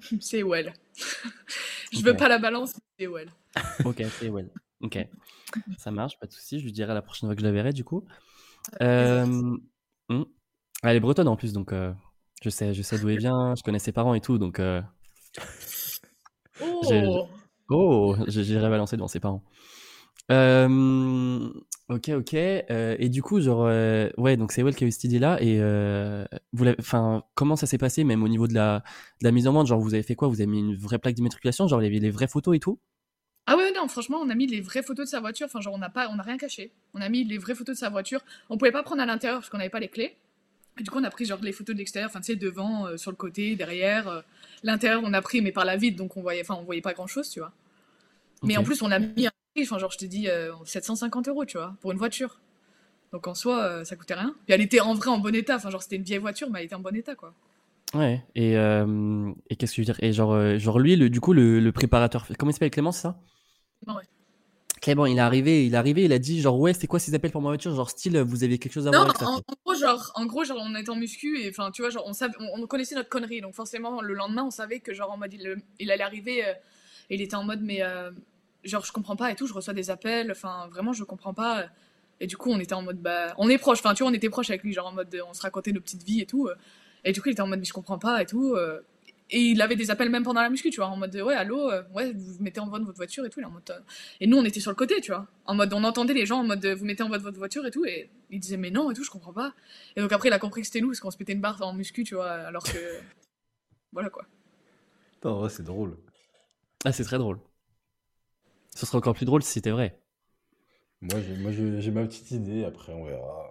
C'est 0.20 0.42
Well. 0.42 0.72
je 1.92 2.02
veux 2.02 2.16
pas 2.16 2.28
la 2.28 2.38
balance, 2.38 2.72
c'est 2.98 3.06
Well. 3.06 3.30
ok, 3.84 4.02
c'est 4.18 4.30
Well. 4.30 4.48
Ok. 4.80 4.98
Ça 5.76 5.90
marche, 5.90 6.18
pas 6.18 6.26
de 6.26 6.32
souci. 6.32 6.58
Je 6.58 6.64
lui 6.64 6.72
dirai 6.72 6.94
la 6.94 7.02
prochaine 7.02 7.28
fois 7.28 7.34
que 7.34 7.42
je 7.42 7.46
la 7.46 7.52
verrai, 7.52 7.74
du 7.74 7.84
coup. 7.84 8.06
Euh... 8.80 9.58
Elle 10.82 10.96
est 10.96 11.00
bretonne 11.00 11.28
en 11.28 11.36
plus, 11.36 11.52
donc 11.52 11.74
euh, 11.74 11.92
je 12.42 12.48
sais, 12.48 12.72
je 12.72 12.80
sais 12.80 12.98
d'où 12.98 13.10
elle 13.10 13.18
vient. 13.18 13.54
Je 13.54 13.62
connais 13.62 13.78
ses 13.78 13.92
parents 13.92 14.14
et 14.14 14.22
tout, 14.22 14.38
donc. 14.38 14.58
Oh, 16.82 17.26
oh 17.70 18.16
j'irai 18.26 18.68
balancer 18.68 18.96
devant 18.96 19.08
ses 19.08 19.20
parents. 19.20 19.42
Euh, 20.30 21.48
ok, 21.88 22.10
ok. 22.10 22.34
Euh, 22.34 22.96
et 22.98 23.08
du 23.08 23.22
coup, 23.22 23.40
genre, 23.40 23.66
euh, 23.66 24.10
ouais, 24.16 24.36
donc 24.36 24.52
c'est 24.52 24.62
Well 24.62 24.74
qui 24.74 24.84
a 24.84 24.86
eu 24.86 24.92
cette 24.92 25.04
idée-là. 25.04 25.42
Et 25.42 25.58
vous 26.52 26.66
enfin, 26.78 27.24
comment 27.34 27.56
ça 27.56 27.66
s'est 27.66 27.78
passé, 27.78 28.04
même 28.04 28.22
au 28.22 28.28
niveau 28.28 28.46
de 28.46 28.54
la, 28.54 28.82
de 29.20 29.26
la 29.26 29.32
mise 29.32 29.48
en 29.48 29.52
vente? 29.52 29.66
Genre, 29.66 29.80
vous 29.80 29.94
avez 29.94 30.02
fait 30.02 30.14
quoi? 30.14 30.28
Vous 30.28 30.40
avez 30.40 30.46
mis 30.46 30.60
une 30.60 30.76
vraie 30.76 30.98
plaque 30.98 31.14
d'immatriculation? 31.14 31.66
Genre, 31.66 31.80
avait 31.80 31.90
les 31.90 32.10
vraies 32.10 32.28
photos 32.28 32.56
et 32.56 32.60
tout? 32.60 32.78
Ah 33.46 33.56
ouais, 33.56 33.72
non, 33.74 33.88
franchement, 33.88 34.18
on 34.22 34.30
a 34.30 34.34
mis 34.34 34.46
les 34.46 34.60
vraies 34.60 34.82
photos 34.82 35.06
de 35.06 35.10
sa 35.10 35.20
voiture. 35.20 35.46
Enfin, 35.46 35.60
genre, 35.60 35.74
on 35.74 35.78
n'a 35.78 35.90
pas, 35.90 36.08
on 36.10 36.18
a 36.18 36.22
rien 36.22 36.36
caché. 36.36 36.72
On 36.94 37.00
a 37.00 37.08
mis 37.08 37.24
les 37.24 37.38
vraies 37.38 37.54
photos 37.54 37.74
de 37.74 37.80
sa 37.80 37.88
voiture. 37.88 38.20
On 38.48 38.58
pouvait 38.58 38.70
pas 38.70 38.84
prendre 38.84 39.02
à 39.02 39.06
l'intérieur 39.06 39.40
parce 39.40 39.50
qu'on 39.50 39.58
n'avait 39.58 39.70
pas 39.70 39.80
les 39.80 39.88
clés. 39.88 40.16
Et 40.80 40.82
du 40.82 40.90
coup, 40.90 40.98
on 40.98 41.04
a 41.04 41.10
pris 41.10 41.26
genre 41.26 41.38
les 41.42 41.52
photos 41.52 41.74
de 41.74 41.78
l'extérieur, 41.78 42.10
enfin, 42.10 42.20
tu 42.20 42.32
sais, 42.32 42.36
devant, 42.36 42.96
sur 42.96 43.10
le 43.10 43.16
côté, 43.16 43.54
derrière. 43.54 44.24
L'intérieur, 44.62 45.02
on 45.04 45.12
a 45.12 45.20
pris, 45.22 45.42
mais 45.42 45.52
par 45.52 45.64
la 45.64 45.76
vitre, 45.76 45.98
donc 45.98 46.16
on 46.16 46.22
voyait, 46.22 46.40
enfin, 46.40 46.56
on 46.58 46.64
voyait 46.64 46.80
pas 46.80 46.94
grand 46.94 47.06
chose, 47.06 47.28
tu 47.28 47.40
vois. 47.40 47.52
Mais 48.42 48.56
en 48.56 48.62
plus, 48.62 48.82
on 48.82 48.90
a 48.90 48.98
mis 48.98 49.26
un 49.26 49.32
prix, 49.54 49.64
enfin, 49.64 49.78
genre, 49.78 49.90
je 49.90 49.98
te 49.98 50.04
dis, 50.04 50.28
750 50.64 51.28
euh, 51.28 51.30
euros, 51.30 51.44
tu 51.44 51.58
vois, 51.58 51.76
pour 51.80 51.92
une 51.92 51.98
voiture. 51.98 52.40
Donc 53.12 53.26
en 53.26 53.34
soi, 53.34 53.58
euh, 53.62 53.84
ça 53.84 53.96
coûtait 53.96 54.14
rien. 54.14 54.34
Puis 54.46 54.54
elle 54.54 54.60
était 54.60 54.80
en 54.80 54.94
vrai 54.94 55.10
en 55.10 55.18
bon 55.18 55.34
état, 55.34 55.56
enfin, 55.56 55.70
genre, 55.70 55.82
c'était 55.82 55.96
une 55.96 56.02
vieille 56.02 56.18
voiture, 56.18 56.48
mais 56.50 56.60
elle 56.60 56.66
était 56.66 56.74
en 56.74 56.80
bon 56.80 56.94
état, 56.94 57.14
quoi. 57.14 57.34
Ouais, 57.92 58.24
et, 58.36 58.56
euh, 58.56 59.32
et 59.48 59.56
qu'est-ce 59.56 59.72
que 59.72 59.76
je 59.76 59.80
veux 59.80 59.92
dire? 59.92 60.02
Et 60.02 60.12
genre, 60.12 60.58
genre 60.58 60.78
lui, 60.78 60.94
le, 60.94 61.10
du 61.10 61.20
coup, 61.20 61.32
le, 61.32 61.58
le 61.58 61.72
préparateur, 61.72 62.26
comment 62.38 62.50
il 62.50 62.54
s'appelle 62.54 62.70
Clément, 62.70 62.92
c'est 62.92 63.02
ça? 63.02 63.20
Ouais. 63.86 64.04
Clément, 64.80 65.04
il 65.04 65.18
est 65.18 65.20
arrivé, 65.20 65.66
il 65.66 65.74
est 65.74 65.76
arrivé, 65.76 66.04
il 66.04 66.12
a 66.12 66.18
dit 66.18 66.40
genre 66.40 66.58
ouais, 66.58 66.72
c'est 66.72 66.86
quoi 66.86 66.98
ces 66.98 67.14
appels 67.14 67.30
pour 67.30 67.42
ma 67.42 67.50
voiture? 67.50 67.74
Genre 67.74 67.90
style, 67.90 68.18
vous 68.20 68.44
avez 68.44 68.58
quelque 68.58 68.72
chose 68.72 68.86
à 68.86 68.90
voir 68.90 69.02
avec 69.02 69.18
ça 69.18 69.26
en, 69.26 69.36
en, 69.36 69.42
gros, 69.64 69.74
genre, 69.74 70.12
en 70.14 70.24
gros, 70.24 70.44
genre, 70.44 70.58
on 70.58 70.74
était 70.74 70.88
en 70.88 70.96
muscu 70.96 71.38
et 71.38 71.50
enfin, 71.50 71.70
tu 71.70 71.82
vois, 71.82 71.90
genre, 71.90 72.04
on, 72.06 72.14
savait, 72.14 72.32
on, 72.38 72.66
connaissait 72.66 72.94
notre 72.94 73.10
connerie, 73.10 73.42
donc 73.42 73.54
forcément, 73.54 74.00
le 74.00 74.14
lendemain, 74.14 74.44
on 74.44 74.50
savait 74.50 74.80
que 74.80 74.94
genre 74.94 75.10
en 75.10 75.18
mode, 75.18 75.34
il, 75.34 75.56
il 75.80 75.90
allait 75.90 76.02
arriver, 76.02 76.46
euh, 76.46 76.54
il 77.10 77.20
était 77.20 77.34
en 77.34 77.44
mode 77.44 77.60
mais 77.60 77.82
euh, 77.82 78.10
genre 78.64 78.84
je 78.84 78.92
comprends 78.92 79.16
pas 79.16 79.30
et 79.30 79.34
tout, 79.34 79.46
je 79.46 79.52
reçois 79.52 79.74
des 79.74 79.90
appels, 79.90 80.30
enfin 80.30 80.68
vraiment 80.72 80.94
je 80.94 81.04
comprends 81.04 81.34
pas. 81.34 81.66
Et 82.20 82.26
du 82.26 82.38
coup, 82.38 82.50
on 82.50 82.58
était 82.58 82.74
en 82.74 82.82
mode 82.82 83.02
bah, 83.02 83.34
on 83.36 83.50
est 83.50 83.58
proche, 83.58 83.80
enfin 83.80 83.92
tu 83.92 84.02
vois, 84.02 84.10
on 84.10 84.14
était 84.14 84.30
proche 84.30 84.48
avec 84.48 84.62
lui, 84.62 84.72
genre 84.72 84.86
en 84.86 84.92
mode 84.92 85.14
on 85.28 85.34
se 85.34 85.42
racontait 85.42 85.72
nos 85.72 85.80
petites 85.80 86.04
vies 86.04 86.22
et 86.22 86.26
tout. 86.26 86.48
Et 87.04 87.12
du 87.12 87.20
coup, 87.20 87.28
il 87.28 87.32
était 87.32 87.42
en 87.42 87.46
mode 87.46 87.58
mais 87.58 87.66
je 87.66 87.72
comprends 87.74 87.98
pas 87.98 88.22
et 88.22 88.26
tout. 88.26 88.56
Et 89.30 89.40
il 89.40 89.62
avait 89.62 89.76
des 89.76 89.90
appels 89.90 90.10
même 90.10 90.22
pendant 90.22 90.42
la 90.42 90.50
muscu, 90.50 90.70
tu 90.70 90.76
vois, 90.76 90.88
en 90.88 90.96
mode 90.96 91.14
ouais, 91.14 91.34
allô, 91.34 91.70
euh, 91.70 91.82
ouais, 91.94 92.12
vous 92.12 92.34
vous 92.34 92.42
mettez 92.42 92.60
en 92.60 92.68
voie 92.68 92.78
de 92.78 92.84
votre 92.84 92.96
voiture 92.96 93.24
et 93.24 93.30
tout. 93.30 93.40
en 93.42 93.50
mode, 93.50 93.70
euh, 93.70 93.78
Et 94.20 94.26
nous, 94.26 94.36
on 94.36 94.44
était 94.44 94.60
sur 94.60 94.70
le 94.70 94.76
côté, 94.76 95.00
tu 95.00 95.12
vois, 95.12 95.26
en 95.46 95.54
mode 95.54 95.72
on 95.72 95.84
entendait 95.84 96.14
les 96.14 96.26
gens 96.26 96.40
en 96.40 96.44
mode 96.44 96.64
vous 96.66 96.84
mettez 96.84 97.02
en 97.02 97.08
voie 97.08 97.18
de 97.18 97.22
votre 97.22 97.38
voiture 97.38 97.64
et 97.66 97.70
tout, 97.70 97.84
et 97.84 98.10
il 98.30 98.40
disait 98.40 98.56
mais 98.56 98.70
non 98.70 98.90
et 98.90 98.94
tout, 98.94 99.04
je 99.04 99.10
comprends 99.10 99.32
pas. 99.32 99.54
Et 99.96 100.00
donc 100.00 100.12
après, 100.12 100.28
il 100.28 100.32
a 100.32 100.38
compris 100.38 100.62
que 100.62 100.66
c'était 100.66 100.80
nous 100.80 100.88
parce 100.88 101.00
qu'on 101.00 101.10
se 101.10 101.18
mettait 101.18 101.32
une 101.32 101.40
barre 101.40 101.62
en 101.62 101.72
muscu, 101.72 102.04
tu 102.04 102.14
vois, 102.14 102.30
alors 102.30 102.64
que 102.64 103.00
voilà 103.92 104.10
quoi. 104.10 104.26
Non, 105.24 105.48
c'est 105.48 105.64
drôle. 105.64 105.96
Ah, 106.84 106.92
c'est 106.92 107.04
très 107.04 107.18
drôle. 107.18 107.38
Ce 108.74 108.86
serait 108.86 108.98
encore 108.98 109.14
plus 109.14 109.26
drôle 109.26 109.42
si 109.42 109.52
c'était 109.52 109.70
vrai. 109.70 110.00
Moi, 111.02 111.18
j'ai 111.50 111.90
ma 111.90 112.02
petite 112.04 112.30
idée. 112.30 112.64
Après, 112.64 112.92
on 112.92 113.04
verra. 113.04 113.50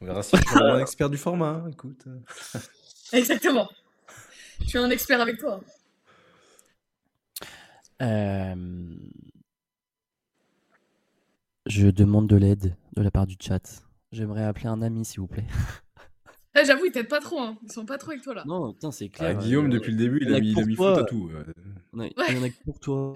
On 0.00 0.06
verra 0.06 0.22
si 0.22 0.36
je 0.36 0.42
suis 0.42 0.58
un 0.58 0.78
expert 0.80 1.10
du 1.10 1.16
format. 1.16 1.62
Hein, 1.64 1.70
écoute. 1.70 2.04
Exactement. 3.12 3.68
Je 4.60 4.68
suis 4.68 4.78
un 4.78 4.90
expert 4.90 5.20
avec 5.20 5.38
toi. 5.38 5.60
Euh, 8.02 8.94
je 11.66 11.88
demande 11.88 12.28
de 12.28 12.36
l'aide 12.36 12.76
de 12.96 13.02
la 13.02 13.10
part 13.10 13.26
du 13.26 13.36
chat. 13.40 13.82
J'aimerais 14.12 14.44
appeler 14.44 14.66
un 14.66 14.82
ami, 14.82 15.04
s'il 15.04 15.20
vous 15.20 15.26
plaît. 15.26 15.46
Eh, 16.56 16.64
j'avoue, 16.64 16.84
ils 16.84 16.92
t'aident 16.92 17.08
pas 17.08 17.20
trop. 17.20 17.40
Hein. 17.40 17.58
Ils 17.64 17.72
sont 17.72 17.84
pas 17.84 17.98
trop 17.98 18.12
avec 18.12 18.22
toi 18.22 18.32
là. 18.32 18.44
Non, 18.46 18.72
putain, 18.72 18.92
c'est 18.92 19.10
ah, 19.14 19.16
clair. 19.16 19.38
Guillaume, 19.38 19.70
depuis 19.70 19.90
le 19.90 19.98
début, 19.98 20.20
il 20.22 20.32
a, 20.32 20.38
mis, 20.38 20.52
il 20.52 20.60
a 20.60 20.64
mis 20.64 20.76
faute 20.76 20.98
à 20.98 21.02
tout. 21.02 21.28
Il 21.94 22.00
y 22.00 22.38
en 22.38 22.42
a 22.44 22.48
que 22.48 22.62
pour 22.64 22.78
toi. 22.78 23.14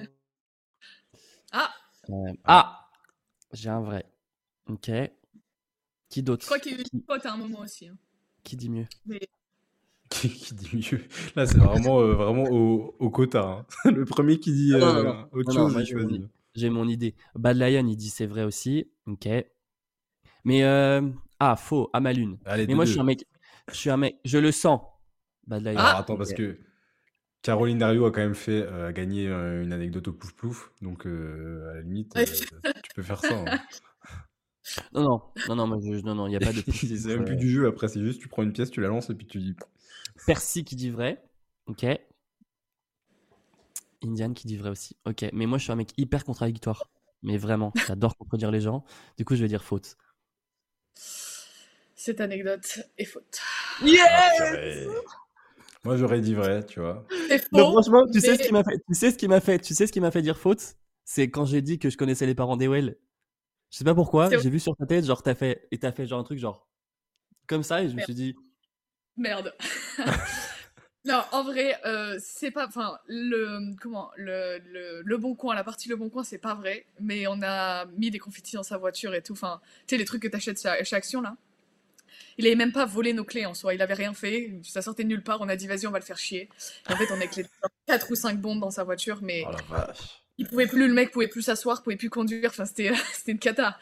Ah 1.52 1.72
euh, 2.10 2.32
Ah 2.42 2.90
J'ai 3.52 3.70
un 3.70 3.80
vrai. 3.80 4.04
Ok. 4.66 4.90
Qui 6.08 6.22
d'autre? 6.22 6.42
Je 6.42 6.46
crois 6.46 6.58
qu'il 6.58 6.72
y 6.72 6.74
a 6.74 6.78
eu 6.80 6.84
une 6.92 7.02
pote 7.02 7.24
à 7.26 7.32
un 7.32 7.36
moment 7.36 7.60
aussi. 7.60 7.86
Hein. 7.86 7.96
Qui 8.42 8.56
dit 8.56 8.70
mieux? 8.70 8.86
Qui, 10.20 10.54
dit 10.54 10.70
mieux 10.74 11.00
Là, 11.36 11.46
c'est 11.46 11.58
vraiment, 11.58 12.00
euh, 12.00 12.14
vraiment 12.14 12.44
au, 12.44 12.94
au 12.98 13.10
quota. 13.10 13.66
Hein. 13.84 13.90
Le 13.90 14.04
premier 14.04 14.38
qui 14.38 14.52
dit 14.52 14.74
euh, 14.74 15.12
autre 15.32 15.52
chose, 15.52 15.76
j'ai 16.54 16.70
mon 16.70 16.88
idée. 16.88 17.14
Bad 17.34 17.56
Lion, 17.56 17.86
il 17.86 17.96
dit 17.96 18.10
c'est 18.10 18.26
vrai 18.26 18.44
aussi. 18.44 18.90
Ok. 19.06 19.28
Mais 20.44 20.62
ah, 21.40 21.56
faux, 21.56 21.90
à 21.92 22.00
ma 22.00 22.12
lune. 22.12 22.38
Mais 22.46 22.74
moi, 22.74 22.84
je 22.84 22.92
suis 22.92 23.00
un 23.00 23.04
mec. 23.04 23.24
Je 23.70 23.76
suis 23.76 23.90
un 23.90 23.96
mec. 23.96 24.16
Je 24.24 24.38
le 24.38 24.52
sens. 24.52 24.80
Bad 25.46 25.62
Lion. 25.62 25.78
Alors, 25.78 26.00
attends, 26.00 26.16
parce 26.16 26.32
que 26.32 26.58
Caroline 27.42 27.78
Dario 27.78 28.04
a 28.06 28.10
quand 28.10 28.20
même 28.20 28.34
fait 28.34 28.62
euh, 28.62 28.92
gagner 28.92 29.26
une 29.26 29.72
anecdote 29.72 30.08
au 30.08 30.12
plouf 30.12 30.34
plouf. 30.34 30.72
Donc, 30.82 31.06
à 31.06 31.74
la 31.74 31.80
limite, 31.82 32.14
tu 32.24 32.94
peux 32.94 33.02
faire 33.02 33.20
ça. 33.20 33.44
Hein. 33.46 33.58
Non, 34.92 35.02
non, 35.02 35.22
non, 35.48 35.56
non, 35.56 35.66
moi, 35.66 35.78
non, 36.04 36.14
non, 36.14 36.26
il 36.26 36.30
n'y 36.30 36.36
a 36.36 36.40
pas 36.40 36.52
de. 36.52 36.62
c'est 36.72 37.16
même 37.16 37.24
plus 37.24 37.36
du 37.36 37.48
jeu 37.48 37.66
après, 37.66 37.88
c'est 37.88 38.00
juste 38.00 38.20
tu 38.20 38.28
prends 38.28 38.42
une 38.42 38.52
pièce, 38.52 38.70
tu 38.70 38.80
la 38.80 38.88
lances 38.88 39.10
et 39.10 39.14
puis 39.14 39.26
tu 39.26 39.38
dis. 39.38 39.54
Percy 40.26 40.64
qui 40.64 40.76
dit 40.76 40.90
vrai. 40.90 41.22
Ok. 41.66 41.86
Indian 44.02 44.32
qui 44.32 44.46
dit 44.46 44.56
vrai 44.56 44.70
aussi. 44.70 44.96
Ok. 45.04 45.26
Mais 45.32 45.46
moi, 45.46 45.58
je 45.58 45.64
suis 45.64 45.72
un 45.72 45.76
mec 45.76 45.90
hyper 45.96 46.24
contradictoire. 46.24 46.90
Mais 47.22 47.36
vraiment, 47.36 47.72
j'adore 47.86 48.16
contredire 48.16 48.50
les 48.50 48.60
gens. 48.60 48.84
Du 49.16 49.24
coup, 49.24 49.34
je 49.34 49.42
vais 49.42 49.48
dire 49.48 49.64
faute. 49.64 49.96
Cette 51.94 52.20
anecdote 52.20 52.80
est 52.96 53.04
faute. 53.04 53.40
Yes 53.82 54.88
Moi, 55.84 55.96
j'aurais 55.96 56.20
dit 56.20 56.34
vrai, 56.34 56.64
tu 56.64 56.80
vois. 56.80 57.06
non, 57.52 57.72
franchement, 57.72 58.06
tu 58.12 58.20
sais 58.20 58.36
ce 58.36 58.42
qui 58.42 58.52
m'a 58.52 58.64
fait, 58.64 58.78
tu 58.86 58.94
sais 58.94 59.10
ce 59.10 59.16
qui 59.16 59.28
m'a 59.28 59.40
fait, 59.40 59.58
tu 59.58 59.74
sais 59.74 59.86
ce 59.86 59.92
qui 59.92 60.00
m'a 60.00 60.10
fait 60.10 60.22
dire 60.22 60.38
faute, 60.38 60.76
c'est 61.04 61.30
quand 61.30 61.44
j'ai 61.44 61.62
dit 61.62 61.78
que 61.78 61.90
je 61.90 61.96
connaissais 61.96 62.26
les 62.26 62.34
parents 62.34 62.56
d'Ewell. 62.56 62.96
Je 63.70 63.78
sais 63.78 63.84
pas 63.84 63.94
pourquoi, 63.94 64.30
j'ai 64.30 64.50
vu 64.50 64.60
sur 64.60 64.76
ta 64.76 64.86
tête, 64.86 65.04
genre 65.04 65.22
t'as 65.22 65.34
fait, 65.34 65.68
et 65.70 65.78
t'as 65.78 65.92
fait 65.92 66.06
genre 66.06 66.20
un 66.20 66.24
truc 66.24 66.38
genre 66.38 66.68
comme 67.46 67.62
ça, 67.62 67.82
et 67.82 67.88
je 67.88 67.96
me 67.96 68.02
suis 68.02 68.14
dit, 68.14 68.36
Merde. 69.18 69.54
non, 71.04 71.22
en 71.32 71.42
vrai, 71.42 71.78
euh, 71.84 72.18
c'est 72.20 72.50
pas. 72.50 72.66
Enfin, 72.66 72.98
le. 73.06 73.74
Comment 73.80 74.10
le, 74.16 74.58
le, 75.04 75.16
Bon 75.16 75.34
Coin, 75.34 75.54
la 75.54 75.64
partie 75.64 75.88
Le 75.88 75.96
Bon 75.96 76.08
Coin, 76.08 76.24
c'est 76.24 76.38
pas 76.38 76.54
vrai. 76.54 76.86
Mais 77.00 77.26
on 77.26 77.42
a 77.42 77.86
mis 77.96 78.10
des 78.10 78.18
confettis 78.18 78.56
dans 78.56 78.62
sa 78.62 78.78
voiture 78.78 79.14
et 79.14 79.22
tout. 79.22 79.32
Enfin, 79.34 79.60
tu 79.86 79.94
sais, 79.94 79.98
les 79.98 80.04
trucs 80.04 80.22
que 80.22 80.28
t'achètes 80.28 80.66
chez 80.84 80.96
Action, 80.96 81.20
là. 81.20 81.36
Il 82.36 82.46
avait 82.46 82.56
même 82.56 82.72
pas 82.72 82.86
volé 82.86 83.12
nos 83.12 83.24
clés 83.24 83.46
en 83.46 83.54
soi. 83.54 83.74
Il 83.74 83.82
avait 83.82 83.94
rien 83.94 84.14
fait. 84.14 84.54
Ça 84.62 84.80
sortait 84.80 85.02
de 85.02 85.08
nulle 85.08 85.24
part. 85.24 85.40
On 85.40 85.48
a 85.48 85.56
dit, 85.56 85.66
vas-y, 85.66 85.86
on 85.86 85.90
va 85.90 85.98
le 85.98 86.04
faire 86.04 86.18
chier. 86.18 86.48
en 86.88 86.96
fait, 86.96 87.12
on 87.12 87.20
a 87.20 87.26
clé 87.26 87.44
4 87.88 88.10
ou 88.10 88.14
5 88.14 88.40
bombes 88.40 88.60
dans 88.60 88.70
sa 88.70 88.84
voiture. 88.84 89.18
Mais. 89.22 89.44
Oh 89.46 89.50
la 89.50 89.76
vache. 89.76 90.22
Il 90.38 90.46
pouvait 90.46 90.68
plus, 90.68 90.86
le 90.86 90.94
mec 90.94 91.10
pouvait 91.10 91.26
plus 91.26 91.42
s'asseoir, 91.42 91.82
pouvait 91.82 91.96
plus 91.96 92.10
conduire. 92.10 92.50
Enfin, 92.50 92.64
c'était 92.64 92.92
une 93.26 93.40
cata. 93.40 93.76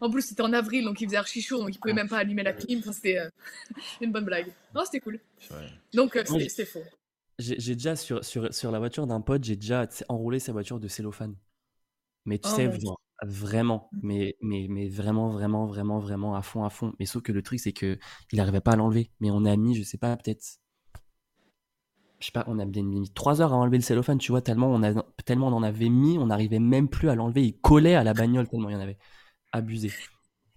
En 0.00 0.10
plus, 0.10 0.22
c'était 0.22 0.42
en 0.42 0.52
avril, 0.52 0.84
donc 0.84 1.00
il 1.00 1.06
faisait 1.06 1.16
archi 1.16 1.42
chaud, 1.42 1.58
donc 1.58 1.74
il 1.74 1.78
pouvait 1.78 1.94
même 1.94 2.08
pas 2.08 2.18
allumer 2.18 2.42
la 2.42 2.52
clim. 2.52 2.80
c'était 2.92 3.18
euh, 3.18 3.28
une 4.00 4.12
bonne 4.12 4.24
blague. 4.24 4.52
Non, 4.74 4.82
c'était 4.84 5.00
cool. 5.00 5.20
Donc, 5.92 6.16
euh, 6.16 6.24
c'était 6.24 6.64
faux. 6.64 6.82
J'ai 7.38 7.74
déjà, 7.74 7.94
sur, 7.94 8.24
sur, 8.24 8.52
sur, 8.52 8.72
la 8.72 8.78
voiture 8.78 9.06
d'un 9.06 9.20
pote, 9.20 9.44
j'ai 9.44 9.56
déjà 9.56 9.86
enroulé 10.08 10.40
sa 10.40 10.52
voiture 10.52 10.80
de 10.80 10.88
cellophane. 10.88 11.36
Mais 12.24 12.38
tu 12.38 12.48
oh 12.52 12.56
sais, 12.56 12.70
vraiment, 13.22 13.88
mais, 14.02 14.36
mais, 14.40 14.66
mais 14.68 14.88
vraiment, 14.88 15.30
vraiment, 15.30 15.66
vraiment, 15.66 15.98
vraiment 15.98 16.34
à 16.34 16.42
fond, 16.42 16.64
à 16.64 16.70
fond. 16.70 16.94
Mais 16.98 17.06
sauf 17.06 17.22
que 17.22 17.32
le 17.32 17.42
truc, 17.42 17.60
c'est 17.60 17.72
que 17.72 17.98
il 18.32 18.38
n'arrivait 18.38 18.60
pas 18.60 18.72
à 18.72 18.76
l'enlever. 18.76 19.10
Mais 19.20 19.30
on 19.30 19.44
a 19.44 19.56
mis, 19.56 19.76
je 19.76 19.82
sais 19.82 19.98
pas, 19.98 20.16
peut-être 20.16 20.58
je 22.20 22.26
sais 22.26 22.32
pas, 22.32 22.44
on 22.48 22.58
a 22.58 22.64
bien 22.64 22.82
mis 22.82 23.10
trois 23.12 23.40
heures 23.40 23.52
à 23.52 23.56
enlever 23.56 23.78
le 23.78 23.82
cellophane, 23.82 24.18
tu 24.18 24.32
vois, 24.32 24.42
tellement 24.42 24.68
on, 24.68 24.82
a, 24.82 25.02
tellement 25.24 25.48
on 25.48 25.52
en 25.52 25.62
avait 25.62 25.88
mis, 25.88 26.18
on 26.18 26.26
n'arrivait 26.26 26.58
même 26.58 26.88
plus 26.88 27.08
à 27.08 27.14
l'enlever, 27.14 27.44
il 27.44 27.56
collait 27.60 27.94
à 27.94 28.02
la 28.02 28.12
bagnole 28.12 28.48
tellement 28.48 28.68
il 28.68 28.72
y 28.72 28.76
en 28.76 28.80
avait 28.80 28.98
abusé. 29.52 29.92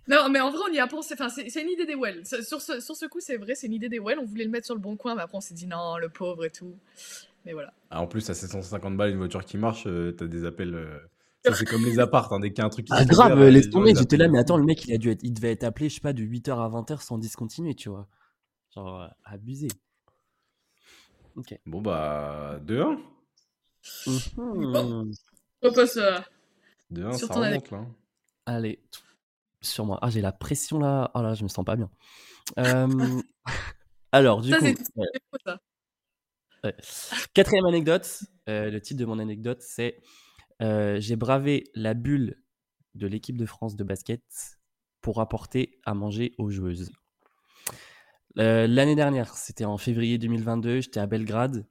Non, 0.08 0.30
mais 0.30 0.40
en 0.40 0.50
vrai, 0.50 0.60
on 0.70 0.74
y 0.74 0.80
a 0.80 0.88
pensé. 0.88 1.14
Enfin, 1.14 1.30
c'est 1.30 1.62
une 1.62 1.70
idée 1.70 1.86
des 1.86 1.96
Well. 1.96 2.26
Sur 2.26 2.62
ce, 2.62 2.80
sur 2.80 2.96
ce 2.96 3.06
coup, 3.06 3.20
c'est 3.20 3.38
vrai, 3.38 3.56
c'est 3.56 3.68
une 3.68 3.74
idée 3.74 3.90
des 3.90 4.00
Well. 4.00 4.20
On 4.20 4.26
voulait 4.26 4.44
le 4.46 4.50
mettre 4.50 4.66
sur 4.66 4.76
le 4.76 4.82
bon 4.82 4.98
coin, 4.98 5.16
mais 5.16 5.22
après, 5.22 5.38
on 5.38 5.42
s'est 5.42 5.54
dit 5.54 5.68
non, 5.68 5.98
le 5.98 6.10
pauvre 6.10 6.46
et 6.46 6.50
tout. 6.50 6.76
Mais 7.46 7.54
voilà. 7.54 7.74
Ah, 7.90 8.02
en 8.02 8.08
plus, 8.08 8.30
à 8.30 8.34
750 8.34 8.98
balles, 8.98 9.12
une 9.12 9.18
voiture 9.18 9.46
qui 9.46 9.58
marche, 9.58 9.86
euh, 9.88 10.12
t'as 10.12 10.28
des 10.28 10.46
appels. 10.46 10.74
Euh, 10.74 11.00
c'est 11.54 11.66
comme 11.66 11.86
les 11.86 12.00
apparts, 12.00 12.34
hein, 12.34 12.40
dès 12.40 12.50
qu'il 12.50 12.60
y 12.60 12.62
a 12.62 12.66
un 12.66 12.70
truc 12.70 12.88
qui 12.88 12.94
Ah, 12.96 13.06
grave, 13.06 13.40
euh, 13.40 13.50
laisse 13.50 13.70
tomber. 13.70 13.94
J'étais 13.96 14.18
là, 14.18 14.28
mais 14.28 14.40
attends, 14.40 14.58
le 14.58 14.66
mec, 14.66 14.86
il, 14.86 14.94
a 14.94 14.98
dû 14.98 15.10
être, 15.10 15.24
il 15.24 15.34
devait 15.34 15.52
être 15.52 15.64
appelé, 15.64 15.90
je 15.90 15.96
sais 15.96 16.02
pas, 16.02 16.14
de 16.14 16.24
8h 16.24 16.52
à 16.52 16.68
20h 16.70 17.02
sans 17.02 17.18
discontinuer, 17.18 17.76
tu 17.76 17.90
vois. 17.90 18.08
Genre, 18.76 19.10
abusé. 19.24 19.68
Ok. 21.36 21.58
Bon, 21.66 21.82
bah, 21.82 22.60
2-1. 22.66 22.98
Mmh. 24.08 25.12
On 25.64 25.74
passe. 25.74 25.98
2-1, 26.92 27.14
ça 27.14 27.28
remonte 27.28 27.72
là. 27.72 27.86
Allez, 28.52 28.84
sur 29.62 29.86
moi. 29.86 29.98
Ah, 30.02 30.10
j'ai 30.10 30.22
la 30.22 30.34
pression 30.34 30.78
là. 30.78 31.10
Oh 31.16 31.22
là, 31.22 31.34
je 31.36 31.44
me 31.44 31.48
sens 31.48 31.64
pas 31.64 31.78
bien. 31.78 31.90
Euh, 32.60 33.22
alors, 34.12 34.42
du 34.42 34.54
coup. 34.54 34.66
Quatrième 37.34 37.66
anecdote. 37.66 38.24
Euh, 38.50 38.70
le 38.70 38.82
titre 38.82 39.00
de 39.00 39.06
mon 39.06 39.20
anecdote, 39.20 39.62
c'est 39.62 40.02
euh, 40.62 41.00
J'ai 41.00 41.16
bravé 41.16 41.72
la 41.76 41.94
bulle 41.94 42.44
de 42.96 43.08
l'équipe 43.08 43.38
de 43.38 43.46
France 43.46 43.78
de 43.78 43.86
basket 43.86 44.22
pour 45.00 45.22
apporter 45.22 45.80
à 45.86 45.94
manger 45.94 46.34
aux 46.38 46.50
joueuses. 46.50 46.92
L'année 48.36 48.96
dernière, 48.96 49.36
c'était 49.36 49.66
en 49.66 49.78
février 49.78 50.18
2022, 50.18 50.82
j'étais 50.82 51.00
à 51.00 51.06
Belgrade 51.06 51.66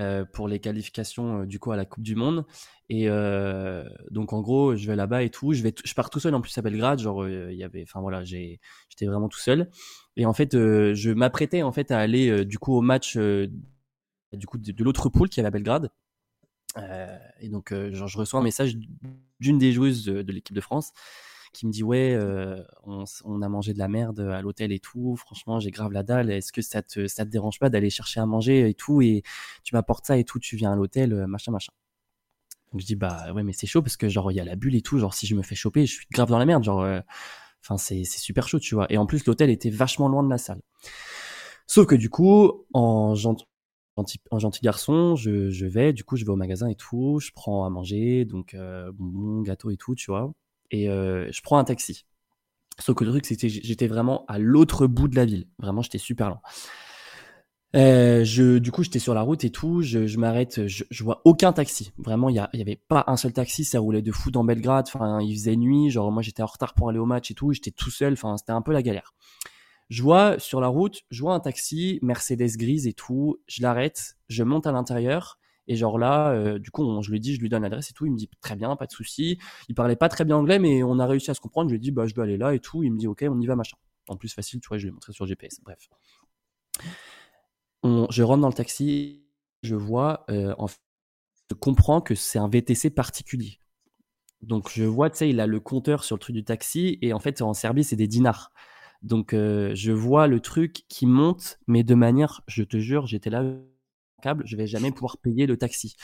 euh, 0.00 0.24
pour 0.24 0.48
les 0.48 0.58
qualifications 0.58 1.42
euh, 1.42 1.46
du 1.46 1.58
coup 1.58 1.70
à 1.70 1.76
la 1.76 1.84
Coupe 1.84 2.02
du 2.02 2.14
Monde. 2.14 2.46
Et 2.88 3.10
euh, 3.10 3.84
donc 4.10 4.32
en 4.32 4.40
gros, 4.40 4.74
je 4.74 4.86
vais 4.86 4.96
là-bas 4.96 5.22
et 5.22 5.28
tout. 5.28 5.52
Je 5.52 5.62
vais, 5.62 5.74
je 5.84 5.94
pars 5.94 6.08
tout 6.08 6.18
seul 6.18 6.34
en 6.34 6.40
plus 6.40 6.56
à 6.56 6.62
Belgrade. 6.62 6.98
Genre 6.98 7.28
il 7.28 7.56
y 7.56 7.62
avait, 7.62 7.82
enfin 7.82 8.00
voilà, 8.00 8.24
j'étais 8.24 8.58
vraiment 9.00 9.28
tout 9.28 9.38
seul. 9.38 9.70
Et 10.16 10.24
en 10.24 10.32
fait, 10.32 10.52
je 10.52 11.10
m'apprêtais 11.10 11.62
en 11.62 11.72
fait 11.72 11.90
à 11.90 11.98
aller 11.98 12.44
du 12.44 12.58
coup 12.58 12.74
au 12.74 12.80
match 12.80 13.16
du 13.16 14.46
coup 14.46 14.58
de, 14.58 14.84
l'autre 14.84 15.08
poule 15.10 15.28
qui 15.28 15.40
avait 15.40 15.48
à 15.48 15.50
Belgrade. 15.50 15.90
et 17.40 17.48
donc 17.48 17.74
genre, 17.92 18.08
je 18.08 18.18
reçois 18.18 18.40
un 18.40 18.42
message 18.42 18.76
d'une 19.40 19.58
des 19.58 19.72
joueuses 19.72 20.04
de 20.06 20.32
l'équipe 20.32 20.56
de 20.56 20.60
France 20.60 20.92
qui 21.52 21.66
me 21.66 21.72
dit 21.72 21.82
ouais, 21.82 22.14
euh, 22.14 22.62
on, 22.84 23.42
a 23.42 23.48
mangé 23.48 23.74
de 23.74 23.78
la 23.78 23.88
merde 23.88 24.20
à 24.20 24.40
l'hôtel 24.40 24.72
et 24.72 24.78
tout. 24.78 25.16
Franchement, 25.16 25.60
j'ai 25.60 25.70
grave 25.70 25.92
la 25.92 26.02
dalle. 26.02 26.30
Est-ce 26.30 26.52
que 26.52 26.62
ça 26.62 26.82
te 26.82 27.06
ça 27.06 27.24
te 27.24 27.30
dérange 27.30 27.58
pas 27.58 27.68
d'aller 27.70 27.90
chercher 27.90 28.20
à 28.20 28.26
manger 28.26 28.68
et 28.68 28.74
tout 28.74 29.02
et 29.02 29.22
tu 29.62 29.74
m'apportes 29.74 30.06
ça 30.06 30.16
et 30.16 30.24
tout. 30.24 30.38
Tu 30.38 30.56
viens 30.56 30.72
à 30.72 30.76
l'hôtel, 30.76 31.12
euh, 31.12 31.26
machin 31.26 31.52
machin. 31.52 31.72
Donc 32.72 32.80
je 32.80 32.86
dis 32.86 32.96
bah 32.96 33.32
ouais 33.34 33.42
mais 33.42 33.52
c'est 33.52 33.66
chaud 33.66 33.82
parce 33.82 33.96
que 33.98 34.08
genre 34.08 34.32
il 34.32 34.36
y 34.36 34.40
a 34.40 34.44
la 34.44 34.56
bulle 34.56 34.74
et 34.74 34.82
tout. 34.82 34.98
Genre 34.98 35.14
si 35.14 35.26
je 35.26 35.34
me 35.34 35.42
fais 35.42 35.54
choper, 35.54 35.86
je 35.86 35.92
suis 35.92 36.06
grave 36.10 36.28
dans 36.28 36.38
la 36.38 36.46
merde. 36.46 36.64
Genre 36.64 36.80
euh, 36.82 37.00
enfin 37.62 37.76
c'est 37.78 38.04
c'est 38.04 38.20
super 38.20 38.48
chaud 38.48 38.58
tu 38.60 38.74
vois. 38.74 38.86
Et 38.90 38.98
en 38.98 39.06
plus 39.06 39.26
l'hôtel 39.26 39.50
était 39.50 39.70
vachement 39.70 40.08
loin 40.08 40.22
de 40.22 40.30
la 40.30 40.38
salle. 40.38 40.62
Sauf 41.66 41.86
que 41.86 41.94
du 41.94 42.10
coup 42.10 42.66
en 42.72 43.14
gentil, 43.14 43.46
en 44.30 44.38
gentil 44.38 44.60
garçon, 44.62 45.16
je, 45.16 45.50
je, 45.50 45.66
vais, 45.66 45.92
du 45.92 46.04
coup, 46.04 46.16
je 46.16 46.24
vais 46.24 46.30
au 46.30 46.36
magasin 46.36 46.68
et 46.68 46.74
tout, 46.74 47.18
je 47.20 47.30
prends 47.32 47.64
à 47.66 47.70
manger, 47.70 48.24
donc 48.24 48.54
euh, 48.54 48.90
bonbons, 48.92 49.42
gâteau 49.42 49.70
et 49.70 49.76
tout, 49.76 49.94
tu 49.94 50.10
vois 50.10 50.32
et 50.72 50.88
euh, 50.88 51.30
je 51.30 51.40
prends 51.42 51.58
un 51.58 51.64
taxi. 51.64 52.04
Sauf 52.80 52.96
que 52.96 53.04
le 53.04 53.10
truc, 53.10 53.24
que 53.24 53.48
j'étais 53.48 53.86
vraiment 53.86 54.24
à 54.26 54.38
l'autre 54.38 54.86
bout 54.86 55.06
de 55.06 55.14
la 55.14 55.24
ville. 55.24 55.46
Vraiment, 55.58 55.82
j'étais 55.82 55.98
super 55.98 56.30
lent. 56.30 56.40
Euh, 57.74 58.58
du 58.58 58.72
coup, 58.72 58.82
j'étais 58.82 58.98
sur 58.98 59.14
la 59.14 59.22
route 59.22 59.44
et 59.44 59.50
tout. 59.50 59.82
Je, 59.82 60.16
m'arrête, 60.16 60.66
je, 60.66 61.04
vois 61.04 61.20
aucun 61.24 61.52
taxi. 61.52 61.92
Vraiment, 61.98 62.28
il 62.30 62.36
y, 62.36 62.60
avait 62.60 62.80
pas 62.88 63.04
un 63.06 63.16
seul 63.16 63.32
taxi. 63.32 63.64
Ça 63.64 63.78
roulait 63.78 64.02
de 64.02 64.10
fou 64.10 64.30
dans 64.30 64.42
Belgrade. 64.42 64.86
Enfin, 64.92 65.20
il 65.20 65.34
faisait 65.34 65.56
nuit. 65.56 65.90
Genre, 65.90 66.10
moi, 66.10 66.22
j'étais 66.22 66.42
en 66.42 66.46
retard 66.46 66.74
pour 66.74 66.88
aller 66.88 66.98
au 66.98 67.06
match 67.06 67.30
et 67.30 67.34
tout. 67.34 67.52
J'étais 67.52 67.70
tout 67.70 67.90
seul. 67.90 68.14
Enfin, 68.14 68.36
c'était 68.38 68.52
un 68.52 68.62
peu 68.62 68.72
la 68.72 68.82
galère. 68.82 69.14
Je 69.92 70.02
vois 70.02 70.38
sur 70.38 70.62
la 70.62 70.68
route, 70.68 71.02
je 71.10 71.20
vois 71.20 71.34
un 71.34 71.40
taxi, 71.40 71.98
Mercedes 72.00 72.56
grise 72.56 72.86
et 72.86 72.94
tout. 72.94 73.36
Je 73.46 73.60
l'arrête, 73.60 74.16
je 74.28 74.42
monte 74.42 74.66
à 74.66 74.72
l'intérieur. 74.72 75.38
Et 75.68 75.76
genre 75.76 75.98
là, 75.98 76.32
euh, 76.32 76.58
du 76.58 76.70
coup, 76.70 77.02
je 77.02 77.10
lui 77.10 77.20
dis, 77.20 77.34
je 77.34 77.40
lui 77.40 77.48
donne 77.48 77.62
l'adresse 77.62 77.90
et 77.90 77.92
tout. 77.92 78.06
Il 78.06 78.12
me 78.12 78.16
dit 78.16 78.28
très 78.40 78.56
bien, 78.56 78.74
pas 78.76 78.86
de 78.86 78.92
souci. 78.92 79.38
Il 79.68 79.74
parlait 79.74 79.96
pas 79.96 80.08
très 80.08 80.24
bien 80.24 80.36
anglais, 80.36 80.58
mais 80.58 80.82
on 80.82 80.98
a 80.98 81.06
réussi 81.06 81.30
à 81.30 81.34
se 81.34 81.40
comprendre. 81.40 81.68
Je 81.70 81.74
lui 81.74 81.80
dit, 81.80 81.92
bah, 81.92 82.06
je 82.06 82.14
dois 82.14 82.24
aller 82.24 82.36
là 82.36 82.54
et 82.54 82.60
tout. 82.60 82.82
Il 82.82 82.92
me 82.92 82.98
dit, 82.98 83.06
ok, 83.06 83.24
on 83.28 83.40
y 83.40 83.46
va, 83.46 83.56
machin. 83.56 83.76
En 84.08 84.16
plus, 84.16 84.32
facile, 84.34 84.60
tu 84.60 84.68
vois, 84.68 84.78
je 84.78 84.84
lui 84.84 84.88
ai 84.90 84.92
montré 84.92 85.12
sur 85.12 85.26
GPS. 85.26 85.60
Bref. 85.62 85.88
je 87.84 88.22
rentre 88.22 88.40
dans 88.40 88.48
le 88.48 88.54
taxi, 88.54 89.24
je 89.62 89.76
vois, 89.76 90.24
euh, 90.30 90.54
en 90.58 90.66
fait, 90.66 90.80
je 91.50 91.54
comprends 91.56 92.00
que 92.00 92.14
c'est 92.14 92.38
un 92.38 92.48
VTC 92.48 92.90
particulier. 92.90 93.60
Donc 94.40 94.70
je 94.70 94.84
vois, 94.84 95.10
tu 95.10 95.18
sais, 95.18 95.30
il 95.30 95.38
a 95.40 95.46
le 95.46 95.60
compteur 95.60 96.02
sur 96.02 96.16
le 96.16 96.20
truc 96.20 96.34
du 96.34 96.44
taxi 96.44 96.98
et 97.00 97.12
en 97.12 97.20
fait 97.20 97.42
en 97.42 97.54
Serbie 97.54 97.84
c'est 97.84 97.96
des 97.96 98.08
dinars. 98.08 98.52
Donc 99.02 99.34
euh, 99.34 99.72
je 99.74 99.92
vois 99.92 100.26
le 100.26 100.40
truc 100.40 100.84
qui 100.88 101.06
monte, 101.06 101.58
mais 101.66 101.84
de 101.84 101.94
manière, 101.94 102.42
je 102.48 102.62
te 102.62 102.78
jure, 102.78 103.06
j'étais 103.06 103.30
là, 103.30 103.44
je 104.44 104.56
vais 104.56 104.66
jamais 104.66 104.90
pouvoir 104.90 105.18
payer 105.18 105.46
le 105.46 105.56
taxi. 105.56 105.96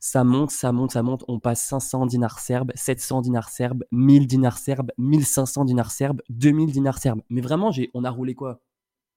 Ça 0.00 0.24
monte, 0.24 0.50
ça 0.50 0.72
monte, 0.72 0.92
ça 0.92 1.02
monte. 1.02 1.24
On 1.28 1.40
passe 1.40 1.62
500 1.62 2.06
dinars 2.06 2.38
serbes, 2.38 2.72
700 2.74 3.22
dinars 3.22 3.48
serbes, 3.48 3.84
1000 3.92 4.26
dinars 4.26 4.58
serbes, 4.58 4.92
1500 4.98 5.64
dinars 5.64 5.90
serbes, 5.90 6.22
2000 6.28 6.70
dinars 6.70 6.98
serbes. 6.98 7.22
Mais 7.30 7.40
vraiment, 7.40 7.70
j'ai, 7.70 7.90
on 7.94 8.04
a 8.04 8.10
roulé 8.10 8.34
quoi? 8.34 8.60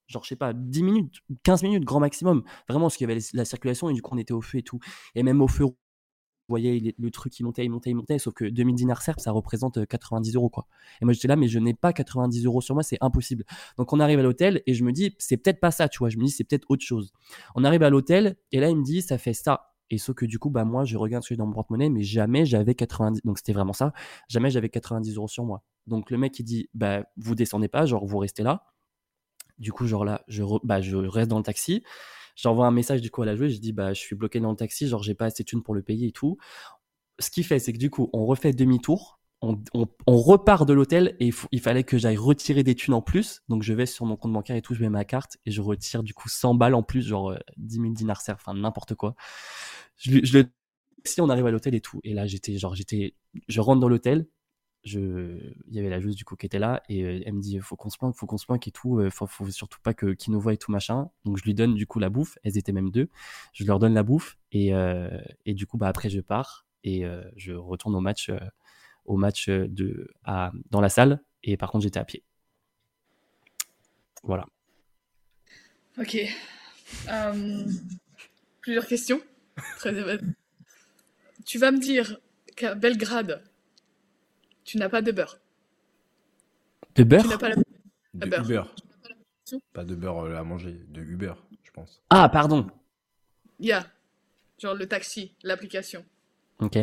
Genre, 0.08 0.24
je 0.24 0.30
sais 0.30 0.36
pas, 0.36 0.54
10 0.54 0.84
minutes, 0.84 1.16
15 1.44 1.64
minutes, 1.64 1.86
grand 1.86 2.00
maximum. 2.00 2.44
Vraiment, 2.68 2.86
parce 2.86 2.98
qu'il 2.98 3.08
y 3.08 3.12
avait 3.12 3.22
la 3.34 3.46
circulation 3.46 3.90
et 3.90 3.94
du 3.94 4.02
coup, 4.02 4.14
on 4.14 4.18
était 4.18 4.34
au 4.34 4.42
feu 4.42 4.58
et 4.58 4.64
tout. 4.64 4.80
Et 5.16 5.24
même 5.24 5.42
au 5.42 5.48
feu, 5.48 5.66
voyez 6.52 6.96
le 6.98 7.12
truc 7.12 7.34
qui 7.34 7.44
montait, 7.44 7.66
il 7.66 7.70
montait, 7.70 7.90
il 7.90 7.96
montait, 7.96 8.20
sauf 8.20 8.34
que 8.34 8.46
2000 8.46 8.76
dinars 8.76 9.02
serbes, 9.02 9.20
ça 9.20 9.32
représente 9.32 9.86
90 9.86 10.30
euh, 10.30 10.40
euros, 10.40 10.50
quoi. 10.50 10.68
Et 11.02 11.06
moi, 11.06 11.14
j'étais 11.14 11.28
là, 11.28 11.36
mais 11.36 11.48
je 11.48 11.60
n'ai 11.60 11.74
pas 11.74 11.94
90 11.94 12.46
euros 12.46 12.62
sur 12.62 12.76
moi, 12.76 12.84
c'est 12.84 12.98
impossible. 13.02 13.46
Donc, 13.78 13.92
on 13.94 14.00
arrive 14.00 14.20
à 14.20 14.24
l'hôtel 14.24 14.62
et 14.68 14.74
je 14.74 14.84
me 14.84 14.92
dis, 14.92 15.16
c'est 15.18 15.38
peut-être 15.38 15.60
pas 15.60 15.72
ça, 15.72 15.90
tu 15.90 16.00
vois. 16.00 16.10
Je 16.10 16.18
me 16.18 16.26
dis, 16.26 16.32
c'est 16.32 16.44
peut-être 16.44 16.66
autre 16.70 16.84
chose. 16.84 17.12
On 17.56 17.64
arrive 17.64 17.84
à 17.84 17.90
l'hôtel 17.90 18.38
et 18.52 18.60
là, 18.60 18.70
il 18.70 18.78
me 18.78 18.84
dit, 18.84 19.02
ça 19.02 19.18
fait 19.18 19.34
ça. 19.34 19.72
Et 19.90 19.98
sauf 19.98 20.16
que 20.16 20.26
du 20.26 20.40
coup, 20.40 20.50
bah, 20.50 20.64
moi, 20.64 20.86
je 20.86 20.98
regarde 20.98 21.24
ce 21.24 21.30
que 21.30 21.36
j'ai 21.36 21.38
dans 21.38 21.46
mon 21.46 21.54
porte-monnaie, 21.54 21.90
mais 21.90 22.04
jamais 22.04 22.46
j'avais 22.46 22.76
90, 22.76 23.22
donc 23.26 23.38
c'était 23.38 23.52
vraiment 23.52 23.74
ça. 23.74 23.94
Jamais 24.30 24.50
j'avais 24.50 24.70
90 24.70 25.18
euros 25.18 25.28
sur 25.28 25.44
moi. 25.44 25.64
Donc, 25.88 26.12
le 26.12 26.18
mec, 26.18 26.40
il 26.40 26.44
dit, 26.44 26.70
bah, 26.74 27.04
vous 27.18 27.36
descendez 27.36 27.68
pas, 27.68 27.86
genre, 27.86 28.06
vous 28.06 28.18
restez 28.18 28.44
là. 28.44 28.64
Du 29.60 29.74
coup, 29.74 29.86
genre 29.88 30.06
là, 30.06 30.24
je, 30.28 30.44
bah, 30.64 30.82
je 30.82 30.96
reste 30.96 31.30
dans 31.30 31.38
le 31.38 31.44
taxi. 31.44 31.84
J'envoie 32.42 32.66
un 32.66 32.72
message 32.72 33.02
du 33.02 33.12
coup 33.12 33.22
à 33.22 33.26
la 33.26 33.36
joueuse. 33.36 33.54
Je 33.54 33.60
dis, 33.60 33.72
bah, 33.72 33.94
je 33.94 34.00
suis 34.00 34.16
bloqué 34.16 34.40
dans 34.40 34.50
le 34.50 34.58
taxi, 34.58 34.88
genre, 34.88 35.04
j'ai 35.04 35.14
pas 35.14 35.26
assez 35.26 35.44
de 35.44 35.48
thunes 35.48 35.62
pour 35.62 35.76
le 35.76 35.84
payer 35.84 36.08
et 36.08 36.12
tout. 36.12 36.38
Ce 37.20 37.30
qui 37.30 37.44
fait, 37.44 37.60
c'est 37.60 37.72
que 37.72 37.78
du 37.78 37.90
coup, 37.90 38.10
on 38.14 38.26
refait 38.26 38.52
demi-tour. 38.52 39.20
On, 39.44 39.58
repart 40.08 40.68
de 40.68 40.74
l'hôtel 40.74 41.16
et 41.20 41.32
il, 41.52 41.62
fallait 41.62 41.84
que 41.84 41.98
j'aille 41.98 42.18
retirer 42.18 42.62
des 42.62 42.76
thunes 42.76 42.94
en 42.94 43.02
plus. 43.02 43.42
Donc, 43.50 43.64
je 43.64 43.74
vais 43.74 43.88
sur 43.88 44.06
mon 44.06 44.16
compte 44.16 44.34
bancaire 44.34 44.56
et 44.56 44.62
tout, 44.62 44.76
je 44.76 44.82
mets 44.82 44.90
ma 44.90 45.04
carte 45.04 45.38
et 45.48 45.52
je 45.52 45.62
retire 45.62 46.04
du 46.04 46.14
coup 46.14 46.30
100 46.30 46.54
balles 46.54 46.76
en 46.76 46.84
plus, 46.84 47.02
genre 47.08 47.36
10 47.58 47.76
000 47.76 47.94
dinars, 47.94 48.22
enfin 48.30 48.54
n'importe 48.54 48.94
quoi. 48.94 49.16
Je, 49.98 50.20
le 50.38 50.46
si 51.06 51.22
on 51.22 51.30
arrive 51.30 51.48
à 51.48 51.52
l'hôtel 51.52 51.74
et 51.74 51.82
tout. 51.82 52.00
Et 52.04 52.14
là, 52.14 52.28
j'étais 52.28 52.58
genre, 52.58 52.76
j'étais, 52.76 53.16
je 53.48 53.62
rentre 53.62 53.80
dans 53.80 53.90
l'hôtel, 53.90 54.28
il 54.84 55.54
y 55.70 55.80
avait 55.80 55.90
la 55.90 56.00
joueuse 56.00 56.16
du 56.16 56.26
coup 56.26 56.36
qui 56.36 56.46
était 56.46 56.60
là 56.60 56.82
et 56.90 57.04
euh, 57.04 57.22
elle 57.26 57.34
me 57.34 57.42
dit 57.42 57.60
faut 57.60 57.76
qu'on 57.76 57.90
se 57.90 57.98
planque 57.98 58.16
faut 58.16 58.26
qu'on 58.26 58.38
se 58.38 58.46
planque 58.46 58.68
et 58.68 58.72
tout 58.72 58.98
euh, 58.98 59.10
faut, 59.10 59.28
faut 59.28 59.50
surtout 59.50 59.80
pas 59.82 59.94
que 59.94 60.14
qui 60.14 60.32
nous 60.32 60.40
voit 60.40 60.54
et 60.54 60.58
tout 60.58 60.72
machin. 60.72 61.10
Donc 61.26 61.38
je 61.38 61.44
lui 61.44 61.54
donne 61.54 61.76
du 61.76 61.86
coup 61.86 62.00
la 62.00 62.10
bouffe. 62.10 62.38
Elles 62.44 62.58
étaient 62.58 62.72
même 62.72 62.90
deux. 62.90 63.10
Je 63.54 63.64
leur 63.66 63.80
donne 63.80 63.94
la 63.94 64.04
bouffe 64.04 64.38
et 64.52 64.74
euh, 64.74 65.22
et 65.46 65.54
du 65.54 65.68
coup 65.68 65.78
bah 65.78 65.88
après 65.88 66.10
je 66.10 66.20
pars 66.20 66.66
et 66.84 67.04
je 67.36 67.54
retourne 67.54 67.96
au 67.96 68.02
match 68.02 68.32
au 69.06 69.16
match 69.16 69.50
de 69.50 70.10
à 70.24 70.52
dans 70.72 70.82
la 70.82 70.90
salle 70.90 71.22
et 71.44 71.58
par 71.58 71.72
contre 71.72 71.84
j'étais 71.84 72.00
à 72.00 72.06
pied. 72.06 72.24
Voilà. 74.24 74.48
Ok. 76.00 76.18
Plusieurs 78.62 78.88
questions. 78.88 79.22
Très 79.78 79.94
tu 81.46 81.58
vas 81.58 81.72
me 81.72 81.80
dire 81.80 82.18
qu'à 82.56 82.76
Belgrade 82.76 83.44
tu 84.72 84.78
n'as 84.78 84.88
pas 84.88 85.02
de 85.02 85.12
beurre. 85.12 85.38
De 86.96 87.04
beurre 87.04 87.24
Tu 87.24 87.28
n'as 87.28 87.38
pas 87.38 87.50
la... 87.50 87.56
De 87.56 88.30
beurre. 88.30 88.46
Uber. 88.46 88.64
Pas 89.74 89.84
de 89.84 89.96
beurre 89.96 90.34
à 90.38 90.46
manger, 90.46 90.80
de 90.88 91.02
Uber, 91.02 91.34
je 91.62 91.72
pense. 91.72 92.02
Ah, 92.10 92.30
pardon. 92.30 92.68
Il 93.60 93.66
y 93.66 93.74
a. 93.74 93.86
Genre 94.60 94.74
le 94.74 94.88
taxi, 94.88 95.36
l'application. 95.44 96.06
Ok. 96.60 96.78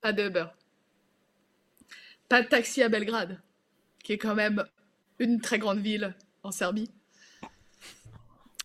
Pas 0.00 0.12
de 0.12 0.28
beurre. 0.28 0.56
Pas 2.28 2.42
de 2.42 2.48
taxi 2.48 2.82
à 2.82 2.88
Belgrade, 2.88 3.40
qui 4.02 4.14
est 4.14 4.18
quand 4.18 4.34
même 4.34 4.64
une 5.20 5.40
très 5.40 5.60
grande 5.60 5.78
ville 5.78 6.16
en 6.42 6.50
Serbie. 6.50 6.90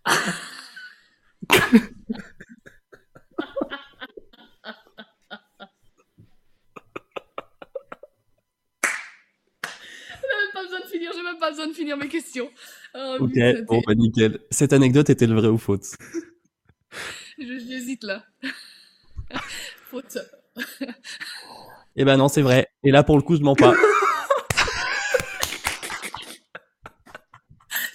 j'ai 11.13 11.23
même 11.23 11.37
pas 11.39 11.51
besoin 11.51 11.67
de 11.67 11.73
finir 11.73 11.97
mes 11.97 12.07
questions. 12.07 12.49
Oh, 12.95 13.17
ok, 13.19 13.37
bon, 13.67 13.81
bah 13.85 13.95
nickel. 13.95 14.39
Cette 14.51 14.73
anecdote 14.73 15.09
était 15.09 15.27
le 15.27 15.35
vrai 15.35 15.47
ou 15.47 15.57
faute 15.57 15.85
J'hésite 17.37 18.03
là. 18.03 18.23
faute. 19.89 20.17
Eh 21.95 22.03
ben 22.05 22.17
non, 22.17 22.27
c'est 22.27 22.41
vrai. 22.41 22.67
Et 22.83 22.91
là, 22.91 23.03
pour 23.03 23.15
le 23.17 23.21
coup, 23.21 23.35
je 23.35 23.41
mens 23.41 23.55
pas. 23.55 23.73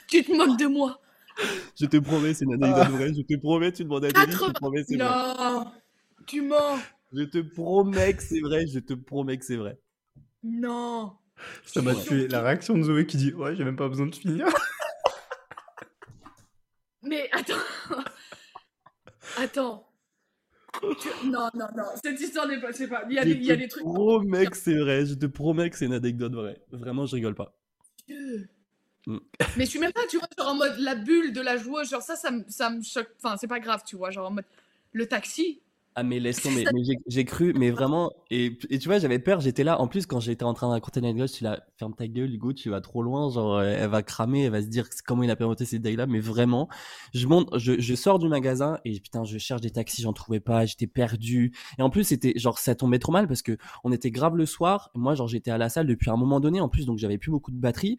tu 0.09 0.25
te 0.25 0.33
moques 0.33 0.59
de 0.59 0.67
moi. 0.67 1.01
Je 1.79 1.87
te 1.87 1.97
promets, 1.97 2.35
c'est 2.35 2.45
une 2.45 2.63
anecdote 2.63 2.89
vraie. 2.89 3.13
Je 3.15 3.23
te 3.23 3.35
promets, 3.41 3.73
tu 3.73 3.83
demandes 3.85 4.05
à 4.05 4.13
Denis, 4.13 4.33
je 4.33 4.39
te 4.39 4.53
promets, 4.53 4.85
c'est 4.85 4.97
vrai. 4.97 5.05
Non, 5.07 5.73
tu 6.27 6.43
mens. 6.43 6.79
Je 7.13 7.23
te 7.25 7.39
promets 7.39 8.15
que 8.15 8.23
c'est 8.23 8.41
vrai, 8.41 8.67
je 8.67 8.79
te 8.79 8.95
promets 8.95 9.37
que 9.39 9.45
c'est 9.45 9.57
vrai. 9.57 9.79
Non. 10.43 11.13
Ça 11.65 11.83
m'a 11.83 11.95
tué. 11.95 12.29
La 12.29 12.43
réaction 12.43 12.77
de 12.77 12.83
Zoé 12.83 13.07
qui 13.07 13.17
dit 13.17 13.33
Ouais, 13.33 13.57
j'ai 13.57 13.65
même 13.65 13.77
pas 13.77 13.89
besoin 13.89 14.07
de 14.07 14.15
finir. 14.15 14.47
Mais 17.03 17.29
attends. 17.33 17.55
attends. 19.39 19.91
Non, 21.25 21.49
non, 21.55 21.67
non. 21.77 21.85
Cette 22.03 22.21
histoire 22.21 22.49
n'est 22.49 22.61
pas. 22.61 22.73
C'est 22.73 22.89
pas. 22.89 23.05
Il 23.09 23.15
y 23.15 23.19
a, 23.19 23.25
des, 23.25 23.33
il 23.33 23.45
y 23.45 23.53
a 23.53 23.57
des 23.57 23.69
trucs. 23.69 23.85
Je 23.85 23.89
te 23.89 23.95
promets 23.95 24.47
que 24.47 24.57
c'est 24.57 24.77
vrai. 24.77 25.07
Je 25.07 25.15
te 25.15 25.27
promets 25.27 25.71
que 25.71 25.77
c'est 25.77 25.87
une 25.87 25.93
anecdote 25.93 26.35
vraie. 26.35 26.61
Vraiment, 26.73 27.07
je 27.07 27.15
rigole 27.15 27.35
pas. 27.35 27.57
Mm. 29.07 29.07
Mais 29.57 29.65
je 29.65 29.71
suis 29.71 29.79
même 29.79 29.93
pas, 29.93 30.07
tu 30.09 30.19
vois, 30.19 30.29
genre 30.37 30.49
en 30.49 30.55
mode 30.55 30.79
la 30.79 30.95
bulle 30.95 31.33
de 31.33 31.41
la 31.41 31.57
joueuse, 31.57 31.91
genre 31.91 32.03
ça, 32.03 32.17
ça, 32.17 32.31
ça 32.49 32.71
me 32.71 32.83
choque. 32.83 33.11
Enfin, 33.23 33.37
c'est 33.37 33.47
pas 33.47 33.61
grave, 33.61 33.83
tu 33.87 33.97
vois, 33.97 34.11
genre 34.11 34.29
en 34.29 34.33
mode 34.33 34.47
le 34.93 35.07
taxi, 35.07 35.61
ah 35.97 36.03
mais 36.03 36.19
laisse 36.19 36.43
tomber, 36.43 36.65
mais 36.75 36.83
j'ai 37.07 37.25
cru, 37.25 37.53
mais 37.55 37.71
vraiment, 37.71 38.13
et, 38.31 38.59
et 38.69 38.79
tu 38.81 38.89
vois, 38.89 38.99
j'avais 38.99 39.21
peur, 39.21 39.41
j'étais 39.41 39.63
là, 39.63 39.81
en 39.81 39.87
plus 39.87 40.07
quand 40.07 40.19
j'étais 40.19 40.45
en 40.45 40.53
train 40.53 40.67
de 40.67 40.73
raconter 40.73 41.01
l'anecdote, 41.01 41.29
je 41.29 41.35
suis 41.35 41.45
là, 41.45 41.65
ferme 41.79 41.95
ta 41.95 42.09
gueule 42.09 42.35
Hugo, 42.35 42.53
tu 42.53 42.69
vas 42.69 42.81
trop 42.81 43.01
loin, 43.03 43.31
genre 43.31 43.63
elle 43.63 43.89
va 43.89 44.03
cramer, 44.03 44.45
elle 44.45 44.51
va 44.51 44.61
se 44.61 44.67
dire 44.67 44.89
comment 45.07 45.23
il 45.23 45.31
a 45.31 45.37
permetté 45.37 45.65
cette 45.65 45.83
détails 45.83 45.97
là 45.97 46.07
mais 46.07 46.19
vraiment, 46.19 46.69
je 47.15 47.27
monte, 47.29 47.49
je, 47.59 47.79
je 47.79 47.95
sors 47.95 48.19
du 48.19 48.29
magasin 48.29 48.81
et 48.85 48.99
putain, 48.99 49.23
je 49.25 49.39
cherche 49.39 49.61
des 49.61 49.71
taxis, 49.71 50.03
j'en 50.03 50.13
trouvais 50.13 50.41
pas, 50.41 50.67
j'étais 50.67 50.89
perdu, 50.89 51.53
et 51.79 51.83
en 51.83 51.91
plus 51.91 52.05
c'était, 52.05 52.33
genre 52.37 52.59
ça 52.59 52.75
tombait 52.75 52.99
trop 52.99 53.13
mal 53.13 53.29
parce 53.29 53.43
que 53.43 53.57
on 53.85 53.93
était 53.93 54.11
grave 54.11 54.37
le 54.37 54.47
soir, 54.47 54.91
moi 54.95 55.15
genre 55.15 55.29
j'étais 55.29 55.53
à 55.53 55.59
la 55.59 55.69
salle 55.69 55.87
depuis 55.87 56.11
un 56.11 56.17
moment 56.17 56.41
donné, 56.41 56.61
en 56.61 56.69
plus 56.69 56.87
donc 56.87 56.99
j'avais 56.99 57.19
plus 57.19 57.31
beaucoup 57.31 57.53
de 57.53 57.57
batterie, 57.61 57.99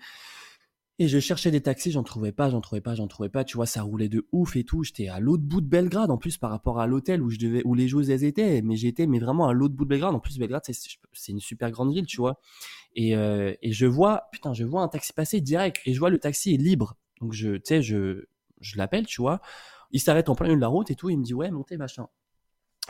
et 0.97 1.09
je 1.09 1.19
cherchais 1.19 1.51
des 1.51 1.61
taxis, 1.61 1.91
j'en 1.91 2.03
trouvais 2.03 2.31
pas, 2.31 2.49
j'en 2.49 2.61
trouvais 2.61 2.79
pas, 2.79 2.95
j'en 2.95 3.07
trouvais 3.07 3.29
pas. 3.29 3.43
Tu 3.43 3.57
vois, 3.57 3.65
ça 3.65 3.81
roulait 3.81 4.07
de 4.07 4.25
ouf 4.31 4.55
et 4.55 4.63
tout. 4.63 4.83
J'étais 4.83 5.09
à 5.09 5.19
l'autre 5.19 5.43
bout 5.43 5.59
de 5.59 5.67
Belgrade, 5.67 6.09
en 6.09 6.17
plus 6.17 6.37
par 6.37 6.51
rapport 6.51 6.79
à 6.79 6.87
l'hôtel 6.87 7.21
où 7.21 7.29
je 7.29 7.37
devais, 7.37 7.61
où 7.65 7.75
les 7.75 7.89
joueuses 7.89 8.09
étaient. 8.09 8.61
Mais 8.61 8.77
j'étais, 8.77 9.05
mais 9.05 9.19
vraiment 9.19 9.47
à 9.47 9.53
l'autre 9.53 9.75
bout 9.75 9.83
de 9.83 9.89
Belgrade. 9.89 10.15
En 10.15 10.21
plus, 10.21 10.39
Belgrade, 10.39 10.63
c'est 10.65 11.31
une 11.31 11.41
super 11.41 11.69
grande 11.71 11.93
ville, 11.93 12.05
tu 12.05 12.17
vois. 12.17 12.39
Et, 12.95 13.15
euh, 13.15 13.53
et 13.61 13.73
je 13.73 13.85
vois, 13.85 14.23
putain, 14.31 14.53
je 14.53 14.63
vois 14.63 14.83
un 14.83 14.87
taxi 14.87 15.11
passer 15.11 15.41
direct 15.41 15.81
et 15.85 15.93
je 15.93 15.99
vois 15.99 16.09
le 16.09 16.17
taxi 16.17 16.53
est 16.53 16.57
libre. 16.57 16.95
Donc 17.19 17.33
je, 17.33 17.55
tu 17.55 17.61
sais, 17.65 17.81
je, 17.81 18.27
je 18.61 18.77
l'appelle, 18.77 19.05
tu 19.05 19.21
vois. 19.21 19.41
Il 19.91 19.99
s'arrête 19.99 20.29
en 20.29 20.35
plein 20.35 20.47
milieu 20.47 20.55
de 20.55 20.61
la 20.61 20.69
route 20.69 20.91
et 20.91 20.95
tout. 20.95 21.09
Il 21.09 21.17
me 21.17 21.23
dit 21.23 21.33
ouais, 21.33 21.51
montez 21.51 21.75
machin 21.75 22.07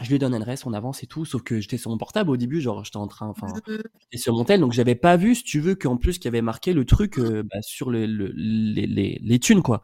je 0.01 0.09
lui 0.09 0.19
donne 0.19 0.33
l'adresse, 0.33 0.65
on 0.65 0.73
avance 0.73 1.03
et 1.03 1.07
tout, 1.07 1.25
sauf 1.25 1.41
que 1.41 1.59
j'étais 1.59 1.77
sur 1.77 1.89
mon 1.89 1.97
portable 1.97 2.29
au 2.29 2.37
début, 2.37 2.59
genre 2.59 2.83
j'étais 2.83 2.97
en 2.97 3.07
train, 3.07 3.27
enfin, 3.27 3.47
mmh. 3.47 3.77
j'étais 4.01 4.17
sur 4.17 4.33
mon 4.33 4.43
tel, 4.43 4.59
donc 4.59 4.73
j'avais 4.73 4.95
pas 4.95 5.15
vu, 5.15 5.35
si 5.35 5.43
tu 5.43 5.59
veux, 5.59 5.75
qu'en 5.75 5.97
plus 5.97 6.17
qu'il 6.17 6.25
y 6.25 6.27
avait 6.29 6.41
marqué 6.41 6.73
le 6.73 6.85
truc 6.85 7.17
euh, 7.17 7.43
bah, 7.43 7.61
sur 7.61 7.89
le, 7.89 8.05
les, 8.05 8.87
les, 8.87 9.19
les 9.21 9.39
thunes, 9.39 9.61
quoi. 9.61 9.83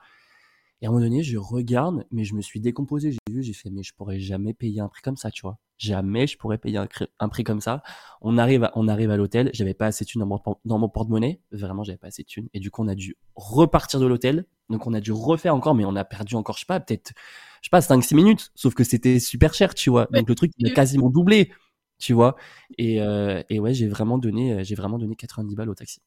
Et 0.82 0.88
à 0.88 0.89
un 0.89 0.93
moment 0.93 1.05
donné, 1.05 1.22
je 1.22 1.38
regarde, 1.38 2.05
mais 2.12 2.24
je 2.24 2.34
me 2.34 2.41
suis 2.41 2.59
décomposé, 2.59 3.12
j'ai 3.12 3.34
vu, 3.34 3.43
j'ai 3.43 3.53
fait, 3.53 3.70
mais 3.70 3.84
je 3.84 3.93
pourrais 3.93 4.20
jamais 4.20 4.53
payer 4.53 4.82
un 4.82 4.88
prix 4.88 5.03
comme 5.03 5.16
ça, 5.16 5.30
tu 5.30 5.43
vois. 5.43 5.59
Jamais 5.78 6.26
je 6.26 6.38
pourrais 6.38 6.57
payer 6.57 6.78
un, 6.78 7.30
prix 7.30 7.43
comme 7.43 7.62
ça. 7.62 7.84
On 8.20 8.38
arrive 8.39 8.64
à, 8.64 8.72
on 8.76 8.88
arrive 8.88 9.12
à 9.12 9.18
l'hôtel, 9.18 9.51
j'avais 9.53 9.76
pas 9.76 9.86
assez 9.86 10.05
de 10.05 10.09
thunes 10.09 10.22
dans 10.22 10.28
mon, 10.28 10.39
dans 10.66 10.80
mon 10.80 10.89
porte-monnaie, 10.89 11.39
vraiment, 11.51 11.84
j'avais 11.84 11.99
pas 11.99 12.07
assez 12.07 12.24
de 12.24 12.28
thunes. 12.28 12.49
Et 12.53 12.59
du 12.59 12.72
coup, 12.72 12.84
on 12.84 12.88
a 12.88 12.95
dû 12.95 13.16
repartir 13.36 13.99
de 13.99 14.07
l'hôtel, 14.07 14.45
donc 14.70 14.88
on 14.88 14.93
a 14.93 15.01
dû 15.01 15.12
refaire 15.12 15.53
encore, 15.53 15.76
mais 15.76 15.86
on 15.86 15.95
a 15.95 16.03
perdu 16.03 16.34
encore, 16.34 16.55
je 16.55 16.62
sais 16.62 16.66
pas, 16.66 16.80
peut-être 16.80 17.14
je 17.62 17.68
sais 17.68 17.70
pas, 17.70 17.80
5-6 17.80 18.16
minutes. 18.16 18.51
Sauf 18.55 18.74
que 18.74 18.84
c'était 18.84 19.20
super 19.20 19.53
cher, 19.53 19.74
tu 19.74 19.89
vois. 19.89 20.07
Donc 20.12 20.28
le 20.28 20.36
truc, 20.36 20.51
il 20.57 20.68
a 20.68 20.74
quasiment 20.74 21.09
doublé, 21.09 21.51
tu 21.99 22.14
vois. 22.14 22.36
Et, 22.78 23.01
euh, 23.01 23.41
et 23.49 23.59
ouais, 23.59 23.74
j'ai 23.74 23.88
vraiment 23.88 24.18
donné, 24.18 24.53
euh, 24.53 24.64
j'ai 24.64 24.76
vraiment 24.76 24.97
donné 24.97 25.16
90 25.16 25.55
balles 25.55 25.70
au 25.70 25.76
taxi. 25.76 26.01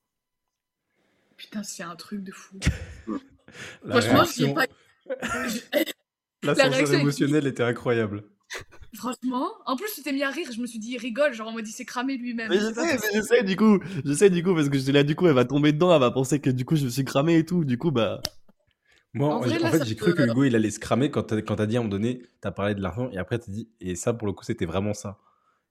putain, 1.36 1.62
c'est 1.62 1.84
un 1.84 1.96
truc 1.96 2.22
de 2.22 2.32
fou. 2.32 2.58
Franchement, 3.88 4.24
je 4.24 4.52
pas. 4.52 4.66
L'ascenseur 6.42 6.94
émotionnel 6.94 7.46
était 7.46 7.62
incroyable. 7.62 8.24
Franchement, 8.94 9.48
en 9.66 9.76
plus, 9.76 9.92
tu 9.94 10.02
t'es 10.02 10.12
mis 10.12 10.22
à 10.22 10.30
rire. 10.30 10.48
Je 10.52 10.60
me 10.60 10.66
suis 10.66 10.78
dit, 10.78 10.92
il 10.92 10.98
rigole, 10.98 11.32
genre 11.32 11.48
on 11.48 11.52
m'a 11.52 11.62
dit, 11.62 11.72
c'est 11.72 11.84
cramé 11.84 12.16
lui-même. 12.16 12.48
Mais 12.48 12.58
je 12.58 12.72
sais, 12.72 12.84
mais 12.84 12.98
je 13.14 13.22
sais, 13.22 13.42
du 13.42 13.56
coup, 13.56 13.80
je 14.04 14.12
sais, 14.12 14.30
du 14.30 14.42
coup, 14.42 14.54
parce 14.54 14.68
que 14.68 14.78
j'étais 14.78 14.92
là, 14.92 15.02
du 15.02 15.14
coup, 15.14 15.26
elle 15.26 15.34
va 15.34 15.44
tomber 15.44 15.72
dedans, 15.72 15.92
elle 15.94 16.00
va 16.00 16.10
penser 16.10 16.40
que 16.40 16.50
du 16.50 16.64
coup, 16.64 16.76
je 16.76 16.84
me 16.84 16.90
suis 16.90 17.04
cramé 17.04 17.38
et 17.38 17.44
tout. 17.44 17.64
Du 17.64 17.78
coup, 17.78 17.90
bah. 17.90 18.20
Moi, 19.14 19.32
en, 19.32 19.42
fait, 19.42 19.84
j'ai 19.84 19.94
cru 19.94 20.12
que 20.14 20.22
Hugo, 20.22 20.44
il 20.44 20.56
allait 20.56 20.70
se 20.70 20.80
cramer 20.80 21.10
quand 21.10 21.22
t'as 21.22 21.66
dit 21.66 21.76
à 21.76 21.80
un 21.80 21.82
moment 21.84 21.90
donné, 21.90 22.22
t'as 22.40 22.50
parlé 22.50 22.74
de 22.74 22.82
l'argent, 22.82 23.08
et 23.12 23.18
après 23.18 23.38
t'as 23.38 23.50
dit, 23.50 23.68
et 23.80 23.94
ça, 23.94 24.12
pour 24.12 24.26
le 24.26 24.32
coup, 24.32 24.44
c'était 24.44 24.66
vraiment 24.66 24.92
ça. 24.92 25.18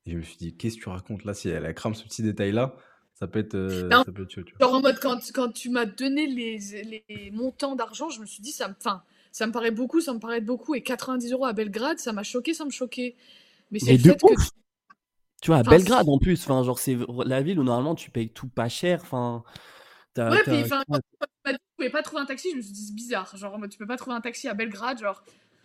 Et 0.06 0.12
je 0.12 0.18
me 0.18 0.22
suis 0.22 0.38
dit, 0.38 0.56
qu'est-ce 0.56 0.78
que 0.78 0.84
tu 0.84 0.90
racontes 0.90 1.26
là 1.26 1.34
Si 1.34 1.50
elle 1.50 1.66
a 1.66 1.74
crame 1.74 1.94
ce 1.94 2.04
petit 2.04 2.24
détail-là, 2.24 2.76
ça 3.14 3.28
peut 3.28 3.40
être, 3.40 3.56
euh, 3.56 3.90
ça 3.90 4.06
peut 4.06 4.24
être 4.24 4.60
Genre 4.60 4.74
en 4.74 4.82
mode, 4.82 4.98
quand, 5.02 5.20
quand 5.34 5.52
tu 5.52 5.70
m'as 5.70 5.86
donné 5.86 6.26
les, 6.26 6.58
les 7.10 7.32
montants 7.32 7.76
d'argent, 7.76 8.10
je 8.10 8.22
me 8.22 8.26
suis 8.26 8.42
dit, 8.42 8.52
ça 8.52 8.70
me. 8.70 8.74
Enfin, 8.80 9.04
ça 9.34 9.48
me 9.48 9.52
paraît 9.52 9.72
beaucoup, 9.72 10.00
ça 10.00 10.14
me 10.14 10.20
paraît 10.20 10.42
beaucoup. 10.42 10.76
Et 10.76 10.82
90 10.82 11.32
euros 11.34 11.46
à 11.46 11.54
Belgrade, 11.54 12.00
ça 12.00 12.14
m'a 12.14 12.24
choqué, 12.24 12.54
ça 12.54 12.66
me 12.66 12.72
choquait. 12.72 13.16
Mais 13.72 13.80
c'est 13.80 13.94
le 13.94 14.00
fait 14.00 14.16
que. 14.16 14.42
Tu 15.42 15.48
vois, 15.48 15.58
à 15.58 15.64
Belgrade 15.64 16.08
en 16.08 16.20
plus, 16.20 16.42
enfin, 16.44 16.64
genre, 16.64 16.80
c'est 16.80 16.98
la 17.26 17.42
ville 17.42 17.60
où 17.60 17.64
normalement 17.64 17.96
tu 17.96 18.10
payes 18.10 18.30
tout 18.30 18.48
pas 18.48 18.70
cher. 18.70 19.02
Enfin. 19.02 19.44
Ouais, 20.18 20.44
puis 20.46 20.64
quand 20.70 20.94
m'as 21.46 21.52
dit 21.52 21.58
que 21.58 21.64
tu 21.64 21.76
pouvais 21.78 21.90
pas 21.90 22.04
trouver 22.04 22.22
un 22.22 22.26
taxi, 22.26 22.50
je 22.52 22.58
me 22.58 22.62
suis 22.62 22.74
dit 22.74 22.86
c'est 22.86 22.96
bizarre. 22.96 23.36
Genre, 23.36 23.58
tu 23.70 23.78
peux 23.78 23.88
pas 23.88 23.98
trouver 23.98 24.16
un 24.16 24.22
taxi 24.22 24.48
à 24.48 24.54
Belgrade, 24.54 25.00
genre. 25.00 25.24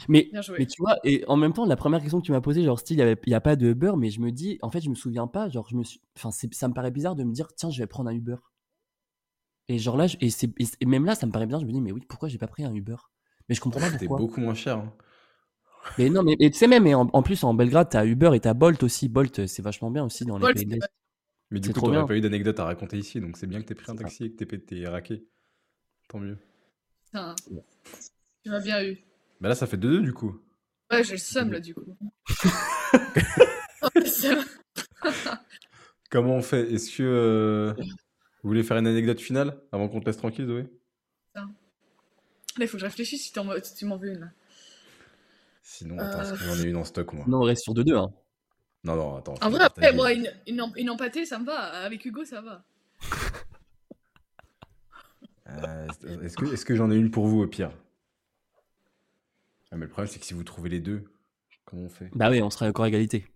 Mais, 0.08 0.30
mais 0.56 0.66
tu 0.66 0.80
vois, 0.80 0.96
et 1.02 1.24
en 1.26 1.36
même 1.36 1.52
temps, 1.52 1.66
la 1.66 1.74
première 1.74 2.00
question 2.00 2.20
que 2.20 2.26
tu 2.26 2.30
m'as 2.30 2.40
posée, 2.40 2.62
genre, 2.62 2.78
style, 2.78 3.00
il 3.00 3.28
n'y 3.28 3.34
a 3.34 3.40
pas 3.40 3.56
de 3.56 3.66
Uber, 3.66 3.92
mais 3.96 4.10
je 4.10 4.20
me 4.20 4.30
dis, 4.30 4.58
en 4.62 4.70
fait, 4.70 4.80
je 4.80 4.88
me 4.90 4.94
souviens 4.94 5.26
pas, 5.26 5.48
genre, 5.48 5.68
je 5.68 5.76
me 5.76 5.82
suis, 5.82 6.00
enfin, 6.16 6.30
ça 6.30 6.68
me 6.68 6.74
paraît 6.74 6.92
bizarre 6.92 7.16
de 7.16 7.24
me 7.24 7.32
dire, 7.32 7.48
tiens, 7.56 7.70
je 7.70 7.80
vais 7.80 7.86
prendre 7.88 8.08
un 8.08 8.14
Uber. 8.14 8.36
Et 9.66 9.78
genre 9.78 9.96
là, 9.96 10.06
et, 10.20 10.28
et, 10.80 10.86
même 10.86 11.04
là, 11.04 11.14
ça 11.14 11.26
me 11.26 11.32
paraît 11.32 11.46
bien, 11.46 11.58
je 11.58 11.66
me 11.66 11.72
dis, 11.72 11.80
mais 11.80 11.90
oui, 11.90 12.02
pourquoi 12.08 12.28
j'ai 12.28 12.38
pas 12.38 12.46
pris 12.46 12.64
un 12.64 12.72
Uber? 12.72 12.96
Mais 13.48 13.54
je 13.54 13.60
comprends 13.60 13.80
pas. 13.80 13.90
C'était 13.90 14.06
beaucoup 14.06 14.40
moins 14.40 14.54
cher. 14.54 14.78
Hein. 14.78 14.92
Mais 15.98 16.10
non, 16.10 16.22
mais 16.22 16.36
tu 16.36 16.52
sais 16.52 16.68
même, 16.68 16.84
mais 16.84 16.94
en, 16.94 17.22
plus 17.22 17.42
en 17.44 17.54
Belgrade, 17.54 17.88
t'as 17.90 18.04
Uber 18.04 18.30
et 18.34 18.40
t'as 18.40 18.54
Bolt 18.54 18.82
aussi. 18.82 19.08
Bolt, 19.08 19.46
c'est 19.46 19.62
vachement 19.62 19.90
bien 19.90 20.04
aussi 20.04 20.24
dans 20.24 20.38
les 20.38 20.52
pays 20.52 20.64
de 20.64 20.74
l'Est. 20.74 20.88
Mais 21.50 21.60
du 21.60 21.72
coup, 21.72 21.80
t'aurais 21.80 22.06
pas 22.06 22.16
eu 22.16 22.20
d'anecdote 22.20 22.60
à 22.60 22.64
raconter 22.64 22.98
ici, 22.98 23.20
donc 23.20 23.36
c'est 23.36 23.46
bien 23.46 23.60
que 23.60 23.66
t'aies 23.66 23.74
pris 23.74 23.90
un 23.90 23.96
taxi 23.96 24.24
et 24.24 24.34
que 24.34 24.44
t'aies 24.44 24.86
raqué. 24.86 25.26
Tant 26.08 26.18
mieux. 26.18 26.38
Putain, 27.04 27.34
tu 28.42 28.50
m'as 28.50 28.60
bien 28.60 28.82
eu. 28.82 28.98
Bah 29.40 29.48
là, 29.48 29.54
ça 29.54 29.66
fait 29.66 29.76
2-2 29.76 30.02
du 30.02 30.12
coup. 30.12 30.40
Ouais, 30.90 31.04
j'ai 31.04 31.12
le 31.12 31.18
seum 31.18 31.52
là 31.52 31.60
du 31.60 31.74
coup. 31.74 31.84
Comment 36.10 36.36
on 36.36 36.42
fait? 36.42 36.72
Est-ce 36.72 36.96
que 36.96 37.02
euh, 37.02 37.74
vous 38.42 38.48
voulez 38.48 38.62
faire 38.62 38.78
une 38.78 38.86
anecdote 38.86 39.20
finale 39.20 39.60
avant 39.72 39.88
qu'on 39.88 40.00
te 40.00 40.06
laisse 40.06 40.16
tranquille, 40.16 40.46
Zoé? 40.46 40.66
Il 42.60 42.66
faut 42.66 42.72
que 42.72 42.80
je 42.80 42.86
réfléchisse 42.86 43.22
si, 43.22 43.32
tu 43.32 43.84
m'en 43.84 43.96
veux 43.96 44.08
une. 44.08 44.32
Sinon, 45.62 45.98
attends, 45.98 46.20
euh... 46.20 46.34
j'en 46.34 46.56
ai 46.56 46.64
une 46.64 46.76
en 46.76 46.84
stock, 46.84 47.12
moi. 47.12 47.24
Non, 47.28 47.38
on 47.38 47.42
reste 47.42 47.62
sur 47.62 47.74
2-2. 47.74 47.96
Hein. 47.96 48.12
Non, 48.84 48.96
non, 48.96 49.16
attends. 49.16 49.34
En 49.40 49.50
vrai, 49.50 49.62
après, 49.62 49.92
moi, 49.92 50.12
une, 50.12 50.32
une, 50.46 50.90
empâtée, 50.90 51.24
ça 51.24 51.38
me 51.38 51.44
va. 51.44 51.58
Avec 51.84 52.04
Hugo, 52.04 52.24
ça 52.24 52.40
va. 52.40 52.64
Euh, 55.48 55.86
est-ce 56.22 56.36
que, 56.36 56.52
est 56.52 56.64
que 56.64 56.74
j'en 56.74 56.90
ai 56.90 56.96
une 56.96 57.10
pour 57.10 57.26
vous, 57.26 57.40
au 57.40 57.46
pire? 57.46 57.72
Ah, 59.70 59.76
Mais 59.76 59.86
le 59.86 59.88
problème, 59.88 60.10
c'est 60.10 60.18
que 60.18 60.26
si 60.26 60.34
vous 60.34 60.44
trouvez 60.44 60.68
les 60.68 60.80
deux, 60.80 61.04
comment 61.64 61.82
on 61.82 61.88
fait? 61.88 62.10
Bah 62.14 62.30
oui, 62.30 62.42
on 62.42 62.50
sera 62.50 62.66
encore 62.66 62.84
à 62.84 62.88
égalité. 62.88 63.26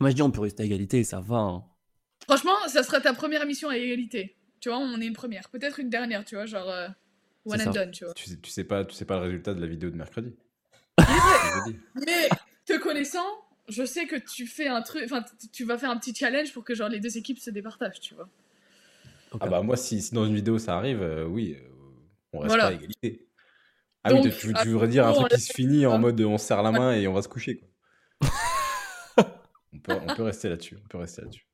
Moi, 0.00 0.10
je 0.10 0.16
dis, 0.16 0.22
on 0.22 0.30
peut 0.30 0.40
rester 0.40 0.62
à 0.62 0.66
égalité, 0.66 1.04
ça 1.04 1.20
va. 1.20 1.36
Hein. 1.36 1.64
Franchement, 2.24 2.56
ça 2.68 2.82
sera 2.82 3.00
ta 3.00 3.14
première 3.14 3.42
émission 3.42 3.68
à 3.68 3.76
égalité. 3.76 4.36
Tu 4.60 4.68
vois, 4.68 4.78
on 4.78 5.00
est 5.00 5.06
une 5.06 5.14
première. 5.14 5.48
Peut-être 5.48 5.80
une 5.80 5.90
dernière, 5.90 6.24
tu 6.24 6.34
vois, 6.34 6.46
genre. 6.46 6.68
Euh, 6.68 6.88
One 7.44 7.60
and 7.60 7.70
done, 7.70 7.90
tu 7.92 8.04
vois. 8.04 8.14
Tu 8.14 8.28
sais, 8.28 8.36
tu 8.38 8.50
sais, 8.50 8.64
pas, 8.64 8.84
tu 8.84 8.94
sais 8.94 9.04
pas 9.04 9.16
le 9.18 9.22
résultat 9.26 9.54
de 9.54 9.60
la 9.60 9.68
vidéo 9.68 9.90
de 9.90 9.96
mercredi. 9.96 10.34
Mais 11.94 12.28
te 12.64 12.76
connaissant, 12.78 13.26
je 13.68 13.84
sais 13.84 14.06
que 14.06 14.16
tu 14.16 14.46
fais 14.46 14.66
un 14.66 14.82
truc, 14.82 15.04
enfin, 15.04 15.24
tu 15.52 15.64
vas 15.64 15.78
faire 15.78 15.90
un 15.90 15.96
petit 15.96 16.14
challenge 16.14 16.52
pour 16.52 16.64
que 16.64 16.74
genre 16.74 16.88
les 16.88 16.98
deux 16.98 17.16
équipes 17.16 17.38
se 17.38 17.50
départagent, 17.50 18.00
tu 18.00 18.14
vois. 18.14 18.28
Ah 19.40 19.48
bah 19.48 19.62
moi, 19.62 19.76
si, 19.76 20.00
si, 20.00 20.14
dans 20.14 20.24
une 20.24 20.34
vidéo 20.34 20.58
ça 20.58 20.76
arrive, 20.76 21.02
euh, 21.02 21.26
oui, 21.26 21.56
euh, 21.58 21.68
on 22.32 22.38
reste 22.40 22.56
pas 22.56 22.66
à 22.66 22.72
égalité. 22.72 23.28
Ah 24.04 24.14
oui, 24.14 24.22
tu, 24.22 24.54
tu, 24.54 24.68
voudrais 24.68 24.88
dire 24.88 25.06
un 25.06 25.12
truc 25.12 25.28
qui 25.28 25.40
se 25.40 25.52
finit 25.52 25.84
en 25.84 25.98
mode 25.98 26.20
on 26.20 26.38
se 26.38 26.46
serre 26.46 26.62
la 26.62 26.70
main 26.70 26.92
et 26.92 27.08
on 27.08 27.12
va 27.12 27.22
se 27.22 27.28
coucher, 27.28 27.58
quoi. 27.58 28.28
on, 29.72 29.78
peut, 29.80 29.98
on 30.08 30.14
peut 30.14 30.22
rester 30.22 30.48
là-dessus. 30.48 30.78
On 30.84 30.88
peut 30.88 30.98
rester 30.98 31.22
là-dessus. 31.22 31.46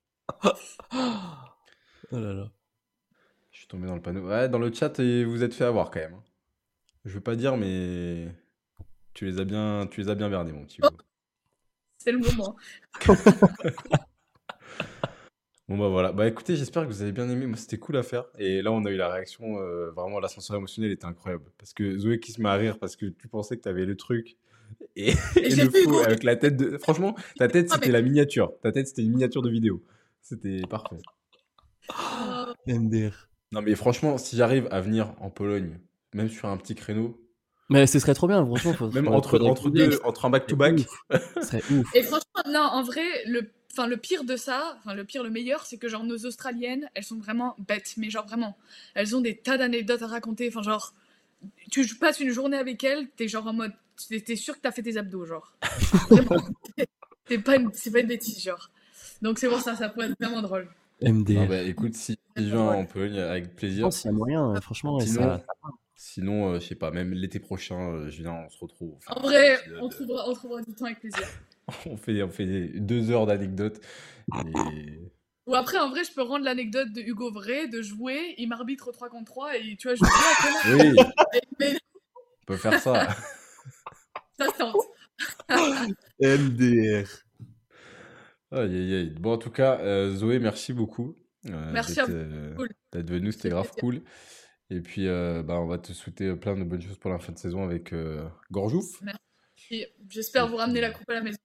oh 2.12 2.18
là 2.18 2.34
là 2.34 2.50
suis 3.62 3.68
tombé 3.68 3.86
dans 3.86 3.94
le 3.94 4.02
panneau. 4.02 4.26
Ouais, 4.26 4.48
dans 4.48 4.58
le 4.58 4.72
chat, 4.72 5.00
vous 5.00 5.42
êtes 5.42 5.54
fait 5.54 5.64
avoir 5.64 5.90
quand 5.90 6.00
même. 6.00 6.14
Hein. 6.14 6.24
Je 7.04 7.14
veux 7.14 7.20
pas 7.20 7.36
dire, 7.36 7.56
mais 7.56 8.28
tu 9.14 9.24
les 9.24 9.38
as 9.38 9.44
bien, 9.44 9.86
tu 9.90 10.00
les 10.00 10.08
as 10.08 10.14
bien 10.14 10.28
verdés, 10.28 10.52
mon 10.52 10.64
petit. 10.64 10.80
Oh 10.82 10.88
C'est 11.98 12.12
le 12.12 12.18
moment. 12.18 12.56
bon 15.68 15.78
bah 15.78 15.88
voilà. 15.88 16.12
Bah 16.12 16.26
écoutez, 16.26 16.56
j'espère 16.56 16.84
que 16.84 16.88
vous 16.88 17.02
avez 17.02 17.12
bien 17.12 17.28
aimé. 17.28 17.46
Moi, 17.46 17.56
c'était 17.56 17.78
cool 17.78 17.96
à 17.96 18.02
faire. 18.02 18.24
Et 18.38 18.62
là, 18.62 18.72
on 18.72 18.84
a 18.84 18.90
eu 18.90 18.96
la 18.96 19.08
réaction. 19.08 19.58
Euh, 19.58 19.90
vraiment, 19.90 20.20
l'ascenseur 20.20 20.56
émotionnel 20.56 20.90
était 20.90 21.06
incroyable. 21.06 21.44
Parce 21.58 21.72
que 21.72 21.98
Zoé 21.98 22.20
qui 22.20 22.32
se 22.32 22.40
met 22.40 22.48
à 22.48 22.54
rire 22.54 22.78
parce 22.78 22.96
que 22.96 23.06
tu 23.06 23.28
pensais 23.28 23.56
que 23.56 23.62
tu 23.62 23.68
avais 23.68 23.86
le 23.86 23.96
truc. 23.96 24.36
Et, 24.96 25.12
le 25.36 25.70
fou 25.70 25.98
avec 25.98 26.22
la 26.22 26.36
tête 26.36 26.56
de. 26.56 26.78
Franchement, 26.78 27.14
ta 27.36 27.48
tête 27.48 27.68
ah, 27.70 27.74
c'était 27.74 27.92
la 27.92 28.02
miniature. 28.02 28.52
Ta 28.62 28.72
tête 28.72 28.88
c'était 28.88 29.02
une 29.02 29.10
miniature 29.10 29.42
de 29.42 29.50
vidéo. 29.50 29.82
C'était 30.20 30.62
parfait. 30.68 30.96
MDR. 32.66 33.28
Non, 33.52 33.60
mais 33.60 33.74
franchement, 33.74 34.18
si 34.18 34.36
j'arrive 34.36 34.66
à 34.70 34.80
venir 34.80 35.14
en 35.20 35.30
Pologne, 35.30 35.78
même 36.14 36.28
sur 36.28 36.48
un 36.48 36.56
petit 36.56 36.74
créneau. 36.74 37.18
Mais 37.68 37.86
ce 37.86 37.98
serait 37.98 38.14
trop 38.14 38.26
bien, 38.26 38.44
franchement. 38.44 38.88
même 38.92 39.08
entre, 39.08 39.38
entre, 39.40 39.70
deux, 39.70 39.98
entre 40.04 40.24
un 40.24 40.30
back-to-back. 40.30 40.80
serait 41.42 41.62
ouf. 41.70 41.94
Et 41.94 42.02
franchement, 42.02 42.42
non, 42.48 42.60
en 42.60 42.82
vrai, 42.82 43.04
le, 43.26 43.50
enfin, 43.72 43.86
le 43.86 43.96
pire 43.96 44.24
de 44.24 44.36
ça, 44.36 44.76
enfin, 44.78 44.94
le 44.94 45.04
pire, 45.04 45.22
le 45.22 45.30
meilleur, 45.30 45.66
c'est 45.66 45.78
que 45.78 45.88
genre 45.88 46.04
nos 46.04 46.18
Australiennes, 46.18 46.88
elles 46.94 47.04
sont 47.04 47.18
vraiment 47.18 47.56
bêtes, 47.58 47.94
mais 47.96 48.10
genre 48.10 48.26
vraiment. 48.26 48.56
Elles 48.94 49.16
ont 49.16 49.20
des 49.20 49.36
tas 49.36 49.58
d'anecdotes 49.58 50.02
à 50.02 50.06
raconter. 50.06 50.48
Enfin, 50.48 50.62
genre, 50.62 50.94
tu 51.70 51.86
passes 51.96 52.20
une 52.20 52.30
journée 52.30 52.56
avec 52.56 52.84
elles, 52.84 53.08
t'es 53.16 53.28
genre 53.28 53.46
en 53.46 53.52
mode. 53.52 53.72
T'es 54.08 54.36
sûr 54.36 54.54
que 54.54 54.60
t'as 54.60 54.72
fait 54.72 54.82
tes 54.82 54.96
abdos, 54.96 55.26
genre. 55.26 55.54
c'est 57.28 57.38
pas, 57.38 57.56
une, 57.56 57.70
pas 57.70 58.00
une 58.00 58.06
bêtise, 58.06 58.42
genre. 58.42 58.70
Donc 59.20 59.38
c'est 59.38 59.48
pour 59.48 59.60
ça, 59.60 59.76
ça 59.76 59.88
pourrait 59.88 60.10
être 60.10 60.20
vraiment 60.20 60.42
drôle. 60.42 60.68
MD. 61.00 61.48
bah, 61.48 61.62
écoute, 61.62 61.94
si 61.94 62.16
tu 62.36 62.42
viens 62.42 62.60
en 62.60 62.84
Pologne, 62.84 63.18
avec 63.18 63.54
plaisir. 63.56 63.88
Y 64.04 64.08
a 64.08 64.12
moyen, 64.12 64.60
franchement. 64.60 65.00
Sinon, 65.00 65.40
sinon 65.94 66.48
euh, 66.48 66.60
je 66.60 66.66
sais 66.66 66.74
pas, 66.74 66.90
même 66.90 67.12
l'été 67.12 67.38
prochain, 67.38 67.92
euh, 67.92 68.10
je 68.10 68.22
viens, 68.22 68.44
on 68.46 68.50
se 68.50 68.58
retrouve. 68.58 68.94
en 69.08 69.20
vrai, 69.20 69.58
on 69.80 69.88
trouvera, 69.88 70.28
on 70.28 70.34
trouvera 70.34 70.62
du 70.62 70.74
temps 70.74 70.86
avec 70.86 71.00
plaisir. 71.00 71.26
on, 71.86 71.96
fait, 71.96 72.22
on 72.22 72.30
fait 72.30 72.68
deux 72.74 73.10
heures 73.10 73.26
d'anecdotes. 73.26 73.80
Ou 75.46 75.54
après, 75.54 75.78
en 75.78 75.90
vrai, 75.90 76.04
je 76.04 76.12
peux 76.12 76.22
rendre 76.22 76.44
l'anecdote 76.44 76.92
de 76.92 77.00
Hugo 77.00 77.32
vrai, 77.32 77.66
de 77.66 77.82
jouer, 77.82 78.34
il 78.38 78.48
m'arbitre 78.48 78.88
au 78.88 78.92
3 78.92 79.08
contre 79.08 79.32
3 79.32 79.56
et 79.56 79.76
tu 79.76 79.88
vois, 79.88 79.96
je 79.96 80.04
dis, 80.04 80.94
Oui. 81.60 81.76
On 82.42 82.46
peut 82.46 82.56
faire 82.56 82.80
ça. 82.80 83.08
ça 84.38 84.46
tente. 84.58 84.76
MDR. 86.20 87.08
Bon, 89.20 89.32
en 89.32 89.38
tout 89.38 89.50
cas, 89.50 89.78
euh, 89.80 90.14
Zoé, 90.14 90.38
merci 90.38 90.72
beaucoup. 90.72 91.16
Euh, 91.48 91.70
merci 91.72 92.00
à 92.00 92.04
vous. 92.04 92.12
Euh, 92.12 92.68
d'être 92.92 93.10
venu, 93.10 93.32
c'était 93.32 93.48
grave 93.48 93.70
cool. 93.78 94.02
Et 94.70 94.80
puis, 94.80 95.06
bah, 95.06 95.60
on 95.60 95.66
va 95.66 95.78
te 95.78 95.92
souhaiter 95.92 96.34
plein 96.36 96.56
de 96.56 96.64
bonnes 96.64 96.82
choses 96.82 96.98
pour 96.98 97.10
la 97.10 97.18
fin 97.18 97.32
de 97.32 97.38
saison 97.38 97.62
avec 97.62 97.94
Gorjouf. 98.50 99.00
Merci. 99.02 99.86
J'espère 100.08 100.48
vous 100.48 100.56
ramener 100.56 100.80
la 100.80 100.90
coupe 100.90 101.08
à 101.10 101.14
la 101.14 101.22
maison. 101.22 101.38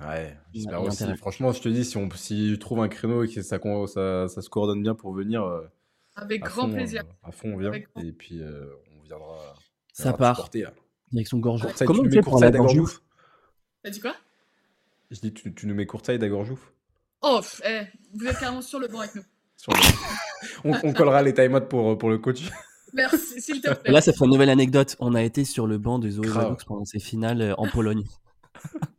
Ouais, 0.00 0.36
j'espère 0.52 0.82
aussi. 0.82 1.04
Franchement, 1.16 1.52
je 1.52 1.60
te 1.60 1.68
dis, 1.68 1.84
si 1.84 1.96
on 1.96 2.08
si 2.10 2.50
je 2.50 2.56
trouve 2.56 2.80
un 2.80 2.88
créneau 2.88 3.24
et 3.24 3.28
que 3.28 3.42
ça, 3.42 3.58
ça, 3.86 4.28
ça 4.28 4.42
se 4.42 4.48
coordonne 4.50 4.82
bien 4.82 4.94
pour 4.94 5.12
venir. 5.14 5.44
avec 6.14 6.42
grand 6.42 6.68
plaisir. 6.70 7.02
à 7.22 7.32
fond, 7.32 7.54
on 7.54 7.58
vient. 7.58 7.72
Et 7.72 8.12
puis, 8.12 8.40
on 8.42 9.02
viendra. 9.02 9.54
Ça 9.92 10.12
part. 10.12 10.50
avec 11.12 11.26
son 11.26 11.38
gorgeouf. 11.38 11.82
Comment 11.84 12.02
tu 12.02 12.08
mets 12.10 12.20
pour 12.20 12.40
la 12.40 12.50
Gorjouf? 12.50 13.02
T'as 13.82 13.90
dit 13.90 14.00
quoi? 14.00 14.14
Je 15.10 15.20
dis, 15.20 15.32
tu, 15.32 15.54
tu 15.54 15.66
nous 15.66 15.74
mets 15.74 15.86
Courtaille 15.86 16.22
à 16.22 16.28
Gorjouf? 16.28 16.72
Oh, 17.22 17.40
eh, 17.64 17.82
vous 18.14 18.26
êtes 18.26 18.38
carrément 18.38 18.62
sur 18.62 18.78
le 18.78 18.88
banc 18.88 19.00
avec 19.00 19.14
nous. 19.14 19.22
on, 20.64 20.72
on, 20.82 20.92
collera 20.92 21.22
les 21.22 21.32
time 21.32 21.60
pour, 21.60 21.96
pour 21.96 22.10
le 22.10 22.18
coach. 22.18 22.50
Merci, 22.92 23.40
s'il 23.40 23.60
te 23.60 23.72
plaît. 23.72 23.92
Là, 23.92 24.00
ça 24.00 24.12
ferait 24.12 24.26
une 24.26 24.32
nouvelle 24.32 24.50
anecdote. 24.50 24.96
On 25.00 25.14
a 25.14 25.22
été 25.22 25.44
sur 25.44 25.66
le 25.66 25.78
banc 25.78 25.98
de 25.98 26.10
Zoé 26.10 26.28
Walux 26.28 26.56
pendant 26.66 26.84
ses 26.84 26.98
finales 26.98 27.40
euh, 27.40 27.54
en 27.56 27.68
Pologne. 27.68 28.04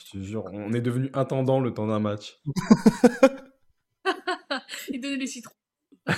Je 0.00 0.12
te 0.12 0.22
jure, 0.22 0.44
on 0.52 0.72
est 0.72 0.80
devenu 0.80 1.10
intendant 1.12 1.60
le 1.60 1.74
temps 1.74 1.86
d'un 1.86 2.00
match. 2.00 2.40
Il 4.88 5.00
donnait 5.00 5.16
les 5.16 5.26
citrons. 5.26 5.54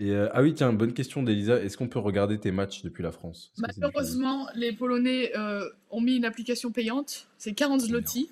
Et 0.00 0.12
euh, 0.12 0.28
ah 0.32 0.42
oui, 0.42 0.54
tiens, 0.54 0.72
bonne 0.72 0.94
question 0.94 1.24
d'Elisa. 1.24 1.60
Est-ce 1.60 1.76
qu'on 1.76 1.88
peut 1.88 1.98
regarder 1.98 2.38
tes 2.38 2.52
matchs 2.52 2.82
depuis 2.82 3.02
la 3.02 3.10
France? 3.10 3.52
Malheureusement, 3.58 4.48
les 4.54 4.72
Polonais 4.72 5.36
euh, 5.36 5.68
ont 5.90 6.00
mis 6.00 6.16
une 6.16 6.24
application 6.24 6.70
payante. 6.70 7.26
C'est 7.36 7.52
40 7.52 7.80
zloty, 7.80 8.30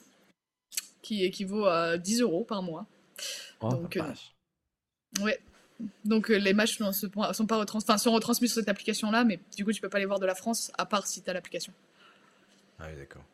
qui 1.02 1.24
équivaut 1.24 1.66
à 1.66 1.98
10 1.98 2.20
euros 2.20 2.44
par 2.44 2.62
mois. 2.62 2.86
Oh, 3.60 3.70
Donc, 3.70 3.96
euh, 3.96 4.12
ouais. 5.22 5.40
Donc 6.04 6.28
les 6.28 6.54
matchs 6.54 6.80
ne 6.80 6.92
sont 6.92 7.10
pas 7.10 7.58
retrans... 7.58 7.78
enfin, 7.78 7.98
sont 7.98 8.12
retransmis 8.12 8.48
sur 8.48 8.60
cette 8.60 8.68
application-là, 8.68 9.24
mais 9.24 9.40
du 9.56 9.64
coup, 9.64 9.72
tu 9.72 9.82
peux 9.82 9.90
pas 9.90 9.98
les 9.98 10.06
voir 10.06 10.20
de 10.20 10.26
la 10.26 10.36
France, 10.36 10.70
à 10.78 10.86
part 10.86 11.06
si 11.06 11.20
tu 11.20 11.28
as 11.28 11.32
l'application. 11.32 11.72
Ah 12.78 12.86
oui, 12.88 12.96
d'accord. 12.96 13.24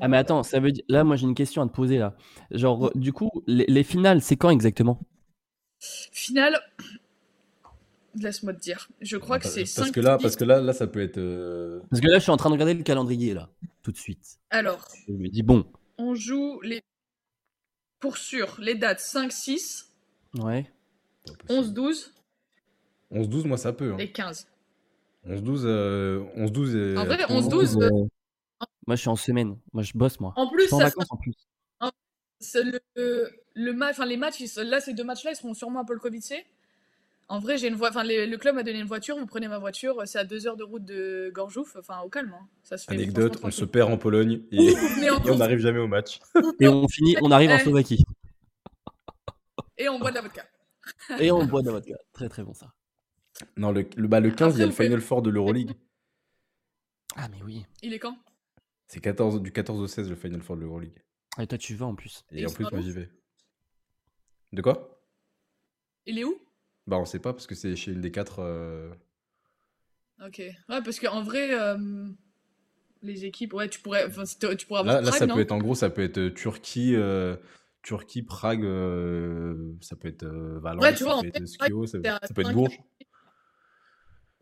Ah 0.00 0.08
mais 0.08 0.16
attends, 0.16 0.42
ça 0.42 0.60
veut 0.60 0.72
dire... 0.72 0.84
Là, 0.88 1.04
moi 1.04 1.16
j'ai 1.16 1.26
une 1.26 1.34
question 1.34 1.62
à 1.62 1.66
te 1.66 1.72
poser 1.72 1.98
là. 1.98 2.16
Genre, 2.50 2.90
du 2.94 3.12
coup, 3.12 3.30
les, 3.46 3.84
finales, 3.84 4.20
c'est 4.22 4.36
quand 4.36 4.50
exactement? 4.50 5.00
Finale, 5.78 6.60
laisse-moi 8.14 8.54
te 8.54 8.60
dire. 8.60 8.88
Je 9.00 9.16
crois 9.16 9.38
que 9.38 9.46
c'est 9.46 9.64
parce 9.76 9.90
que 9.90 10.00
là, 10.00 10.18
parce 10.18 10.36
que 10.36 10.44
là, 10.44 10.60
là, 10.60 10.72
ça 10.72 10.86
peut 10.86 11.02
être. 11.02 11.18
Euh, 11.18 11.80
parce 11.90 12.00
que 12.00 12.08
là, 12.08 12.18
je 12.18 12.22
suis 12.22 12.32
en 12.32 12.36
train 12.36 12.48
de 12.48 12.54
regarder 12.54 12.74
le 12.74 12.82
calendrier 12.82 13.34
là, 13.34 13.50
tout 13.82 13.92
de 13.92 13.98
suite. 13.98 14.38
Alors. 14.50 14.88
Je 15.06 15.12
me 15.12 15.28
dis 15.28 15.42
bon. 15.42 15.64
On 15.98 16.14
joue 16.14 16.60
les 16.62 16.80
pour 18.00 18.18
sûr 18.18 18.56
les 18.60 18.74
dates 18.74 19.00
5-6. 19.00 19.86
Ouais. 20.38 20.70
11-12. 21.48 22.10
11-12, 23.12 23.46
moi 23.46 23.56
ça 23.56 23.72
peut. 23.72 23.92
Hein. 23.92 23.98
Et 23.98 24.12
15. 24.12 24.46
11-12, 25.26 25.62
euh, 25.64 26.24
11-12 26.36 26.76
et... 26.76 26.98
En 26.98 27.04
vrai, 27.04 27.16
11-12. 27.16 27.82
Euh, 27.82 28.06
moi 28.86 28.96
je 28.96 29.00
suis 29.00 29.08
en 29.08 29.16
semaine. 29.16 29.58
Moi 29.72 29.82
je 29.82 29.92
bosse 29.94 30.20
moi. 30.20 30.32
En 30.36 30.48
plus, 30.48 30.72
en 30.72 30.78
vacances 30.78 31.10
en 31.10 31.16
plus. 31.16 31.34
Le, 32.54 33.30
le, 33.54 33.82
enfin, 33.82 34.06
les 34.06 34.16
matchs, 34.16 34.42
là, 34.56 34.80
ces 34.80 34.92
deux 34.92 35.04
matchs-là, 35.04 35.32
ils 35.32 35.36
seront 35.36 35.54
sûrement 35.54 35.80
un 35.80 35.84
peu 35.84 35.94
le 35.94 36.00
Covid 36.00 36.20
En 37.28 37.38
vrai, 37.38 37.56
j'ai 37.56 37.68
une 37.68 37.74
voie, 37.74 37.88
enfin, 37.88 38.02
le 38.04 38.36
club 38.36 38.56
m'a 38.56 38.62
donné 38.62 38.80
une 38.80 38.86
voiture. 38.86 39.16
Vous 39.16 39.26
prenez 39.26 39.48
ma 39.48 39.58
voiture, 39.58 40.02
c'est 40.04 40.18
à 40.18 40.24
deux 40.24 40.46
heures 40.46 40.56
de 40.56 40.64
route 40.64 40.84
de 40.84 41.30
Gorjouf, 41.32 41.76
enfin, 41.76 42.00
au 42.04 42.08
calme. 42.08 42.34
Hein. 42.34 42.46
Ça 42.62 42.76
se 42.76 42.84
fait 42.84 42.92
Anecdote, 42.92 43.38
on 43.42 43.50
se 43.50 43.64
perd 43.64 43.90
en 43.90 43.96
Pologne 43.96 44.42
et, 44.52 44.74
on 45.26 45.36
n'arrive 45.36 45.58
jamais 45.58 45.78
au 45.78 45.88
match. 45.88 46.18
et 46.60 46.68
on 46.68 46.86
finit, 46.88 47.16
on 47.22 47.30
arrive 47.30 47.50
en 47.50 47.58
Slovaquie. 47.58 48.04
Et 49.78 49.88
on 49.88 49.98
boit 49.98 50.10
de 50.10 50.16
la 50.16 50.22
vodka. 50.22 50.44
et 51.18 51.30
on 51.30 51.44
boit 51.44 51.62
de 51.62 51.66
la 51.66 51.72
vodka. 51.72 51.94
Très 52.12 52.28
très 52.28 52.42
bon 52.42 52.54
ça. 52.54 52.72
Non, 53.56 53.72
le, 53.72 53.88
le, 53.96 54.06
bah, 54.06 54.20
le 54.20 54.30
15, 54.30 54.56
il 54.56 54.60
y 54.60 54.62
a 54.62 54.66
le 54.66 54.72
Final 54.72 55.00
Four 55.00 55.22
de 55.22 55.30
l'Euroleague. 55.30 55.72
Ah, 57.16 57.26
mais 57.28 57.42
oui. 57.44 57.64
Il 57.82 57.92
est 57.92 57.98
quand? 57.98 58.16
C'est 58.86 59.00
14, 59.00 59.42
du 59.42 59.52
14 59.52 59.80
au 59.80 59.86
16, 59.86 60.10
le 60.10 60.16
Final 60.16 60.40
Four 60.40 60.56
de 60.56 60.62
l'Euroleague. 60.62 61.02
Et 61.40 61.46
toi, 61.46 61.58
tu 61.58 61.74
vas 61.74 61.86
en 61.86 61.94
plus. 61.94 62.24
Et, 62.30 62.46
en 62.46 62.50
plus, 62.50 62.64
moi, 62.70 62.80
j'y 62.80 62.92
vais. 62.92 63.08
De 64.52 64.62
quoi? 64.62 65.00
Il 66.06 66.18
est 66.18 66.24
où? 66.24 66.38
Bah, 66.86 66.98
on 66.98 67.04
sait 67.04 67.18
pas, 67.18 67.32
parce 67.32 67.46
que 67.46 67.54
c'est 67.54 67.74
chez 67.76 67.92
une 67.92 68.00
des 68.00 68.12
quatre. 68.12 68.40
Euh, 68.40 68.90
ok. 70.24 70.38
Ouais, 70.38 70.82
parce 70.82 71.00
qu'en 71.00 71.22
vrai, 71.22 71.58
euh, 71.58 72.08
les 73.02 73.24
équipes, 73.24 73.54
ouais, 73.54 73.68
tu 73.68 73.80
pourrais, 73.80 74.08
tu 74.10 74.66
pourrais 74.66 74.80
avoir 74.80 74.84
Là, 74.84 75.00
là 75.00 75.12
ça 75.12 75.26
peut 75.26 75.40
être, 75.40 75.52
en 75.52 75.58
gros, 75.58 75.74
ça 75.74 75.90
peut 75.90 76.02
être 76.02 76.18
euh, 76.18 76.30
Turquie. 76.30 76.94
Turquie, 77.82 78.22
Prague, 78.22 78.62
ça 79.82 79.94
peut 79.96 80.08
être 80.08 80.24
Valence, 80.26 80.82
ouais, 80.82 80.94
tu 80.94 81.04
vois, 81.04 81.16
ça 81.16 81.22
peut 81.22 81.28
être 81.28 81.46
Skio, 81.46 81.86
ça, 81.86 81.98
peut 82.34 82.40
être 82.40 82.52
Bourges. 82.52 82.78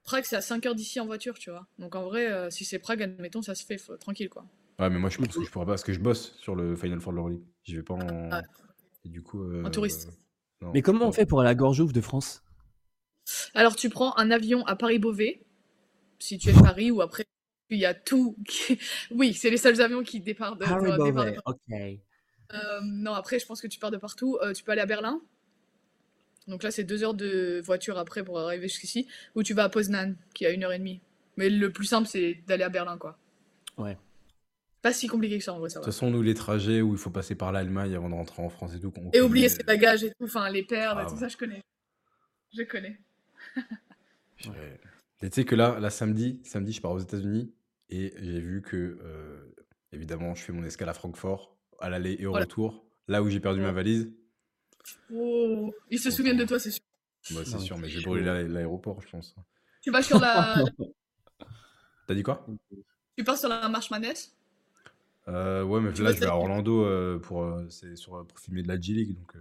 Prague, 0.04 0.24
c'est 0.24 0.36
à 0.36 0.40
5 0.40 0.66
heures 0.66 0.74
d'ici 0.74 1.00
en 1.00 1.06
voiture, 1.06 1.38
tu 1.38 1.50
vois. 1.50 1.66
Donc 1.78 1.94
en 1.94 2.04
vrai, 2.04 2.50
si 2.50 2.64
c'est 2.64 2.78
Prague, 2.78 3.02
admettons, 3.02 3.42
ça 3.42 3.54
se 3.54 3.64
fait 3.64 3.78
tranquille, 3.98 4.28
quoi. 4.28 4.44
Ouais, 4.78 4.90
mais 4.90 4.98
moi, 4.98 5.10
je 5.10 5.18
pense 5.18 5.28
que 5.28 5.44
je 5.44 5.50
pourrais 5.50 5.66
pas 5.66 5.72
parce 5.72 5.84
que 5.84 5.92
je 5.92 6.00
bosse 6.00 6.34
sur 6.38 6.56
le 6.56 6.74
Final 6.74 7.00
Four 7.00 7.12
de 7.12 7.16
l'Euroleague. 7.18 7.44
J'y 7.62 7.76
vais 7.76 7.82
pas 7.82 7.94
en. 7.94 8.30
Ah. 8.32 8.42
Et 9.04 9.08
du 9.08 9.22
coup. 9.22 9.42
en 9.64 9.70
touriste. 9.70 10.08
mais 10.72 10.82
comment 10.82 11.06
on 11.06 11.12
fait 11.12 11.26
pour 11.26 11.40
aller 11.40 11.50
à 11.50 11.54
Gorjouf 11.54 11.92
de 11.92 12.00
France? 12.00 12.42
Alors, 13.54 13.76
tu 13.76 13.88
prends 13.88 14.16
un 14.18 14.30
avion 14.30 14.64
à 14.66 14.76
Paris-Beauvais, 14.76 15.42
si 16.18 16.38
tu 16.38 16.50
es 16.50 16.52
de 16.52 16.60
Paris, 16.60 16.90
ou 16.90 17.00
après, 17.00 17.24
il 17.70 17.78
y 17.78 17.86
a 17.86 17.94
tout. 17.94 18.36
oui, 19.10 19.34
c'est 19.34 19.50
les 19.50 19.56
seuls 19.56 19.80
avions 19.80 20.02
qui 20.02 20.20
départent 20.20 20.60
de. 20.60 20.64
Paris-Beauvais, 20.64 21.36
ok. 21.44 21.58
Euh, 22.54 22.80
non, 22.82 23.14
après, 23.14 23.38
je 23.38 23.46
pense 23.46 23.60
que 23.60 23.66
tu 23.66 23.78
pars 23.78 23.90
de 23.90 23.96
partout. 23.96 24.38
Euh, 24.42 24.52
tu 24.52 24.62
peux 24.62 24.72
aller 24.72 24.80
à 24.80 24.86
Berlin? 24.86 25.20
Donc 26.48 26.62
là, 26.62 26.70
c'est 26.70 26.84
deux 26.84 27.04
heures 27.04 27.14
de 27.14 27.60
voiture 27.64 27.98
après 27.98 28.24
pour 28.24 28.38
arriver 28.38 28.68
jusqu'ici. 28.68 29.06
Ou 29.34 29.42
tu 29.42 29.54
vas 29.54 29.64
à 29.64 29.68
Poznan, 29.68 30.14
qui 30.34 30.46
a 30.46 30.50
une 30.50 30.64
heure 30.64 30.72
et 30.72 30.78
demie. 30.78 31.00
Mais 31.36 31.48
le 31.48 31.70
plus 31.70 31.86
simple, 31.86 32.08
c'est 32.08 32.38
d'aller 32.46 32.64
à 32.64 32.68
Berlin, 32.68 32.98
quoi. 32.98 33.18
Ouais. 33.78 33.96
Pas 34.82 34.92
si 34.92 35.06
compliqué 35.06 35.38
que 35.38 35.44
ça, 35.44 35.54
en 35.54 35.60
vrai, 35.60 35.70
ça 35.70 35.78
De 35.78 35.84
toute 35.84 35.92
façon, 35.92 36.10
nous, 36.10 36.22
les 36.22 36.34
trajets 36.34 36.82
où 36.82 36.92
il 36.92 36.98
faut 36.98 37.10
passer 37.10 37.36
par 37.36 37.52
l'Allemagne 37.52 37.94
avant 37.94 38.10
de 38.10 38.14
rentrer 38.14 38.42
en 38.42 38.48
France 38.48 38.74
et 38.74 38.80
tout. 38.80 38.92
Et 39.12 39.20
oublier 39.20 39.48
ses 39.48 39.62
bagages 39.62 40.02
et 40.02 40.10
tout, 40.10 40.24
enfin, 40.24 40.50
les 40.50 40.64
perles, 40.64 40.98
ah 41.00 41.06
tout 41.08 41.16
ça, 41.16 41.28
je 41.28 41.36
connais. 41.36 41.62
Je 42.52 42.62
connais. 42.64 42.98
tu 45.20 45.28
sais 45.30 45.44
que 45.44 45.54
là, 45.54 45.78
là, 45.78 45.88
samedi, 45.88 46.40
samedi, 46.42 46.72
je 46.72 46.80
pars 46.80 46.90
aux 46.90 46.98
États-Unis 46.98 47.52
et 47.90 48.12
j'ai 48.20 48.40
vu 48.40 48.60
que, 48.60 48.98
euh, 49.02 49.54
évidemment, 49.92 50.34
je 50.34 50.42
fais 50.42 50.52
mon 50.52 50.64
escale 50.64 50.88
à 50.88 50.94
Francfort 50.94 51.56
à 51.78 51.88
l'aller 51.88 52.16
et 52.18 52.26
au 52.26 52.32
retour, 52.32 52.84
là 53.08 53.22
où 53.22 53.28
j'ai 53.28 53.40
perdu 53.40 53.60
ma 53.60 53.72
valise. 53.72 54.12
Oh, 55.14 55.72
ils 55.90 55.98
se 55.98 56.10
souviennent 56.10 56.36
de 56.36 56.44
toi, 56.44 56.58
c'est 56.58 56.70
sûr. 56.70 56.82
Bah, 57.30 57.42
c'est 57.44 57.58
sûr, 57.58 57.78
mais 57.78 57.88
j'ai 57.88 58.00
brûlé 58.02 58.24
l'aéroport, 58.48 59.00
je 59.02 59.08
pense. 59.10 59.34
Tu 59.80 59.90
vas 59.90 60.02
sur 60.02 60.18
la. 60.20 60.56
T'as 62.06 62.14
dit 62.14 62.22
quoi? 62.22 62.46
Tu 63.16 63.24
pars 63.24 63.38
sur 63.38 63.48
la 63.48 63.68
marche 63.68 63.90
manette? 63.90 64.32
Euh, 65.28 65.62
Ouais, 65.62 65.80
mais 65.80 65.92
là, 65.92 66.12
je 66.12 66.18
vais 66.20 66.26
à 66.26 66.34
Orlando 66.36 66.84
euh, 66.84 67.18
pour, 67.18 67.44
euh, 67.44 67.68
sur, 67.68 68.26
pour 68.26 68.38
filmer 68.40 68.62
de 68.62 68.68
la 68.68 68.80
G-League. 68.80 69.16
Donc, 69.16 69.36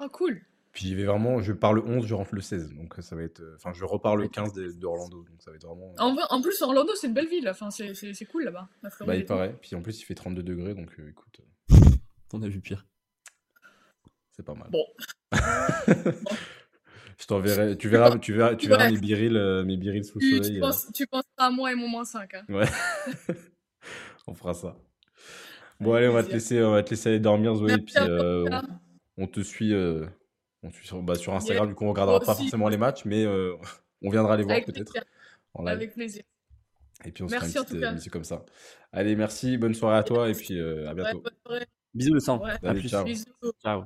Oh, 0.00 0.08
cool. 0.10 0.40
Puis 0.72 0.86
j'y 0.86 0.94
vais 0.94 1.04
vraiment, 1.04 1.40
je 1.40 1.52
pars 1.52 1.72
le 1.72 1.82
11, 1.84 2.06
je 2.06 2.14
rentre 2.14 2.34
le 2.34 2.40
16. 2.40 2.72
Donc 2.74 2.94
ça 3.00 3.16
va 3.16 3.22
être. 3.22 3.42
Enfin, 3.56 3.72
je 3.72 3.84
repars 3.84 4.16
le 4.16 4.28
15 4.28 4.52
d'Orlando. 4.76 5.24
Donc 5.24 5.42
ça 5.42 5.50
va 5.50 5.56
être 5.56 5.66
vraiment. 5.66 5.92
En, 5.98 6.16
en 6.30 6.40
plus, 6.40 6.62
Orlando, 6.62 6.94
c'est 6.94 7.08
une 7.08 7.14
belle 7.14 7.28
ville. 7.28 7.48
Enfin, 7.48 7.70
c'est 7.70 8.24
cool 8.30 8.44
là-bas. 8.44 8.68
Bah, 9.04 9.16
il 9.16 9.26
paraît. 9.26 9.56
Puis 9.60 9.74
en 9.74 9.82
plus, 9.82 10.00
il 10.00 10.04
fait 10.04 10.14
32 10.14 10.42
degrés. 10.42 10.74
Donc 10.74 10.94
écoute. 11.08 11.40
On 12.32 12.42
a 12.42 12.48
vu 12.48 12.60
pire. 12.60 12.86
C'est 14.38 14.44
pas 14.44 14.54
mal. 14.54 14.68
Bon. 14.70 14.84
je 17.18 17.26
t'enverrai. 17.26 17.76
Tu 17.76 17.88
verras, 17.88 18.16
tu 18.18 18.32
verras, 18.32 18.54
tu 18.54 18.68
verras 18.68 18.88
mes 18.88 18.98
birils, 18.98 19.64
mes 19.66 19.76
birils 19.76 20.04
sous 20.04 20.20
le 20.20 20.36
soleil. 20.38 20.54
Tu, 20.54 20.60
penses, 20.60 20.86
tu 20.94 21.06
penseras 21.08 21.26
à 21.38 21.50
moi 21.50 21.72
et 21.72 21.74
mon 21.74 21.88
moins 21.88 22.04
5. 22.04 22.34
Hein. 22.34 22.44
Ouais. 22.48 22.68
on 24.28 24.34
fera 24.34 24.54
ça. 24.54 24.76
Bon, 25.80 25.94
allez, 25.94 26.08
on 26.08 26.12
va, 26.12 26.22
te 26.22 26.32
laisser, 26.32 26.62
on 26.62 26.72
va 26.72 26.82
te 26.82 26.90
laisser 26.90 27.08
aller 27.08 27.20
dormir, 27.20 27.54
Zoé. 27.54 27.78
puis 27.78 27.94
euh, 27.98 28.48
on, 29.16 29.26
te 29.26 29.40
suit, 29.40 29.72
euh, 29.72 30.06
on 30.62 30.70
suit 30.70 30.86
sur, 30.86 31.02
bah, 31.02 31.14
sur 31.14 31.34
Instagram. 31.34 31.68
Du 31.68 31.74
coup, 31.74 31.84
on 31.84 31.90
regardera 31.90 32.20
pas 32.20 32.34
forcément 32.34 32.68
les 32.68 32.76
matchs, 32.76 33.04
mais 33.04 33.24
euh, 33.24 33.56
on 34.02 34.10
viendra 34.10 34.36
les 34.36 34.44
voir 34.44 34.58
peut-être. 34.64 34.92
Avec 35.66 35.94
plaisir. 35.94 36.22
Et 37.04 37.12
puis 37.12 37.22
on 37.22 37.28
se 37.28 37.34
fera 37.34 37.46
une 37.46 37.52
petite 37.52 37.82
émission 37.82 38.10
comme 38.10 38.24
ça. 38.24 38.44
Allez, 38.92 39.14
merci, 39.14 39.56
bonne 39.56 39.74
soirée 39.74 39.98
à 39.98 40.02
toi 40.02 40.28
et 40.28 40.34
puis 40.34 40.60
à 40.60 40.94
bientôt. 40.94 41.22
Bisous 41.94 42.14
le 42.14 42.20
sang. 42.20 42.40
à 42.42 42.58
plus. 42.74 42.88
Ciao. 43.62 43.84